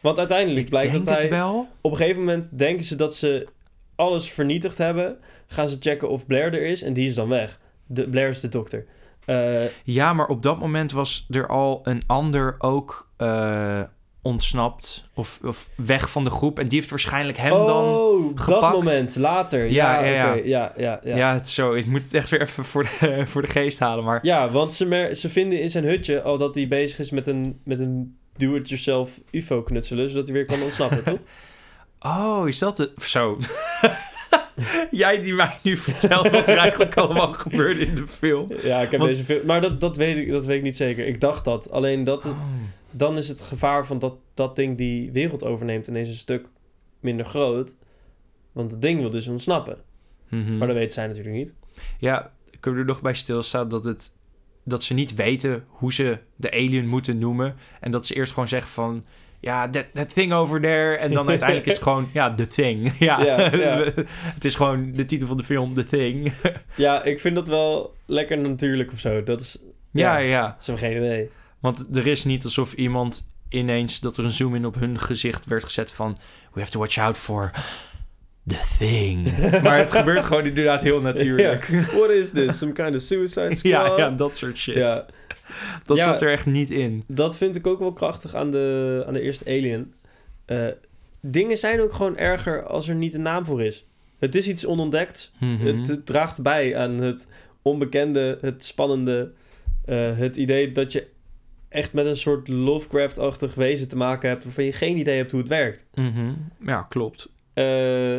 Want 0.02 0.18
uiteindelijk 0.18 0.60
Ik 0.60 0.70
blijkt 0.70 0.94
dat 0.94 1.08
hij... 1.08 1.30
wel. 1.30 1.68
Op 1.82 1.92
een 1.92 1.98
gegeven 1.98 2.20
moment 2.20 2.58
denken 2.58 2.86
ze 2.86 2.96
dat 2.96 3.16
ze 3.16 3.48
alles 3.96 4.30
vernietigd 4.30 4.78
hebben. 4.78 5.18
Gaan 5.48 5.70
ze 5.70 5.78
checken 5.80 6.10
of 6.10 6.26
Blair 6.26 6.54
er 6.54 6.66
is. 6.66 6.82
En 6.82 6.94
die 6.94 7.08
is 7.08 7.16
dan 7.16 7.28
weg. 7.30 7.60
De, 7.86 8.10
Blair 8.10 8.30
is 8.30 8.40
de 8.40 8.50
dokter. 8.50 8.86
Eh, 9.26 9.64
Ja, 9.84 10.14
maar 10.14 10.28
op 10.28 10.42
dat 10.44 10.60
moment 10.60 10.92
was 10.92 11.28
er 11.30 11.48
al 11.48 11.82
een 11.84 12.04
ander 12.08 12.56
ook 12.60 13.10
eh, 13.18 13.82
ontsnapt. 14.22 15.10
Of, 15.14 15.40
of 15.44 15.70
weg 15.76 16.10
van 16.12 16.24
de 16.24 16.30
groep. 16.30 16.60
En 16.60 16.68
die 16.68 16.78
heeft 16.78 16.90
waarschijnlijk 16.90 17.38
hem 17.38 17.50
dan... 17.50 17.84
oh, 17.86 18.36
dat 18.36 18.44
gepakt. 18.44 18.74
moment. 18.74 19.16
Later. 19.16 19.66
Ja, 19.72 20.00
Ja, 20.00 20.06
ja, 20.06 20.14
ja. 20.14 20.30
oké. 20.34 20.42
ja, 20.48 20.74
ja, 20.78 21.00
ja. 21.04 21.16
Ja, 21.16 21.34
het 21.34 21.46
is 21.46 21.54
zo. 21.54 21.74
Ik 21.74 21.86
moet 21.86 22.04
het 22.04 22.14
echt 22.14 22.30
weer 22.30 22.42
even 22.42 22.66
voor 22.66 22.84
de, 22.84 23.22
voor 23.32 23.42
de 23.42 23.48
geest 23.48 23.80
halen. 23.80 24.06
Maar 24.06 24.20
Ja, 24.22 24.50
want 24.50 24.74
ze, 24.74 24.86
mer- 24.86 25.16
ze 25.16 25.30
vinden 25.30 25.62
in 25.62 25.70
zijn 25.70 25.84
hutje 25.84 26.22
al 26.22 26.38
dat 26.38 26.56
hij 26.56 26.68
bezig 26.68 27.00
is 27.00 27.10
met 27.12 27.28
een, 27.28 27.60
met 27.64 27.80
een 27.80 28.16
do-it-yourself 28.38 29.20
UFO 29.32 29.62
knutselen, 29.62 30.10
zodat 30.10 30.26
hij 30.28 30.36
weer 30.36 30.46
kan 30.46 30.62
ontsnappen, 30.62 31.04
toch? 31.04 31.20
Oh, 32.04 32.48
is 32.48 32.60
dat 32.60 32.78
het? 32.78 32.92
Zo. 33.04 33.38
Jij 34.92 35.22
die 35.22 35.34
mij 35.34 35.58
nu 35.64 35.78
vertelt 35.78 36.30
wat 36.30 36.50
er 36.50 36.58
eigenlijk 36.58 36.96
allemaal 36.98 37.34
gebeurde 37.34 37.86
in 37.86 37.96
de 37.96 38.08
film. 38.08 38.48
Ja, 38.64 38.80
ik 38.82 38.92
heb 38.92 39.00
Want- 39.00 39.12
deze 39.12 39.24
film... 39.24 39.46
Maar 39.46 39.62
dat, 39.62 39.80
dat, 39.82 39.96
weet 39.98 40.18
ik, 40.18 40.32
dat 40.32 40.46
weet 40.46 40.58
ik 40.58 40.64
niet 40.64 40.76
zeker. 40.78 41.08
Ik 41.08 41.22
dacht 41.22 41.46
dat. 41.46 41.72
Alleen 41.72 42.04
dat, 42.04 42.26
Oh. 42.26 42.32
Dan 42.92 43.18
is 43.18 43.28
het 43.28 43.42
gevaar 43.42 43.86
van 43.86 44.00
dat 44.00 44.16
dat 44.34 44.56
ding 44.56 44.78
die 44.78 45.12
wereld 45.12 45.44
overneemt 45.44 45.88
ineens 45.88 46.08
een 46.08 46.14
stuk 46.14 46.48
minder 47.00 47.26
groot. 47.26 47.76
Want 48.52 48.72
het 48.72 48.82
ding 48.82 49.00
wil 49.00 49.10
dus 49.10 49.28
ontsnappen. 49.28 49.78
Mhm. 50.30 50.58
Maar 50.58 50.68
dat 50.68 50.76
weet 50.76 50.94
zij 50.94 51.08
natuurlijk 51.08 51.36
niet. 51.36 51.54
Ja, 52.00 52.32
heb 52.52 52.66
er 52.66 52.86
nog 52.86 53.02
bij 53.02 53.14
stilstaan 53.14 53.70
dat, 53.70 53.84
het, 53.84 54.16
dat 54.64 54.84
ze 54.84 54.94
niet 54.94 55.16
weten 55.16 55.66
hoe 55.68 55.94
ze 55.94 56.18
de 56.36 56.52
alien 56.52 56.88
moeten 56.88 57.18
noemen. 57.18 57.56
En 57.80 57.92
dat 57.92 58.06
ze 58.06 58.16
eerst 58.16 58.34
gewoon 58.34 58.48
zeggen 58.48 58.72
van... 58.72 59.06
Ja, 59.40 59.70
that, 59.70 59.86
that 59.94 60.14
thing 60.14 60.34
over 60.34 60.62
there. 60.62 60.96
En 60.96 61.12
dan 61.12 61.30
uiteindelijk 61.36 61.68
is 61.68 61.74
het 61.74 61.84
gewoon... 61.84 62.10
Ja, 62.14 62.34
The 62.34 62.48
Thing. 62.48 62.92
Ja, 63.00 63.24
Ja, 63.24 63.56
ja. 63.56 63.92
het 64.36 64.46
is 64.46 64.56
gewoon 64.56 64.92
de 64.92 65.06
titel 65.06 65.28
van 65.28 65.38
de 65.38 65.44
film, 65.44 65.74
The 65.74 65.86
Thing. 65.86 66.34
Ja, 66.76 67.04
ik 67.04 67.20
vind 67.20 67.36
dat 67.36 67.48
wel 67.48 67.96
lekker 68.06 68.38
natuurlijk 68.38 68.92
of 68.92 69.00
zo. 69.00 69.24
Dat 69.24 69.42
is... 69.42 69.58
ja, 69.92 70.18
Ja. 70.18 70.28
ja. 70.28 70.58
Ze 70.60 70.72
hebben 70.72 70.90
geen 70.90 70.98
idee. 70.98 71.30
Want 71.62 71.98
er 71.98 72.08
is 72.08 72.24
niet 72.26 72.44
alsof 72.44 72.74
iemand 72.74 73.28
ineens... 73.50 74.00
dat 74.00 74.18
er 74.18 74.24
een 74.24 74.32
zoom-in 74.32 74.66
op 74.66 74.76
hun 74.76 75.00
gezicht 75.00 75.46
werd 75.46 75.64
gezet 75.64 75.92
van... 75.92 76.18
We 76.54 76.60
have 76.60 76.72
to 76.72 76.80
watch 76.80 76.98
out 76.98 77.18
for... 77.18 77.52
The 78.48 78.60
Thing. 78.78 79.38
maar 79.64 79.78
het 79.78 79.92
gebeurt 79.92 80.24
gewoon 80.24 80.46
inderdaad 80.46 80.82
heel 80.82 81.02
natuurlijk. 81.02 81.68
Ja. 81.68 81.82
What 81.82 82.10
is 82.10 82.32
this? 82.32 82.58
Some 82.58 82.72
kind 82.72 82.96
of 82.96 83.02
suicide 83.02 83.56
squad? 83.56 83.62
Ja, 83.88 83.98
ja, 83.98 84.10
dat 84.10 84.36
soort 84.36 84.58
shit. 84.58 84.76
Ja, 84.76 85.06
Dat 85.86 85.98
Ja. 85.98 86.04
zat 86.04 86.22
er 86.22 86.32
echt 86.32 86.46
niet 86.46 86.70
in. 86.70 87.04
dat 87.08 87.38
vind 87.38 87.56
ik 87.56 87.68
ook 87.68 87.80
wel 87.80 87.94
krachtig 87.94 88.36
aan 88.36 88.52
de, 88.52 89.04
aan 89.08 89.14
de 89.14 89.22
eerste 89.22 89.46
Alien. 89.46 89.94
Eh, 90.46 90.68
dingen 91.20 91.58
zijn 91.58 91.82
ook 91.82 91.94
gewoon 91.94 92.18
erger 92.18 92.64
als 92.66 92.88
er 92.90 92.96
niet 92.96 93.14
een 93.14 93.22
naam 93.22 93.46
voor 93.46 93.64
is. 93.64 93.86
Het 94.20 94.36
is 94.36 94.48
iets 94.48 94.66
onontdekt. 94.66 95.32
Mhm. 95.40 95.66
Het, 95.66 95.88
het 95.88 96.06
draagt 96.06 96.42
bij 96.42 96.78
aan 96.78 96.98
het 97.02 97.28
onbekende, 97.62 98.38
het 98.42 98.66
spannende. 98.66 99.32
eh, 99.86 100.18
het 100.18 100.38
idee 100.38 100.72
dat 100.72 100.92
je 100.92 101.08
echt 101.72 101.94
met 101.94 102.06
een 102.06 102.18
soort 102.18 102.48
Lovecraft-achtig 102.48 103.56
wezen 103.56 103.88
te 103.88 103.98
maken 103.98 104.30
hebt... 104.30 104.44
waarvan 104.44 104.64
je 104.64 104.74
geen 104.74 104.98
idee 104.98 105.18
hebt 105.18 105.32
hoe 105.32 105.40
het 105.40 105.50
werkt. 105.50 105.86
Mhm. 105.94 106.34
Ja, 106.66 106.82
klopt. 106.82 107.30
Eh, 107.54 108.18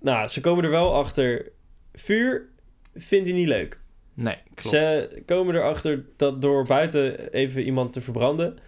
nou, 0.00 0.28
ze 0.28 0.40
komen 0.40 0.64
er 0.64 0.70
wel 0.70 0.94
achter. 0.94 1.50
Vuur 1.94 2.48
vindt 2.94 3.26
hij 3.26 3.34
niet 3.36 3.48
leuk. 3.48 3.80
Nee, 4.14 4.36
klopt. 4.54 4.68
Ze 4.76 5.22
komen 5.26 5.54
erachter 5.54 6.04
dat 6.16 6.42
door 6.42 6.66
buiten 6.66 7.32
even 7.32 7.62
iemand 7.62 7.92
te 7.92 8.00
verbranden... 8.00 8.58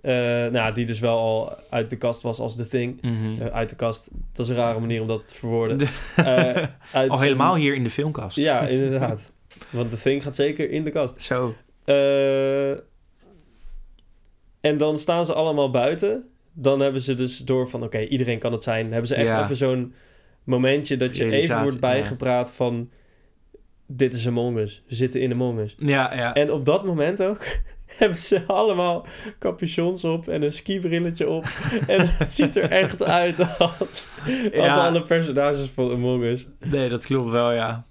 eh, 0.00 0.12
nou, 0.46 0.74
die 0.74 0.86
dus 0.86 1.00
wel 1.00 1.18
al 1.18 1.56
uit 1.70 1.90
de 1.90 1.96
kast 1.96 2.22
was 2.22 2.38
als 2.38 2.56
The 2.56 2.66
Thing. 2.66 3.02
Mhm. 3.02 3.42
Eh, 3.42 3.46
uit 3.46 3.68
de 3.68 3.76
kast, 3.76 4.08
dat 4.32 4.44
is 4.46 4.50
een 4.50 4.58
rare 4.58 4.80
manier 4.80 5.00
om 5.00 5.08
dat 5.08 5.26
te 5.26 5.34
verwoorden. 5.34 5.78
De- 6.16 6.68
uit 6.92 7.10
Al 7.10 7.16
zijn- 7.16 7.28
helemaal 7.28 7.54
hier 7.56 7.74
in 7.74 7.82
de 7.84 7.90
filmkast. 7.90 8.36
Ja, 8.36 8.66
inderdaad. 8.66 9.32
Want 9.70 9.90
The 9.90 9.96
Thing 10.00 10.22
gaat 10.22 10.34
zeker 10.36 10.70
in 10.70 10.84
de 10.84 10.90
kast. 10.90 11.22
Zo. 11.22 11.54
En 14.66 14.76
dan 14.76 14.98
staan 14.98 15.26
ze 15.26 15.32
allemaal 15.34 15.70
buiten. 15.70 16.24
Dan 16.52 16.80
hebben 16.80 17.00
ze 17.00 17.14
dus 17.14 17.38
door 17.38 17.68
van, 17.68 17.82
oké, 17.82 18.00
iedereen 18.00 18.38
kan 18.38 18.52
het 18.52 18.62
zijn. 18.62 18.90
Hebben 18.90 19.06
ze 19.08 19.14
echt 19.14 19.26
Ja. 19.26 19.42
even 19.42 19.56
zo'n 19.56 19.94
momentje 20.44 20.96
dat 20.96 21.16
je 21.16 21.30
even 21.32 21.62
wordt 21.62 21.80
bijgepraat 21.80 22.52
van... 22.52 22.90
Dit 23.88 24.14
is 24.14 24.26
Among 24.26 24.56
Us. 24.58 24.82
We 24.88 24.94
zitten 24.94 25.20
in 25.20 25.32
Among 25.32 25.58
Us. 25.58 25.74
Ja, 25.78 26.14
ja. 26.14 26.34
En 26.34 26.52
op 26.52 26.64
dat 26.64 26.84
moment 26.84 27.22
ook 27.22 27.44
hebben 27.98 28.18
ze 28.18 28.42
allemaal 28.46 29.06
capuchons 29.38 30.04
op 30.04 30.28
en 30.28 30.42
een 30.42 30.52
skibrilletje 30.52 31.28
op. 31.28 31.44
en 31.86 32.08
het 32.16 32.32
ziet 32.32 32.56
er 32.56 32.70
echt 32.70 33.02
uit 33.02 33.58
als, 33.58 33.78
als 33.78 34.08
Ja. 34.52 34.86
alle 34.86 35.02
personages 35.02 35.68
van 35.68 35.90
Among 35.90 36.22
Us. 36.24 36.46
Nee, 36.64 36.88
dat 36.88 37.04
klopt 37.06 37.28
wel, 37.28 37.52
ja. 37.52 37.84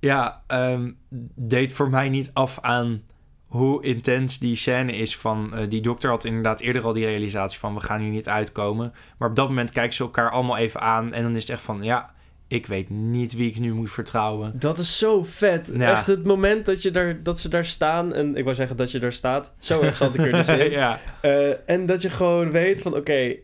Ja, 0.00 0.42
ehm, 0.46 0.90
deed 1.34 1.72
voor 1.72 1.90
mij 1.90 2.08
niet 2.08 2.30
af 2.32 2.58
aan 2.60 3.02
hoe 3.48 3.82
intens 3.82 4.38
die 4.38 4.56
scène 4.56 4.92
is 4.92 5.16
van... 5.16 5.54
eh, 5.54 5.68
die 5.68 5.80
dokter 5.80 6.10
had 6.10 6.24
inderdaad 6.24 6.60
eerder 6.60 6.82
al 6.82 6.92
die 6.92 7.04
realisatie 7.04 7.58
van... 7.58 7.74
we 7.74 7.80
gaan 7.80 8.00
hier 8.00 8.10
niet 8.10 8.28
uitkomen. 8.28 8.92
Maar 9.18 9.28
op 9.28 9.36
dat 9.36 9.48
moment 9.48 9.72
kijken 9.72 9.94
ze 9.94 10.02
elkaar 10.02 10.30
allemaal 10.30 10.56
even 10.56 10.80
aan... 10.80 11.12
en 11.12 11.22
dan 11.22 11.36
is 11.36 11.42
het 11.42 11.50
echt 11.50 11.62
van... 11.62 11.82
ja, 11.82 12.14
ik 12.48 12.66
weet 12.66 12.90
niet 12.90 13.36
wie 13.36 13.50
ik 13.50 13.58
nu 13.58 13.72
moet 13.72 13.90
vertrouwen. 13.90 14.52
Dat 14.58 14.78
is 14.78 14.98
zo 14.98 15.22
vet. 15.22 15.70
Ja. 15.74 15.90
Echt 15.90 16.06
het 16.06 16.24
moment 16.24 16.66
dat, 16.66 16.82
je 16.82 16.90
daar, 16.90 17.22
dat 17.22 17.38
ze 17.38 17.48
daar 17.48 17.64
staan. 17.64 18.14
En 18.14 18.36
ik 18.36 18.44
wou 18.44 18.56
zeggen 18.56 18.76
dat 18.76 18.90
je 18.90 18.98
daar 18.98 19.12
staat. 19.12 19.56
Zo 19.58 19.80
erg 19.80 19.96
zat 19.96 20.14
ik 20.14 20.20
er 20.20 20.32
dus 20.32 20.48
in. 20.48 20.70
ja. 20.80 21.00
Eh, 21.20 21.70
en 21.70 21.86
dat 21.86 22.02
je 22.02 22.10
gewoon 22.10 22.50
weet 22.50 22.80
van 22.80 22.94
oké, 22.94 23.34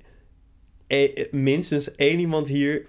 eh, 0.86 1.24
minstens 1.30 1.94
één 1.94 2.18
iemand 2.18 2.48
hier 2.48 2.86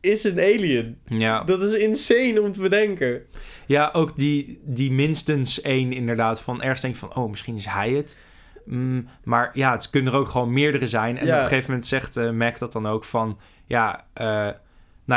is 0.00 0.24
een 0.24 0.38
alien. 0.38 0.98
ja. 1.08 1.44
Dat 1.44 1.62
is 1.62 1.72
insane 1.72 2.42
om 2.42 2.52
te 2.52 2.60
bedenken. 2.60 3.22
Ja, 3.66 3.90
ook 3.92 4.16
die, 4.16 4.60
die 4.64 4.92
minstens 4.92 5.60
één 5.60 5.92
inderdaad. 5.92 6.40
Van 6.40 6.62
ergens 6.62 6.80
denk 6.80 6.94
je 6.94 7.00
van, 7.00 7.14
oh, 7.14 7.30
misschien 7.30 7.56
is 7.56 7.66
hij 7.66 7.90
het. 7.90 8.16
Mm, 8.64 9.08
maar 9.24 9.50
ja, 9.54 9.72
het 9.72 9.90
kunnen 9.90 10.12
er 10.12 10.18
ook 10.18 10.28
gewoon 10.28 10.52
meerdere 10.52 10.86
zijn. 10.86 11.18
En 11.18 11.26
Ja. 11.26 11.34
op 11.36 11.40
een 11.40 11.46
gegeven 11.46 11.70
moment 11.70 11.86
zegt 11.86 12.16
eh, 12.16 12.30
Mac 12.30 12.58
dat 12.58 12.72
dan 12.72 12.86
ook 12.86 13.04
van... 13.04 13.38
Ja, 13.66 14.04
eh, 14.12 14.26
nou 14.26 14.54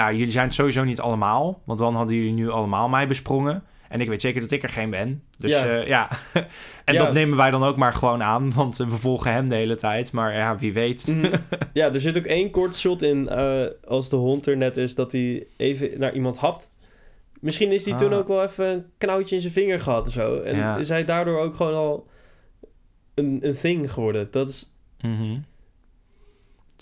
ja, 0.05 0.11
jullie 0.11 0.31
zijn 0.31 0.45
het 0.45 0.53
sowieso 0.53 0.83
niet 0.83 0.99
allemaal. 0.99 1.61
Want 1.65 1.79
dan 1.79 1.95
hadden 1.95 2.15
jullie 2.15 2.31
nu 2.33 2.49
allemaal 2.49 2.89
mij 2.89 3.07
besprongen. 3.07 3.63
En 3.91 4.01
ik 4.01 4.07
weet 4.07 4.21
zeker 4.21 4.41
dat 4.41 4.51
ik 4.51 4.63
er 4.63 4.69
geen 4.69 4.89
ben. 4.89 5.23
Dus 5.37 5.51
Ja. 5.51 5.65
ja, 5.65 5.81
ja. 5.85 6.09
en 6.85 6.93
Ja. 6.93 7.03
dat 7.03 7.13
nemen 7.13 7.37
wij 7.37 7.51
dan 7.51 7.63
ook 7.63 7.75
maar 7.75 7.93
gewoon 7.93 8.23
aan. 8.23 8.53
Want 8.53 8.79
eh, 8.79 8.87
we 8.87 8.97
volgen 8.97 9.33
hem 9.33 9.49
de 9.49 9.55
hele 9.55 9.75
tijd. 9.75 10.11
Maar 10.11 10.33
ja, 10.33 10.57
wie 10.57 10.73
weet. 10.73 11.07
Mhm. 11.07 11.33
ja, 11.73 11.93
er 11.93 12.01
zit 12.01 12.17
ook 12.17 12.25
één 12.25 12.49
kort 12.51 12.75
shot 12.75 13.01
in 13.01 13.29
eh, 13.29 13.61
als 13.87 14.09
de 14.09 14.15
hond 14.15 14.45
er 14.47 14.57
net 14.57 14.77
is 14.77 14.95
dat 14.95 15.11
hij 15.11 15.45
even 15.57 15.89
naar 15.99 16.13
iemand 16.13 16.37
hapt. 16.37 16.69
Misschien 17.39 17.71
is 17.71 17.83
hij 17.85 17.93
Ah. 17.93 17.99
toen 17.99 18.13
ook 18.13 18.27
wel 18.27 18.43
even 18.43 18.65
een 18.67 18.85
knauwtje 18.97 19.35
in 19.35 19.41
zijn 19.41 19.53
vinger 19.53 19.79
gehad 19.79 20.07
of 20.07 20.13
zo. 20.13 20.39
En 20.41 20.55
Ja. 20.57 20.77
is 20.77 20.89
hij 20.89 21.03
daardoor 21.03 21.39
ook 21.39 21.55
gewoon 21.55 21.73
al 21.75 22.07
een, 23.13 23.37
een 23.41 23.55
thing 23.55 23.91
geworden. 23.91 24.27
Dat 24.31 24.49
is... 24.49 24.71
Mhm. 25.01 25.37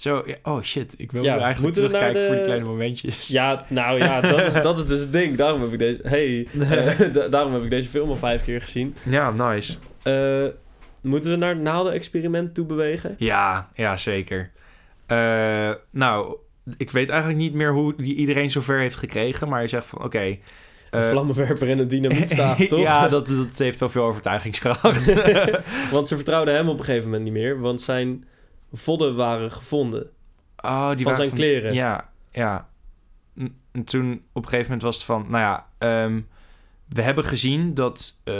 Zo, 0.02 0.24
ja, 0.26 0.36
oh 0.43 0.62
shit. 0.62 0.93
Ik 0.97 1.12
wil 1.12 1.24
Ja, 1.24 1.30
eigenlijk 1.30 1.62
moeten 1.62 1.84
we 1.84 1.89
naar 1.89 2.00
terugkijken 2.00 2.26
voor 2.28 2.36
die 2.36 2.43
kleine 2.43 2.66
momentjes. 2.66 3.28
Ja, 3.28 3.66
nou 3.68 4.00
ja, 4.00 4.22
dat 4.36 4.41
is, 4.41 4.54
dat 4.54 4.78
is 4.78 4.86
dus 4.86 5.00
het 5.00 5.12
ding. 5.14 5.38
Daarom 5.38 5.62
heb 5.62 5.72
ik 5.72 5.80
deze... 5.80 6.00
Hey, 6.04 6.47
eh, 6.70 7.14
da- 7.14 7.28
daarom 7.28 7.54
heb 7.54 7.64
ik 7.64 7.70
deze 7.70 7.89
film 7.89 8.10
al 8.10 8.16
vijf 8.16 8.43
keer 8.43 8.62
gezien. 8.62 8.95
Ja, 9.04 9.32
nice. 9.32 9.76
Eh, 10.04 10.45
moeten 11.02 11.32
we 11.32 11.38
naar 11.38 11.50
het 11.50 11.62
naalden-experiment 11.62 12.54
toe 12.54 12.66
bewegen? 12.66 13.16
Ja, 13.18 13.70
ja, 13.74 13.97
zeker. 13.97 14.52
Eh, 15.06 15.72
nou, 15.91 16.36
ik 16.78 16.91
weet 16.91 17.10
eigenlijk 17.10 17.39
niet 17.39 17.54
meer 17.54 17.72
hoe 17.72 17.93
die 17.97 18.16
iedereen 18.16 18.52
zover 18.52 18.80
heeft 18.80 18.95
gekregen, 18.95 19.47
maar 19.50 19.62
je 19.62 19.68
zegt 19.68 19.86
van, 19.86 20.04
oké... 20.04 20.38
Een 20.89 21.06
vlammenwerper 21.06 21.70
en 21.70 21.80
een 21.80 21.88
dynamietstaaf, 21.88 22.58
toch? 22.68 22.80
ja, 22.80 23.08
dat, 23.08 23.28
dat 23.28 23.58
heeft 23.58 23.80
wel 23.80 23.89
veel 23.89 24.04
overtuigingskracht. 24.04 24.82
Want 25.91 26.08
ze 26.08 26.16
vertrouwden 26.16 26.54
hem 26.54 26.70
op 26.70 26.80
een 26.80 26.86
gegeven 26.86 27.06
moment 27.06 27.24
niet 27.24 27.34
meer, 27.34 27.60
want 27.60 27.82
zijn 27.82 28.24
vodden 28.72 29.15
waren 29.15 29.51
gevonden 29.51 30.09
oh, 30.57 30.89
die 30.89 30.95
van 30.97 31.11
waren 31.11 31.15
zijn 31.15 31.30
kleren. 31.39 31.74
Ja, 31.74 32.09
ja. 32.32 32.70
En- 33.38 33.57
En 33.72 33.84
toen 33.84 34.11
op 34.34 34.43
een 34.43 34.49
gegeven 34.49 34.63
moment 34.65 34.82
was 34.82 34.95
het 34.95 35.05
van, 35.05 35.22
nou 35.30 35.38
ja, 35.43 35.67
ehm, 35.78 36.22
we 36.88 37.01
hebben 37.01 37.24
gezien 37.24 37.74
dat 37.74 38.20
eh, 38.24 38.36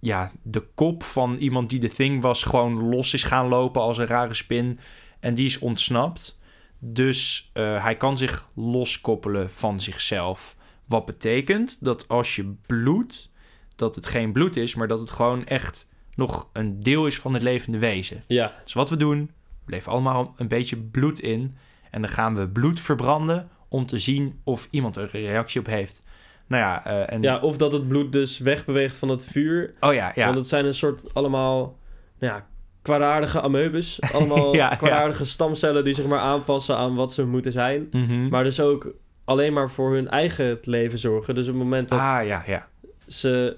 ja, 0.00 0.32
de 0.42 0.60
kop 0.74 1.02
van 1.02 1.36
iemand 1.36 1.70
die 1.70 1.80
de 1.80 1.88
thing 1.88 2.22
was 2.22 2.42
gewoon 2.42 2.72
los 2.88 3.14
is 3.14 3.22
gaan 3.22 3.48
lopen 3.48 3.82
als 3.82 3.98
een 3.98 4.06
rare 4.06 4.34
spin. 4.34 4.78
En 5.20 5.34
die 5.34 5.44
is 5.44 5.58
ontsnapt. 5.58 6.38
Dus 6.78 7.50
eh, 7.52 7.82
hij 7.82 7.96
kan 7.96 8.18
zich 8.18 8.48
loskoppelen 8.54 9.50
van 9.50 9.80
zichzelf. 9.80 10.56
Wat 10.86 11.04
betekent 11.06 11.84
dat 11.84 12.08
als 12.08 12.36
je 12.36 12.54
bloedt, 12.66 13.32
dat 13.76 13.94
het 13.94 14.06
geen 14.06 14.32
bloed 14.32 14.56
is, 14.56 14.74
maar 14.74 14.88
dat 14.88 15.00
het 15.00 15.10
gewoon 15.10 15.46
echt 15.46 15.88
nog 16.14 16.48
een 16.52 16.82
deel 16.82 17.06
is 17.06 17.18
van 17.18 17.34
het 17.34 17.42
levende 17.42 17.78
wezen. 17.78 18.24
Ja, 18.26 18.52
Dus 18.64 18.72
wat 18.72 18.90
we 18.90 18.96
doen, 18.96 19.30
leven 19.70 19.92
allemaal 19.92 20.34
een 20.36 20.48
beetje 20.48 20.76
bloed 20.76 21.20
in. 21.20 21.56
En 21.90 22.00
dan 22.00 22.10
gaan 22.10 22.36
we 22.36 22.48
bloed 22.48 22.80
verbranden 22.80 23.48
om 23.68 23.86
te 23.86 23.98
zien 23.98 24.40
of 24.44 24.68
iemand 24.70 24.96
er 24.96 25.02
een 25.02 25.26
reactie 25.26 25.60
op 25.60 25.66
heeft. 25.66 26.02
Nou 26.46 26.62
ja, 26.62 26.84
eh, 26.84 27.12
en... 27.14 27.22
ja, 27.22 27.38
of 27.38 27.56
dat 27.56 27.72
het 27.72 27.88
bloed 27.88 28.12
dus 28.12 28.38
wegbeweegt 28.38 28.96
van 28.96 29.08
het 29.08 29.24
vuur. 29.24 29.74
Oh 29.80 29.94
ja, 29.94 30.12
ja. 30.14 30.24
Want 30.24 30.36
het 30.36 30.46
zijn 30.46 30.64
een 30.64 30.74
soort 30.74 31.14
allemaal 31.14 31.78
nou 32.18 32.32
ja, 32.32 32.46
kwaadaardige 32.82 33.40
amoebes. 33.40 33.98
Allemaal 34.12 34.54
Ja, 34.56 34.70
ja. 34.70 34.76
kwaadaardige 34.76 35.24
stamcellen 35.24 35.84
die 35.84 35.94
zich 35.94 36.06
maar 36.06 36.18
aanpassen 36.18 36.76
aan 36.76 36.94
wat 36.94 37.12
ze 37.12 37.26
moeten 37.26 37.52
zijn. 37.52 37.88
Mhm. 37.90 38.28
Maar 38.28 38.44
dus 38.44 38.60
ook 38.60 38.92
alleen 39.24 39.52
maar 39.52 39.70
voor 39.70 39.94
hun 39.94 40.08
eigen 40.08 40.58
leven 40.62 40.98
zorgen. 40.98 41.34
Dus 41.34 41.46
op 41.46 41.54
het 41.54 41.62
moment 41.62 41.88
dat 41.88 41.98
Ah, 41.98 42.26
ja, 42.26 42.42
ja. 42.46 42.68
ze 43.06 43.56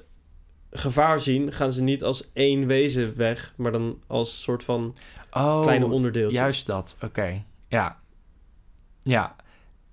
gevaar 0.70 1.20
zien, 1.20 1.52
gaan 1.52 1.72
ze 1.72 1.82
niet 1.82 2.02
als 2.04 2.30
één 2.32 2.66
wezen 2.66 3.16
weg, 3.16 3.52
maar 3.56 3.72
dan 3.72 3.98
als 4.06 4.42
soort 4.42 4.64
van 4.64 4.96
Oh, 5.32 5.62
kleine 5.62 5.86
onderdeeltjes. 5.86 6.40
juist 6.40 6.66
dat. 6.66 6.96
Oké, 7.02 7.42
ja. 7.68 7.98
Ja. 9.02 9.36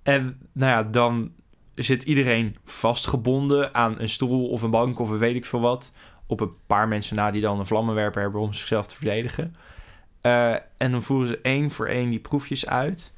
En 0.02 0.38
nou 0.52 0.70
ja, 0.70 0.82
dan 0.82 1.32
zit 1.74 2.02
iedereen 2.02 2.56
vastgebonden 2.64 3.74
aan 3.74 4.00
een 4.00 4.08
stoel 4.08 4.48
of 4.48 4.62
een 4.62 4.70
bank 4.70 4.98
of 4.98 5.10
een 5.10 5.18
weet 5.18 5.34
ik 5.36 5.44
veel 5.44 5.60
wat. 5.60 5.92
Op 6.26 6.40
een 6.40 6.52
paar 6.66 6.88
mensen 6.88 7.16
na 7.16 7.30
die 7.30 7.42
dan 7.42 7.58
een 7.58 7.66
vlammenwerper 7.66 8.22
hebben 8.22 8.40
om 8.40 8.52
zichzelf 8.52 8.86
te 8.86 8.94
verdedigen. 8.94 9.56
Eh, 10.20 10.54
en 10.76 10.90
dan 10.90 11.02
voeren 11.02 11.28
ze 11.28 11.38
één 11.42 11.70
voor 11.70 11.86
één 11.86 12.10
die 12.10 12.20
proefjes 12.20 12.66
uit. 12.66 13.14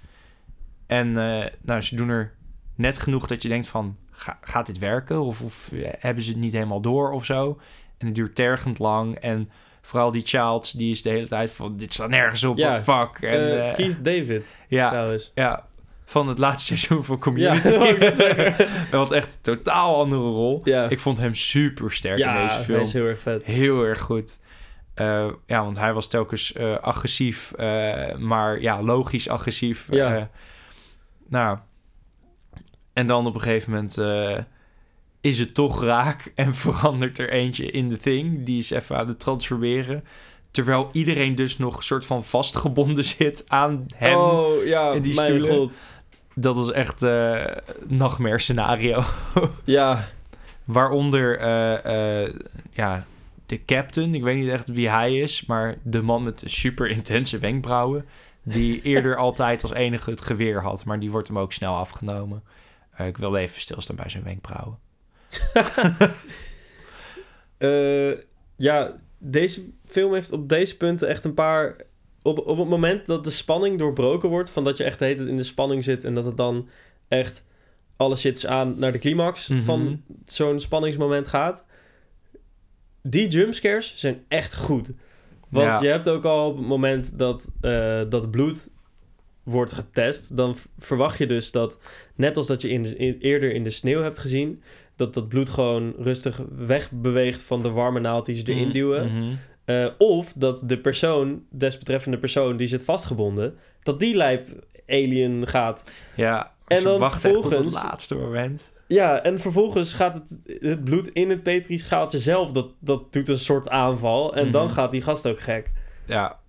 En 0.86 1.16
eh, 1.16 1.50
nou, 1.60 1.80
ze 1.80 1.96
doen 1.96 2.08
er 2.08 2.34
net 2.74 2.98
genoeg 2.98 3.26
dat 3.26 3.42
je 3.42 3.48
denkt 3.48 3.66
van... 3.66 3.96
Ga, 4.10 4.38
gaat 4.40 4.66
dit 4.66 4.78
werken? 4.78 5.22
Of, 5.22 5.42
of 5.42 5.72
eh, 5.72 5.88
hebben 5.98 6.22
ze 6.22 6.30
het 6.30 6.40
niet 6.40 6.52
helemaal 6.52 6.80
door 6.80 7.10
of 7.10 7.24
zo? 7.24 7.60
En 7.98 8.06
het 8.06 8.14
duurt 8.14 8.34
tergend 8.34 8.78
lang. 8.78 9.14
En 9.14 9.50
vooral 9.82 10.12
die 10.12 10.22
Childs, 10.26 10.72
die 10.72 10.90
is 10.90 11.02
de 11.02 11.10
hele 11.10 11.28
tijd 11.28 11.50
van... 11.50 11.76
Dit 11.76 11.92
staat 11.92 12.08
nergens 12.08 12.44
op, 12.44 12.58
Ja, 12.58 12.80
what 12.80 13.08
fuck? 13.10 13.22
En, 13.28 13.38
Eh, 13.38 13.68
eh, 13.68 13.74
Keith 13.76 14.04
David, 14.04 14.54
ja, 14.68 14.88
trouwens. 14.90 15.30
ja, 15.34 15.66
van 16.04 16.28
het 16.28 16.38
laatste 16.38 16.76
seizoen 16.76 17.04
van 17.04 17.14
Ja, 17.16 17.60
Community. 17.60 17.68
Hij 18.62 18.98
had 18.98 19.12
echt 19.12 19.34
een 19.34 19.40
totaal 19.56 19.96
andere 20.00 20.22
rol. 20.22 20.60
Ja, 20.64 20.88
Ik 20.88 21.00
vond 21.00 21.18
hem 21.18 21.34
super 21.34 21.92
sterk 21.92 22.18
in 22.18 22.24
ja 22.24 22.42
deze 22.42 22.58
film. 22.58 22.80
is 22.82 22.92
heel 22.92 23.06
erg 23.06 23.20
vet. 23.20 23.44
Heel 23.44 23.82
erg 23.84 24.00
goed. 24.00 24.38
Eh, 24.94 25.28
ja, 25.46 25.64
want 25.64 25.78
hij 25.78 25.92
was 25.92 26.08
telkens 26.08 26.58
agressief, 26.80 27.52
maar 28.18 28.60
ja, 28.60 28.82
logisch 28.82 29.28
agressief. 29.28 29.86
Ja. 29.90 30.30
Nou, 31.28 31.58
en 32.92 33.06
dan 33.06 33.26
op 33.26 33.34
een 33.34 33.40
gegeven 33.40 33.70
moment 33.70 33.96
is 35.22 35.38
het 35.38 35.54
toch 35.54 35.82
raak 35.82 36.32
en 36.34 36.54
verandert 36.64 37.18
er 37.18 37.30
eentje 37.30 37.70
in 37.70 37.88
de 37.88 37.98
thing. 37.98 38.44
Die 38.46 38.58
is 38.58 38.70
even 38.70 38.96
aan 38.96 39.08
het 39.08 39.20
transformeren. 39.20 40.04
Terwijl 40.50 40.88
iedereen 40.92 41.34
dus 41.34 41.58
nog 41.58 41.76
een 41.76 41.82
soort 41.82 42.06
van 42.06 42.24
vastgebonden 42.24 43.04
zit 43.18 43.44
aan 43.48 43.86
hem. 43.96 44.16
oh, 44.16 44.66
ja, 44.66 44.92
in 44.92 45.02
die 45.02 45.12
stoelen. 45.12 45.50
god. 45.50 45.74
Dat 46.34 46.56
was 46.56 46.72
echt 46.72 47.02
eh 47.02 47.44
nachtmerrie 47.86 48.40
scenario. 48.40 49.02
Ja, 49.64 50.08
Waaronder 50.64 51.38
eh, 51.38 52.24
eh, 52.24 52.34
ja, 52.70 53.06
de 53.46 53.64
captain. 53.64 54.14
Ik 54.14 54.22
weet 54.22 54.36
niet 54.36 54.50
echt 54.50 54.68
wie 54.68 54.88
hij 54.88 55.18
is, 55.18 55.46
maar 55.46 55.76
de 55.82 56.02
man 56.02 56.22
met 56.22 56.40
de 56.40 56.48
super 56.48 56.88
intense 56.88 57.38
wenkbrauwen. 57.38 58.04
Die 58.42 58.82
eerder 58.82 59.16
altijd 59.16 59.62
als 59.62 59.72
enige 59.72 60.10
het 60.10 60.20
geweer 60.20 60.62
had, 60.62 60.84
maar 60.84 61.00
die 61.00 61.10
wordt 61.10 61.28
hem 61.28 61.38
ook 61.38 61.52
snel 61.52 61.74
afgenomen. 61.76 62.42
Ik 62.98 63.16
wilde 63.16 63.38
even 63.38 63.60
stilstaan 63.60 63.96
bij 63.96 64.08
zijn 64.08 64.22
wenkbrauwen. 64.24 64.78
Eh, 67.58 68.12
ja, 68.56 68.94
deze 69.18 69.62
film 69.84 70.14
heeft 70.14 70.32
op 70.32 70.48
deze 70.48 70.76
punten 70.76 71.08
echt 71.08 71.24
een 71.24 71.34
paar... 71.34 71.76
Op, 72.22 72.38
op 72.46 72.58
het 72.58 72.68
moment 72.68 73.06
dat 73.06 73.24
de 73.24 73.30
spanning 73.30 73.78
doorbroken 73.78 74.28
wordt... 74.28 74.50
van 74.50 74.64
dat 74.64 74.76
je 74.76 74.84
echt 74.84 74.98
de 74.98 75.04
hele 75.04 75.16
tijd 75.16 75.28
in 75.28 75.36
de 75.36 75.42
spanning 75.42 75.84
zit... 75.84 76.04
en 76.04 76.14
dat 76.14 76.24
het 76.24 76.36
dan 76.36 76.68
echt 77.08 77.44
alle 77.96 78.16
shits 78.16 78.46
aan 78.46 78.78
naar 78.78 78.92
de 78.92 78.98
climax 78.98 79.48
Mhm. 79.48 79.62
van 79.62 80.02
zo'n 80.26 80.60
spanningsmoment 80.60 81.28
gaat... 81.28 81.66
die 83.02 83.28
jumpscares 83.28 83.94
zijn 83.96 84.24
echt 84.28 84.54
goed. 84.56 84.90
Want 85.48 85.66
Ja. 85.66 85.80
je 85.82 85.88
hebt 85.88 86.08
ook 86.08 86.24
al 86.24 86.46
op 86.48 86.56
het 86.56 86.66
moment 86.66 87.18
dat, 87.18 87.48
eh, 87.60 88.02
dat 88.08 88.30
bloed 88.30 88.70
wordt 89.42 89.72
getest... 89.72 90.36
dan 90.36 90.56
verwacht 90.78 91.18
je 91.18 91.26
dus 91.26 91.50
dat, 91.50 91.78
net 92.14 92.36
als 92.36 92.46
dat 92.46 92.62
je 92.62 92.68
in, 92.68 92.98
in- 92.98 93.16
eerder 93.18 93.52
in 93.52 93.64
de 93.64 93.70
sneeuw 93.70 94.02
hebt 94.02 94.18
gezien... 94.18 94.62
dat 94.97 95.14
dat 95.14 95.28
bloed 95.28 95.49
gewoon 95.49 95.95
rustig 95.99 96.40
wegbeweegt 96.57 97.43
van 97.43 97.62
de 97.62 97.70
warme 97.70 98.01
naald 98.01 98.26
die 98.26 98.34
ze 98.36 98.45
erin 98.45 98.66
Mm, 98.66 98.72
duwen. 98.72 99.07
mhm. 99.16 99.32
Eh, 99.64 99.86
of 99.99 100.32
dat 100.36 100.62
de 100.66 100.78
persoon, 100.78 101.45
desbetreffende 101.51 102.18
persoon 102.18 102.57
die 102.57 102.66
zit 102.66 102.84
vastgebonden... 102.84 103.55
dat 103.82 104.01
die 104.01 104.16
lijp 104.16 104.49
alien 104.86 105.47
gaat. 105.47 105.82
Ja, 106.16 106.53
En 106.66 106.82
dan 106.82 106.99
wacht 106.99 107.24
echt 107.24 107.34
tot 107.34 107.43
vervolgens- 107.43 107.74
het 107.74 107.84
laatste 107.84 108.16
moment. 108.16 108.72
Ja, 108.88 109.22
en 109.22 109.40
vervolgens 109.40 109.93
gaat 109.93 110.14
het, 110.14 110.38
het 110.62 110.84
bloed 110.84 111.09
in 111.09 111.30
het 111.30 111.43
petrischaaltje 111.43 112.18
zelf... 112.18 112.53
dat, 112.53 112.66
dat 112.80 113.12
doet 113.12 113.28
een 113.28 113.38
soort 113.38 113.68
aanval. 113.68 114.34
En 114.34 114.51
dan 114.51 114.64
Mhm. 114.64 114.74
gaat 114.74 114.90
die 114.90 115.03
gast 115.03 115.26
ook 115.28 115.40
gek. 115.40 115.70
Ja, 116.07 116.40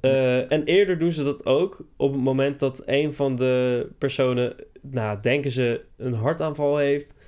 Eh, 0.00 0.52
en 0.52 0.64
eerder 0.64 0.98
doen 0.98 1.12
ze 1.12 1.24
dat 1.24 1.46
ook 1.46 1.84
op 1.96 2.12
het 2.12 2.22
moment 2.22 2.58
dat 2.58 2.82
een 2.86 3.14
van 3.14 3.36
de 3.36 3.86
personen, 3.98 4.54
nou, 4.82 5.18
denken 5.20 5.50
ze, 5.50 5.84
een 5.96 6.14
hartaanval 6.14 6.76
heeft. 6.76 7.19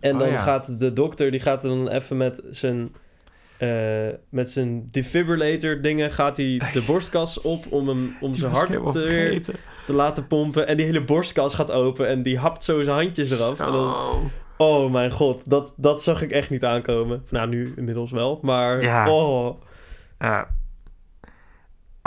En 0.00 0.12
Oh, 0.12 0.18
dan 0.18 0.28
ja. 0.28 0.38
gaat 0.38 0.80
de 0.80 0.92
dokter, 0.92 1.30
die 1.30 1.40
gaat 1.40 1.62
dan 1.62 1.88
even 1.88 2.16
met 2.16 2.42
zijn, 2.50 2.94
eh, 3.56 4.08
met 4.28 4.50
zijn 4.50 4.88
defibrillator 4.90 5.80
dingen, 5.80 6.10
gaat 6.10 6.36
hij 6.36 6.60
de 6.72 6.82
borstkas 6.86 7.40
op 7.40 7.72
om, 7.72 7.88
hem, 7.88 8.16
om 8.20 8.30
die 8.30 8.40
zijn 8.40 8.52
hart 8.52 8.70
te, 8.92 9.40
te 9.86 9.94
laten 9.94 10.26
pompen. 10.26 10.66
En 10.66 10.76
die 10.76 10.86
hele 10.86 11.04
borstkas 11.04 11.54
gaat 11.54 11.70
open 11.72 12.08
en 12.08 12.22
die 12.22 12.38
hapt 12.38 12.64
zo 12.64 12.82
zijn 12.82 12.96
handjes 12.96 13.30
eraf. 13.30 13.60
En 13.60 13.72
dan, 13.72 14.30
oh 14.56 14.92
mijn 14.92 15.10
god, 15.10 15.42
dat, 15.44 15.74
dat 15.76 16.02
zag 16.02 16.22
ik 16.22 16.30
echt 16.30 16.50
niet 16.50 16.64
aankomen. 16.64 17.24
Nou, 17.30 17.48
nu 17.48 17.72
inmiddels 17.76 18.10
wel, 18.10 18.38
maar 18.42 18.82
Ja. 18.82 19.10
oh. 19.10 19.60
Ja. 20.18 20.48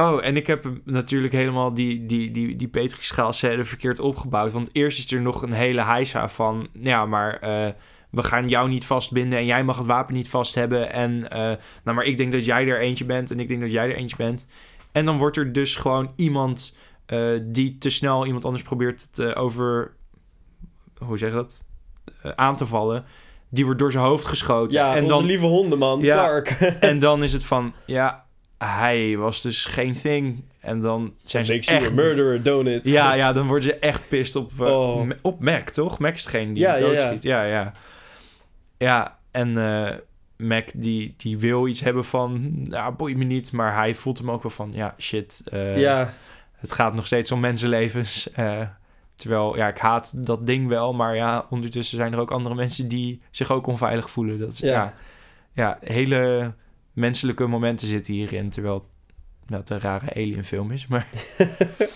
Oh, 0.02 0.26
en 0.26 0.36
ik 0.38 0.48
heb 0.48 0.72
natuurlijk 0.84 1.34
helemaal 1.34 1.74
die, 1.74 2.06
die, 2.06 2.32
die, 2.32 2.56
die 2.56 2.68
petrischaalscène 2.68 3.52
scène 3.52 3.66
verkeerd 3.66 4.00
opgebouwd. 4.00 4.52
Want 4.52 4.70
eerst 4.72 4.98
is 4.98 5.12
er 5.12 5.22
nog 5.22 5.42
een 5.42 5.52
hele 5.52 5.84
heisa 5.84 6.30
van... 6.30 6.68
Ja, 6.82 7.06
maar 7.06 7.40
eh, 7.40 7.68
we 8.10 8.24
gaan 8.24 8.50
jou 8.50 8.70
niet 8.70 8.86
vastbinden 8.86 9.40
en 9.40 9.46
jij 9.46 9.64
mag 9.64 9.78
het 9.78 9.86
wapen 9.86 10.14
niet 10.14 10.30
vast 10.30 10.56
hebben. 10.56 10.92
En 10.92 11.30
eh, 11.30 11.40
nou, 11.84 11.96
maar 11.96 12.04
ik 12.04 12.18
denk 12.18 12.32
dat 12.32 12.46
jij 12.46 12.68
er 12.68 12.80
eentje 12.80 13.06
bent 13.06 13.32
en 13.32 13.40
ik 13.40 13.48
denk 13.48 13.62
dat 13.62 13.72
jij 13.72 13.90
er 13.90 13.96
eentje 13.96 14.16
bent. 14.16 14.48
En 14.92 15.06
dan 15.06 15.18
wordt 15.18 15.38
er 15.38 15.54
dus 15.54 15.76
gewoon 15.76 16.12
iemand 16.16 16.78
eh, 17.06 17.30
die 17.42 17.78
te 17.78 17.90
snel 17.90 18.26
iemand 18.26 18.46
anders 18.46 18.64
probeert 18.64 19.14
te 19.14 19.36
over... 19.36 19.94
Hoe 20.98 21.18
zeg 21.18 21.30
je 21.30 21.36
dat? 21.36 21.64
Aan 22.36 22.56
te 22.56 22.66
vallen. 22.66 23.06
Die 23.50 23.66
wordt 23.66 23.80
door 23.80 23.92
zijn 23.92 24.04
hoofd 24.04 24.26
geschoten. 24.26 24.78
Ja, 24.78 24.96
en 24.96 25.04
onze 25.04 25.16
dan 25.16 25.26
lieve 25.26 25.46
hondenman, 25.46 26.02
Ja. 26.02 26.16
Clark. 26.16 26.50
en 26.80 27.00
dan 27.00 27.24
is 27.24 27.34
het 27.34 27.46
van, 27.46 27.74
ja, 27.86 28.26
hij 28.58 29.18
was 29.18 29.42
dus 29.42 29.66
geen 29.66 29.94
thing. 29.94 30.44
En 30.60 30.80
dan 30.80 31.14
zijn 31.24 31.46
ze 31.46 31.52
Makes 31.54 31.68
you 31.68 31.80
echt... 31.82 31.92
a 31.92 31.94
murderer, 31.94 32.44
don't 32.44 32.68
it? 32.68 32.88
Ja, 32.88 33.14
ja, 33.14 33.34
dan 33.34 33.48
worden 33.48 33.70
ze 33.70 33.76
echt 33.76 34.08
pist 34.08 34.36
op, 34.36 34.52
eh, 34.60 34.68
Oh. 34.68 35.10
Op 35.22 35.40
Mac, 35.40 35.70
toch? 35.70 36.00
Mac 36.00 36.14
is 36.14 36.24
degene 36.24 36.54
die 36.54 36.62
Ja, 36.64 36.76
ja, 36.76 37.44
ja, 37.44 37.72
ja. 38.78 39.18
en 39.32 39.58
eh, 39.58 39.96
Mac 40.38 40.70
die, 40.74 41.14
die 41.18 41.38
wil 41.40 41.68
iets 41.68 41.82
hebben 41.82 42.06
van, 42.06 42.62
nou, 42.64 42.94
boeit 42.94 43.18
me 43.18 43.24
niet. 43.24 43.52
Maar 43.52 43.76
hij 43.76 43.96
voelt 43.96 44.18
hem 44.18 44.32
ook 44.32 44.44
wel 44.44 44.52
van, 44.52 44.72
ja, 44.74 44.96
shit. 44.98 45.42
eh, 45.52 45.78
ja, 45.78 46.14
Het 46.58 46.72
gaat 46.72 46.94
nog 46.94 47.06
steeds 47.06 47.32
om 47.32 47.40
mensenlevens. 47.40 48.30
terwijl, 49.16 49.56
ja, 49.58 49.68
ik 49.68 49.78
haat 49.78 50.26
dat 50.26 50.46
ding 50.46 50.68
wel. 50.68 50.94
Maar 50.94 51.16
ja, 51.16 51.46
ondertussen 51.50 51.98
zijn 51.98 52.14
er 52.14 52.20
ook 52.20 52.32
andere 52.32 52.56
mensen 52.56 52.88
die 52.88 53.22
zich 53.32 53.52
ook 53.52 53.68
onveilig 53.68 54.10
voelen. 54.10 54.40
Dat 54.40 54.58
ja. 54.58 54.94
Ja, 55.54 55.78
hele 55.82 56.54
menselijke 56.98 57.46
momenten 57.48 57.88
zitten 57.88 58.14
hierin. 58.14 58.50
Terwijl 58.50 58.86
het 59.48 59.70
een 59.70 59.80
rare 59.80 60.14
alien 60.14 60.44
film 60.46 60.72
is. 60.72 60.88
Maar 60.88 61.08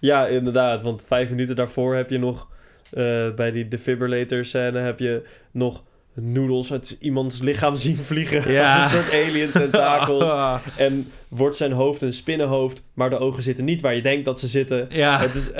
ja, 0.00 0.26
inderdaad. 0.26 0.82
Want 0.82 1.04
vijf 1.06 1.30
minuten 1.30 1.56
daarvoor 1.56 1.94
heb 1.94 2.10
je 2.10 2.18
nog... 2.18 2.48
eh, 2.90 3.34
bij 3.34 3.50
die 3.50 3.68
defibrillator 3.68 4.44
scène 4.44 4.78
heb 4.78 4.98
je 4.98 5.22
nog 5.50 5.82
noedels 6.14 6.72
uit 6.72 6.96
iemands 7.00 7.40
lichaam 7.40 7.76
zien 7.76 7.96
vliegen. 7.96 8.52
Ja. 8.52 8.82
Als 8.82 8.84
een 8.92 8.98
soort 8.98 9.12
alien 9.14 9.50
tentakels. 9.50 10.30
En 10.76 11.12
wordt 11.28 11.56
zijn 11.56 11.72
hoofd 11.72 12.02
een 12.02 12.12
spinnenhoofd, 12.12 12.82
maar 12.94 13.10
de 13.10 13.18
ogen 13.18 13.42
zitten 13.42 13.64
niet 13.64 13.80
waar 13.80 13.94
je 13.94 14.02
denkt 14.02 14.24
dat 14.24 14.40
ze 14.40 14.46
zitten. 14.46 14.86
ja. 14.90 15.18
Het 15.20 15.34
is, 15.34 15.50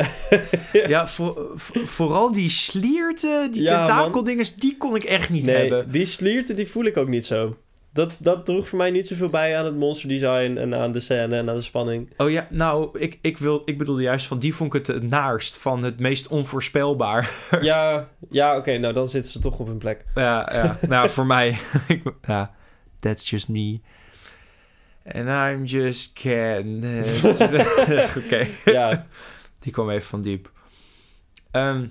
Ja, 0.87 1.09
voor, 1.09 1.51
voor- 1.55 1.87
vooral 1.87 2.33
die 2.33 2.49
slierten, 2.49 3.51
die 3.51 3.63
Ja, 3.63 3.85
tentakeldingers, 3.85 4.55
die 4.55 4.77
kon 4.77 4.95
ik 4.97 5.05
echt 5.05 5.31
niet 5.31 5.45
nee, 5.45 5.57
hebben. 5.57 5.91
die 5.91 6.05
slierten 6.07 6.57
die 6.57 6.67
voel 6.69 6.85
ik 6.85 6.97
ook 6.97 7.09
niet 7.09 7.27
zo. 7.27 7.57
Dat, 7.93 8.17
dat 8.19 8.45
droeg 8.45 8.69
voor 8.69 8.79
mij 8.79 8.91
niet 8.91 9.07
zoveel 9.07 9.29
bij 9.29 9.59
aan 9.59 9.65
het 9.65 9.77
monster 9.77 10.09
design 10.09 10.57
en 10.57 10.75
aan 10.75 10.93
de 10.93 11.01
scène 11.01 11.37
en 11.37 11.49
aan 11.49 11.55
de 11.57 11.63
spanning. 11.63 12.11
Oh 12.17 12.31
ja, 12.31 12.47
nou, 12.51 12.99
ik, 12.99 13.19
ik, 13.23 13.39
wil, 13.39 13.63
ik 13.65 13.79
bedoelde 13.79 14.03
juist 14.03 14.27
van 14.27 14.39
die 14.39 14.55
vond 14.55 14.75
ik 14.75 14.87
het 14.87 14.97
het 14.97 15.09
naarst 15.11 15.57
van 15.57 15.85
het 15.85 16.01
meest 16.01 16.29
onvoorspelbaar. 16.29 17.31
ja, 17.61 18.09
ja 18.31 18.57
oké, 18.57 18.79
nou 18.79 18.95
dan 18.95 19.09
zitten 19.09 19.33
ze 19.33 19.39
toch 19.39 19.59
op 19.59 19.67
hun 19.67 19.79
plek. 19.79 20.05
Ja, 20.15 20.51
ja. 20.53 20.79
nou, 20.89 21.09
voor 21.11 21.27
mij, 21.27 21.59
ik- 21.89 22.13
ja, 22.27 22.55
that's 22.99 23.31
just 23.31 23.49
me. 23.49 23.81
And 25.13 25.29
I'm 25.29 25.65
just 25.65 26.13
Ken. 26.13 26.83
Oké, 28.25 28.47
Ja, 28.65 29.07
die 29.59 29.73
kwam 29.73 29.91
even 29.91 30.09
van 30.09 30.21
diep. 30.21 30.51
Ehm, 31.51 31.83
ik 31.83 31.91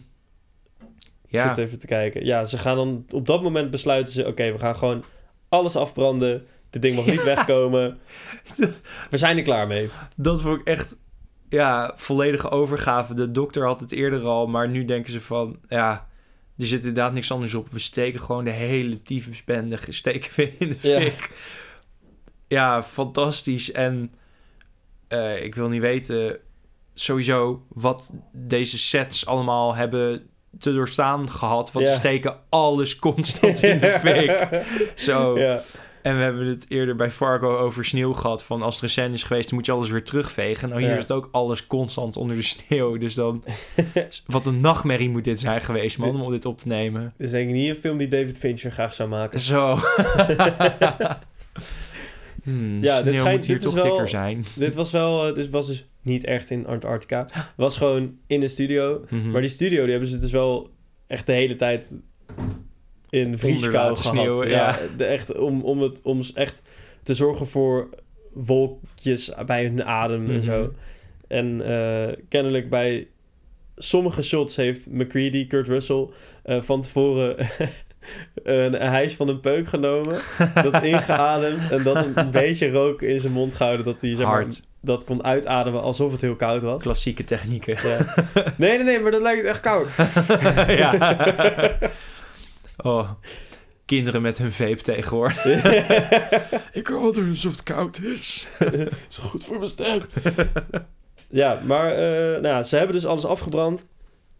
ja, 1.28 1.48
zit 1.56 1.66
even 1.66 1.80
te 1.80 1.88
kijken. 1.88 2.26
Ja, 2.26 2.44
ze 2.46 2.58
gaan 2.58 2.76
dan 2.76 3.06
op 3.10 3.26
dat 3.26 3.42
moment 3.44 3.70
besluiten 3.72 4.14
ze, 4.14 4.28
oké, 4.28 4.52
we 4.52 4.58
gaan 4.58 4.76
gewoon 4.76 5.04
alles 5.50 5.76
afbranden. 5.76 6.48
Dit 6.70 6.82
ding 6.82 6.96
mag 6.96 7.06
niet 7.06 7.24
wegkomen. 7.24 8.00
We 9.10 9.18
zijn 9.18 9.38
er 9.38 9.44
klaar 9.44 9.68
mee. 9.68 9.90
dat 10.16 10.42
vond 10.42 10.60
ik 10.60 10.68
echt, 10.68 10.98
ja, 11.50 11.94
volledige 11.96 12.50
overgave. 12.50 13.14
De 13.14 13.32
dokter 13.32 13.66
had 13.66 13.82
het 13.82 13.92
eerder 13.92 14.24
al, 14.24 14.48
maar 14.48 14.70
nu 14.70 14.86
denken 14.86 15.12
ze 15.12 15.22
van, 15.22 15.60
ja, 15.70 16.08
er 16.58 16.66
zit 16.66 16.80
inderdaad 16.80 17.14
niks 17.14 17.32
anders 17.32 17.54
op. 17.54 17.70
We 17.70 17.80
steken 17.80 18.20
gewoon 18.20 18.44
de 18.44 18.50
hele 18.52 19.02
tyfusbende, 19.02 19.78
steken 19.90 20.32
we 20.36 20.54
in 20.58 20.70
de 20.70 20.90
Ja. 20.90 21.00
fik. 21.00 21.30
Ja, 22.48 22.84
fantastisch. 22.84 23.72
En 23.72 24.14
eh, 25.08 25.44
ik 25.44 25.56
wil 25.56 25.70
niet 25.70 25.82
weten, 25.82 26.38
sowieso, 26.94 27.66
wat 27.68 28.14
deze 28.32 28.78
sets 28.78 29.26
allemaal 29.26 29.76
hebben 29.76 30.30
te 30.60 30.74
doorstaan 30.74 31.30
gehad. 31.30 31.72
Want 31.72 31.88
ze 31.88 31.94
steken 31.94 32.36
alles 32.50 32.96
constant 32.96 33.64
in 33.64 33.80
de 33.80 33.98
fik. 34.04 34.62
Zo. 34.96 35.36
En 36.02 36.18
we 36.18 36.24
hebben 36.24 36.46
het 36.48 36.66
eerder 36.70 36.96
bij 36.96 37.12
Fargo 37.12 37.58
over 37.58 37.86
sneeuw 37.86 38.14
gehad. 38.14 38.44
Van 38.44 38.62
als 38.62 38.78
er 38.78 38.84
een 38.84 38.90
scène 38.90 39.14
is 39.14 39.24
geweest, 39.24 39.48
dan 39.50 39.58
moet 39.58 39.66
je 39.66 39.72
alles 39.72 39.90
weer 39.90 40.04
terugvegen. 40.04 40.70
Nou, 40.70 40.82
hier 40.82 40.92
is 40.94 41.00
het 41.00 41.12
ook 41.12 41.30
alles 41.32 41.68
constant 41.68 42.18
onder 42.18 42.36
de 42.36 42.42
sneeuw. 42.42 42.98
Dus 42.98 43.14
dan, 43.14 43.44
wat 44.26 44.46
een 44.46 44.60
nachtmerrie 44.62 45.10
moet 45.10 45.24
dit 45.24 45.40
zijn 45.40 45.62
geweest, 45.62 45.98
man, 45.98 46.22
om 46.22 46.32
dit 46.32 46.46
op 46.46 46.58
te 46.58 46.68
nemen. 46.68 47.14
dit 47.18 47.26
is 47.28 47.32
denk 47.34 47.50
ik 47.50 47.56
niet 47.56 47.70
een 47.70 47.76
film 47.76 47.98
die 47.98 48.08
David 48.08 48.38
Fincher 48.38 48.72
graag 48.72 48.94
zou 48.94 49.10
maken. 49.10 49.40
Zo. 49.40 49.78
hmm, 52.44 52.78
Ja, 52.84 52.98
sneeuw 52.98 53.04
dit 53.12 53.18
schijnt- 53.18 53.36
moet 53.38 53.46
hier 53.46 53.56
dit 53.56 53.64
toch 53.64 53.74
wel- 53.74 53.84
dikker 53.84 54.08
zijn. 54.08 54.46
Dit 54.54 54.76
was 54.76 54.92
wel, 54.92 55.28
eh, 55.28 55.36
dit 55.36 55.50
was 55.50 55.68
dus 55.68 55.86
niet 56.02 56.24
echt 56.26 56.50
in 56.50 56.68
Antarctica. 56.68 57.28
Was 57.56 57.78
gewoon 57.78 58.18
in 58.28 58.42
een 58.42 58.50
studio. 58.50 59.06
Mhm. 59.10 59.32
Maar 59.32 59.42
die 59.42 59.50
studio, 59.50 59.82
die 59.82 59.92
hebben 59.92 60.10
ze 60.10 60.18
dus 60.18 60.32
wel 60.32 60.70
echt 61.08 61.26
de 61.26 61.32
hele 61.34 61.56
tijd 61.56 61.96
in 63.10 63.38
vrieskou 63.38 63.96
gehad. 63.96 64.44
ja, 64.44 64.48
ja. 64.48 64.78
de, 64.98 65.06
echt 65.06 65.38
om, 65.38 65.62
om, 65.64 65.82
het, 65.82 66.02
om 66.02 66.22
echt 66.34 66.62
te 67.04 67.14
zorgen 67.14 67.48
voor 67.48 67.90
wolkjes 68.34 69.32
bij 69.46 69.64
hun 69.64 69.84
adem 69.84 70.26
en 70.30 70.36
Mhm. 70.36 70.42
zo. 70.44 70.74
En 71.28 71.62
eh, 71.66 72.16
kennelijk 72.30 72.70
bij 72.70 73.08
sommige 73.76 74.22
shots 74.22 74.56
heeft 74.56 74.92
McCready, 74.92 75.48
Kurt 75.48 75.68
Russell, 75.68 76.08
eh, 76.44 76.62
van 76.62 76.82
tevoren 76.82 77.36
een, 78.44 78.84
een 78.84 78.92
hijs 78.92 79.16
van 79.16 79.28
een 79.28 79.40
peuk 79.40 79.68
genomen. 79.68 80.20
dat 80.54 80.84
ingeademd 80.94 81.72
en 81.72 81.84
dat 81.84 82.06
een, 82.16 82.32
beetje 82.42 82.72
rook 82.72 83.02
in 83.02 83.20
zijn 83.20 83.34
mond 83.34 83.56
gehouden. 83.56 83.86
Dat 83.86 84.02
hij 84.02 84.16
zeg 84.16 84.26
maar, 84.26 84.36
Hard. 84.36 84.62
dat 84.82 85.04
kon 85.04 85.24
uitademen 85.24 85.82
alsof 85.82 86.12
het 86.12 86.22
heel 86.22 86.36
koud 86.36 86.62
was. 86.62 86.82
Klassieke 86.82 87.24
technieken. 87.24 87.78
Ja. 87.88 87.98
Nee, 88.58 88.76
nee, 88.76 88.84
nee, 88.84 89.00
maar 89.00 89.12
dat 89.12 89.22
lijkt 89.22 89.46
echt 89.46 89.60
koud. 89.60 89.90
ja. 90.82 91.78
Oh, 92.78 93.10
kinderen 93.86 94.22
met 94.22 94.38
hun 94.38 94.52
vape 94.52 94.82
tegenwoordig. 94.82 95.46
Ik 96.72 96.88
wil 96.88 97.14
doen 97.14 97.30
alsof 97.30 97.52
het 97.52 97.64
koud 97.64 98.02
is. 98.02 98.48
is 99.10 99.18
goed 99.18 99.46
voor 99.46 99.58
mijn 99.58 99.70
stem. 99.70 100.02
ja, 101.30 101.60
maar 101.66 101.92
eh, 101.92 102.42
nou, 102.42 102.64
ze 102.64 102.76
hebben 102.76 102.96
dus 102.96 103.06
alles 103.06 103.26
afgebrand. 103.26 103.86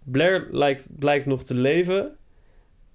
Blair 0.04 0.48
lijkt, 0.52 0.88
blijkt 1.00 1.26
nog 1.26 1.44
te 1.44 1.54
leven. 1.54 2.18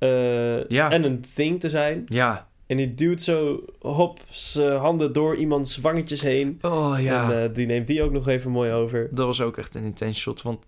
Eh, 0.04 0.68
Ja. 0.68 0.90
En 0.90 1.04
een 1.04 1.24
thing 1.34 1.60
te 1.60 1.70
zijn. 1.70 2.02
Ja. 2.06 2.48
En 2.66 2.76
die 2.76 2.94
duwt 2.94 3.22
zo 3.22 3.64
hop 3.80 4.20
zijn 4.28 4.78
handen 4.78 5.12
door 5.12 5.36
iemands 5.36 5.76
wangetjes 5.76 6.20
heen. 6.20 6.58
Oh 6.62 6.94
ja. 6.98 7.30
En 7.32 7.42
eh, 7.48 7.54
die 7.54 7.66
neemt 7.66 7.86
die 7.86 8.02
ook 8.02 8.12
nog 8.12 8.28
even 8.28 8.50
mooi 8.50 8.72
over. 8.72 9.08
Dat 9.10 9.26
was 9.26 9.40
ook 9.40 9.56
echt 9.56 9.74
een 9.74 9.84
intense 9.84 10.20
shot. 10.20 10.42
Want 10.42 10.64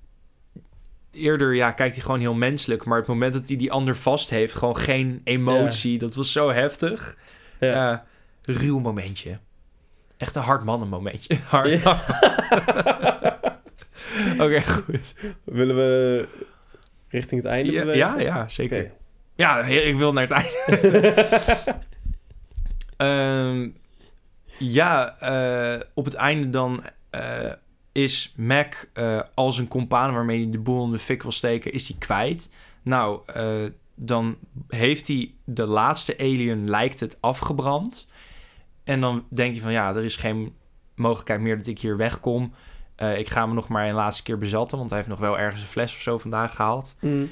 eerder 1.12 1.54
ja, 1.54 1.70
kijkt 1.72 1.94
hij 1.94 2.04
gewoon 2.04 2.20
heel 2.20 2.34
menselijk. 2.34 2.84
Maar 2.84 2.98
het 2.98 3.06
moment 3.06 3.32
dat 3.32 3.48
hij 3.48 3.56
die 3.56 3.72
ander 3.72 3.96
vast 3.96 4.30
heeft, 4.30 4.54
gewoon 4.54 4.76
geen 4.76 5.20
emotie. 5.24 5.98
Dat 5.98 6.14
was 6.14 6.32
zo 6.32 6.50
heftig. 6.50 7.18
Ja. 7.60 7.68
Ja. 7.68 8.04
ruw 8.42 8.78
momentje. 8.78 9.38
Echt 10.16 10.36
een 10.36 10.42
hard 10.42 10.64
mannen 10.64 10.88
momentje. 10.88 11.36
Hard. 11.48 11.82
Ja. 11.82 12.04
Oké, 14.44 14.60
goed. 14.62 15.14
Willen 15.44 15.76
we 15.76 16.26
richting 17.08 17.42
het 17.42 17.52
einde 17.52 17.72
Ja, 17.72 17.92
ja, 17.94 18.18
ja, 18.20 18.48
zeker. 18.48 18.92
Ja, 19.36 19.60
ik 19.64 19.96
wil 19.96 20.12
naar 20.12 20.28
het 20.28 20.30
einde. 20.30 21.14
Ehm, 22.96 23.68
ja, 24.58 25.18
eh, 25.18 25.80
op 25.94 26.04
het 26.04 26.14
einde 26.14 26.50
dan 26.50 26.82
eh, 27.10 27.52
is 27.92 28.34
Mac 28.36 28.74
eh, 28.92 29.20
als 29.34 29.58
een 29.58 29.68
compaan 29.68 30.12
waarmee 30.12 30.42
hij 30.42 30.50
de 30.50 30.58
boel 30.58 30.84
in 30.84 30.92
de 30.92 30.98
fik 30.98 31.22
wil 31.22 31.32
steken, 31.32 31.72
is 31.72 31.88
hij 31.88 31.98
kwijt. 31.98 32.54
Nou, 32.82 33.20
dan 33.94 34.36
heeft 34.68 35.08
hij 35.08 35.34
de 35.44 35.66
laatste 35.66 36.18
alien, 36.18 36.70
lijkt 36.70 37.00
het, 37.00 37.18
afgebrand. 37.20 38.08
En 38.84 39.00
dan 39.00 39.24
denk 39.28 39.54
je 39.54 39.60
van 39.60 39.72
ja, 39.72 39.94
er 39.94 40.04
is 40.04 40.16
geen 40.16 40.54
mogelijkheid 40.94 41.40
meer 41.40 41.56
dat 41.56 41.66
ik 41.66 41.78
hier 41.78 41.96
wegkom. 41.96 42.52
Ik 43.16 43.28
ga 43.28 43.46
me 43.46 43.54
nog 43.54 43.68
maar 43.68 43.88
een 43.88 43.94
laatste 43.94 44.22
keer 44.22 44.38
bezatten, 44.38 44.78
want 44.78 44.90
hij 44.90 44.98
heeft 44.98 45.10
nog 45.10 45.20
wel 45.20 45.38
ergens 45.38 45.62
een 45.62 45.68
fles 45.68 45.94
of 45.94 46.00
zo 46.00 46.18
vandaag 46.18 46.54
gehaald. 46.54 46.96
Mm. 47.00 47.30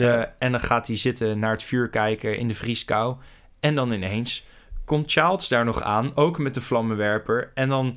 Ja. 0.00 0.24
Eh, 0.24 0.30
en 0.38 0.50
dan 0.50 0.60
gaat 0.60 0.86
hij 0.86 0.96
zitten 0.96 1.38
naar 1.38 1.50
het 1.50 1.62
vuur 1.62 1.88
kijken 1.88 2.38
in 2.38 2.48
de 2.48 2.54
vrieskou. 2.54 3.16
En 3.60 3.74
dan 3.74 3.92
ineens 3.92 4.44
komt 4.84 5.12
Childs 5.12 5.48
daar 5.48 5.64
nog 5.64 5.82
aan, 5.82 6.16
ook 6.16 6.38
met 6.38 6.54
de 6.54 6.60
vlammenwerper. 6.60 7.50
En 7.54 7.68
dan 7.68 7.96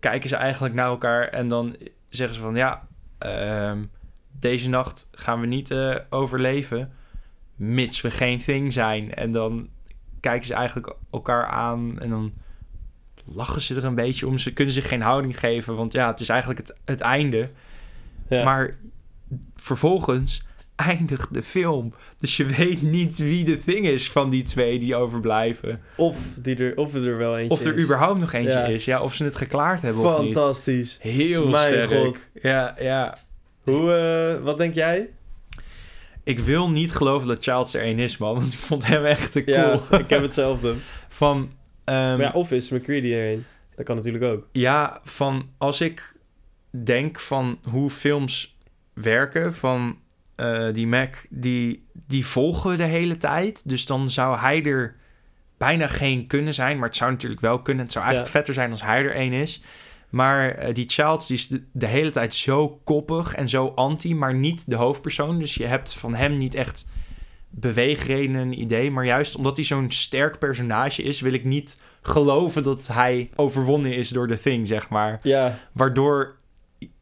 kijken 0.00 0.28
ze 0.28 0.36
eigenlijk 0.36 0.74
naar 0.74 0.86
elkaar 0.86 1.28
en 1.28 1.48
dan 1.48 1.76
zeggen 2.08 2.34
ze 2.34 2.42
van... 2.42 2.54
Ja, 2.54 2.86
ehm, 3.18 3.82
deze 4.38 4.68
nacht 4.68 5.08
gaan 5.12 5.40
we 5.40 5.46
niet 5.46 5.70
eh, 5.70 5.96
overleven, 6.10 6.92
mits 7.56 8.00
we 8.00 8.10
geen 8.10 8.38
thing 8.38 8.72
zijn. 8.72 9.14
En 9.14 9.30
dan 9.30 9.68
kijken 10.20 10.46
ze 10.46 10.54
eigenlijk 10.54 10.96
elkaar 11.10 11.46
aan 11.46 11.98
en 11.98 12.10
dan 12.10 12.32
lachen 13.24 13.60
ze 13.60 13.74
er 13.74 13.84
een 13.84 13.94
beetje 13.94 14.26
om. 14.26 14.38
Ze 14.38 14.52
kunnen 14.52 14.74
zich 14.74 14.88
geen 14.88 15.02
houding 15.02 15.38
geven, 15.38 15.76
want 15.76 15.92
ja, 15.92 16.06
het 16.06 16.20
is 16.20 16.28
eigenlijk 16.28 16.60
het, 16.60 16.76
het 16.84 17.00
einde. 17.00 17.50
Ja. 18.28 18.44
Maar 18.44 18.76
vervolgens 19.56 20.46
eindigt 20.76 21.34
de 21.34 21.42
film. 21.42 21.94
Dus 22.16 22.36
je 22.36 22.44
weet 22.46 22.82
niet 22.82 23.18
wie 23.18 23.44
de 23.44 23.58
thing 23.64 23.86
is 23.86 24.10
van 24.10 24.30
die 24.30 24.42
twee 24.42 24.78
die 24.78 24.94
overblijven. 24.96 25.80
Of, 25.96 26.16
die 26.38 26.56
er, 26.56 26.76
of 26.76 26.94
er 26.94 27.16
wel 27.16 27.38
eentje 27.38 27.52
Of 27.58 27.64
er 27.64 27.74
is. 27.76 27.82
überhaupt 27.84 28.20
nog 28.20 28.32
eentje 28.32 28.58
Ja. 28.58 28.64
is. 28.64 28.84
Ja, 28.84 29.00
of 29.02 29.14
ze 29.14 29.24
het 29.24 29.36
geklaard 29.36 29.82
hebben 29.82 30.02
of 30.04 30.22
niet. 30.22 30.32
Fantastisch. 30.34 30.98
Heel 31.00 31.48
Mijn 31.48 31.64
sterk. 31.64 31.90
god. 31.90 32.18
Ja, 32.42 32.74
ja. 32.78 33.18
Hoe, 33.62 33.92
eh, 33.92 34.44
wat 34.44 34.58
denk 34.58 34.74
jij? 34.74 35.08
Ik 36.24 36.38
wil 36.38 36.70
niet 36.70 36.92
geloven 36.92 37.28
dat 37.28 37.44
Childs 37.44 37.74
er 37.74 37.80
één 37.82 37.98
is, 37.98 38.16
man. 38.16 38.34
Want 38.34 38.52
ik 38.52 38.58
vond 38.58 38.86
hem 38.86 39.04
echt 39.04 39.32
te 39.32 39.44
cool. 39.44 39.56
Ja, 39.56 39.80
ik 39.98 40.10
heb 40.10 40.22
hetzelfde. 40.22 40.74
Van, 41.08 41.52
ehm, 41.84 41.96
maar 41.96 42.20
ja, 42.20 42.30
of 42.32 42.52
is 42.52 42.70
McCready 42.70 43.12
er 43.12 43.32
een? 43.32 43.44
Dat 43.76 43.84
kan 43.84 43.96
natuurlijk 43.96 44.24
ook. 44.24 44.46
Ja, 44.52 45.00
van 45.04 45.48
als 45.58 45.80
ik 45.80 46.16
denk 46.84 47.20
van 47.20 47.58
hoe 47.70 47.90
films 47.90 48.56
werken, 48.92 49.54
van 49.54 49.98
eh, 50.36 50.66
die 50.72 50.86
Mac, 50.86 51.14
die, 51.30 51.86
die 52.06 52.26
volgen 52.26 52.76
de 52.76 52.82
hele 52.84 53.16
tijd. 53.16 53.68
Dus 53.68 53.86
dan 53.86 54.10
zou 54.10 54.38
hij 54.38 54.62
er 54.64 54.96
bijna 55.58 55.86
geen 55.86 56.26
kunnen 56.26 56.54
zijn. 56.54 56.78
Maar 56.78 56.88
het 56.88 56.96
zou 56.96 57.10
natuurlijk 57.10 57.40
wel 57.40 57.62
kunnen. 57.62 57.84
Het 57.84 57.92
zou 57.92 58.04
eigenlijk 58.04 58.34
Ja. 58.34 58.38
vetter 58.40 58.54
zijn 58.54 58.70
als 58.70 58.82
hij 58.82 59.02
er 59.04 59.14
één 59.14 59.32
is. 59.32 59.62
Maar 60.10 60.50
eh, 60.50 60.74
die 60.74 60.84
Childs 60.88 61.26
die 61.26 61.36
is 61.36 61.46
de, 61.48 61.62
de 61.72 61.86
hele 61.86 62.10
tijd 62.10 62.34
zo 62.34 62.80
koppig 62.84 63.34
en 63.34 63.48
zo 63.48 63.72
anti, 63.74 64.14
maar 64.14 64.34
niet 64.34 64.70
de 64.70 64.76
hoofdpersoon. 64.76 65.38
Dus 65.38 65.54
je 65.54 65.66
hebt 65.66 65.94
van 65.94 66.14
hem 66.14 66.36
niet 66.38 66.54
echt 66.54 66.88
beweegredenen, 67.50 68.40
een 68.40 68.60
idee. 68.60 68.90
Maar 68.90 69.04
juist 69.04 69.36
omdat 69.36 69.56
hij 69.56 69.64
zo'n 69.64 69.90
sterk 69.90 70.38
personage 70.38 71.02
is, 71.02 71.20
wil 71.20 71.32
ik 71.32 71.44
niet 71.44 71.84
geloven 72.02 72.62
dat 72.62 72.86
hij 72.86 73.30
overwonnen 73.34 73.94
is 73.96 74.08
door 74.08 74.28
The 74.28 74.40
Thing, 74.40 74.66
zeg 74.66 74.88
maar. 74.88 75.20
Ja, 75.22 75.58
Waardoor, 75.72 76.36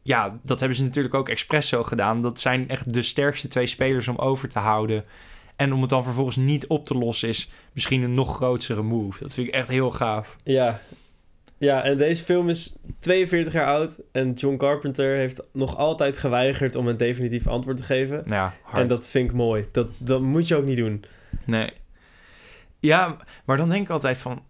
ja, 0.03 0.39
dat 0.43 0.59
hebben 0.59 0.77
ze 0.77 0.83
natuurlijk 0.83 1.13
ook 1.13 1.29
expres 1.29 1.67
zo 1.67 1.83
gedaan. 1.83 2.21
Dat 2.21 2.39
zijn 2.39 2.69
echt 2.69 2.93
de 2.93 3.01
sterkste 3.01 3.47
twee 3.47 3.67
spelers 3.67 4.07
om 4.07 4.17
over 4.17 4.49
te 4.49 4.59
houden. 4.59 5.03
En 5.55 5.73
om 5.73 5.81
het 5.81 5.89
dan 5.89 6.03
vervolgens 6.03 6.35
niet 6.35 6.67
op 6.67 6.85
te 6.85 6.97
lossen 6.97 7.29
is 7.29 7.51
misschien 7.73 8.01
een 8.03 8.13
nog 8.13 8.35
grotere 8.35 8.81
move. 8.81 9.19
Dat 9.19 9.33
vind 9.33 9.47
ik 9.47 9.53
echt 9.53 9.67
heel 9.67 9.91
gaaf. 9.91 10.37
ja. 10.43 10.81
Ja, 11.57 11.83
en 11.83 11.97
deze 11.97 12.23
film 12.23 12.49
is 12.49 12.75
42 12.99 13.53
jaar 13.53 13.65
oud. 13.67 13.99
En 14.11 14.33
John 14.33 14.57
Carpenter 14.57 15.15
heeft 15.15 15.43
nog 15.51 15.77
altijd 15.77 16.17
geweigerd 16.17 16.75
om 16.75 16.87
een 16.87 16.97
definitief 16.97 17.47
antwoord 17.47 17.77
te 17.77 17.83
geven. 17.83 18.23
Ja, 18.25 18.53
hard. 18.63 18.81
En 18.81 18.87
dat 18.87 19.07
vind 19.07 19.29
ik 19.29 19.35
mooi. 19.35 19.65
Dat, 19.71 19.87
dat 19.97 20.21
moet 20.21 20.47
je 20.47 20.55
ook 20.55 20.65
niet 20.65 20.77
doen. 20.77 21.05
Nee. 21.45 21.69
Ja, 22.79 23.17
maar 23.45 23.57
dan 23.57 23.69
denk 23.69 23.83
ik 23.83 23.89
altijd 23.89 24.17
van... 24.17 24.43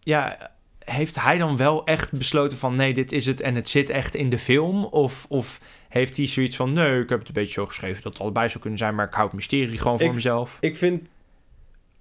Ja, 0.00 0.50
heeft 0.90 1.20
hij 1.20 1.38
dan 1.38 1.56
wel 1.56 1.84
echt 1.86 2.12
besloten 2.12 2.58
van... 2.58 2.74
Nee, 2.76 2.94
dit 2.94 3.12
is 3.12 3.26
het 3.26 3.40
en 3.40 3.54
het 3.54 3.68
zit 3.68 3.90
echt 3.90 4.14
in 4.14 4.28
de 4.28 4.38
film? 4.38 4.84
Of, 4.84 5.26
of 5.28 5.60
heeft 5.88 6.16
hij 6.16 6.26
zoiets 6.26 6.56
van... 6.56 6.72
Nee, 6.72 7.00
ik 7.00 7.08
heb 7.08 7.18
het 7.18 7.28
een 7.28 7.34
beetje 7.34 7.52
zo 7.52 7.66
geschreven 7.66 8.02
dat 8.02 8.12
het 8.12 8.22
allebei 8.22 8.48
zou 8.48 8.60
kunnen 8.60 8.78
zijn... 8.78 8.94
maar 8.94 9.06
ik 9.06 9.12
hou 9.14 9.26
het 9.26 9.34
mysterie 9.36 9.78
gewoon 9.78 9.98
voor 9.98 10.08
Ik- 10.08 10.14
mezelf. 10.14 10.56
Ik 10.60 10.76
vind, 10.76 11.08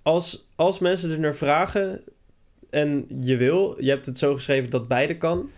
als, 0.01 0.47
als 0.55 0.79
mensen 0.79 1.11
er 1.11 1.19
naar 1.19 1.35
vragen 1.35 2.01
en 2.69 3.05
je 3.21 3.37
wil, 3.37 3.75
je 3.79 3.89
hebt 3.89 4.05
het 4.05 4.17
zo 4.17 4.33
geschreven 4.33 4.69
dat 4.69 4.87
beide 4.87 5.17
kan, 5.17 5.49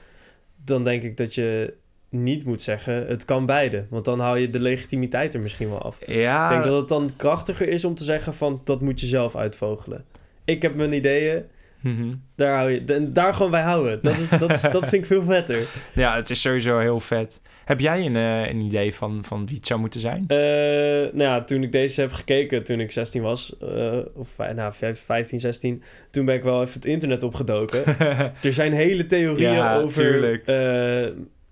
dan 0.65 0.83
denk 0.83 1.03
ik 1.03 1.17
dat 1.17 1.35
je 1.35 1.73
niet 2.09 2.45
moet 2.45 2.61
zeggen, 2.61 3.07
het 3.07 3.25
kan 3.25 3.45
beide. 3.45 3.85
Want 3.89 4.05
dan 4.05 4.19
hou 4.19 4.39
je 4.39 4.49
de 4.49 4.59
legitimiteit 4.59 5.33
er 5.33 5.39
misschien 5.39 5.69
wel 5.69 5.81
af. 5.81 5.97
Ja, 6.07 6.45
Ik 6.45 6.51
denk 6.51 6.63
dat 6.63 6.79
het 6.79 6.87
dan 6.89 7.09
krachtiger 7.15 7.67
is 7.67 7.85
om 7.85 7.95
te 7.95 8.03
zeggen 8.03 8.33
van, 8.33 8.61
dat 8.63 8.81
moet 8.81 8.99
je 8.99 9.05
zelf 9.05 9.35
uitvogelen. 9.35 10.05
Ik 10.45 10.61
heb 10.61 10.75
mijn 10.75 10.93
ideeën, 10.93 11.43
Mhm. 11.81 12.13
daar, 12.35 12.57
hou 12.57 12.71
je, 12.71 13.11
daar 13.11 13.33
gewoon 13.33 13.51
bij 13.51 13.61
houden. 13.61 13.99
Dat, 14.01 14.19
is, 14.19 14.29
dat, 14.29 14.51
is, 14.51 14.61
dat 14.61 14.89
vind 14.89 14.93
ik 14.93 15.05
veel 15.05 15.23
vetter. 15.23 15.61
ja, 15.93 16.15
het 16.15 16.29
is 16.29 16.41
sowieso 16.41 16.79
heel 16.79 16.99
vet. 16.99 17.41
Heb 17.65 17.79
jij 17.79 18.05
een, 18.05 18.15
eh, 18.15 18.47
een 18.47 18.61
idee 18.61 18.93
van, 18.93 19.23
van 19.25 19.45
wie 19.45 19.55
het 19.55 19.67
zou 19.67 19.79
moeten 19.79 19.99
zijn? 19.99 20.23
Eh, 20.27 20.37
nou 20.37 21.17
ja, 21.17 21.43
toen 21.43 21.63
ik 21.63 21.71
deze 21.71 22.01
heb 22.01 22.11
gekeken, 22.11 22.63
toen 22.63 22.79
ik 22.79 22.91
16 22.91 23.21
was, 23.21 23.55
eh, 23.61 23.97
of 24.13 24.29
nou, 24.55 24.73
vijf- 24.73 25.03
15, 25.05 25.39
16, 25.39 25.83
toen 26.11 26.25
ben 26.25 26.35
ik 26.35 26.43
wel 26.43 26.61
even 26.61 26.73
het 26.73 26.85
internet 26.85 27.23
opgedoken. 27.23 27.83
Er 28.43 28.53
zijn 28.53 28.73
hele 28.73 29.05
theorieën 29.05 29.51
Ja, 29.51 29.77
over 29.77 30.41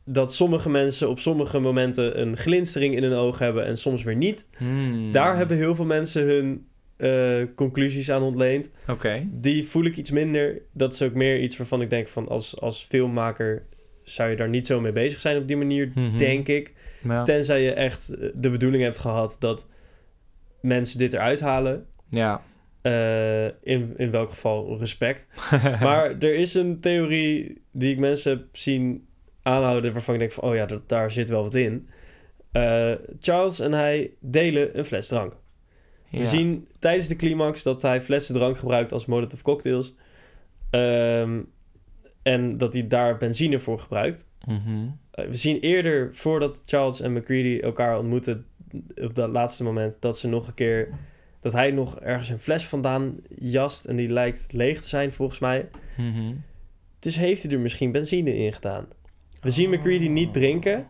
dat 0.10 0.34
sommige 0.34 0.70
mensen 0.70 1.10
op 1.10 1.20
sommige 1.20 1.60
momenten 1.60 2.22
een 2.22 2.38
glinstering 2.38 2.96
in 2.96 3.04
hun 3.04 3.14
oog 3.14 3.40
hebben 3.40 3.66
en 3.66 3.78
soms 3.78 4.04
weer 4.04 4.16
niet. 4.16 4.48
Hmm. 4.58 5.12
Daar 5.12 5.38
hebben 5.38 5.58
heel 5.58 5.76
veel 5.76 5.86
mensen 5.86 6.24
hun 6.24 6.68
eh, 6.98 7.42
conclusies 7.56 8.12
aan 8.12 8.22
ontleend. 8.22 8.72
Oké. 8.88 9.28
Die 9.32 9.68
voel 9.68 9.86
ik 9.86 9.98
iets 9.98 10.12
minder. 10.12 10.62
Dat 10.74 10.94
is 10.94 11.02
ook 11.02 11.14
meer 11.14 11.40
iets 11.42 11.58
waarvan 11.58 11.82
ik 11.82 11.90
denk 11.90 12.08
van 12.08 12.28
als, 12.28 12.60
als 12.62 12.84
filmmaker 12.84 13.66
zou 14.04 14.30
je 14.30 14.36
daar 14.36 14.50
niet 14.50 14.68
zo 14.68 14.82
mee 14.82 14.92
bezig 14.92 15.22
zijn 15.22 15.38
op 15.38 15.48
die 15.48 15.58
manier, 15.58 15.92
Mhm. 15.96 16.18
denk 16.18 16.48
ik. 16.48 16.74
Ja. 17.04 17.24
Tenzij 17.24 17.62
je 17.62 17.72
echt 17.74 18.10
eh, 18.16 18.30
de 18.34 18.50
bedoeling 18.50 18.84
hebt 18.84 18.98
gehad 18.98 19.36
dat 19.40 19.68
mensen 20.62 21.00
dit 21.00 21.14
eruit 21.14 21.40
halen. 21.40 21.86
ja. 22.10 22.42
Eh, 22.82 23.46
in, 23.46 23.94
in 23.98 24.12
welk 24.12 24.30
geval 24.30 24.78
respect. 24.80 25.28
Maar 25.82 26.10
er 26.20 26.36
is 26.36 26.54
een 26.54 26.80
theorie 26.80 27.62
die 27.72 27.92
ik 27.92 28.00
mensen 28.00 28.32
heb 28.38 28.46
zien 28.52 29.08
aanhouden... 29.42 29.94
waarvan 29.94 30.14
ik 30.14 30.20
denk 30.20 30.32
van, 30.32 30.50
oh 30.50 30.56
ja, 30.56 30.66
dat, 30.66 30.90
daar 30.90 31.12
zit 31.12 31.30
wel 31.30 31.44
wat 31.44 31.56
in. 31.56 31.88
Charles 33.20 33.60
en 33.60 33.72
hij 33.74 34.12
delen 34.20 34.78
een 34.78 34.86
fles 34.86 35.08
drank. 35.08 35.34
We 36.12 36.26
zien 36.26 36.68
tijdens 36.80 37.08
de 37.08 37.16
climax 37.16 37.64
dat 37.64 37.82
hij 37.82 38.02
flessen 38.02 38.36
drank 38.36 38.58
gebruikt 38.58 38.92
als 38.92 39.06
molotov 39.06 39.42
cocktails. 39.42 39.94
Ehm, 40.70 41.40
en 42.22 42.58
dat 42.58 42.74
hij 42.74 42.88
daar 42.88 43.18
benzine 43.18 43.60
voor 43.60 43.80
gebruikt. 43.80 44.26
Mhm. 44.46 44.88
Eh, 45.12 45.26
we 45.26 45.36
zien 45.36 45.60
eerder, 45.60 46.10
voordat 46.16 46.62
Charles 46.66 47.02
en 47.02 47.14
McCready 47.14 47.60
elkaar 47.60 47.98
ontmoeten... 47.98 48.46
op 48.96 49.16
dat 49.16 49.30
laatste 49.30 49.64
moment, 49.64 49.98
dat 50.00 50.18
ze 50.18 50.28
nog 50.28 50.48
een 50.48 50.54
keer... 50.54 50.90
dat 51.42 51.54
hij 51.54 51.72
nog 51.72 52.00
ergens 52.00 52.30
een 52.30 52.40
fles 52.40 52.66
vandaan 52.66 53.18
jast... 53.40 53.86
en 53.86 53.96
die 53.96 54.12
lijkt 54.12 54.54
leeg 54.54 54.82
te 54.82 54.88
zijn, 54.88 55.12
volgens 55.12 55.40
mij. 55.40 55.70
Mhm. 55.98 56.34
Dus 57.00 57.16
heeft 57.16 57.44
hij 57.44 57.52
er 57.52 57.60
misschien 57.60 57.92
benzine 57.92 58.36
in 58.36 58.54
gedaan. 58.54 58.86
We 59.42 59.52
zien 59.52 59.70
McCready 59.70 60.08
niet 60.08 60.34
drinken. 60.34 60.88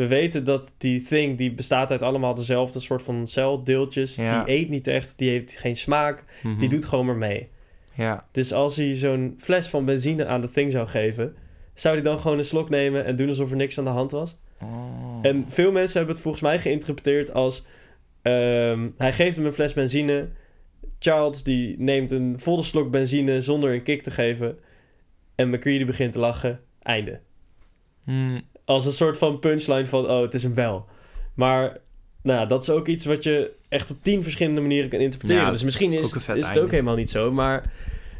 We 0.00 0.06
weten 0.06 0.44
dat 0.44 0.72
die 0.78 1.02
thing, 1.02 1.38
die 1.38 1.52
bestaat 1.52 1.90
uit 1.90 2.02
allemaal 2.02 2.34
dezelfde 2.34 2.80
soort 2.80 3.02
van 3.02 3.26
celdeeltjes. 3.26 4.14
Ja. 4.14 4.44
Die 4.44 4.54
eet 4.54 4.68
niet 4.68 4.86
echt, 4.86 5.12
die 5.16 5.30
heeft 5.30 5.56
geen 5.56 5.76
smaak. 5.76 6.24
Mhm. 6.42 6.58
Die 6.58 6.68
doet 6.68 6.84
gewoon 6.84 7.06
maar 7.06 7.16
mee. 7.16 7.48
Ja. 7.94 8.26
Dus 8.32 8.52
als 8.52 8.76
hij 8.76 8.94
zo'n 8.94 9.34
fles 9.38 9.66
van 9.66 9.84
benzine 9.84 10.26
aan 10.26 10.40
de 10.40 10.50
thing 10.50 10.72
zou 10.72 10.86
geven... 10.86 11.36
zou 11.74 11.94
hij 11.94 12.04
dan 12.04 12.20
gewoon 12.20 12.38
een 12.38 12.44
slok 12.44 12.68
nemen 12.68 13.04
en 13.04 13.16
doen 13.16 13.28
alsof 13.28 13.50
er 13.50 13.56
niks 13.56 13.78
aan 13.78 13.84
de 13.84 13.90
hand 13.90 14.10
was? 14.10 14.36
Oh. 14.62 15.18
En 15.22 15.44
veel 15.48 15.72
mensen 15.72 15.96
hebben 15.96 16.14
het 16.14 16.22
volgens 16.22 16.42
mij 16.42 16.58
geïnterpreteerd 16.58 17.32
als... 17.32 17.66
ehm, 18.22 18.88
hij 18.96 19.12
geeft 19.12 19.36
hem 19.36 19.46
een 19.46 19.52
fles 19.52 19.72
benzine. 19.72 20.28
Charles 20.98 21.42
die 21.42 21.74
neemt 21.78 22.12
een 22.12 22.38
volle 22.38 22.62
slok 22.62 22.90
benzine 22.90 23.40
zonder 23.40 23.74
een 23.74 23.82
kick 23.82 24.02
te 24.02 24.10
geven. 24.10 24.58
En 25.34 25.50
McCready 25.50 25.84
begint 25.84 26.12
te 26.12 26.18
lachen. 26.18 26.60
Einde. 26.82 27.20
Hmm. 28.04 28.40
Als 28.70 28.86
een 28.86 28.92
soort 28.92 29.18
van 29.18 29.38
punchline 29.38 29.86
van... 29.86 30.10
Oh, 30.10 30.20
het 30.20 30.34
is 30.34 30.44
een 30.44 30.54
bel. 30.54 30.86
Maar 31.34 31.78
nou, 32.22 32.40
ja, 32.40 32.46
dat 32.46 32.62
is 32.62 32.70
ook 32.70 32.86
iets 32.86 33.04
wat 33.04 33.24
je 33.24 33.52
echt 33.68 33.90
op 33.90 34.02
tien 34.02 34.22
verschillende 34.22 34.60
manieren 34.60 34.90
kan 34.90 35.00
interpreteren. 35.00 35.44
Ja, 35.44 35.50
dus 35.50 35.62
misschien 35.62 35.92
is, 35.92 36.14
is 36.14 36.26
het 36.26 36.28
einde. 36.28 36.60
ook 36.60 36.70
helemaal 36.70 36.96
niet 36.96 37.10
zo. 37.10 37.32
Maar 37.32 37.72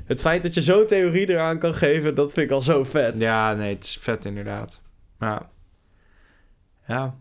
het 0.04 0.20
feit 0.20 0.42
dat 0.42 0.54
je 0.54 0.60
zo'n 0.60 0.86
theorie 0.86 1.28
eraan 1.28 1.58
kan 1.58 1.74
geven... 1.74 2.14
dat 2.14 2.32
vind 2.32 2.46
ik 2.46 2.52
al 2.52 2.60
zo 2.60 2.84
vet. 2.84 3.18
Ja, 3.18 3.54
nee, 3.54 3.74
het 3.74 3.84
is 3.84 3.98
vet 4.00 4.24
inderdaad. 4.24 4.82
Ja. 5.20 5.50
Ja. 6.88 7.18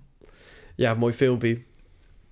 Ja, 0.75 0.93
mooi 0.93 1.13
filmpje. 1.13 1.61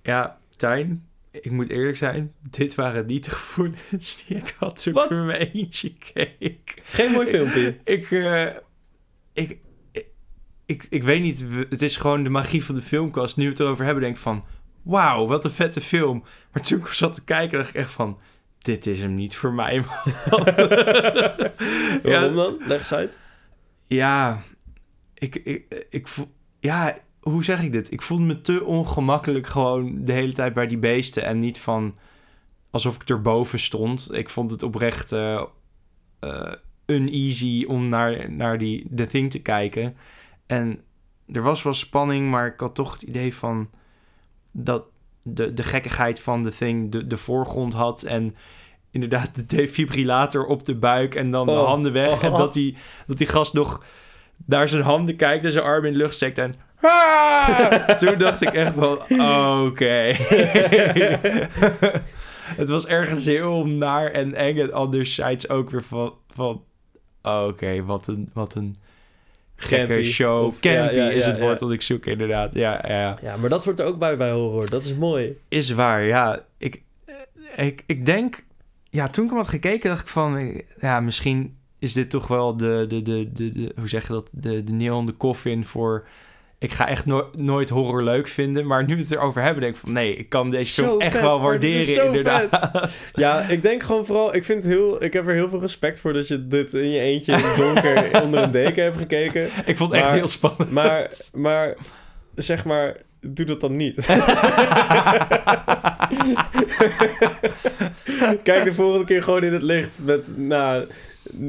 Ja, 0.02 0.38
Tijn, 0.56 1.08
ik 1.30 1.50
moet 1.50 1.68
eerlijk 1.68 1.96
zijn. 1.96 2.32
Dit 2.50 2.74
waren 2.74 3.06
niet 3.06 3.24
de 3.24 3.30
gevoelens 3.40 4.24
die 4.26 4.36
ik 4.36 4.54
had 4.58 4.82
toen 4.82 5.02
ik 5.02 5.10
naar 5.10 5.24
mijn 5.24 5.50
eentje 5.52 5.92
keek. 6.12 6.80
Geen 6.82 7.12
mooi 7.12 7.26
filmpje. 7.26 7.76
Ik, 7.84 8.10
eh, 8.10 8.46
ik, 9.32 9.58
ik, 10.68 10.86
ik, 10.90 11.02
weet 11.02 11.22
niet. 11.22 11.46
Het 11.70 11.82
is 11.82 11.96
gewoon 11.96 12.22
de 12.22 12.30
magie 12.30 12.64
van 12.64 12.74
de 12.74 12.80
filmkast. 12.80 13.36
Nu 13.36 13.44
we 13.44 13.50
het 13.50 13.60
erover 13.60 13.84
hebben, 13.84 14.02
denk 14.02 14.16
ik 14.16 14.22
van... 14.22 14.44
Wauw, 14.82 15.26
wat 15.26 15.44
een 15.44 15.50
vette 15.50 15.80
film. 15.80 16.24
Maar 16.52 16.62
toen 16.62 16.78
ik 16.78 16.86
zat 16.86 17.14
te 17.14 17.24
kijken, 17.24 17.58
dacht 17.58 17.68
ik 17.68 17.74
echt 17.74 17.92
van... 17.92 18.18
Dit 18.58 18.86
is 18.86 19.00
hem 19.00 19.14
niet 19.14 19.36
voor 19.36 19.52
mij, 19.52 19.76
man. 19.76 20.44
Waarom 22.12 22.34
dan? 22.34 22.56
Leg 22.66 22.78
eens 22.78 22.92
uit. 22.92 23.18
Ja, 23.86 24.42
ik, 25.14 25.34
ik, 25.34 25.86
ik 25.90 26.08
voel, 26.08 26.30
ja, 26.60 26.98
hoe 27.20 27.44
zeg 27.44 27.62
ik 27.62 27.72
dit? 27.72 27.92
Ik 27.92 28.02
voelde 28.02 28.24
me 28.24 28.40
te 28.40 28.64
ongemakkelijk 28.64 29.46
gewoon 29.46 30.04
de 30.04 30.12
hele 30.12 30.32
tijd 30.32 30.54
bij 30.54 30.66
die 30.66 30.78
beesten 30.78 31.24
en 31.24 31.38
niet 31.38 31.60
van 31.60 31.96
alsof 32.70 32.94
ik 32.94 33.08
erboven 33.08 33.58
stond. 33.58 34.14
Ik 34.14 34.28
vond 34.28 34.50
het 34.50 34.62
oprecht 34.62 35.12
eh 35.12 35.42
eh, 36.20 36.52
uneasy 36.86 37.64
om 37.64 37.86
naar, 37.86 38.32
naar 38.32 38.58
die 38.58 38.86
The 38.94 39.06
Thing 39.06 39.30
te 39.30 39.42
kijken. 39.42 39.96
En 40.48 40.80
er 41.32 41.42
was 41.42 41.62
wel 41.62 41.74
spanning, 41.74 42.30
maar 42.30 42.46
ik 42.46 42.60
had 42.60 42.74
toch 42.74 42.92
het 42.92 43.02
idee 43.02 43.34
van 43.34 43.70
dat 44.50 44.84
de, 45.22 45.54
de 45.54 45.62
gekkigheid 45.62 46.20
van 46.20 46.42
The 46.42 46.50
Thing 46.56 46.92
de, 46.92 47.06
de 47.06 47.16
voorgrond 47.16 47.72
had 47.74 48.02
en 48.02 48.36
inderdaad 48.90 49.34
de 49.34 49.46
defibrillator 49.46 50.46
op 50.46 50.64
de 50.64 50.74
buik 50.74 51.14
en 51.14 51.28
dan 51.30 51.46
de 51.46 51.52
Oh. 51.52 51.66
handen 51.66 51.92
weg 51.92 52.22
en 52.22 52.32
Oh. 52.32 52.38
dat 52.38 52.52
die, 52.52 52.76
dat 53.06 53.18
die 53.18 53.26
gast 53.26 53.52
nog 53.52 53.84
naar 54.44 54.68
zijn 54.68 54.82
handen 54.82 55.16
kijkt 55.16 55.44
en 55.44 55.50
zijn 55.52 55.64
arm 55.64 55.84
in 55.84 55.92
de 55.92 55.98
lucht 55.98 56.14
steekt 56.14 56.38
en 56.38 56.54
"Ah!" 56.80 57.88
toen 57.88 58.18
dacht 58.18 58.40
ik 58.42 58.48
echt 58.52 58.74
van 58.74 58.98
oké 59.66 60.14
het 62.60 62.68
was 62.68 62.86
ergens 62.86 63.24
heel 63.24 63.66
naar 63.66 64.10
en 64.10 64.34
eng 64.34 64.58
en 64.58 64.72
anderzijds 64.72 65.48
ook 65.48 65.70
weer 65.70 65.82
van, 65.82 66.14
van 66.28 66.64
oké 67.22 67.84
wat 67.84 68.06
een 68.06 68.30
wat 68.32 68.54
een 68.54 68.76
gekke 69.60 69.86
Campy. 69.86 70.02
show 70.02 70.44
Of- 70.46 70.60
campy 70.60 70.94
ja, 70.94 71.04
ja, 71.04 71.10
is 71.10 71.26
het 71.26 71.38
woord 71.38 71.58
dat 71.58 71.72
ik 71.72 71.82
zoek 71.82 72.06
inderdaad 72.06 72.54
ja 72.54 72.84
ja 72.88 73.18
Ja, 73.22 73.36
maar 73.36 73.48
dat 73.48 73.64
hoort 73.64 73.80
er 73.80 73.86
ook 73.86 73.98
bij 73.98 74.16
bij 74.16 74.30
horror. 74.30 74.70
Dat 74.70 74.84
is 74.84 74.94
mooi. 74.94 75.36
is 75.48 75.70
waar, 75.70 76.02
ja. 76.02 76.44
Ik, 76.58 76.82
eh, 77.54 77.66
ik, 77.66 77.82
ik 77.86 78.06
denk... 78.06 78.44
Ja, 78.90 79.08
toen 79.08 79.24
ik 79.24 79.30
hem 79.30 79.38
had 79.38 79.48
gekeken, 79.48 79.88
dacht 79.90 80.02
ik 80.02 80.08
van... 80.08 80.36
eh, 80.36 80.60
Ja, 80.80 81.00
misschien 81.00 81.56
is 81.78 81.92
dit 81.92 82.10
toch 82.10 82.26
wel 82.26 82.56
de... 82.56 82.84
de, 82.88 83.02
de, 83.02 83.32
de, 83.32 83.52
de 83.52 83.72
hoe 83.76 83.88
zeg 83.88 84.06
je 84.06 84.12
dat? 84.12 84.30
De, 84.32 84.64
de 84.64 84.72
in 84.72 85.06
de 85.06 85.16
coffin 85.16 85.64
voor 85.64 86.06
ik 86.58 86.72
ga 86.72 86.88
echt 86.88 87.06
no- 87.06 87.30
nooit 87.32 87.68
horror 87.68 88.02
leuk 88.02 88.28
vinden. 88.28 88.66
Maar 88.66 88.84
nu 88.84 88.94
we 88.94 89.00
het 89.00 89.10
erover 89.10 89.42
hebben, 89.42 89.62
denk 89.62 89.74
ik 89.74 89.80
van... 89.80 89.92
Nee, 89.92 90.16
ik 90.16 90.28
kan 90.28 90.50
deze 90.50 90.72
Zo 90.72 90.82
film 90.82 91.00
echt 91.00 91.12
vet, 91.12 91.20
wel 91.20 91.40
waarderen, 91.40 91.94
zo 91.94 92.06
inderdaad. 92.06 92.90
Ja, 93.14 93.40
ik 93.40 93.62
denk 93.62 93.82
gewoon 93.82 94.06
vooral... 94.06 94.34
Ik, 94.34 94.44
vind 94.44 94.64
heel, 94.64 95.02
ik 95.04 95.12
heb 95.12 95.26
er 95.26 95.34
heel 95.34 95.48
veel 95.48 95.60
respect 95.60 96.00
voor 96.00 96.12
dat 96.12 96.28
je 96.28 96.46
dit 96.48 96.74
in 96.74 96.90
je 96.90 97.00
eentje 97.00 97.32
in 97.32 97.38
het 97.42 97.56
donker 97.56 98.10
onder 98.24 98.42
een 98.42 98.50
deken 98.50 98.82
hebt 98.82 98.96
gekeken. 98.96 99.48
Ik 99.66 99.76
vond 99.76 99.92
het 99.92 100.00
echt 100.00 100.12
heel 100.12 100.26
spannend. 100.26 100.70
Maar, 100.70 101.10
maar 101.34 101.76
zeg 102.34 102.64
maar, 102.64 102.96
doe 103.20 103.46
dat 103.46 103.60
dan 103.60 103.76
niet. 103.76 103.96
Kijk 108.42 108.64
de 108.64 108.74
volgende 108.74 109.04
keer 109.04 109.22
gewoon 109.22 109.44
in 109.44 109.52
het 109.52 109.62
licht 109.62 109.98
met, 110.04 110.36
nou, 110.36 110.86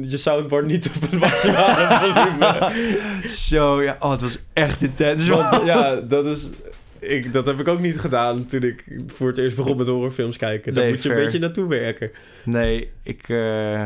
je 0.02 0.16
soundboard 0.16 0.66
niet 0.66 0.90
op 0.94 1.00
het 1.00 1.20
maximale 1.28 2.12
volume. 2.12 3.28
Zo, 3.28 3.82
ja. 3.82 3.96
Oh, 4.00 4.10
het 4.10 4.20
was 4.20 4.38
echt 4.52 4.82
intens. 4.82 5.28
Want 5.28 5.64
ja, 5.64 5.94
dat 5.94 6.26
is... 6.26 6.50
Ik, 6.98 7.32
dat 7.32 7.46
heb 7.46 7.60
ik 7.60 7.68
ook 7.68 7.80
niet 7.80 8.00
gedaan 8.00 8.46
toen 8.46 8.62
ik 8.62 8.84
voor 9.06 9.28
het 9.28 9.38
eerst 9.38 9.56
begon 9.56 9.76
met 9.76 9.86
horrorfilms 9.86 10.36
kijken. 10.36 10.74
Daar 10.74 10.82
Nee, 10.82 10.92
moet 10.92 11.02
je 11.02 11.08
een 11.08 11.14
beetje 11.14 11.38
naartoe 11.38 11.68
werken. 11.68 12.10
Nee, 12.44 12.90
ik, 13.02 13.28
eh, 13.28 13.84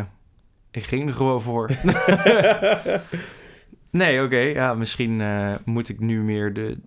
ik 0.71 0.85
ging 0.85 1.09
er 1.09 1.15
gewoon 1.15 1.43
voor. 1.43 1.71
nee, 3.91 4.23
oké. 4.23 4.37
ja, 4.39 4.75
misschien 4.75 5.21
eh, 5.21 5.55
moet 5.65 5.89
ik 5.89 6.01
nu 6.01 6.23
meer 6.23 6.53
de, 6.53 6.79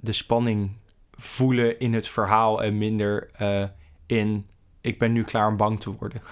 de 0.00 0.12
spanning 0.12 0.70
voelen 1.16 1.80
in 1.80 1.94
het 1.94 2.08
verhaal 2.08 2.62
en 2.62 2.78
minder 2.78 3.28
eh, 3.32 3.64
in 4.06 4.46
ik 4.84 4.98
ben 4.98 5.12
nu 5.12 5.22
klaar 5.22 5.48
om 5.48 5.56
bang 5.56 5.80
te 5.80 5.90
worden. 5.98 6.22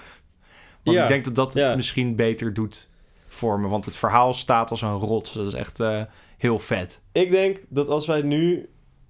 Want 0.83 0.97
Ja, 0.97 1.03
ik 1.03 1.09
denk 1.09 1.23
dat 1.25 1.35
dat 1.35 1.53
ja. 1.53 1.75
misschien 1.75 2.15
beter 2.15 2.53
doet 2.53 2.89
voor 3.27 3.59
me. 3.59 3.67
Want 3.67 3.85
het 3.85 3.95
verhaal 3.95 4.33
staat 4.33 4.69
als 4.69 4.81
een 4.81 4.91
rots. 4.93 5.33
Dat 5.33 5.47
is 5.47 5.53
echt 5.53 5.79
eh, 5.79 6.01
heel 6.37 6.59
vet. 6.59 7.01
Ik 7.11 7.31
denk 7.31 7.57
dat 7.69 7.89
als 7.89 8.07
wij 8.07 8.21
nu 8.21 8.69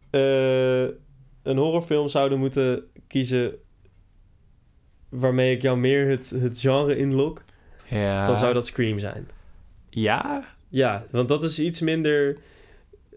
eh, 0.09 0.81
een 1.43 1.57
horrorfilm 1.57 2.07
zouden 2.09 2.39
moeten 2.39 2.83
kiezen 3.07 3.55
waarmee 5.09 5.55
ik 5.55 5.61
jou 5.61 5.77
meer 5.77 6.09
het, 6.09 6.29
het 6.29 6.59
genre 6.59 6.97
inlok, 6.97 7.43
Ja. 7.89 8.25
dan 8.25 8.35
zou 8.37 8.53
dat 8.53 8.65
Scream 8.67 8.99
zijn. 8.99 9.27
Ja? 9.89 10.45
Ja, 10.69 11.05
want 11.11 11.27
dat 11.29 11.43
is 11.43 11.59
iets 11.59 11.79
minder 11.79 12.37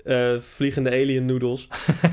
eh, 0.04 0.40
vliegende 0.40 0.90
alien 0.90 1.24
noodles. 1.26 1.68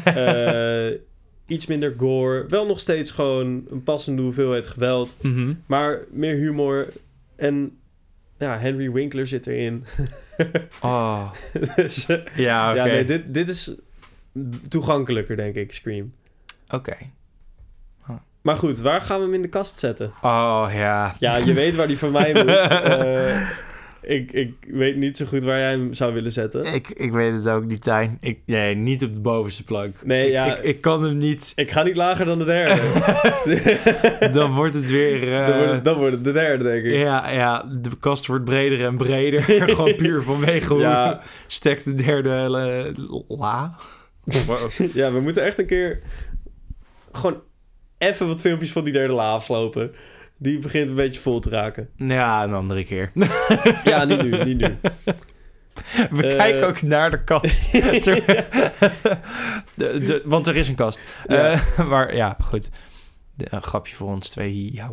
Iets 1.47 1.65
minder 1.65 1.93
gore. 1.97 2.45
Wel 2.47 2.65
nog 2.65 2.79
steeds 2.79 3.11
gewoon 3.11 3.65
een 3.69 3.83
passende 3.83 4.21
hoeveelheid 4.21 4.67
geweld. 4.67 5.15
Mhm. 5.21 5.53
Maar 5.65 5.99
meer 6.11 6.35
humor. 6.35 6.87
En 7.35 7.77
ja, 8.37 8.57
Henry 8.57 8.91
Winkler 8.91 9.27
zit 9.27 9.47
erin. 9.47 9.85
Oh. 10.81 11.31
dus, 11.75 12.05
eh, 12.05 12.17
Ja, 12.35 12.69
oké. 12.71 12.79
Ja, 12.83 12.85
nee, 12.85 13.05
dit, 13.05 13.33
dit 13.33 13.49
is 13.49 13.75
toegankelijker, 14.67 15.35
denk 15.35 15.55
ik, 15.55 15.71
Scream. 15.71 16.13
Oké. 16.69 16.95
Maar 18.41 18.55
goed, 18.55 18.79
waar 18.79 19.01
gaan 19.01 19.17
we 19.17 19.25
hem 19.25 19.33
in 19.33 19.41
de 19.41 19.47
kast 19.47 19.77
zetten? 19.77 20.13
Oh, 20.21 20.69
ja. 20.73 21.15
Ja, 21.19 21.37
je 21.37 21.53
weet 21.53 21.75
waar 21.75 21.87
die 21.87 21.97
van 21.97 22.11
mij 22.11 22.33
moet. 22.33 22.47
Eh, 22.93 23.49
ik, 24.03 24.31
ik 24.31 24.53
weet 24.67 24.95
niet 24.95 25.17
zo 25.17 25.25
goed 25.25 25.43
waar 25.43 25.59
jij 25.59 25.69
hem 25.69 25.93
zou 25.93 26.13
willen 26.13 26.31
zetten. 26.31 26.65
Ik, 26.65 26.89
ik 26.89 27.11
weet 27.11 27.33
het 27.33 27.47
ook 27.47 27.65
niet, 27.65 27.81
Tijn. 27.83 28.17
Ik, 28.19 28.39
nee, 28.45 28.75
niet 28.75 29.03
op 29.03 29.13
de 29.13 29.19
bovenste 29.19 29.63
plank. 29.63 30.05
Nee, 30.05 30.25
ik, 30.25 30.31
ja. 30.31 30.55
ik, 30.57 30.63
ik 30.63 30.81
kan 30.81 31.03
hem 31.03 31.17
niet. 31.17 31.51
Ik 31.55 31.71
ga 31.71 31.83
niet 31.83 31.95
lager 31.95 32.25
dan 32.25 32.39
de 32.39 32.45
derde. 32.45 32.81
Dan 34.33 34.53
wordt 34.53 34.73
het 34.75 34.89
weer... 34.89 35.33
eh, 35.33 35.47
dan, 35.47 35.57
wordt 35.57 35.71
het, 35.73 35.85
dan 35.85 35.97
wordt 35.97 36.15
het 36.15 36.23
de 36.23 36.31
derde, 36.31 36.63
denk 36.63 36.85
ik. 36.85 36.93
ja, 36.93 37.29
ja, 37.29 37.63
de 37.81 37.97
kast 37.99 38.27
wordt 38.27 38.45
breder 38.45 38.85
en 38.85 38.97
breder. 38.97 39.41
Gewoon 39.73 39.95
puur 39.95 40.23
vanwege 40.23 40.73
hoe 40.73 40.81
Ja. 40.93 41.21
stek 41.47 41.83
de 41.83 41.95
derde 41.95 42.29
eh, 42.29 43.03
la. 43.27 43.75
Ja, 44.93 45.11
we 45.11 45.19
moeten 45.19 45.43
echt 45.43 45.59
een 45.59 45.65
keer 45.65 46.01
gewoon 47.11 47.41
even 47.97 48.27
wat 48.27 48.41
filmpjes 48.41 48.71
van 48.71 48.83
die 48.83 48.93
derde 48.93 49.13
la 49.13 49.31
afslopen. 49.31 49.91
Die 50.43 50.59
begint 50.59 50.89
een 50.89 50.95
beetje 50.95 51.19
vol 51.21 51.39
te 51.39 51.49
raken. 51.49 51.89
Ja, 51.97 52.43
een 52.43 52.53
andere 52.53 52.83
keer. 52.83 53.11
Ja, 53.83 54.03
niet 54.03 54.21
nu, 54.23 54.43
niet 54.43 54.57
nu. 54.57 54.77
We 56.11 56.27
Eh. 56.27 56.37
kijken 56.37 56.67
ook 56.67 56.81
naar 56.81 57.09
de 57.09 57.23
kast. 57.23 57.71
Ter- 58.03 58.25
de, 59.75 59.99
de- 59.99 60.21
want 60.25 60.47
er 60.47 60.55
is 60.55 60.67
een 60.67 60.75
kast. 60.75 61.01
Ja. 61.27 61.51
Eh, 61.51 61.87
maar 61.89 62.15
ja, 62.15 62.37
goed. 62.43 62.69
De, 63.35 63.45
een 63.49 63.61
grapje 63.61 63.95
voor 63.95 64.07
ons 64.07 64.29
twee. 64.29 64.73
Ja, 64.73 64.89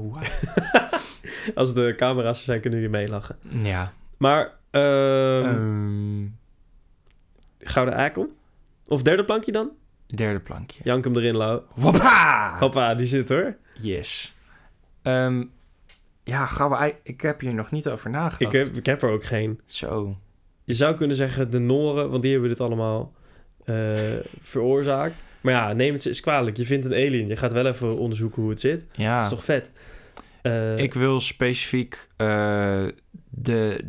Als 1.55 1.75
de 1.75 1.95
camera's 1.97 2.39
er 2.39 2.45
zijn, 2.45 2.61
kunnen 2.61 2.81
jullie 2.81 2.95
meelachen. 2.97 3.37
ja. 3.63 3.93
Maar, 4.19 4.53
ehm 4.71 5.45
Ehm, 5.45 6.27
Gouden 7.61 7.95
Eikel? 7.95 8.33
Of 8.87 9.03
derde 9.03 9.25
plankje 9.25 9.53
dan? 9.53 9.71
derde 10.07 10.41
plankje. 10.41 10.81
Jank 10.85 11.05
hem 11.05 11.17
erin, 11.17 11.37
Lau. 11.37 11.63
Hoppa! 11.81 12.57
Hoppa, 12.59 12.95
die 12.95 13.07
zit 13.07 13.29
hoor. 13.29 13.57
Yes. 13.75 14.35
Ehm, 15.03 15.45
ja, 16.25 16.49
ei- 16.79 16.95
Ik 17.03 17.21
heb 17.21 17.41
hier 17.41 17.55
nog 17.55 17.71
niet 17.71 17.89
over 17.89 18.11
nagedacht. 18.11 18.55
Ik 18.55 18.65
heb, 18.67 18.77
ik 18.77 18.87
heb 18.87 19.03
er 19.03 19.11
ook 19.11 19.25
geen. 19.25 19.61
Zo. 19.67 20.17
Je 20.65 20.75
zou 20.75 20.95
kunnen 20.97 21.17
zeggen 21.17 21.51
de 21.51 21.59
Noren, 21.59 22.11
want 22.11 22.23
die 22.23 22.31
hebben 22.33 22.49
dit 22.51 22.61
allemaal 22.61 23.13
eh, 23.65 23.99
veroorzaakt. 24.41 25.23
Maar 25.41 25.53
ja, 25.53 25.73
neem 25.73 25.93
het 25.93 26.07
eens 26.07 26.21
kwalijk. 26.21 26.57
Je 26.57 26.67
vindt 26.67 26.87
een 26.87 26.93
alien. 26.93 27.27
Je 27.29 27.37
gaat 27.37 27.53
wel 27.53 27.67
even 27.67 27.99
onderzoeken 27.99 28.43
hoe 28.43 28.51
het 28.51 28.61
zit. 28.61 28.87
Ja. 28.93 29.15
Dat 29.15 29.25
is 29.25 29.31
toch 29.31 29.45
vet? 29.45 29.73
Eh, 30.43 30.79
Ik 30.79 30.95
wil 30.95 31.21
specifiek 31.21 32.09
eh, 32.17 32.85
de, 33.31 33.85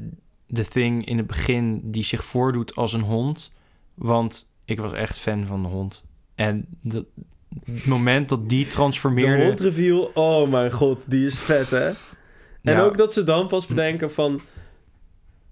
de 0.47 0.65
thing 0.65 1.05
in 1.05 1.17
het 1.17 1.27
begin 1.27 1.91
die 1.91 2.03
zich 2.03 2.23
voordoet 2.25 2.75
als 2.75 2.93
een 2.93 3.01
hond. 3.01 3.53
Want 3.93 4.49
ik 4.65 4.79
was 4.79 4.93
echt 4.93 5.19
fan 5.19 5.45
van 5.45 5.61
de 5.61 5.67
hond. 5.67 6.03
En 6.35 6.65
dat, 6.81 7.05
moment 7.85 8.29
dat 8.29 8.49
die 8.49 8.63
de 8.63 8.69
transformeerde... 8.69 9.45
hondreveal, 9.45 10.11
oh 10.13 10.49
mijn 10.49 10.71
god, 10.71 11.09
die 11.11 11.25
is 11.25 11.39
vet 11.39 11.69
hè? 11.69 11.87
En 11.87 11.97
Ja. 12.61 12.81
ook 12.81 12.97
dat 12.97 13.13
ze 13.13 13.23
dan 13.23 13.47
pas 13.47 13.67
bedenken 13.67 14.11
van... 14.11 14.41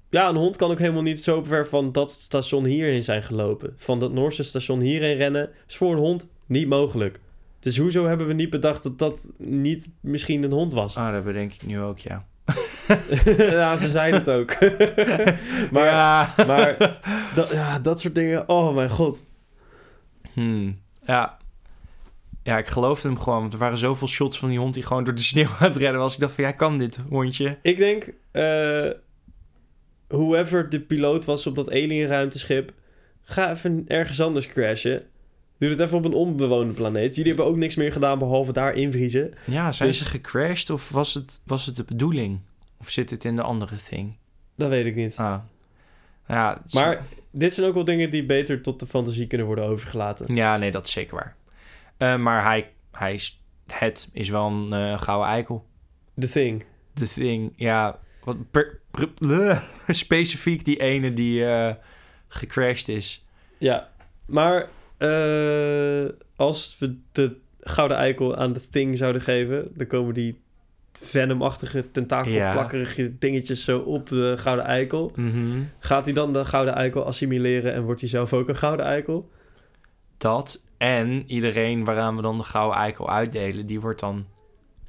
Ja, 0.10 0.30
een 0.30 0.36
hond 0.36 0.56
kan 0.56 0.72
ook 0.72 0.80
helemaal 0.80 1.02
niet 1.02 1.24
zo 1.24 1.44
ver 1.44 1.68
van 1.68 1.92
dat 1.92 2.12
station 2.12 2.66
hierheen 2.66 3.04
zijn 3.04 3.24
gelopen. 3.24 3.74
Van 3.78 4.00
dat 4.00 4.14
Noorse 4.14 4.44
station 4.44 4.80
hierheen 4.80 5.16
rennen 5.16 5.50
is 5.68 5.78
voor 5.78 5.92
een 5.92 5.98
hond 5.98 6.28
niet 6.46 6.68
mogelijk. 6.68 7.20
Dus 7.60 7.78
hoezo 7.78 8.08
hebben 8.08 8.28
we 8.28 8.34
niet 8.34 8.50
bedacht 8.50 8.84
dat 8.84 9.00
dat 9.00 9.32
niet 9.38 9.94
misschien 10.02 10.44
een 10.44 10.52
hond 10.52 10.74
was? 10.74 10.96
Ah, 10.96 11.14
dat 11.14 11.24
bedenk 11.24 11.54
ik 11.54 11.66
nu 11.66 11.80
ook, 11.80 12.00
ja. 12.00 12.26
ja, 13.38 13.78
ze 13.78 13.90
zijn 13.90 14.14
het 14.14 14.30
ook. 14.30 14.60
maar 15.72 15.86
ja. 15.86 16.34
maar 16.48 17.00
dat, 17.36 17.52
ja, 17.52 17.80
dat 17.80 18.00
soort 18.00 18.16
dingen, 18.16 18.50
oh 18.50 18.76
mijn 18.76 18.90
god. 18.90 19.24
Hmm, 20.34 20.80
ja. 21.06 21.38
Ja, 22.50 22.58
ik 22.58 22.68
geloofde 22.68 23.08
hem 23.08 23.20
gewoon. 23.20 23.40
Want 23.40 23.54
er 23.54 23.60
waren 23.60 23.78
zoveel 23.78 24.08
shots 24.08 24.40
van 24.40 24.50
die 24.50 24.60
hond 24.60 24.74
die 24.74 24.84
gewoon 24.84 25.04
door 25.04 25.16
de 25.16 25.22
sneeuw 25.22 25.48
aan 25.60 25.68
het 25.68 25.76
rennen 25.78 26.02
was. 26.02 26.14
Ik 26.14 26.20
dacht 26.20 26.34
van, 26.34 26.44
jij 26.44 26.54
kan 26.54 26.78
dit, 26.78 27.00
hondje. 27.10 27.58
Ik 27.62 27.78
denk, 27.78 28.14
eh 28.32 28.90
whoever 30.08 30.70
de 30.70 30.80
piloot 30.80 31.26
was 31.26 31.48
op 31.48 31.56
dat 31.56 31.70
alienruimteschip, 31.70 32.74
ga 33.24 33.52
even 33.52 33.86
ergens 33.88 34.22
anders 34.22 34.48
crashen. 34.48 35.04
Doe 35.58 35.70
het 35.70 35.80
even 35.80 35.98
op 35.98 36.06
een 36.06 36.14
onbewoonde 36.14 36.74
planeet. 36.74 37.16
Jullie 37.16 37.34
hebben 37.34 37.52
ook 37.52 37.58
niks 37.58 37.76
meer 37.76 37.92
gedaan 37.92 38.20
behalve 38.20 38.54
daar 38.54 38.74
invriezen. 38.74 39.34
Ja, 39.46 39.72
zijn 39.72 39.90
Dus- 39.90 39.98
ze 39.98 40.06
gecrashed 40.06 40.70
of 40.70 40.90
was 40.90 41.14
het, 41.14 41.42
was 41.46 41.66
het 41.66 41.76
de 41.76 41.84
bedoeling? 41.84 42.40
Of 42.80 42.90
zit 42.90 43.10
het 43.10 43.26
in 43.26 43.36
de 43.36 43.42
andere 43.42 43.76
thing? 43.76 44.16
Dat 44.56 44.70
weet 44.70 44.86
ik 44.86 44.96
niet. 44.96 45.18
Ah. 45.18 45.40
Ja, 46.28 46.62
Maar 46.74 47.06
dit 47.32 47.54
zijn 47.54 47.68
ook 47.68 47.74
wel 47.74 47.84
dingen 47.84 48.10
die 48.10 48.26
beter 48.26 48.62
tot 48.62 48.80
de 48.80 48.86
fantasie 48.86 49.28
kunnen 49.28 49.48
worden 49.48 49.66
overgelaten. 49.66 50.36
Ja, 50.36 50.58
nee, 50.58 50.72
dat 50.72 50.86
is 50.86 50.92
zeker 50.92 51.16
waar. 51.16 51.36
Eh, 52.00 52.18
maar 52.18 52.44
hij, 52.44 52.72
hij 52.92 53.14
is, 53.14 53.42
het 53.68 54.10
is 54.14 54.30
wel 54.30 54.48
een 54.48 54.72
eh, 54.72 55.02
gouden 55.02 55.30
eikel. 55.30 55.66
The 56.20 56.30
Thing. 56.30 56.64
The 56.94 57.08
Thing, 57.08 57.54
ja. 57.56 58.00
Wat 58.24 58.52
per- 58.52 58.80
per- 58.92 59.08
bleh. 59.10 59.62
specifiek 59.88 60.66
die 60.66 60.80
ene 60.80 61.14
die 61.14 61.46
eh, 61.46 61.74
gecrashed 62.28 62.88
is. 62.90 63.26
Ja, 63.58 63.90
maar 64.26 64.70
als 66.36 66.76
we 66.80 66.98
de 67.12 67.36
Gouden 67.60 67.98
Eikel 67.98 68.36
aan 68.36 68.54
The 68.54 68.70
Thing 68.70 68.98
zouden 68.98 69.22
geven, 69.22 69.72
dan 69.74 69.88
komen 69.88 70.14
die 70.14 70.42
venomachtige, 70.92 71.92
tentakelplakkerige 71.92 73.18
dingetjes 73.18 73.64
zo 73.64 73.80
op 73.80 74.08
de 74.10 74.36
Gouden 74.38 74.66
Eikel. 74.66 75.12
Mhm. 75.16 75.62
Gaat 75.80 76.06
hij 76.06 76.14
dan 76.14 76.34
de 76.34 76.46
Gouden 76.46 76.74
Eikel 76.76 77.06
assimileren 77.06 77.74
en 77.74 77.84
wordt 77.84 78.02
hij 78.02 78.10
zelf 78.10 78.34
ook 78.34 78.48
een 78.50 78.56
Gouden 78.56 78.86
Eikel? 78.86 79.30
Dat 80.18 80.64
en 80.80 81.24
iedereen 81.28 81.84
waaraan 81.84 82.16
we 82.16 82.22
dan 82.22 82.38
de 82.38 82.44
gouden 82.44 82.78
eikel 82.78 83.10
uitdelen, 83.10 83.66
die 83.66 83.80
wordt 83.80 84.00
dan 84.00 84.26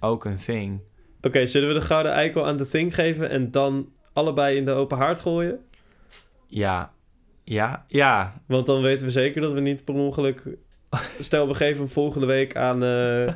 ook 0.01 0.25
een 0.25 0.39
thing. 0.39 0.81
Oké, 1.23 1.47
zullen 1.47 1.69
we 1.69 1.75
de 1.75 1.81
Gouden 1.81 2.13
Eikel 2.13 2.47
aan 2.47 2.57
The 2.57 2.69
Thing 2.69 2.95
geven 2.95 3.31
en 3.31 3.51
dan 3.51 3.93
allebei 4.13 4.57
in 4.57 4.65
de 4.65 4.71
open 4.71 4.99
haard 4.99 5.21
gooien? 5.21 5.61
Ja, 6.47 6.93
ja, 7.45 7.85
ja. 7.89 8.41
Want 8.47 8.67
dan 8.67 8.83
weten 8.83 9.07
we 9.07 9.13
zeker 9.13 9.41
dat 9.41 9.53
we 9.53 9.61
niet 9.61 9.85
per 9.85 9.95
ongeluk... 9.95 10.43
Stel, 11.19 11.49
we 11.49 11.55
geven 11.55 11.79
hem 11.79 11.89
volgende 11.89 12.27
week 12.27 12.57
aan... 12.57 12.83
eh, 12.85 13.35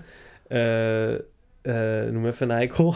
noem 2.12 2.26
even 2.26 2.50
een 2.50 2.56
eikel. 2.56 2.94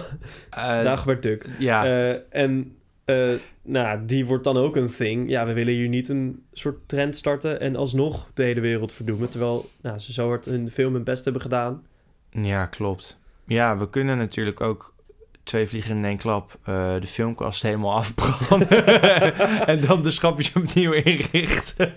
Dagobert 0.51 1.23
Duck. 1.23 1.49
ja, 1.59 1.85
en 2.31 2.78
eh, 3.09 3.33
nou, 3.63 4.05
die 4.07 4.27
wordt 4.27 4.45
dan 4.45 4.57
ook 4.57 4.77
een 4.77 4.89
thing. 4.89 5.31
Ja, 5.31 5.47
we 5.47 5.53
willen 5.53 5.75
hier 5.75 5.89
niet 5.89 6.09
een 6.09 6.43
soort 6.53 6.89
trend 6.89 7.17
starten 7.17 7.61
en 7.61 7.77
alsnog 7.77 8.27
de 8.35 8.43
hele 8.43 8.61
wereld 8.61 8.93
verdoemen. 8.93 9.29
Terwijl 9.29 9.71
nou, 9.81 9.99
ze 9.99 10.13
zo 10.13 10.29
hard 10.29 10.45
hun 10.45 10.71
film 10.71 10.95
hun 10.95 11.05
best 11.05 11.25
hebben 11.25 11.43
gedaan. 11.43 11.83
Ja, 12.31 12.67
klopt. 12.67 13.19
Ja, 13.47 13.79
we 13.79 13.91
kunnen 13.91 14.19
natuurlijk 14.19 14.61
ook 14.61 14.95
twee 15.43 15.67
vliegen 15.67 15.97
in 15.97 16.05
één 16.05 16.17
klap 16.17 16.59
eh, 16.65 17.01
de 17.01 17.07
filmkast 17.07 17.63
helemaal 17.63 17.95
afbranden. 18.03 18.87
en 19.67 19.81
dan 19.81 20.03
de 20.03 20.11
schapjes 20.11 20.53
opnieuw 20.53 20.93
inrichten. 20.93 21.93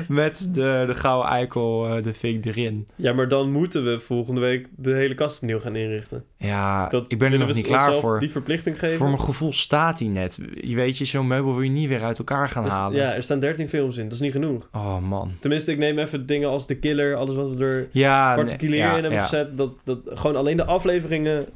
Met 0.08 0.48
de, 0.54 0.84
de 0.86 0.94
gouden 0.94 1.30
eikel, 1.30 1.86
eh, 1.88 2.02
de 2.02 2.14
vink 2.14 2.44
erin. 2.44 2.86
Ja, 2.96 3.12
maar 3.12 3.28
dan 3.28 3.50
moeten 3.50 3.84
we 3.84 3.98
volgende 3.98 4.40
week 4.40 4.68
de 4.76 4.92
hele 4.92 5.14
kast 5.14 5.42
opnieuw 5.42 5.58
gaan 5.60 5.76
inrichten. 5.76 6.24
Ja, 6.36 6.88
Dat 6.88 7.10
ik 7.10 7.18
ben 7.18 7.32
er 7.32 7.38
nog 7.38 7.54
niet 7.54 7.66
klaar 7.66 7.94
voor. 7.94 8.18
Die 8.20 8.30
verplichting 8.30 8.78
geven. 8.78 8.96
Voor 8.98 9.06
mijn 9.08 9.20
gevoel 9.20 9.52
staat 9.52 9.98
hij 9.98 10.08
net. 10.08 10.38
Je 10.60 10.74
weet 10.76 10.98
je, 10.98 11.04
zo'n 11.04 11.26
meubel 11.26 11.52
wil 11.54 11.62
je 11.62 11.70
niet 11.70 11.88
weer 11.88 12.02
uit 12.02 12.18
elkaar 12.18 12.48
gaan 12.48 12.62
Dus, 12.64 12.72
halen. 12.72 12.98
ja, 13.00 13.14
er 13.14 13.22
staan 13.22 13.40
13 13.40 13.68
films 13.68 13.96
in. 13.96 14.04
Dat 14.04 14.12
is 14.12 14.20
niet 14.20 14.32
genoeg. 14.32 14.68
Oh 14.72 14.98
man. 14.98 15.32
Tenminste, 15.40 15.72
ik 15.72 15.78
neem 15.78 15.98
even 15.98 16.26
dingen 16.26 16.48
als 16.48 16.66
The 16.66 16.74
Killer, 16.74 17.16
alles 17.16 17.34
wat 17.34 17.50
we 17.52 17.64
er 17.64 17.88
Ja, 17.92 18.34
nee, 18.34 18.44
particulier 18.44 18.78
ja, 18.78 18.88
in 18.96 19.02
hebben 19.02 19.12
ja. 19.20 19.22
gezet. 19.24 19.56
Dat, 19.56 19.78
dat 19.84 19.98
gewoon 20.04 20.36
alleen 20.36 20.56
de 20.56 20.64
afleveringen. 20.64 21.46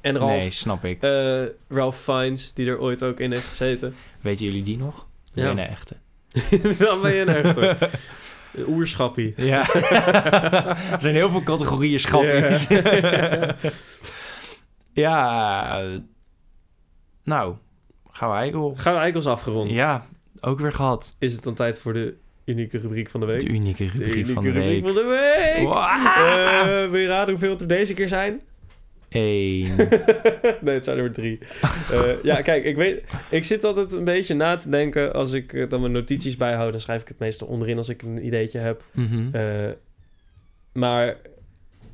En 0.00 0.16
Ralph, 0.18 0.30
Nee, 0.30 0.50
snap 0.50 0.84
ik. 0.84 1.02
eh, 1.02 1.42
Ralph 1.68 1.96
Fiennes, 2.02 2.52
die 2.54 2.66
er 2.68 2.78
ooit 2.80 3.02
ook 3.02 3.20
in 3.20 3.32
heeft 3.32 3.46
gezeten. 3.46 3.94
Weten 4.20 4.44
jullie 4.44 4.62
die 4.62 4.76
nog? 4.78 5.06
Ja. 5.32 5.44
Ja. 5.44 5.50
een 5.50 5.58
echte. 5.58 5.94
Dan 6.78 7.00
ben 7.00 7.14
je 7.14 7.20
een 7.20 7.28
echte. 7.44 7.76
Oerschappie. 8.68 9.34
Ja. 9.36 9.74
er 10.92 11.00
zijn 11.00 11.14
heel 11.14 11.30
veel 11.30 11.42
categorieën 11.42 12.00
schapjes. 12.00 12.66
ja. 14.92 15.80
eh, 15.80 15.98
nou, 17.24 17.54
gaan 18.10 18.30
we 18.30 18.36
eigenlijk 18.36 18.80
Gaan 18.80 18.94
we 18.94 19.00
eikels 19.00 19.26
afgerond. 19.26 19.70
Ja, 19.70 20.06
ook 20.40 20.60
weer 20.60 20.72
gehad. 20.72 21.16
Is 21.18 21.32
het 21.32 21.42
dan 21.42 21.54
tijd 21.54 21.78
voor 21.78 21.92
de 21.92 22.14
unieke 22.44 22.78
rubriek 22.78 23.10
van 23.10 23.20
de 23.20 23.26
week? 23.26 23.40
De 23.40 23.48
unieke 23.48 23.84
De 23.84 23.90
rubriek 23.90 24.12
unieke 24.12 24.32
van 24.32 24.42
de 24.42 24.50
rubriek 24.50 24.84
week. 24.84 24.94
van 24.94 24.94
de 24.94 25.08
week! 25.08 25.66
Wow. 25.66 25.76
Eh, 25.76 26.90
wil 26.90 27.00
je 27.00 27.06
raden 27.06 27.30
hoeveel 27.30 27.50
het 27.50 27.60
er 27.60 27.66
deze 27.68 27.94
keer 27.94 28.08
zijn? 28.08 28.40
Eén. 29.14 29.76
nee, 30.64 30.74
het 30.74 30.84
zijn 30.84 30.96
er 30.96 31.02
maar 31.02 31.12
drie. 31.12 31.38
Eh, 31.90 32.22
ja, 32.30 32.40
kijk, 32.40 32.64
ik 32.64 32.76
weet... 32.76 33.02
Ik 33.30 33.44
zit 33.44 33.64
altijd 33.64 33.92
een 33.92 34.04
beetje 34.04 34.34
na 34.34 34.56
te 34.56 34.68
denken... 34.70 35.12
Als 35.12 35.32
ik 35.32 35.52
eh, 35.52 35.68
dan 35.68 35.80
mijn 35.80 35.92
notities 35.92 36.36
bijhoud... 36.36 36.72
dan 36.72 36.80
schrijf 36.80 37.00
ik 37.00 37.08
het 37.08 37.18
meestal 37.18 37.48
onderin 37.48 37.76
als 37.76 37.88
ik 37.88 38.02
een 38.02 38.26
ideetje 38.26 38.58
heb. 38.58 38.82
Mhm. 38.92 39.34
Eh, 39.34 39.70
maar 40.72 41.16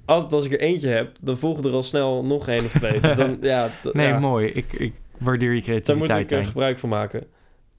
altijd 0.05 0.33
als 0.33 0.45
ik 0.45 0.53
er 0.53 0.61
eentje 0.61 0.89
heb... 0.89 1.17
dan 1.21 1.39
volgen 1.39 1.65
er 1.65 1.73
al 1.73 1.83
snel 1.83 2.25
nog 2.25 2.49
één 2.49 2.65
of 2.65 2.73
twee. 2.73 3.01
Dus 3.01 3.17
dan, 3.17 3.39
ja... 3.43 3.71
nee, 3.93 4.07
ja, 4.07 4.19
mooi. 4.19 4.47
Ik, 4.47 4.73
ik 4.73 4.93
waardeer 5.19 5.55
je 5.55 5.61
Daar 5.61 5.75
moet 5.75 5.83
creativiteit, 5.83 6.31
ik 6.31 6.39
er 6.39 6.45
gebruik 6.45 6.79
van 6.79 6.89
maken. 6.89 7.27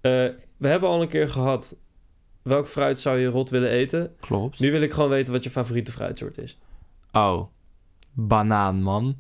We 0.02 0.68
hebben 0.68 0.90
al 0.90 1.02
een 1.02 1.08
keer 1.08 1.30
gehad... 1.30 1.76
welk 2.42 2.68
fruit 2.68 3.00
zou 3.00 3.20
je 3.20 3.28
rot 3.28 3.50
willen 3.50 3.70
eten? 3.70 4.12
Klopt. 4.20 4.60
Nu 4.60 4.72
wil 4.72 4.82
ik 4.82 4.92
gewoon 4.92 5.10
weten 5.10 5.34
wat 5.34 5.44
je 5.44 5.50
favoriete 5.50 5.92
fruitsoort 5.92 6.38
is. 6.38 6.58
Oh, 7.12 7.48
banaan, 8.14 8.82
man. 8.82 9.16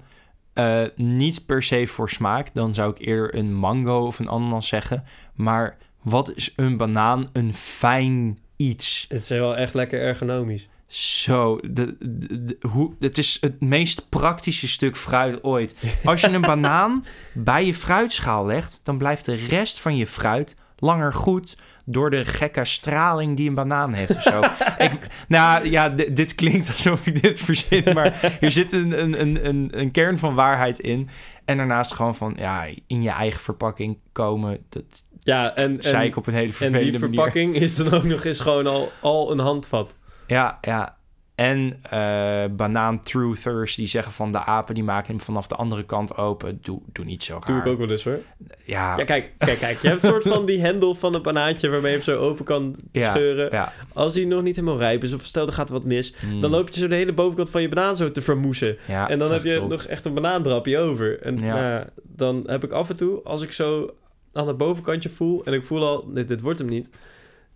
Eh, 0.61 0.83
niet 0.95 1.45
per 1.45 1.63
se 1.63 1.87
voor 1.87 2.09
smaak. 2.09 2.53
Dan 2.53 2.73
zou 2.73 2.91
ik 2.91 3.07
eerder 3.07 3.35
een 3.35 3.53
mango 3.55 4.05
of 4.05 4.19
een 4.19 4.29
ananas 4.29 4.67
zeggen. 4.67 5.03
Maar 5.35 5.77
wat 6.01 6.31
is 6.35 6.53
een 6.55 6.77
banaan? 6.77 7.27
Een 7.33 7.53
fijn 7.53 8.39
iets. 8.55 9.05
Het 9.09 9.21
is 9.21 9.27
wel 9.29 9.57
echt 9.57 9.73
lekker 9.73 10.01
ergonomisch. 10.01 10.67
Zo, 10.87 11.59
de, 11.69 11.95
de- 11.99 12.43
de- 12.45 12.57
hoe, 12.67 12.93
het 12.99 13.17
is 13.17 13.37
het 13.41 13.61
meest 13.61 14.09
praktische 14.09 14.67
stuk 14.67 14.97
fruit 14.97 15.43
ooit. 15.43 15.75
Als 16.03 16.21
je 16.21 16.27
een 16.27 16.41
banaan 16.55 17.05
bij 17.33 17.65
je 17.65 17.73
fruitschaal 17.73 18.45
legt, 18.45 18.79
dan 18.83 18.97
blijft 18.97 19.25
de 19.25 19.35
rest 19.35 19.79
van 19.79 19.97
je 19.97 20.07
fruit 20.07 20.55
langer 20.81 21.13
goed 21.13 21.57
door 21.85 22.09
de 22.09 22.25
gekke 22.25 22.65
straling 22.65 23.37
die 23.37 23.49
een 23.49 23.55
banaan 23.55 23.93
heeft 23.93 24.15
of 24.15 24.21
zo. 24.21 24.41
ik, 24.85 24.91
nou 25.27 25.69
ja, 25.69 25.89
dit 25.89 26.35
klinkt 26.35 26.67
alsof 26.67 27.07
ik 27.07 27.21
dit 27.21 27.39
verzin, 27.39 27.93
maar 27.93 28.37
hier 28.39 28.51
zit 28.51 28.73
een, 28.73 29.01
een, 29.01 29.21
een, 29.21 29.45
een, 29.47 29.67
een 29.71 29.91
kern 29.91 30.17
van 30.17 30.35
waarheid 30.35 30.79
in. 30.79 31.09
En 31.45 31.57
daarnaast 31.57 31.93
gewoon 31.93 32.15
van, 32.15 32.33
ja, 32.37 32.65
in 32.87 33.01
je 33.01 33.09
eigen 33.09 33.41
verpakking 33.41 33.97
komen, 34.11 34.57
dat 34.69 35.05
Ja, 35.19 35.55
en, 35.55 35.81
zei 35.81 35.95
en, 35.95 36.07
ik 36.07 36.15
op 36.15 36.27
een 36.27 36.33
hele 36.33 36.47
en 36.47 36.53
vervelende 36.53 36.89
die 36.89 36.99
manier. 36.99 37.15
verpakking 37.15 37.55
is 37.55 37.75
dan 37.75 37.93
ook 37.93 38.03
nog 38.03 38.23
eens 38.23 38.39
gewoon 38.39 38.67
al, 38.67 38.91
al 39.01 39.31
een 39.31 39.39
handvat. 39.39 39.95
Ja, 40.27 40.57
ja. 40.61 40.97
En 41.41 41.79
eh 41.89 42.43
banaan 42.55 43.01
truthers 43.03 43.75
die 43.75 43.87
zeggen 43.87 44.11
van 44.13 44.31
de 44.31 44.37
apen 44.45 44.73
die 44.75 44.83
maken 44.83 45.07
hem 45.07 45.19
vanaf 45.21 45.47
de 45.47 45.55
andere 45.55 45.83
kant 45.83 46.17
open. 46.17 46.59
Doe, 46.61 46.81
doe 46.91 47.05
niet 47.05 47.23
zo 47.23 47.33
raar. 47.33 47.45
Doe 47.45 47.57
ik 47.59 47.65
ook 47.65 47.77
wel 47.77 47.89
eens 47.89 48.03
hoor. 48.03 48.19
Ja, 48.63 48.97
Ja, 48.97 49.03
kijk, 49.03 49.31
kijk, 49.37 49.59
kijk. 49.59 49.81
Je 49.81 49.87
hebt 49.87 50.03
een 50.03 50.09
soort 50.09 50.23
van 50.23 50.45
die 50.45 50.59
hendel 50.61 50.95
van 50.95 51.13
een 51.13 51.21
banaantje 51.21 51.69
waarmee 51.69 51.91
je 51.91 51.97
hem 51.97 52.05
zo 52.05 52.17
open 52.19 52.45
kan 52.45 52.75
Ja, 52.91 53.09
scheuren. 53.13 53.47
ja. 53.51 53.73
Als 53.93 54.15
hij 54.15 54.25
nog 54.25 54.41
niet 54.41 54.55
helemaal 54.55 54.77
rijp 54.77 55.03
is 55.03 55.13
of 55.13 55.23
stel 55.23 55.47
er 55.47 55.53
gaat 55.53 55.69
wat 55.69 55.83
mis, 55.83 56.13
Mm, 56.25 56.41
dan 56.41 56.49
loop 56.51 56.69
je 56.69 56.79
zo 56.79 56.87
de 56.87 56.95
hele 56.95 57.13
bovenkant 57.13 57.49
van 57.49 57.61
je 57.61 57.69
banaan 57.69 57.95
zo 57.95 58.11
te 58.11 58.21
vermoesen. 58.21 58.77
ja, 58.87 59.09
en 59.09 59.19
dan 59.19 59.31
heb 59.31 59.43
je 59.43 59.55
klopt. 59.55 59.69
nog 59.69 59.83
echt 59.83 60.05
een 60.05 60.13
banaandrapje 60.13 60.77
over. 60.77 61.21
En 61.21 61.33
nou, 61.39 61.83
dan 62.03 62.43
heb 62.45 62.63
ik 62.63 62.71
af 62.71 62.89
en 62.89 62.95
toe, 62.95 63.21
als 63.23 63.41
ik 63.41 63.51
zo 63.51 63.93
aan 64.33 64.47
het 64.47 64.57
bovenkantje 64.57 65.09
voel 65.09 65.43
en 65.45 65.53
ik 65.53 65.63
voel 65.63 65.87
al, 65.87 66.13
dit, 66.13 66.27
dit 66.27 66.41
wordt 66.41 66.59
hem 66.59 66.67
niet, 66.67 66.89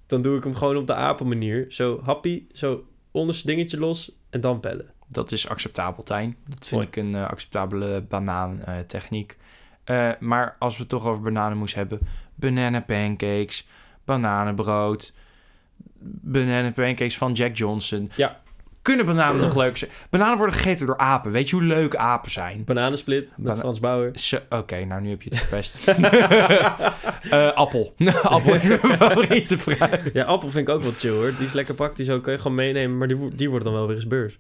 dan 0.07 0.21
doe 0.21 0.37
ik 0.37 0.43
hem 0.43 0.55
gewoon 0.55 0.77
op 0.77 0.87
de 0.87 0.93
apelmanier. 0.93 1.65
Zo 1.69 1.99
happy, 2.03 2.43
zo 2.53 2.83
onderste 3.15 3.47
dingetje 3.47 3.77
los 3.79 4.11
en 4.29 4.41
dan 4.41 4.59
pellen. 4.59 4.93
Dat 5.07 5.31
is 5.31 5.49
acceptabel, 5.49 6.03
Tijn. 6.03 6.37
Dat 6.47 6.67
vind 6.67 6.81
ik 6.81 6.95
een 6.95 7.15
eh, 7.15 7.27
acceptabele 7.27 8.01
banaantechniek. 8.01 9.37
Eh 9.83 10.09
maar 10.19 10.55
als 10.59 10.73
we 10.73 10.79
het 10.79 10.89
toch 10.89 11.05
over 11.05 11.21
bananenmoes 11.21 11.73
hebben... 11.73 11.99
banana 12.35 12.81
pancakes, 12.81 13.67
bananenbrood... 14.05 15.13
banana 16.21 16.71
pancakes 16.71 17.17
van 17.17 17.33
Jack 17.33 17.57
Johnson. 17.57 18.11
Ja. 18.15 18.43
Kunnen 18.85 19.05
bananen 19.05 19.41
nog 19.41 19.55
leuk 19.55 19.77
zijn? 19.77 19.91
Bananen 20.09 20.37
worden 20.37 20.55
gegeten 20.55 20.85
door 20.85 20.97
apen. 20.97 21.31
Weet 21.31 21.49
je 21.49 21.55
hoe 21.55 21.65
leuk 21.65 21.95
apen 21.95 22.31
zijn? 22.31 22.63
Bananensplit 22.63 23.23
met 23.37 23.45
Bana- 23.45 23.59
Frans 23.59 23.79
Bauer. 23.79 24.11
Oké, 24.49 24.85
nou 24.85 25.01
nu 25.01 25.09
heb 25.09 25.21
je 25.21 25.29
het 25.29 25.39
verpest. 25.39 25.77
Eh, 27.29 27.51
appel. 27.51 27.93
appel 28.23 28.53
is 28.53 28.63
mijn 28.67 28.79
favoriete 28.79 29.57
fruit. 29.57 30.01
Ja, 30.13 30.23
appel 30.25 30.51
vind 30.51 30.67
ik 30.67 30.73
ook 30.73 30.81
wel 30.81 30.91
chill 30.97 31.11
hoor. 31.11 31.31
Die 31.37 31.45
is 31.45 31.53
lekker 31.53 31.73
praktisch 31.73 32.09
ook. 32.09 32.23
Kan 32.23 32.33
je 32.33 32.39
gewoon 32.39 32.55
meenemen, 32.55 32.97
maar 32.97 33.07
die, 33.07 33.35
die 33.35 33.49
wordt 33.49 33.65
dan 33.65 33.73
wel 33.73 33.87
weer 33.87 33.95
eens 33.95 34.07
beurs. 34.07 34.39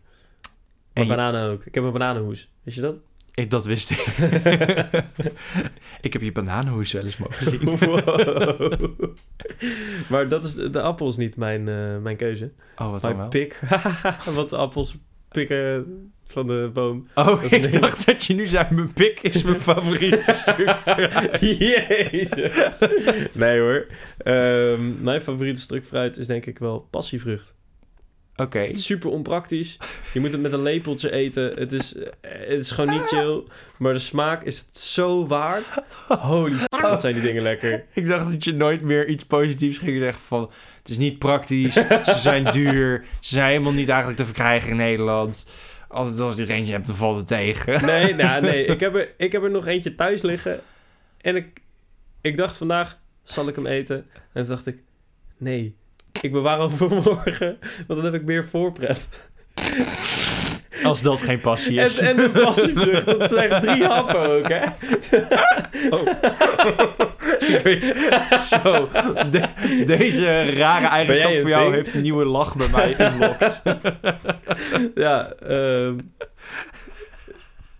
Maar 0.93 1.03
En 1.03 1.07
bananen 1.09 1.51
ook. 1.51 1.65
Ik 1.65 1.75
heb 1.75 1.83
een 1.83 1.91
bananenhoes. 1.91 2.49
Wist 2.63 2.75
je 2.75 2.81
dat? 2.81 2.95
Ik, 3.35 3.49
dat 3.49 3.65
wist 3.65 3.89
ik. 3.89 3.97
ik 6.01 6.13
heb 6.13 6.21
je 6.21 6.31
bananenhoes 6.31 6.91
wel 6.91 7.03
eens 7.03 7.17
mogen 7.17 7.45
zien. 7.45 7.59
Wow. 7.79 9.09
maar 10.09 10.27
dat 10.27 10.45
is, 10.45 10.53
de 10.53 10.81
appel 10.81 11.07
is 11.09 11.15
niet 11.17 11.37
mijn, 11.37 11.67
eh, 11.69 11.97
mijn 11.97 12.15
keuze. 12.15 12.51
Oh, 12.75 12.91
wat 12.91 13.01
dan 13.01 13.17
Mijn 13.17 13.17
wel? 13.17 13.27
pik. 13.29 13.59
Want 14.35 14.49
de 14.49 14.57
appels 14.57 14.95
pikken 15.31 15.85
van 16.25 16.47
de 16.47 16.69
boom. 16.73 17.07
Oh, 17.15 17.43
ik 17.49 17.71
dacht 17.81 18.05
dat 18.05 18.25
je 18.25 18.33
nu 18.33 18.45
zei, 18.45 18.67
mijn 18.69 18.93
pik 18.93 19.19
is 19.21 19.43
mijn 19.43 19.59
favoriete 19.59 20.33
stuk 20.33 20.77
fruit. 20.77 21.39
Jezus. 21.39 22.79
Nee 23.33 23.59
hoor. 23.59 23.87
Ehm, 24.17 25.03
mijn 25.03 25.21
favoriete 25.21 25.61
stuk 25.61 25.85
fruit 25.85 26.17
is 26.17 26.27
denk 26.27 26.45
ik 26.45 26.59
wel 26.59 26.79
passievrucht. 26.79 27.55
Oké. 28.37 28.59
Het 28.59 28.79
super 28.79 29.09
onpraktisch. 29.09 29.77
Je 30.13 30.19
moet 30.19 30.31
het 30.31 30.41
met 30.41 30.53
een 30.53 30.61
lepeltje 30.61 31.11
eten. 31.11 31.53
Het 31.53 31.73
is, 31.73 31.95
eh, 31.95 32.09
het 32.21 32.59
is 32.59 32.71
gewoon 32.71 32.89
niet 32.89 33.07
chill. 33.07 33.43
Maar 33.77 33.93
de 33.93 33.99
smaak 33.99 34.43
is 34.43 34.57
het 34.57 34.77
zo 34.77 35.27
waard. 35.27 35.73
Holy 36.07 36.57
f***, 36.57 36.81
wat 36.81 37.01
zijn 37.01 37.13
die 37.13 37.23
dingen 37.23 37.43
lekker. 37.43 37.83
Ik 37.93 38.07
dacht 38.07 38.31
dat 38.31 38.43
je 38.43 38.53
nooit 38.53 38.81
meer 38.81 39.07
iets 39.07 39.25
positiefs 39.25 39.77
ging 39.77 39.99
zeggen 39.99 40.23
van... 40.23 40.51
Het 40.77 40.89
is 40.89 40.97
niet 40.97 41.19
praktisch, 41.19 41.73
ze 41.73 42.17
zijn 42.17 42.51
duur, 42.51 43.05
ze 43.19 43.33
zijn 43.33 43.49
helemaal 43.49 43.73
niet 43.73 43.89
eigenlijk 43.89 44.19
te 44.19 44.25
verkrijgen 44.25 44.69
in 44.69 44.75
Nederland. 44.75 45.47
Altijd 45.87 46.19
als 46.19 46.35
je 46.35 46.43
er 46.43 46.49
eentje 46.49 46.73
hebt, 46.73 46.87
dan 46.87 46.95
valt 46.95 47.17
het 47.17 47.27
tegen. 47.27 47.85
Nee, 47.85 48.13
nou, 48.13 48.41
nee. 48.51 48.65
Ik 48.65 48.79
heb, 48.79 48.95
er, 48.95 49.09
ik 49.17 49.31
heb 49.31 49.43
er 49.43 49.51
nog 49.51 49.67
eentje 49.67 49.95
thuis 49.95 50.21
liggen. 50.21 50.59
En 51.21 51.35
ik, 51.35 51.61
ik 52.21 52.37
dacht 52.37 52.57
vandaag, 52.57 52.99
zal 53.23 53.47
ik 53.47 53.55
hem 53.55 53.65
eten? 53.65 54.05
En 54.33 54.41
toen 54.41 54.55
dacht 54.55 54.67
ik, 54.67 54.77
nee. 55.37 55.75
Ik 56.21 56.31
bewaar 56.31 56.59
hem 56.59 56.69
voor 56.69 56.89
morgen. 56.93 57.57
Want 57.87 58.01
dan 58.01 58.03
heb 58.03 58.13
ik 58.13 58.23
meer 58.25 58.45
voorpret. 58.45 59.07
Als 60.83 61.01
dat 61.01 61.21
geen 61.21 61.39
passie 61.41 61.79
is. 61.79 61.99
en 61.99 62.15
de 62.15 62.29
passievrucht, 62.29 63.05
dat 63.05 63.29
zijn 63.31 63.61
drie 63.61 63.83
happen 63.85 64.19
ook, 64.19 64.47
hè? 64.49 64.61
Zo, 68.37 68.89
de- 69.29 69.83
deze 69.85 70.43
rare 70.43 70.87
eigenschap 70.87 71.31
een 71.31 71.39
voor 71.41 71.49
jou 71.49 71.73
heeft 71.73 71.93
een 71.93 72.01
nieuwe 72.01 72.25
lach 72.25 72.55
bij 72.55 72.69
mij 72.69 72.91
inlokt. 72.97 73.63
Ja, 74.95 75.31
ehm 75.33 75.97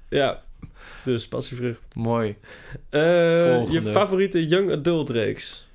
ja. 0.10 0.42
Dus 1.04 1.28
passievrucht. 1.28 1.88
Mooi. 1.94 2.36
Eh, 2.90 3.72
je 3.72 3.82
favoriete 3.84 4.48
young 4.48 4.72
adult 4.72 5.10
reeks? 5.10 5.68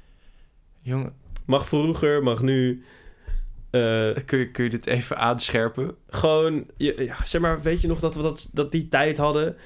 Jongen, 0.83 1.13
Mag 1.45 1.69
vroeger, 1.69 2.23
mag 2.23 2.43
nu. 2.43 2.85
Eh, 3.71 4.11
kun 4.25 4.39
je, 4.39 4.51
kun 4.51 4.65
je 4.65 4.71
dit 4.71 4.87
even 4.87 5.19
aanscherpen? 5.19 5.95
gewoon, 6.09 6.67
je, 6.77 6.95
ja, 7.05 7.25
zeg 7.25 7.41
maar, 7.41 7.63
weet 7.63 7.81
je 7.81 7.89
nog 7.89 8.01
dat 8.01 8.15
we 8.15 8.23
dat, 8.23 8.49
dat 8.53 8.73
die 8.73 8.89
tijd 8.89 9.17
hadden? 9.17 9.57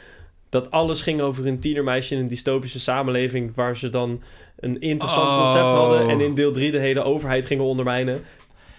dat 0.55 0.71
alles 0.71 1.01
ging 1.01 1.21
over 1.21 1.47
een 1.47 1.59
tienermeisje 1.59 2.15
in 2.15 2.21
een 2.21 2.29
dystopische 2.29 2.81
samenleving... 2.81 3.55
waar 3.55 3.77
ze 3.77 3.89
dan 3.89 4.23
een 4.57 4.81
interessant 4.81 5.31
Oh. 5.31 5.45
concept 5.45 5.73
hadden... 5.73 6.09
en 6.09 6.21
in 6.21 6.35
deel 6.35 6.53
3 6.53 6.71
de 6.71 6.79
hele 6.79 7.03
overheid 7.03 7.47
gingen 7.47 7.65
ondermijnen. 7.65 8.23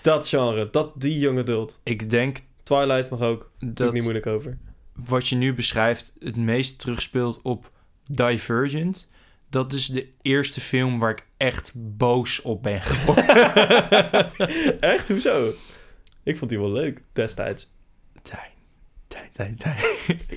Dat 0.01 0.27
genre, 0.27 0.69
dat 0.71 0.91
die 0.95 1.19
young 1.19 1.39
adult. 1.39 1.79
Ik 1.83 2.09
denk 2.09 2.37
Twilight 2.63 3.09
mag 3.09 3.21
ook, 3.21 3.51
daar 3.59 3.93
niet 3.93 4.01
moeilijk 4.01 4.25
over. 4.25 4.57
wat 5.05 5.27
je 5.27 5.35
nu 5.35 5.53
beschrijft 5.53 6.13
het 6.19 6.35
meest 6.35 6.79
terugspeelt 6.79 7.39
op 7.41 7.71
Divergent. 8.11 9.09
Dat 9.49 9.73
is 9.73 9.87
de 9.87 10.07
eerste 10.21 10.61
film 10.61 10.99
waar 10.99 11.11
ik 11.11 11.25
echt 11.37 11.71
boos 11.75 12.41
op 12.41 12.63
ben 12.63 12.81
geworden. 12.81 13.25
Echt? 14.93 15.07
Hoezo? 15.07 15.53
Ik 16.23 16.37
vond 16.37 16.49
die 16.49 16.59
wel 16.59 16.71
leuk 16.71 17.01
destijds. 17.13 17.71
Tijn, 18.21 18.49
tijn, 19.07 19.29
tijn, 19.31 19.57
tijn. 19.57 19.77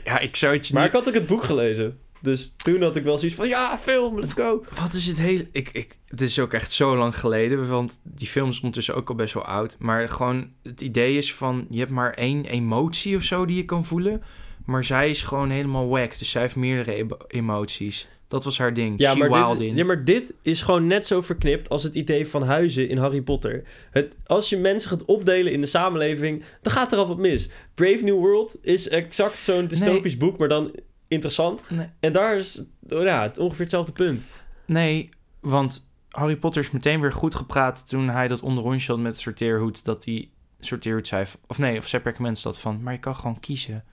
Ja, 0.05 0.19
ik 0.19 0.37
zou 0.37 0.55
het 0.57 0.67
je 0.67 0.75
Maar 0.75 0.83
niet... 0.83 0.93
ik 0.93 0.99
had 0.99 1.09
ook 1.09 1.15
het 1.15 1.27
boek 1.27 1.43
gelezen. 1.43 1.99
Dus 2.21 2.53
toen 2.57 2.83
had 2.83 2.97
ik 2.97 3.05
wel 3.05 3.19
zoiets 3.19 3.37
van, 3.37 3.49
ja, 3.49 3.79
film, 3.79 4.19
let's 4.21 4.33
go. 4.33 4.65
Wat 4.81 4.95
is 4.95 5.07
het 5.07 5.19
hele... 5.19 5.49
Ik, 5.53 5.69
ik, 5.73 5.99
het 6.07 6.21
is 6.21 6.39
ook 6.39 6.53
echt 6.53 6.73
zo 6.73 6.97
lang 6.97 7.19
geleden, 7.19 7.69
want 7.69 8.01
die 8.03 8.29
film 8.29 8.49
is 8.49 8.57
ondertussen 8.57 8.95
ook 8.95 9.09
al 9.09 9.15
best 9.15 9.35
wel 9.35 9.45
oud. 9.45 9.77
Maar 9.79 10.09
gewoon, 10.09 10.53
het 10.63 10.81
idee 10.81 11.17
is 11.17 11.35
van, 11.35 11.67
je 11.71 11.79
hebt 11.79 11.91
maar 11.91 12.13
één 12.15 12.45
emotie 12.45 13.17
of 13.17 13.23
zo 13.23 13.45
die 13.47 13.57
je 13.57 13.65
kan 13.65 13.85
voelen. 13.85 14.23
Maar 14.65 14.85
zij 14.85 15.11
is 15.11 15.23
gewoon 15.23 15.51
helemaal 15.51 15.89
wack, 15.89 16.19
dus 16.19 16.31
zij 16.31 16.43
heeft 16.43 16.57
meerdere 16.57 16.95
emo- 16.97 17.19
emoties. 17.29 18.09
Dat 18.29 18.45
was 18.45 18.59
haar 18.59 18.75
ding. 18.75 18.95
Ja 18.99 19.13
She 19.13 19.19
maar, 19.19 19.31
wild 19.31 19.59
dit, 19.59 19.71
in. 19.71 19.77
ja, 19.77 19.85
maar 19.85 20.05
dit 20.05 20.35
is 20.43 20.63
gewoon 20.63 20.87
net 20.87 21.07
zo 21.07 21.21
verknipt 21.21 21.69
als 21.69 21.83
het 21.83 21.95
idee 21.95 22.27
van 22.27 22.43
huizen 22.43 22.89
in 22.89 22.99
Harry 22.99 23.23
Potter. 23.23 23.65
Het, 23.91 24.13
als 24.27 24.49
je 24.49 24.57
mensen 24.57 24.91
gaat 24.91 25.05
opdelen 25.05 25.53
in 25.53 25.61
de 25.61 25.67
samenleving, 25.67 26.43
dan 26.63 26.73
gaat 26.73 26.93
er 26.93 26.99
al 26.99 27.07
wat 27.07 27.19
mis. 27.19 27.49
Brave 27.75 28.05
New 28.05 28.19
World 28.19 28.57
is 28.63 28.89
exact 28.89 29.39
zo'n 29.39 29.67
dystopisch 29.67 30.17
boek, 30.17 30.39
maar 30.39 30.49
dan 30.49 30.75
interessant. 31.09 31.71
Nee. 31.71 31.87
En 32.01 32.13
daar 32.13 32.37
is 32.37 32.65
oh 32.89 33.03
ja, 33.03 33.23
het 33.23 33.39
ongeveer 33.39 33.61
hetzelfde 33.61 33.93
punt. 33.93 34.27
Nee, 34.67 35.09
want 35.41 35.89
Harry 36.09 36.37
Potter 36.37 36.63
is 36.63 36.71
meteen 36.71 37.01
weer 37.01 37.13
goed 37.13 37.35
gepraat 37.35 37.89
toen 37.89 38.09
hij 38.09 38.29
dat 38.29 38.41
onderrondje 38.41 38.93
had 38.93 39.01
met 39.01 39.19
sorteerhoed. 39.19 39.85
Dat 39.85 40.03
die 40.03 40.33
sorteerhoed 40.59 41.09
zei, 41.09 41.27
of 41.47 41.59
nee, 41.59 41.79
of 41.79 41.87
Sepp 41.87 42.19
Mens 42.19 42.43
dat 42.43 42.59
van, 42.59 42.83
maar 42.83 42.93
je 42.93 42.99
kan 42.99 43.17
gewoon 43.17 43.41
kiezen. 43.41 43.85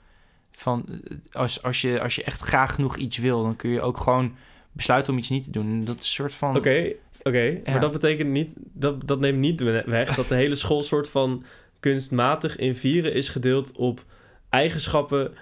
Van, 0.55 0.85
eh, 0.87 1.17
als, 1.31 1.63
als, 1.63 1.81
je, 1.81 2.01
als 2.01 2.15
je 2.15 2.23
echt 2.23 2.41
graag 2.41 2.75
genoeg 2.75 2.97
iets 2.97 3.17
wil, 3.17 3.43
dan 3.43 3.55
kun 3.55 3.69
je 3.69 3.81
ook 3.81 3.97
gewoon 3.97 4.35
besluiten 4.71 5.13
om 5.13 5.19
iets 5.19 5.29
niet 5.29 5.43
te 5.43 5.51
doen. 5.51 5.65
En 5.65 5.85
Dat 5.85 5.95
is 5.95 6.01
een 6.01 6.09
soort 6.09 6.33
van... 6.33 6.55
Oké, 6.55 6.91
oké. 7.23 7.41
Ja. 7.41 7.59
Maar 7.65 7.79
dat 7.79 7.91
betekent 7.91 8.29
niet, 8.29 8.53
dat, 8.55 9.07
dat 9.07 9.19
neemt 9.19 9.39
niet 9.39 9.61
weg 9.85 10.15
dat 10.15 10.29
de 10.29 10.35
hele 10.35 10.55
school 10.55 10.83
soort 10.83 11.09
van 11.09 11.43
kunstmatig 11.79 12.57
in 12.57 12.75
vieren 12.75 13.13
is 13.13 13.29
gedeeld 13.29 13.71
op 13.77 14.03
eigenschappen 14.49 15.33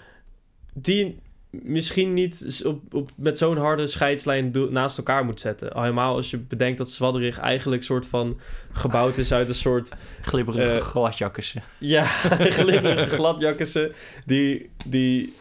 die 0.74 1.20
misschien 1.62 2.14
niet 2.14 2.62
op, 2.66 2.94
op, 2.94 3.12
met 3.16 3.38
zo'n 3.38 3.58
harde 3.58 3.88
scheidslijn 3.88 4.54
naast 4.70 4.98
elkaar 4.98 5.26
moet 5.26 5.40
zetten. 5.40 5.74
Al 5.74 5.82
helemaal 5.82 6.16
als 6.16 6.32
je 6.32 6.38
bedenkt 6.38 6.78
dat 6.78 6.92
Zwadderig 6.92 7.40
eigenlijk 7.40 7.84
soort 7.84 8.06
van 8.06 8.40
gebouwd 8.72 9.18
is 9.18 9.34
uit 9.34 9.50
een 9.50 9.56
soort 9.56 9.90
glibberige 10.22 10.82
gladjakkessen. 10.82 11.64
ja, 11.78 12.04
glibberige 12.60 13.16
gladjakkessen 13.16 13.92
die, 14.26 14.70
die 14.86 15.34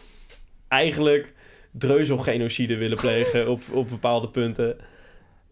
eigenlijk 0.67 1.33
dreuzelgenocide 1.71 2.77
willen 2.77 2.97
plegen 2.97 3.49
op, 3.49 3.61
op 3.71 3.89
bepaalde 3.89 4.29
punten. 4.29 4.77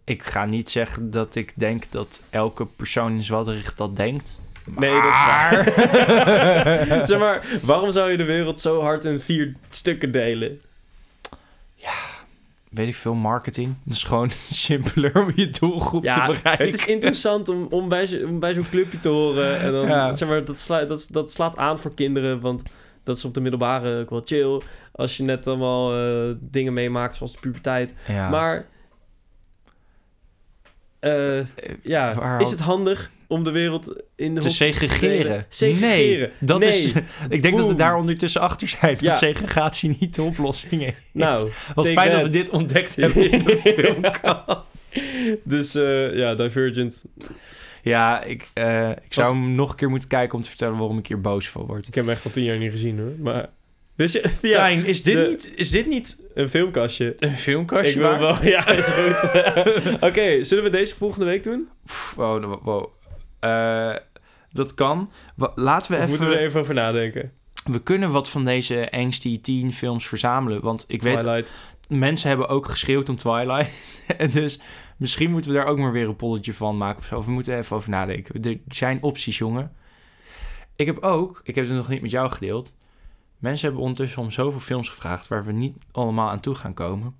Ik 0.03 0.23
ga 0.23 0.45
niet 0.45 0.69
zeggen 0.69 1.11
dat 1.11 1.35
ik 1.35 1.53
denk 1.55 1.91
dat 1.91 2.21
elke 2.29 2.65
persoon 2.65 3.11
in 3.11 3.23
Zwadderig 3.23 3.75
dat 3.75 3.95
denkt. 3.95 4.39
Nee, 4.77 4.91
dat 4.93 5.03
is 5.03 5.09
Maar- 5.09 5.63
waar. 6.87 7.07
zeg 7.07 7.19
maar, 7.19 7.41
waarom 7.61 7.91
zou 7.91 8.11
je 8.11 8.17
de 8.17 8.23
wereld 8.23 8.59
zo 8.59 8.81
hard 8.81 9.05
in 9.05 9.19
vier 9.19 9.55
stukken 9.69 10.11
delen? 10.11 10.59
Weet 12.69 12.87
ik 12.87 12.95
veel, 12.95 13.13
marketing. 13.13 13.75
Dat 13.83 13.95
is 13.95 14.03
gewoon 14.03 14.29
simpeler 14.65 15.15
om 15.21 15.31
je 15.35 15.49
doelgroep 15.49 16.01
te 16.03 16.07
Ja, 16.09 16.25
bereiken. 16.27 16.65
het 16.65 16.73
is 16.73 16.85
interessant 16.85 17.49
om, 17.49 17.67
om 17.69 17.89
bij, 17.89 18.23
om 18.23 18.39
bij 18.39 18.53
zo'n 18.53 18.69
clubje 18.69 18.99
te 18.99 19.07
horen. 19.09 19.59
En 19.59 19.71
dan, 19.71 19.87
Ja. 19.87 20.13
zeg 20.13 20.27
maar, 20.29 20.45
dat, 20.45 20.59
sla, 20.59 20.85
dat, 20.85 21.07
dat 21.11 21.31
slaat 21.31 21.57
aan 21.57 21.79
voor 21.79 21.93
kinderen, 21.93 22.39
want 22.39 22.63
dat 23.03 23.17
is 23.17 23.25
op 23.25 23.33
de 23.33 23.41
middelbare 23.41 23.99
ook 24.01 24.09
wel 24.09 24.21
chill. 24.25 24.61
Als 24.91 25.17
je 25.17 25.23
net 25.23 25.47
allemaal 25.47 25.95
eh, 25.97 26.35
dingen 26.39 26.73
meemaakt, 26.73 27.15
zoals 27.15 27.31
de 27.33 27.39
puberteit. 27.39 27.93
Ja. 28.07 28.29
Maar, 28.29 28.65
eh, 31.01 31.39
Eh, 31.39 31.45
ja, 31.83 32.13
waar 32.13 32.41
is 32.41 32.49
het 32.51 32.59
handig 32.59 33.11
om 33.27 33.43
de 33.43 33.51
wereld 33.51 34.01
in 34.15 34.35
de 34.35 34.41
te 34.41 34.49
segregeren. 34.49 35.45
Nee, 35.79 36.29
dat 36.39 36.59
Nee. 36.59 36.69
is, 36.69 36.91
ik 37.29 37.41
denk 37.41 37.57
dat 37.57 37.67
we 37.67 37.75
daar 37.75 37.95
ondertussen 37.95 38.41
achter 38.41 38.67
zijn. 38.67 38.97
Ja. 38.99 39.09
Dat 39.09 39.17
segregatie 39.17 39.97
niet 39.99 40.15
de 40.15 40.21
oplossing 40.21 40.85
is. 40.85 40.93
Nou, 41.11 41.49
Wat 41.75 41.87
fijn 41.87 42.11
dat 42.11 42.21
we 42.21 42.29
dit 42.29 42.49
ontdekt 42.49 42.95
hebben 42.95 43.31
in 43.31 43.43
de 43.43 43.57
filmkast. 43.75 44.57
dus 45.43 45.75
eh, 45.75 46.15
ja, 46.17 46.35
Divergent. 46.35 47.03
Ja, 47.83 48.23
ik, 48.23 48.49
eh, 48.53 48.89
ik 48.89 49.13
zou 49.13 49.27
Was- 49.27 49.35
hem 49.35 49.55
nog 49.55 49.69
een 49.69 49.75
keer 49.75 49.89
moeten 49.89 50.09
kijken 50.09 50.35
om 50.35 50.41
te 50.43 50.49
vertellen 50.49 50.77
waarom 50.77 50.97
ik 50.97 51.07
hier 51.07 51.21
boos 51.21 51.49
van 51.49 51.65
word. 51.65 51.87
Ik 51.87 51.95
heb 51.95 52.03
hem 52.05 52.13
echt 52.13 52.25
al 52.25 52.31
tien 52.31 52.43
jaar 52.43 52.57
niet 52.57 52.71
gezien 52.71 52.99
hoor. 52.99 53.11
Maar, 53.19 53.49
dus 54.01 54.11
je, 54.11 54.37
ja, 54.49 54.65
Tijn, 54.65 54.85
is 54.85 55.03
dit, 55.03 55.15
de- 55.15 55.27
niet, 55.27 55.53
is 55.55 55.71
dit 55.71 55.85
niet 55.87 56.23
een 56.33 56.49
filmkastje. 56.49 57.13
een 57.17 57.35
filmkastje 57.35 57.89
Ik 57.91 57.97
wil 57.97 58.17
wel, 58.17 58.43
ja, 58.43 58.67
is 58.67 58.85
goed. 58.85 59.29
Oké, 60.09 60.43
zullen 60.43 60.63
we 60.63 60.69
deze 60.69 60.95
volgende 60.95 61.25
week 61.25 61.43
doen? 61.43 61.69
Wow, 62.15 62.43
wow, 62.43 62.63
wow. 62.63 62.89
Eh, 63.39 63.95
dat 64.51 64.73
kan. 64.73 65.11
Laten 65.55 65.91
we 65.91 65.97
Of 65.97 66.03
even... 66.03 66.09
moeten 66.09 66.29
we 66.29 66.35
er 66.35 66.41
even 66.41 66.59
over 66.59 66.73
nadenken? 66.73 67.31
We 67.63 67.81
kunnen 67.81 68.11
wat 68.11 68.29
van 68.29 68.45
deze 68.45 68.91
angsty 68.91 69.41
teen 69.41 69.73
films 69.73 70.07
verzamelen. 70.07 70.61
Want 70.61 70.85
ik 70.87 71.01
weet, 71.01 71.19
Twilight. 71.19 71.51
mensen 71.87 72.29
hebben 72.29 72.47
ook 72.47 72.67
geschreeuwd 72.67 73.09
om 73.09 73.15
Twilight. 73.15 74.05
en 74.17 74.31
dus 74.31 74.61
misschien 74.97 75.31
moeten 75.31 75.51
we 75.51 75.57
daar 75.57 75.67
ook 75.67 75.77
maar 75.77 75.91
weer 75.91 76.07
een 76.07 76.15
polletje 76.15 76.53
van 76.53 76.77
maken 76.77 76.99
of 76.99 77.05
zo. 77.05 77.17
Of 77.17 77.25
we 77.25 77.31
moeten 77.31 77.57
even 77.57 77.75
over 77.75 77.89
nadenken. 77.89 78.43
Er 78.43 78.57
zijn 78.67 79.03
opties, 79.03 79.37
jongen. 79.37 79.71
Ik 80.75 80.85
heb 80.85 80.99
ook, 80.99 81.41
ik 81.43 81.55
heb 81.55 81.65
het 81.67 81.73
nog 81.75 81.89
niet 81.89 82.01
met 82.01 82.11
jou 82.11 82.31
gedeeld. 82.31 82.75
Mensen 83.41 83.65
hebben 83.65 83.83
ondertussen 83.83 84.21
om 84.21 84.31
zoveel 84.31 84.59
films 84.59 84.89
gevraagd 84.89 85.27
waar 85.27 85.45
we 85.45 85.51
niet 85.51 85.77
allemaal 85.91 86.29
aan 86.29 86.39
toe 86.39 86.55
gaan 86.55 86.73
komen. 86.73 87.15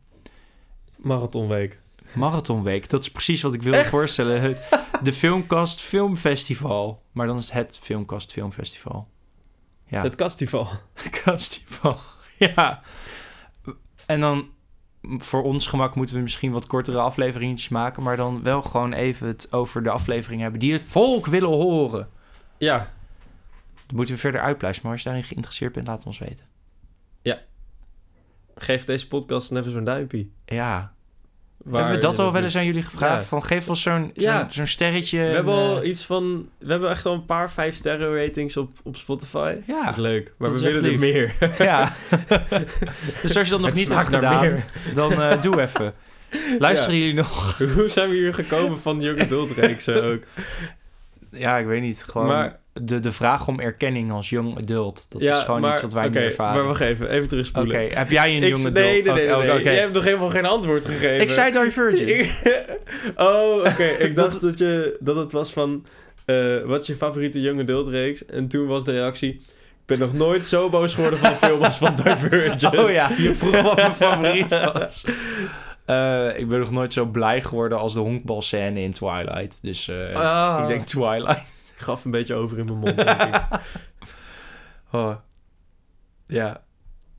Marathonweek. 0.95 1.79
Marathonweek, 2.13 2.89
dat 2.89 3.01
is 3.01 3.11
precies 3.11 3.41
wat 3.41 3.53
ik 3.53 3.61
wilde 3.61 3.77
Echt? 3.77 3.89
voorstellen. 3.89 4.41
Het, 4.41 4.69
de 5.03 5.13
Filmkast 5.13 5.79
Filmfestival. 5.79 7.03
Maar 7.11 7.27
dan 7.27 7.37
is 7.37 7.49
het 7.49 7.67
het 7.67 7.79
Filmkast 7.83 8.31
Filmfestival. 8.31 9.07
Ja, 9.85 10.01
Het 10.01 10.15
kastival. 10.15 10.67
Festival. 10.93 11.99
ja. 12.55 12.81
En 14.05 14.19
dan 14.19 14.49
voor 15.17 15.43
ons 15.43 15.67
gemak 15.67 15.95
moeten 15.95 16.15
we 16.15 16.21
misschien 16.21 16.51
wat 16.51 16.67
kortere 16.67 16.99
afleveringetjes 16.99 17.69
maken, 17.69 18.03
maar 18.03 18.17
dan 18.17 18.43
wel 18.43 18.61
gewoon 18.61 18.93
even 18.93 19.27
het 19.27 19.53
over 19.53 19.83
de 19.83 19.89
afleveringen 19.89 20.41
hebben 20.43 20.59
die 20.59 20.73
het 20.73 20.81
volk 20.81 21.25
willen 21.25 21.49
horen. 21.49 22.09
Ja, 22.57 22.91
Dan 23.91 23.99
moeten 23.99 24.15
we 24.15 24.21
verder 24.21 24.41
uitpluizen, 24.41 24.83
maar 24.83 24.91
als 24.91 25.01
je 25.01 25.07
daarin 25.09 25.27
geïnteresseerd 25.27 25.71
bent, 25.73 25.87
laat 25.87 25.97
het 25.97 26.05
ons 26.05 26.19
weten. 26.19 26.45
geef 28.55 28.85
deze 28.85 29.07
podcast 29.07 29.51
even 29.51 29.71
zo'n 29.71 29.83
duimpje. 29.83 30.27
Ja. 30.45 30.93
Waar 31.57 31.81
hebben 31.81 31.99
we 31.99 32.05
dat 32.05 32.19
al 32.19 32.31
wel 32.31 32.43
eens 32.43 32.55
aan 32.55 32.65
jullie 32.65 32.81
gevraagd? 32.81 33.21
Ja. 33.21 33.27
Van 33.27 33.43
geef 33.43 33.69
ons 33.69 33.81
zo'n 33.81 34.11
zo'n 34.15 34.45
Ja. 34.51 34.65
sterretje. 34.65 35.17
We 35.17 35.25
en, 35.25 35.33
hebben 35.33 35.53
al 35.53 35.81
eh, 35.81 35.89
iets 35.89 36.05
van... 36.05 36.49
We 36.57 36.71
hebben 36.71 36.89
echt 36.89 37.05
al 37.05 37.13
een 37.13 37.25
paar 37.25 37.51
vijf 37.51 37.75
sterren 37.75 38.15
ratings 38.25 38.57
op, 38.57 38.77
op 38.83 38.95
Spotify. 38.95 39.55
Ja. 39.65 39.83
Dat 39.83 39.91
is 39.93 39.99
leuk. 39.99 40.33
Maar 40.37 40.49
Dat 40.49 40.61
we 40.61 40.71
willen 40.71 40.91
er 40.93 40.99
meer. 40.99 41.35
Ja. 41.57 41.91
dus 43.21 43.37
als 43.37 43.45
je 43.47 43.51
dat 43.51 43.59
nog 43.59 43.69
Het 43.69 43.75
niet 43.79 43.89
hebt 43.93 44.09
gedaan, 44.09 44.41
meer. 44.41 44.65
dan 44.93 45.21
eh, 45.21 45.41
doe 45.41 45.61
even. 45.61 45.93
Luisteren 46.59 46.97
jullie 46.97 47.13
nog? 47.13 47.57
Hoe 47.57 47.89
zijn 47.89 48.09
we 48.09 48.15
hier 48.15 48.33
gekomen 48.33 48.79
van 48.79 49.01
Young 49.01 49.21
Adult 49.21 49.89
ook? 49.89 50.23
Ja, 51.31 51.57
ik 51.57 51.65
weet 51.65 51.81
niet. 51.81 52.03
Gewoon 52.03 52.27
Maar- 52.27 52.59
de, 52.81 52.99
de 52.99 53.11
vraag 53.11 53.47
om 53.47 53.59
erkenning 53.59 54.11
als 54.11 54.29
young 54.29 54.57
adult. 54.57 55.05
Dat 55.09 55.21
ja, 55.21 55.31
is 55.37 55.43
gewoon 55.43 55.61
maar, 55.61 55.71
iets 55.71 55.81
wat 55.81 55.93
wij 55.93 56.07
oké, 56.07 56.19
niet 56.19 56.27
ervaren. 56.27 56.55
Maar 56.55 56.65
wacht 56.67 56.81
even, 56.81 57.05
even 57.07 57.17
Oké, 57.19 57.27
terugspoelen. 57.27 57.89
heb 57.97 58.09
jij 58.11 58.35
een 58.37 58.43
Ik- 58.43 58.47
young 58.49 58.59
adult? 58.59 58.73
nee, 58.73 59.03
nee, 59.03 59.13
nee, 59.13 59.13
nee. 59.25 59.35
Oké, 59.35 59.45
nee. 59.45 59.59
oké. 59.59 59.69
Jij 59.69 59.79
hebt 59.79 59.93
nog 59.93 60.03
helemaal 60.03 60.29
geen 60.29 60.45
antwoord 60.45 60.85
gegeven. 60.85 61.21
Ik 61.21 61.29
zei 61.29 61.51
Divergent. 61.51 61.99
Ik- 62.09 62.79
oh, 63.15 63.55
oké. 63.57 63.83
Ik 64.07 64.15
dacht 64.15 64.41
dat, 64.41 64.57
je, 64.59 64.97
dat 64.99 65.15
het 65.15 65.31
was 65.31 65.53
van... 65.53 65.85
eh, 66.25 66.61
wat 66.65 66.81
is 66.81 66.87
je 66.87 66.95
favoriete 66.95 67.41
Young 67.41 67.59
Adult 67.59 67.87
reeks? 67.87 68.25
En 68.25 68.47
toen 68.47 68.67
was 68.67 68.83
de 68.83 68.91
reactie... 68.91 69.41
Ik 69.81 69.97
ben 69.97 70.07
nog 70.07 70.13
nooit 70.13 70.45
zo 70.45 70.69
boos 70.69 70.93
geworden 70.93 71.19
van 71.19 71.29
een 71.31 71.35
film 71.35 71.61
als 71.63 71.77
van 71.77 71.95
Divergent. 71.95 72.77
Oh 72.77 72.91
ja, 72.91 73.11
je 73.17 73.35
vroeg 73.35 73.61
wat 73.61 73.75
mijn 73.75 73.91
favoriet 73.93 74.49
was. 74.73 75.05
Eh, 75.85 76.27
ik 76.37 76.47
ben 76.47 76.59
nog 76.59 76.71
nooit 76.71 76.93
zo 76.93 77.05
blij 77.05 77.41
geworden 77.41 77.77
als 77.79 77.93
de 77.93 77.99
honkbalscène 77.99 78.81
in 78.81 78.91
Twilight. 78.91 79.59
Dus 79.61 79.87
eh, 79.87 80.15
Ah. 80.15 80.59
ik 80.61 80.67
denk 80.67 80.81
Twilight. 80.85 81.45
Ik 81.81 81.87
gaf 81.87 82.05
een 82.05 82.11
beetje 82.11 82.33
over 82.33 82.59
in 82.59 82.65
mijn 82.65 82.77
mond, 82.77 82.95
denk 82.95 83.21
ik. 83.21 83.43
Oh. 84.93 85.15
Ja. 86.25 86.63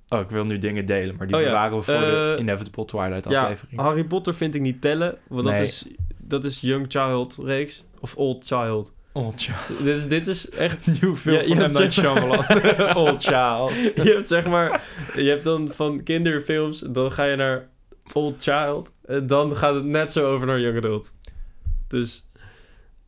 Oh, 0.09 0.21
ik 0.21 0.31
wil 0.31 0.45
nu 0.45 0.59
dingen 0.59 0.87
delen, 0.87 1.17
maar 1.17 1.27
die 1.27 1.37
Oh 1.37 1.43
ja, 1.43 1.49
bewaren 1.49 1.79
we 1.79 1.83
voor 1.83 1.95
de 1.95 2.33
eh, 2.35 2.41
Inevitable 2.41 2.85
Twilight 2.85 3.31
Ja, 3.31 3.43
aflevering. 3.43 3.81
Harry 3.81 4.05
Potter 4.05 4.35
vind 4.35 4.55
ik 4.55 4.61
niet 4.61 4.81
tellen. 4.81 5.19
Want 5.29 5.45
dat, 5.45 5.61
is, 5.61 5.87
dat 6.19 6.45
is 6.45 6.61
Young 6.61 6.87
Child 6.89 7.39
reeks. 7.43 7.85
Of 8.01 8.17
Old 8.17 8.47
Child. 8.47 8.93
Old 9.13 9.43
Child. 9.43 9.85
Dus 9.89 10.09
dit 10.09 10.27
is 10.27 10.51
echt... 10.51 10.87
Nieuw 11.01 11.17
film 11.17 11.37
Ja, 11.37 11.43
je 11.43 11.55
van 11.55 11.71
M. 11.71 11.73
Night 11.73 11.93
Shyamalan. 11.93 12.97
Old 12.97 13.25
Child. 13.25 13.95
Je 13.95 14.13
hebt 14.15 14.29
zeg 14.29 14.47
maar... 14.47 14.83
Je 15.15 15.29
hebt 15.29 15.45
dan 15.45 15.69
van 15.69 16.03
kinderfilms, 16.03 16.79
dan 16.79 17.13
ga 17.13 17.25
je 17.25 17.37
naar 17.37 17.69
Old 18.13 18.43
Child. 18.43 18.93
En 19.05 19.27
dan 19.27 19.57
gaat 19.57 19.75
het 19.75 19.85
net 19.85 20.13
zo 20.13 20.33
over 20.33 20.47
naar 20.47 20.61
Young 20.61 20.77
Adult. 20.77 21.15
Dus... 21.89 22.27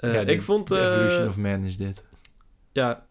eh, 0.08 0.14
Ja, 0.14 0.24
de- 0.24 0.32
ik 0.32 0.42
vond... 0.42 0.66
The 0.66 0.78
eh, 0.78 0.84
Evolution 0.86 1.28
of 1.28 1.36
Man 1.36 1.64
is 1.64 1.76
dit. 1.76 2.04
ja, 2.72 3.06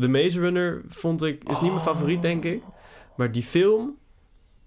The 0.00 0.08
Maze 0.08 0.40
Runner 0.40 0.82
vond 0.88 1.22
ik, 1.22 1.44
is 1.50 1.60
niet 1.60 1.70
mijn 1.70 1.82
favoriet, 1.82 2.22
denk 2.22 2.44
ik. 2.44 2.62
Maar 3.16 3.32
die 3.32 3.42
film 3.42 3.96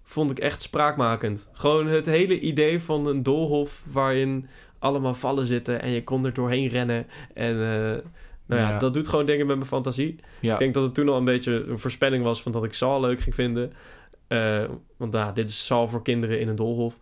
vond 0.03 0.31
ik 0.31 0.39
echt 0.39 0.61
spraakmakend. 0.61 1.47
Gewoon 1.51 1.87
het 1.87 2.05
hele 2.05 2.39
idee 2.39 2.81
van 2.81 3.05
een 3.07 3.23
doolhof 3.23 3.85
waarin 3.91 4.47
allemaal 4.79 5.13
vallen 5.13 5.45
zitten 5.45 5.81
en 5.81 5.89
je 5.89 6.03
kon 6.03 6.25
er 6.25 6.33
doorheen 6.33 6.67
rennen. 6.67 7.07
En 7.33 7.53
eh, 7.53 8.03
nou 8.45 8.61
ja, 8.61 8.69
Ja. 8.69 8.79
dat 8.79 8.93
doet 8.93 9.07
gewoon 9.07 9.25
dingen 9.25 9.47
met 9.47 9.55
mijn 9.55 9.67
fantasie. 9.67 10.15
Ja. 10.39 10.53
Ik 10.53 10.59
denk 10.59 10.73
dat 10.73 10.83
het 10.83 10.93
toen 10.93 11.09
al 11.09 11.17
een 11.17 11.25
beetje 11.25 11.65
een 11.67 11.79
voorspelling 11.79 12.23
was 12.23 12.41
van 12.41 12.51
dat 12.51 12.63
ik 12.63 12.73
Saw 12.73 13.01
leuk 13.01 13.19
ging 13.19 13.35
vinden. 13.35 13.73
Eh, 14.27 14.63
want 14.97 15.11
nou, 15.11 15.33
dit 15.33 15.49
is 15.49 15.65
Saw 15.65 15.89
voor 15.89 16.01
kinderen 16.03 16.39
in 16.39 16.47
een 16.47 16.55
doolhof. 16.55 16.97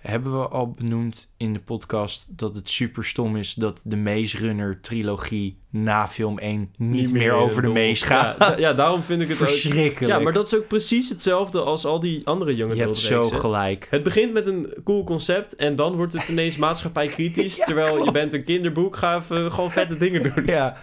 Hebben 0.00 0.40
we 0.40 0.48
al 0.48 0.70
benoemd 0.72 1.30
in 1.36 1.52
de 1.52 1.58
podcast 1.60 2.26
dat 2.38 2.56
het 2.56 2.68
super 2.70 3.04
stom 3.04 3.36
is 3.36 3.54
dat 3.54 3.82
de 3.84 3.96
Maze 3.96 4.36
Runner 4.38 4.80
trilogie 4.80 5.58
na 5.70 6.08
film 6.08 6.38
1 6.38 6.72
niet, 6.76 7.12
meer 7.12 7.32
over 7.32 7.62
de. 7.62 7.68
Maze 7.68 8.04
gaat? 8.04 8.36
Ja, 8.38 8.50
da- 8.50 8.56
ja, 8.58 8.72
daarom 8.72 9.02
vind 9.02 9.22
ik 9.22 9.28
het 9.28 9.42
ook... 9.42 9.48
Verschrikkelijk. 9.48 10.14
Ja, 10.14 10.18
maar 10.18 10.32
dat 10.32 10.46
is 10.46 10.54
ook 10.56 10.66
precies 10.68 11.08
hetzelfde 11.08 11.60
als 11.60 11.84
al 11.84 12.00
die 12.00 12.26
andere 12.26 12.56
jonge 12.56 12.74
Je 12.74 12.80
hebt 12.80 12.96
zo 12.96 13.22
gelijk. 13.24 13.86
Het 13.90 14.02
begint 14.02 14.32
met 14.32 14.46
een 14.46 14.74
cool 14.84 15.04
concept 15.04 15.54
en 15.54 15.74
dan 15.74 15.96
wordt 15.96 16.12
het 16.12 16.28
ineens 16.28 16.56
maatschappijkritisch. 16.66 17.56
Ja, 17.56 17.64
terwijl 17.64 18.04
je 18.04 18.10
bent 18.12 18.32
een 18.32 18.44
kinderboek, 18.44 18.96
ga 18.96 19.16
even 19.16 19.52
gewoon 19.52 19.70
vette 19.70 19.96
dingen 19.96 20.22
doen. 20.34 20.46
Ja. 20.46 20.76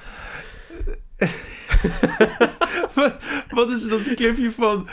wat, 3.57 3.69
is 3.71 3.87
dat 3.87 4.01
clipje 4.15 4.51
van... 4.51 4.85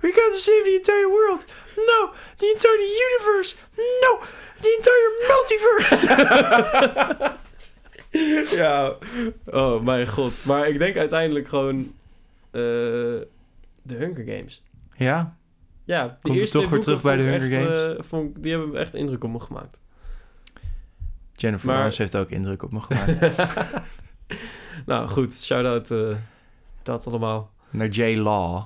We 0.00 0.08
gotta 0.14 0.36
save 0.38 0.60
the 0.64 0.74
entire 0.76 1.08
world. 1.08 1.44
No, 1.76 2.12
the 2.36 2.50
entire 2.52 2.82
universe. 3.06 3.54
No, 3.76 4.20
the 4.60 4.74
entire 4.76 5.10
multiverse. 5.28 6.06
ja, 8.56 8.94
oh 9.46 9.82
mijn 9.82 10.06
god. 10.08 10.44
Maar 10.44 10.68
ik 10.68 10.78
denk 10.78 10.96
uiteindelijk 10.96 11.48
gewoon 11.48 11.78
eh 12.50 12.60
de 13.82 13.94
Hunger 13.94 14.24
Games. 14.36 14.62
ja, 14.96 15.36
Ja, 15.84 16.06
de 16.06 16.14
Komt 16.22 16.38
eerste 16.38 16.58
toch 16.60 16.70
weer 16.70 16.80
terug 16.80 17.02
bij 17.02 17.16
de 17.16 17.22
Hunger 17.22 17.42
echt, 17.42 17.52
Games? 17.78 17.86
eh, 17.86 18.02
vond 18.04 18.42
die 18.42 18.52
hebben 18.52 18.76
echt 18.76 18.94
indruk 18.94 19.24
op 19.24 19.30
me 19.30 19.40
gemaakt. 19.40 19.80
Jennifer 21.32 21.66
Maar- 21.66 21.74
Lawrence 21.76 22.02
heeft 22.02 22.16
ook 22.16 22.30
indruk 22.30 22.62
op 22.62 22.72
me 22.72 22.80
gemaakt. 22.80 23.20
nou 24.86 25.08
goed, 25.08 25.34
shout-out 25.34 25.90
eh, 25.90 26.16
dat 26.86 27.06
allemaal. 27.06 27.50
Naar 27.70 27.88
J. 27.88 28.16
Law. 28.16 28.62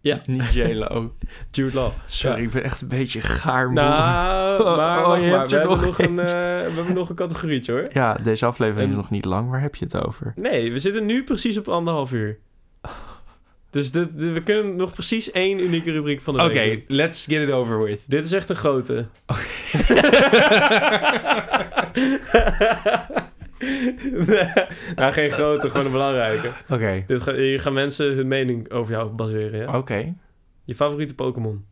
Ja. 0.00 0.20
Niet 0.26 0.52
J. 0.52 0.72
Lo. 0.72 1.14
Jude 1.50 1.74
Law. 1.74 1.90
Sorry, 2.04 2.36
Ja. 2.38 2.42
ik 2.42 2.50
ben 2.50 2.62
echt 2.64 2.82
een 2.82 2.88
beetje 2.88 3.20
gaar. 3.20 3.72
Nou, 3.72 4.64
maar, 4.76 5.00
Oh, 5.02 5.06
wacht 5.08 5.22
maar. 5.22 5.30
hebt 5.38 5.50
We 5.50 5.56
hebben, 5.58 5.80
nog 5.80 5.98
een, 5.98 6.18
eh, 6.18 6.24
we 6.66 6.72
hebben 6.74 6.94
nog 6.94 7.08
een 7.08 7.14
categorietje 7.16 7.72
hoor. 7.72 7.86
Ja, 7.92 8.14
deze 8.14 8.46
aflevering 8.46 8.90
is 8.90 8.96
nog 8.96 9.10
niet 9.10 9.24
lang. 9.24 9.50
Waar 9.50 9.60
heb 9.60 9.74
je 9.74 9.84
het 9.84 10.06
over? 10.06 10.32
Nee, 10.36 10.72
we 10.72 10.78
zitten 10.78 11.06
nu 11.06 11.24
precies 11.24 11.58
op 11.58 11.68
anderhalf 11.68 12.12
uur. 12.12 12.38
Dus 13.70 13.90
dit, 13.92 14.18
dit- 14.18 14.32
we 14.32 14.42
kunnen 14.42 14.76
nog 14.76 14.92
precies 14.92 15.30
één 15.30 15.58
unieke 15.60 15.90
rubriek 15.92 16.20
van 16.20 16.34
de 16.34 16.42
Oké, 16.42 16.52
week 16.52 16.84
let's 16.88 17.24
get 17.24 17.48
it 17.48 17.52
over 17.54 17.82
with. 17.82 18.02
Dit 18.06 18.24
is 18.24 18.32
echt 18.32 18.48
een 18.48 18.56
grote. 18.56 19.06
nou, 24.96 25.12
geen 25.12 25.30
grote, 25.30 25.70
gewoon 25.70 25.86
een 25.86 25.92
belangrijke. 25.92 26.52
Oké. 26.68 27.04
Dit 27.06 27.22
ga, 27.22 27.34
hier 27.34 27.60
gaan 27.60 27.72
mensen 27.72 28.14
hun 28.14 28.28
mening 28.28 28.70
over 28.70 28.92
jou 28.92 29.10
baseren, 29.10 29.60
ja? 29.60 29.78
Oké. 29.78 30.14
Je 30.64 30.74
favoriete 30.74 31.14
Pokémon? 31.14 31.66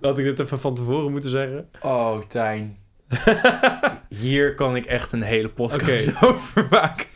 Had 0.00 0.18
ik 0.18 0.24
dit 0.24 0.38
even 0.38 0.60
van 0.60 0.74
tevoren 0.74 1.10
moeten 1.10 1.30
zeggen? 1.30 1.68
Oh, 1.80 2.20
Tijn. 2.28 2.78
Hier 4.08 4.54
kan 4.54 4.76
ik 4.76 4.84
echt 4.84 5.12
een 5.12 5.22
hele 5.22 5.48
podcast 5.48 6.22
over 6.22 6.66
maken. 6.70 7.06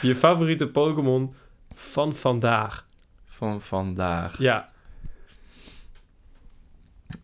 Je 0.00 0.14
favoriete 0.14 0.68
Pokémon 0.68 1.34
van 1.74 2.14
vandaag? 2.14 2.86
Van 3.24 3.60
vandaag. 3.60 4.38
Ja. 4.38 4.72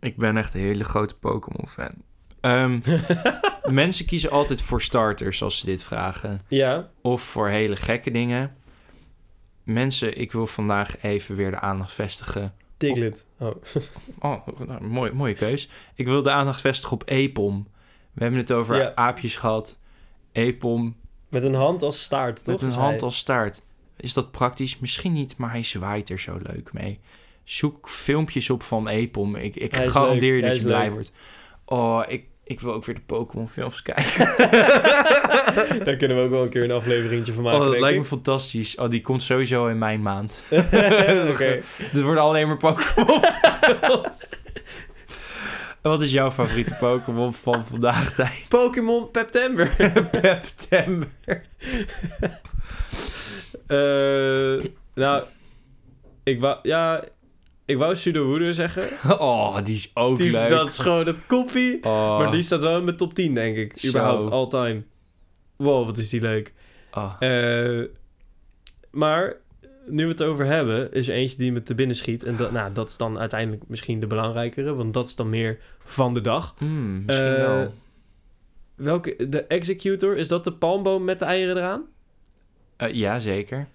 Ik 0.00 0.16
ben 0.16 0.36
echt 0.36 0.54
een 0.54 0.60
hele 0.60 0.84
grote 0.84 1.14
Pokémon-fan. 1.14 1.92
Ehm, 2.42 2.80
mensen 3.82 4.06
kiezen 4.06 4.30
altijd 4.30 4.62
voor 4.62 4.82
starters 4.82 5.42
als 5.42 5.58
ze 5.58 5.66
dit 5.66 5.84
vragen. 5.84 6.40
Ja. 6.48 6.90
Of 7.02 7.22
voor 7.22 7.48
hele 7.48 7.76
gekke 7.76 8.10
dingen. 8.10 8.56
Mensen, 9.62 10.18
ik 10.18 10.32
wil 10.32 10.46
vandaag 10.46 11.02
even 11.02 11.36
weer 11.36 11.50
de 11.50 11.58
aandacht 11.60 11.92
vestigen. 11.92 12.54
Diglett. 12.76 13.26
Oh. 13.38 13.54
Oh, 14.20 14.46
nou, 14.66 14.82
mooi, 14.84 15.12
mooie 15.12 15.34
keus. 15.34 15.68
Ik 15.94 16.06
wil 16.06 16.22
de 16.22 16.30
aandacht 16.30 16.60
vestigen 16.60 16.92
op 16.92 17.02
Epom. 17.08 17.66
We 18.12 18.22
hebben 18.22 18.40
het 18.40 18.52
over 18.52 18.76
Ja. 18.76 18.92
aapjes 18.94 19.36
gehad. 19.36 19.78
Epom 20.32 20.96
Met 21.28 21.42
een 21.42 21.54
hand 21.54 21.82
als 21.82 22.02
staart, 22.02 22.44
toch? 22.44 22.46
met 22.46 22.62
een 22.62 22.78
hand 22.78 23.02
als 23.02 23.16
staart. 23.16 23.62
Is 23.96 24.12
dat 24.12 24.30
praktisch? 24.30 24.78
Misschien 24.78 25.12
niet, 25.12 25.36
maar 25.36 25.50
hij 25.50 25.62
zwaait 25.62 26.10
er 26.10 26.20
zo 26.20 26.38
leuk 26.42 26.72
mee. 26.72 27.00
Zoek 27.44 27.88
filmpjes 27.88 28.50
op 28.50 28.62
van 28.62 28.88
Epom. 28.88 29.36
Ik, 29.36 29.56
ik 29.56 29.76
garandeer 29.76 30.32
leuk, 30.34 30.42
je 30.42 30.48
dat 30.48 30.56
je 30.56 30.62
blij 30.62 30.82
leuk. 30.84 30.92
wordt. 30.92 31.12
Oh, 31.64 32.02
ik, 32.08 32.24
ik 32.52 32.60
wil 32.60 32.72
ook 32.72 32.84
weer 32.84 32.94
de 32.94 33.00
Pokémon 33.00 33.48
films 33.48 33.82
kijken. 33.82 34.26
Daar 35.84 35.96
kunnen 35.96 36.16
we 36.16 36.22
ook 36.22 36.30
wel 36.30 36.42
een 36.42 36.48
keer 36.48 36.64
een 36.64 36.70
afleveringetje 36.70 37.32
van 37.32 37.42
maken, 37.42 37.60
oh, 37.60 37.66
dat 37.70 37.80
lijkt 37.80 37.98
me 37.98 38.04
fantastisch. 38.04 38.76
Oh, 38.76 38.90
die 38.90 39.00
komt 39.00 39.22
sowieso 39.22 39.66
in 39.66 39.78
mijn 39.78 40.02
maand. 40.02 40.42
Oké. 41.32 41.62
Dit 41.92 42.02
worden 42.08 42.22
alleen 42.22 42.46
maar 42.46 42.56
Pokémon. 42.56 43.20
Wat 45.82 46.02
is 46.02 46.12
jouw 46.12 46.30
favoriete 46.30 46.76
Pokémon 46.80 47.32
van 47.32 47.66
vandaag, 47.66 48.12
Tijn? 48.12 48.32
Pokémon 48.48 49.08
September. 49.12 49.74
September. 50.42 51.08
Eh, 53.66 54.70
nou, 54.94 55.24
ik 56.22 56.40
wou, 56.40 56.58
ja, 56.62 57.04
ik 57.64 57.76
wou 57.76 57.96
Sudowoodo 57.96 58.52
zeggen. 58.52 58.82
Oh, 59.18 59.56
die 59.64 59.74
is 59.74 59.90
ook 59.94 60.16
Die, 60.16 60.30
leuk. 60.30 60.48
dat 60.48 60.68
is 60.68 60.78
gewoon 60.78 61.04
dat 61.04 61.26
koppie. 61.26 61.84
Oh, 61.84 62.18
Maar 62.18 62.30
die 62.30 62.42
staat 62.42 62.60
wel 62.60 62.78
in 62.78 62.84
mijn 62.84 62.96
top 62.96 63.14
10, 63.14 63.34
denk 63.34 63.56
ik. 63.56 63.72
Zo. 63.78 63.88
Überhaupt, 63.88 64.30
all 64.30 64.48
time. 64.48 64.82
Wow, 65.56 65.86
wat 65.86 65.98
is 65.98 66.08
die 66.08 66.20
leuk. 66.20 66.52
oh. 66.94 67.14
Eh, 67.18 67.84
maar, 68.90 69.36
nu 69.86 70.04
we 70.04 70.10
het 70.10 70.22
over 70.22 70.44
hebben, 70.46 70.92
is 70.92 71.08
er 71.08 71.14
eentje 71.14 71.36
die 71.36 71.52
me 71.52 71.62
te 71.62 71.74
binnen 71.74 71.96
schiet. 71.96 72.22
En 72.22 72.36
dat, 72.36 72.52
nou, 72.52 72.72
dat 72.72 72.88
is 72.88 72.96
dan 72.96 73.18
uiteindelijk 73.18 73.62
misschien 73.68 74.00
de 74.00 74.06
belangrijkere. 74.06 74.74
Want 74.74 74.94
dat 74.94 75.06
is 75.06 75.14
dan 75.16 75.30
meer 75.30 75.58
van 75.84 76.14
de 76.14 76.20
dag. 76.20 76.54
Hmm, 76.58 77.04
misschien 77.04 77.26
Eh, 77.26 77.36
wel. 77.36 77.74
Welke, 78.74 79.28
de 79.28 79.42
Executor, 79.44 80.16
is 80.16 80.28
dat 80.28 80.44
de 80.44 80.52
palmboom 80.52 81.04
met 81.04 81.18
de 81.18 81.24
eieren 81.24 81.56
eraan? 81.56 81.82
Eh, 82.76 82.92
ja, 82.94 83.18
zeker. 83.18 83.66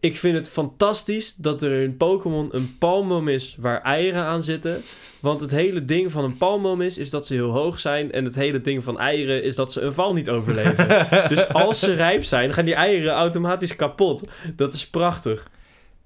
Ik 0.00 0.16
vind 0.16 0.36
het 0.36 0.48
fantastisch 0.48 1.34
dat 1.34 1.62
er 1.62 1.82
in 1.82 1.96
Pokémon 1.96 2.48
een 2.52 2.78
palmboom 2.78 3.28
is 3.28 3.56
waar 3.58 3.80
eieren 3.82 4.22
aan 4.22 4.42
zitten. 4.42 4.82
Want 5.20 5.40
het 5.40 5.50
hele 5.50 5.84
ding 5.84 6.12
van 6.12 6.24
een 6.24 6.36
palmboom 6.36 6.80
is, 6.80 6.98
is 6.98 7.10
dat 7.10 7.26
ze 7.26 7.34
heel 7.34 7.50
hoog 7.50 7.80
zijn. 7.80 8.12
En 8.12 8.24
het 8.24 8.34
hele 8.34 8.60
ding 8.60 8.84
van 8.84 8.98
eieren 8.98 9.42
is 9.42 9.54
dat 9.54 9.72
ze 9.72 9.80
een 9.80 9.92
val 9.92 10.12
niet 10.12 10.30
overleven. 10.30 11.08
dus 11.28 11.48
als 11.48 11.80
ze 11.80 11.92
rijp 11.92 12.24
zijn, 12.24 12.52
gaan 12.52 12.64
die 12.64 12.74
eieren 12.74 13.12
automatisch 13.12 13.76
kapot. 13.76 14.28
Dat 14.56 14.74
is 14.74 14.88
prachtig. 14.88 15.50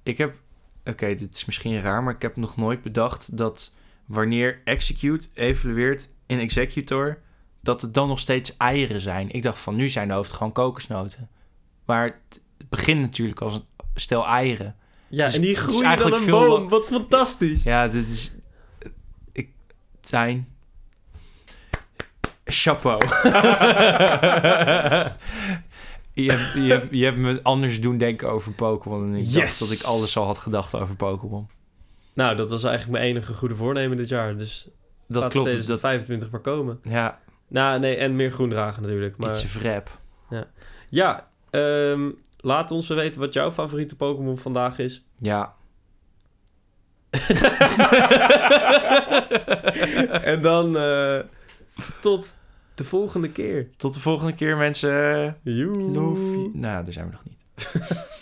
Ik 0.02 0.18
heb... 0.18 0.34
Oké, 0.84 1.14
dit 1.14 1.34
is 1.34 1.44
misschien 1.44 1.80
raar, 1.80 2.02
maar 2.02 2.14
ik 2.14 2.22
heb 2.22 2.36
nog 2.36 2.56
nooit 2.56 2.82
bedacht 2.82 3.36
dat 3.36 3.72
wanneer 4.06 4.60
Execute 4.64 5.26
evolueert 5.34 6.08
in 6.26 6.38
Executor, 6.38 7.18
dat 7.60 7.82
het 7.82 7.94
dan 7.94 8.08
nog 8.08 8.18
steeds 8.18 8.56
eieren 8.56 9.00
zijn. 9.00 9.30
Ik 9.30 9.42
dacht 9.42 9.58
van, 9.58 9.76
nu 9.76 9.88
zijn 9.88 10.08
de 10.08 10.14
hoofd 10.14 10.32
gewoon 10.32 10.52
kokosnoten. 10.52 11.28
Maar 11.84 12.04
het 12.04 12.40
het 12.60 12.68
begint 12.68 13.00
natuurlijk 13.00 13.40
als 13.40 13.54
een 13.54 13.64
stel 13.94 14.26
eieren. 14.26 14.76
Ja, 15.08 15.24
Dus 15.24 15.34
en 15.34 15.40
die 15.40 15.56
groeien 15.56 15.78
dan 15.78 15.86
eigenlijk 15.86 16.16
een 16.16 16.22
veel 16.22 16.46
boom. 16.46 16.68
Wat 16.68 16.86
fantastisch. 16.86 17.62
Ja, 17.62 17.88
dit 17.88 18.08
is... 18.08 18.34
Ik... 19.32 19.48
Zijn... 20.00 20.48
Chapeau. 22.44 23.00
je, 26.12 26.30
hebt, 26.32 26.52
je, 26.54 26.70
hebt, 26.72 26.86
je 26.90 27.04
hebt 27.04 27.16
me 27.16 27.40
anders 27.42 27.80
doen 27.80 27.98
denken 27.98 28.30
over 28.30 28.52
Pokémon. 28.52 29.04
En 29.04 29.14
ik 29.14 29.24
Yes! 29.24 29.32
dacht 29.32 29.58
dat 29.58 29.70
ik 29.70 29.82
alles 29.82 30.16
al 30.16 30.24
had 30.26 30.38
gedacht 30.38 30.74
over 30.74 30.96
Pokémon. 30.96 31.48
Nou, 32.12 32.36
dat 32.36 32.50
was 32.50 32.64
eigenlijk 32.64 32.98
mijn 32.98 33.10
enige 33.10 33.34
goede 33.34 33.56
voornemen 33.56 33.96
dit 33.96 34.08
jaar. 34.08 34.36
Dus 34.38 34.68
Dat 35.06 35.28
klopt. 35.28 35.32
Dat, 35.32 35.42
2025 35.42 36.30
maar 36.30 36.40
komen. 36.40 36.80
ja, 36.82 37.18
Nou, 37.48 37.80
nee, 37.80 37.96
en 37.96 38.16
meer 38.16 38.30
groen 38.30 38.50
dragen 38.50 38.82
natuurlijk. 38.82 39.16
Maar... 39.16 39.30
iets 39.30 39.44
vrep. 39.44 39.98
Ja, 40.88 41.28
ehm, 41.50 42.10
laat 42.40 42.70
ons 42.70 42.88
weten 42.88 43.20
wat 43.20 43.32
jouw 43.32 43.52
favoriete 43.52 43.96
Pokémon 43.96 44.38
vandaag 44.38 44.78
is. 44.78 45.04
Ja. 45.18 45.54
en 50.22 50.40
dan 50.40 50.76
eh, 50.76 51.18
tot 52.00 52.34
de 52.74 52.84
volgende 52.84 53.30
keer. 53.30 53.68
Tot 53.76 53.94
de 53.94 54.00
volgende 54.00 54.34
keer, 54.34 54.56
mensen. 54.56 55.36
Joe. 55.42 56.50
Nou, 56.52 56.84
daar 56.84 56.92
zijn 56.92 57.06
we 57.06 57.12
nog 57.12 57.24
niet. 57.24 57.44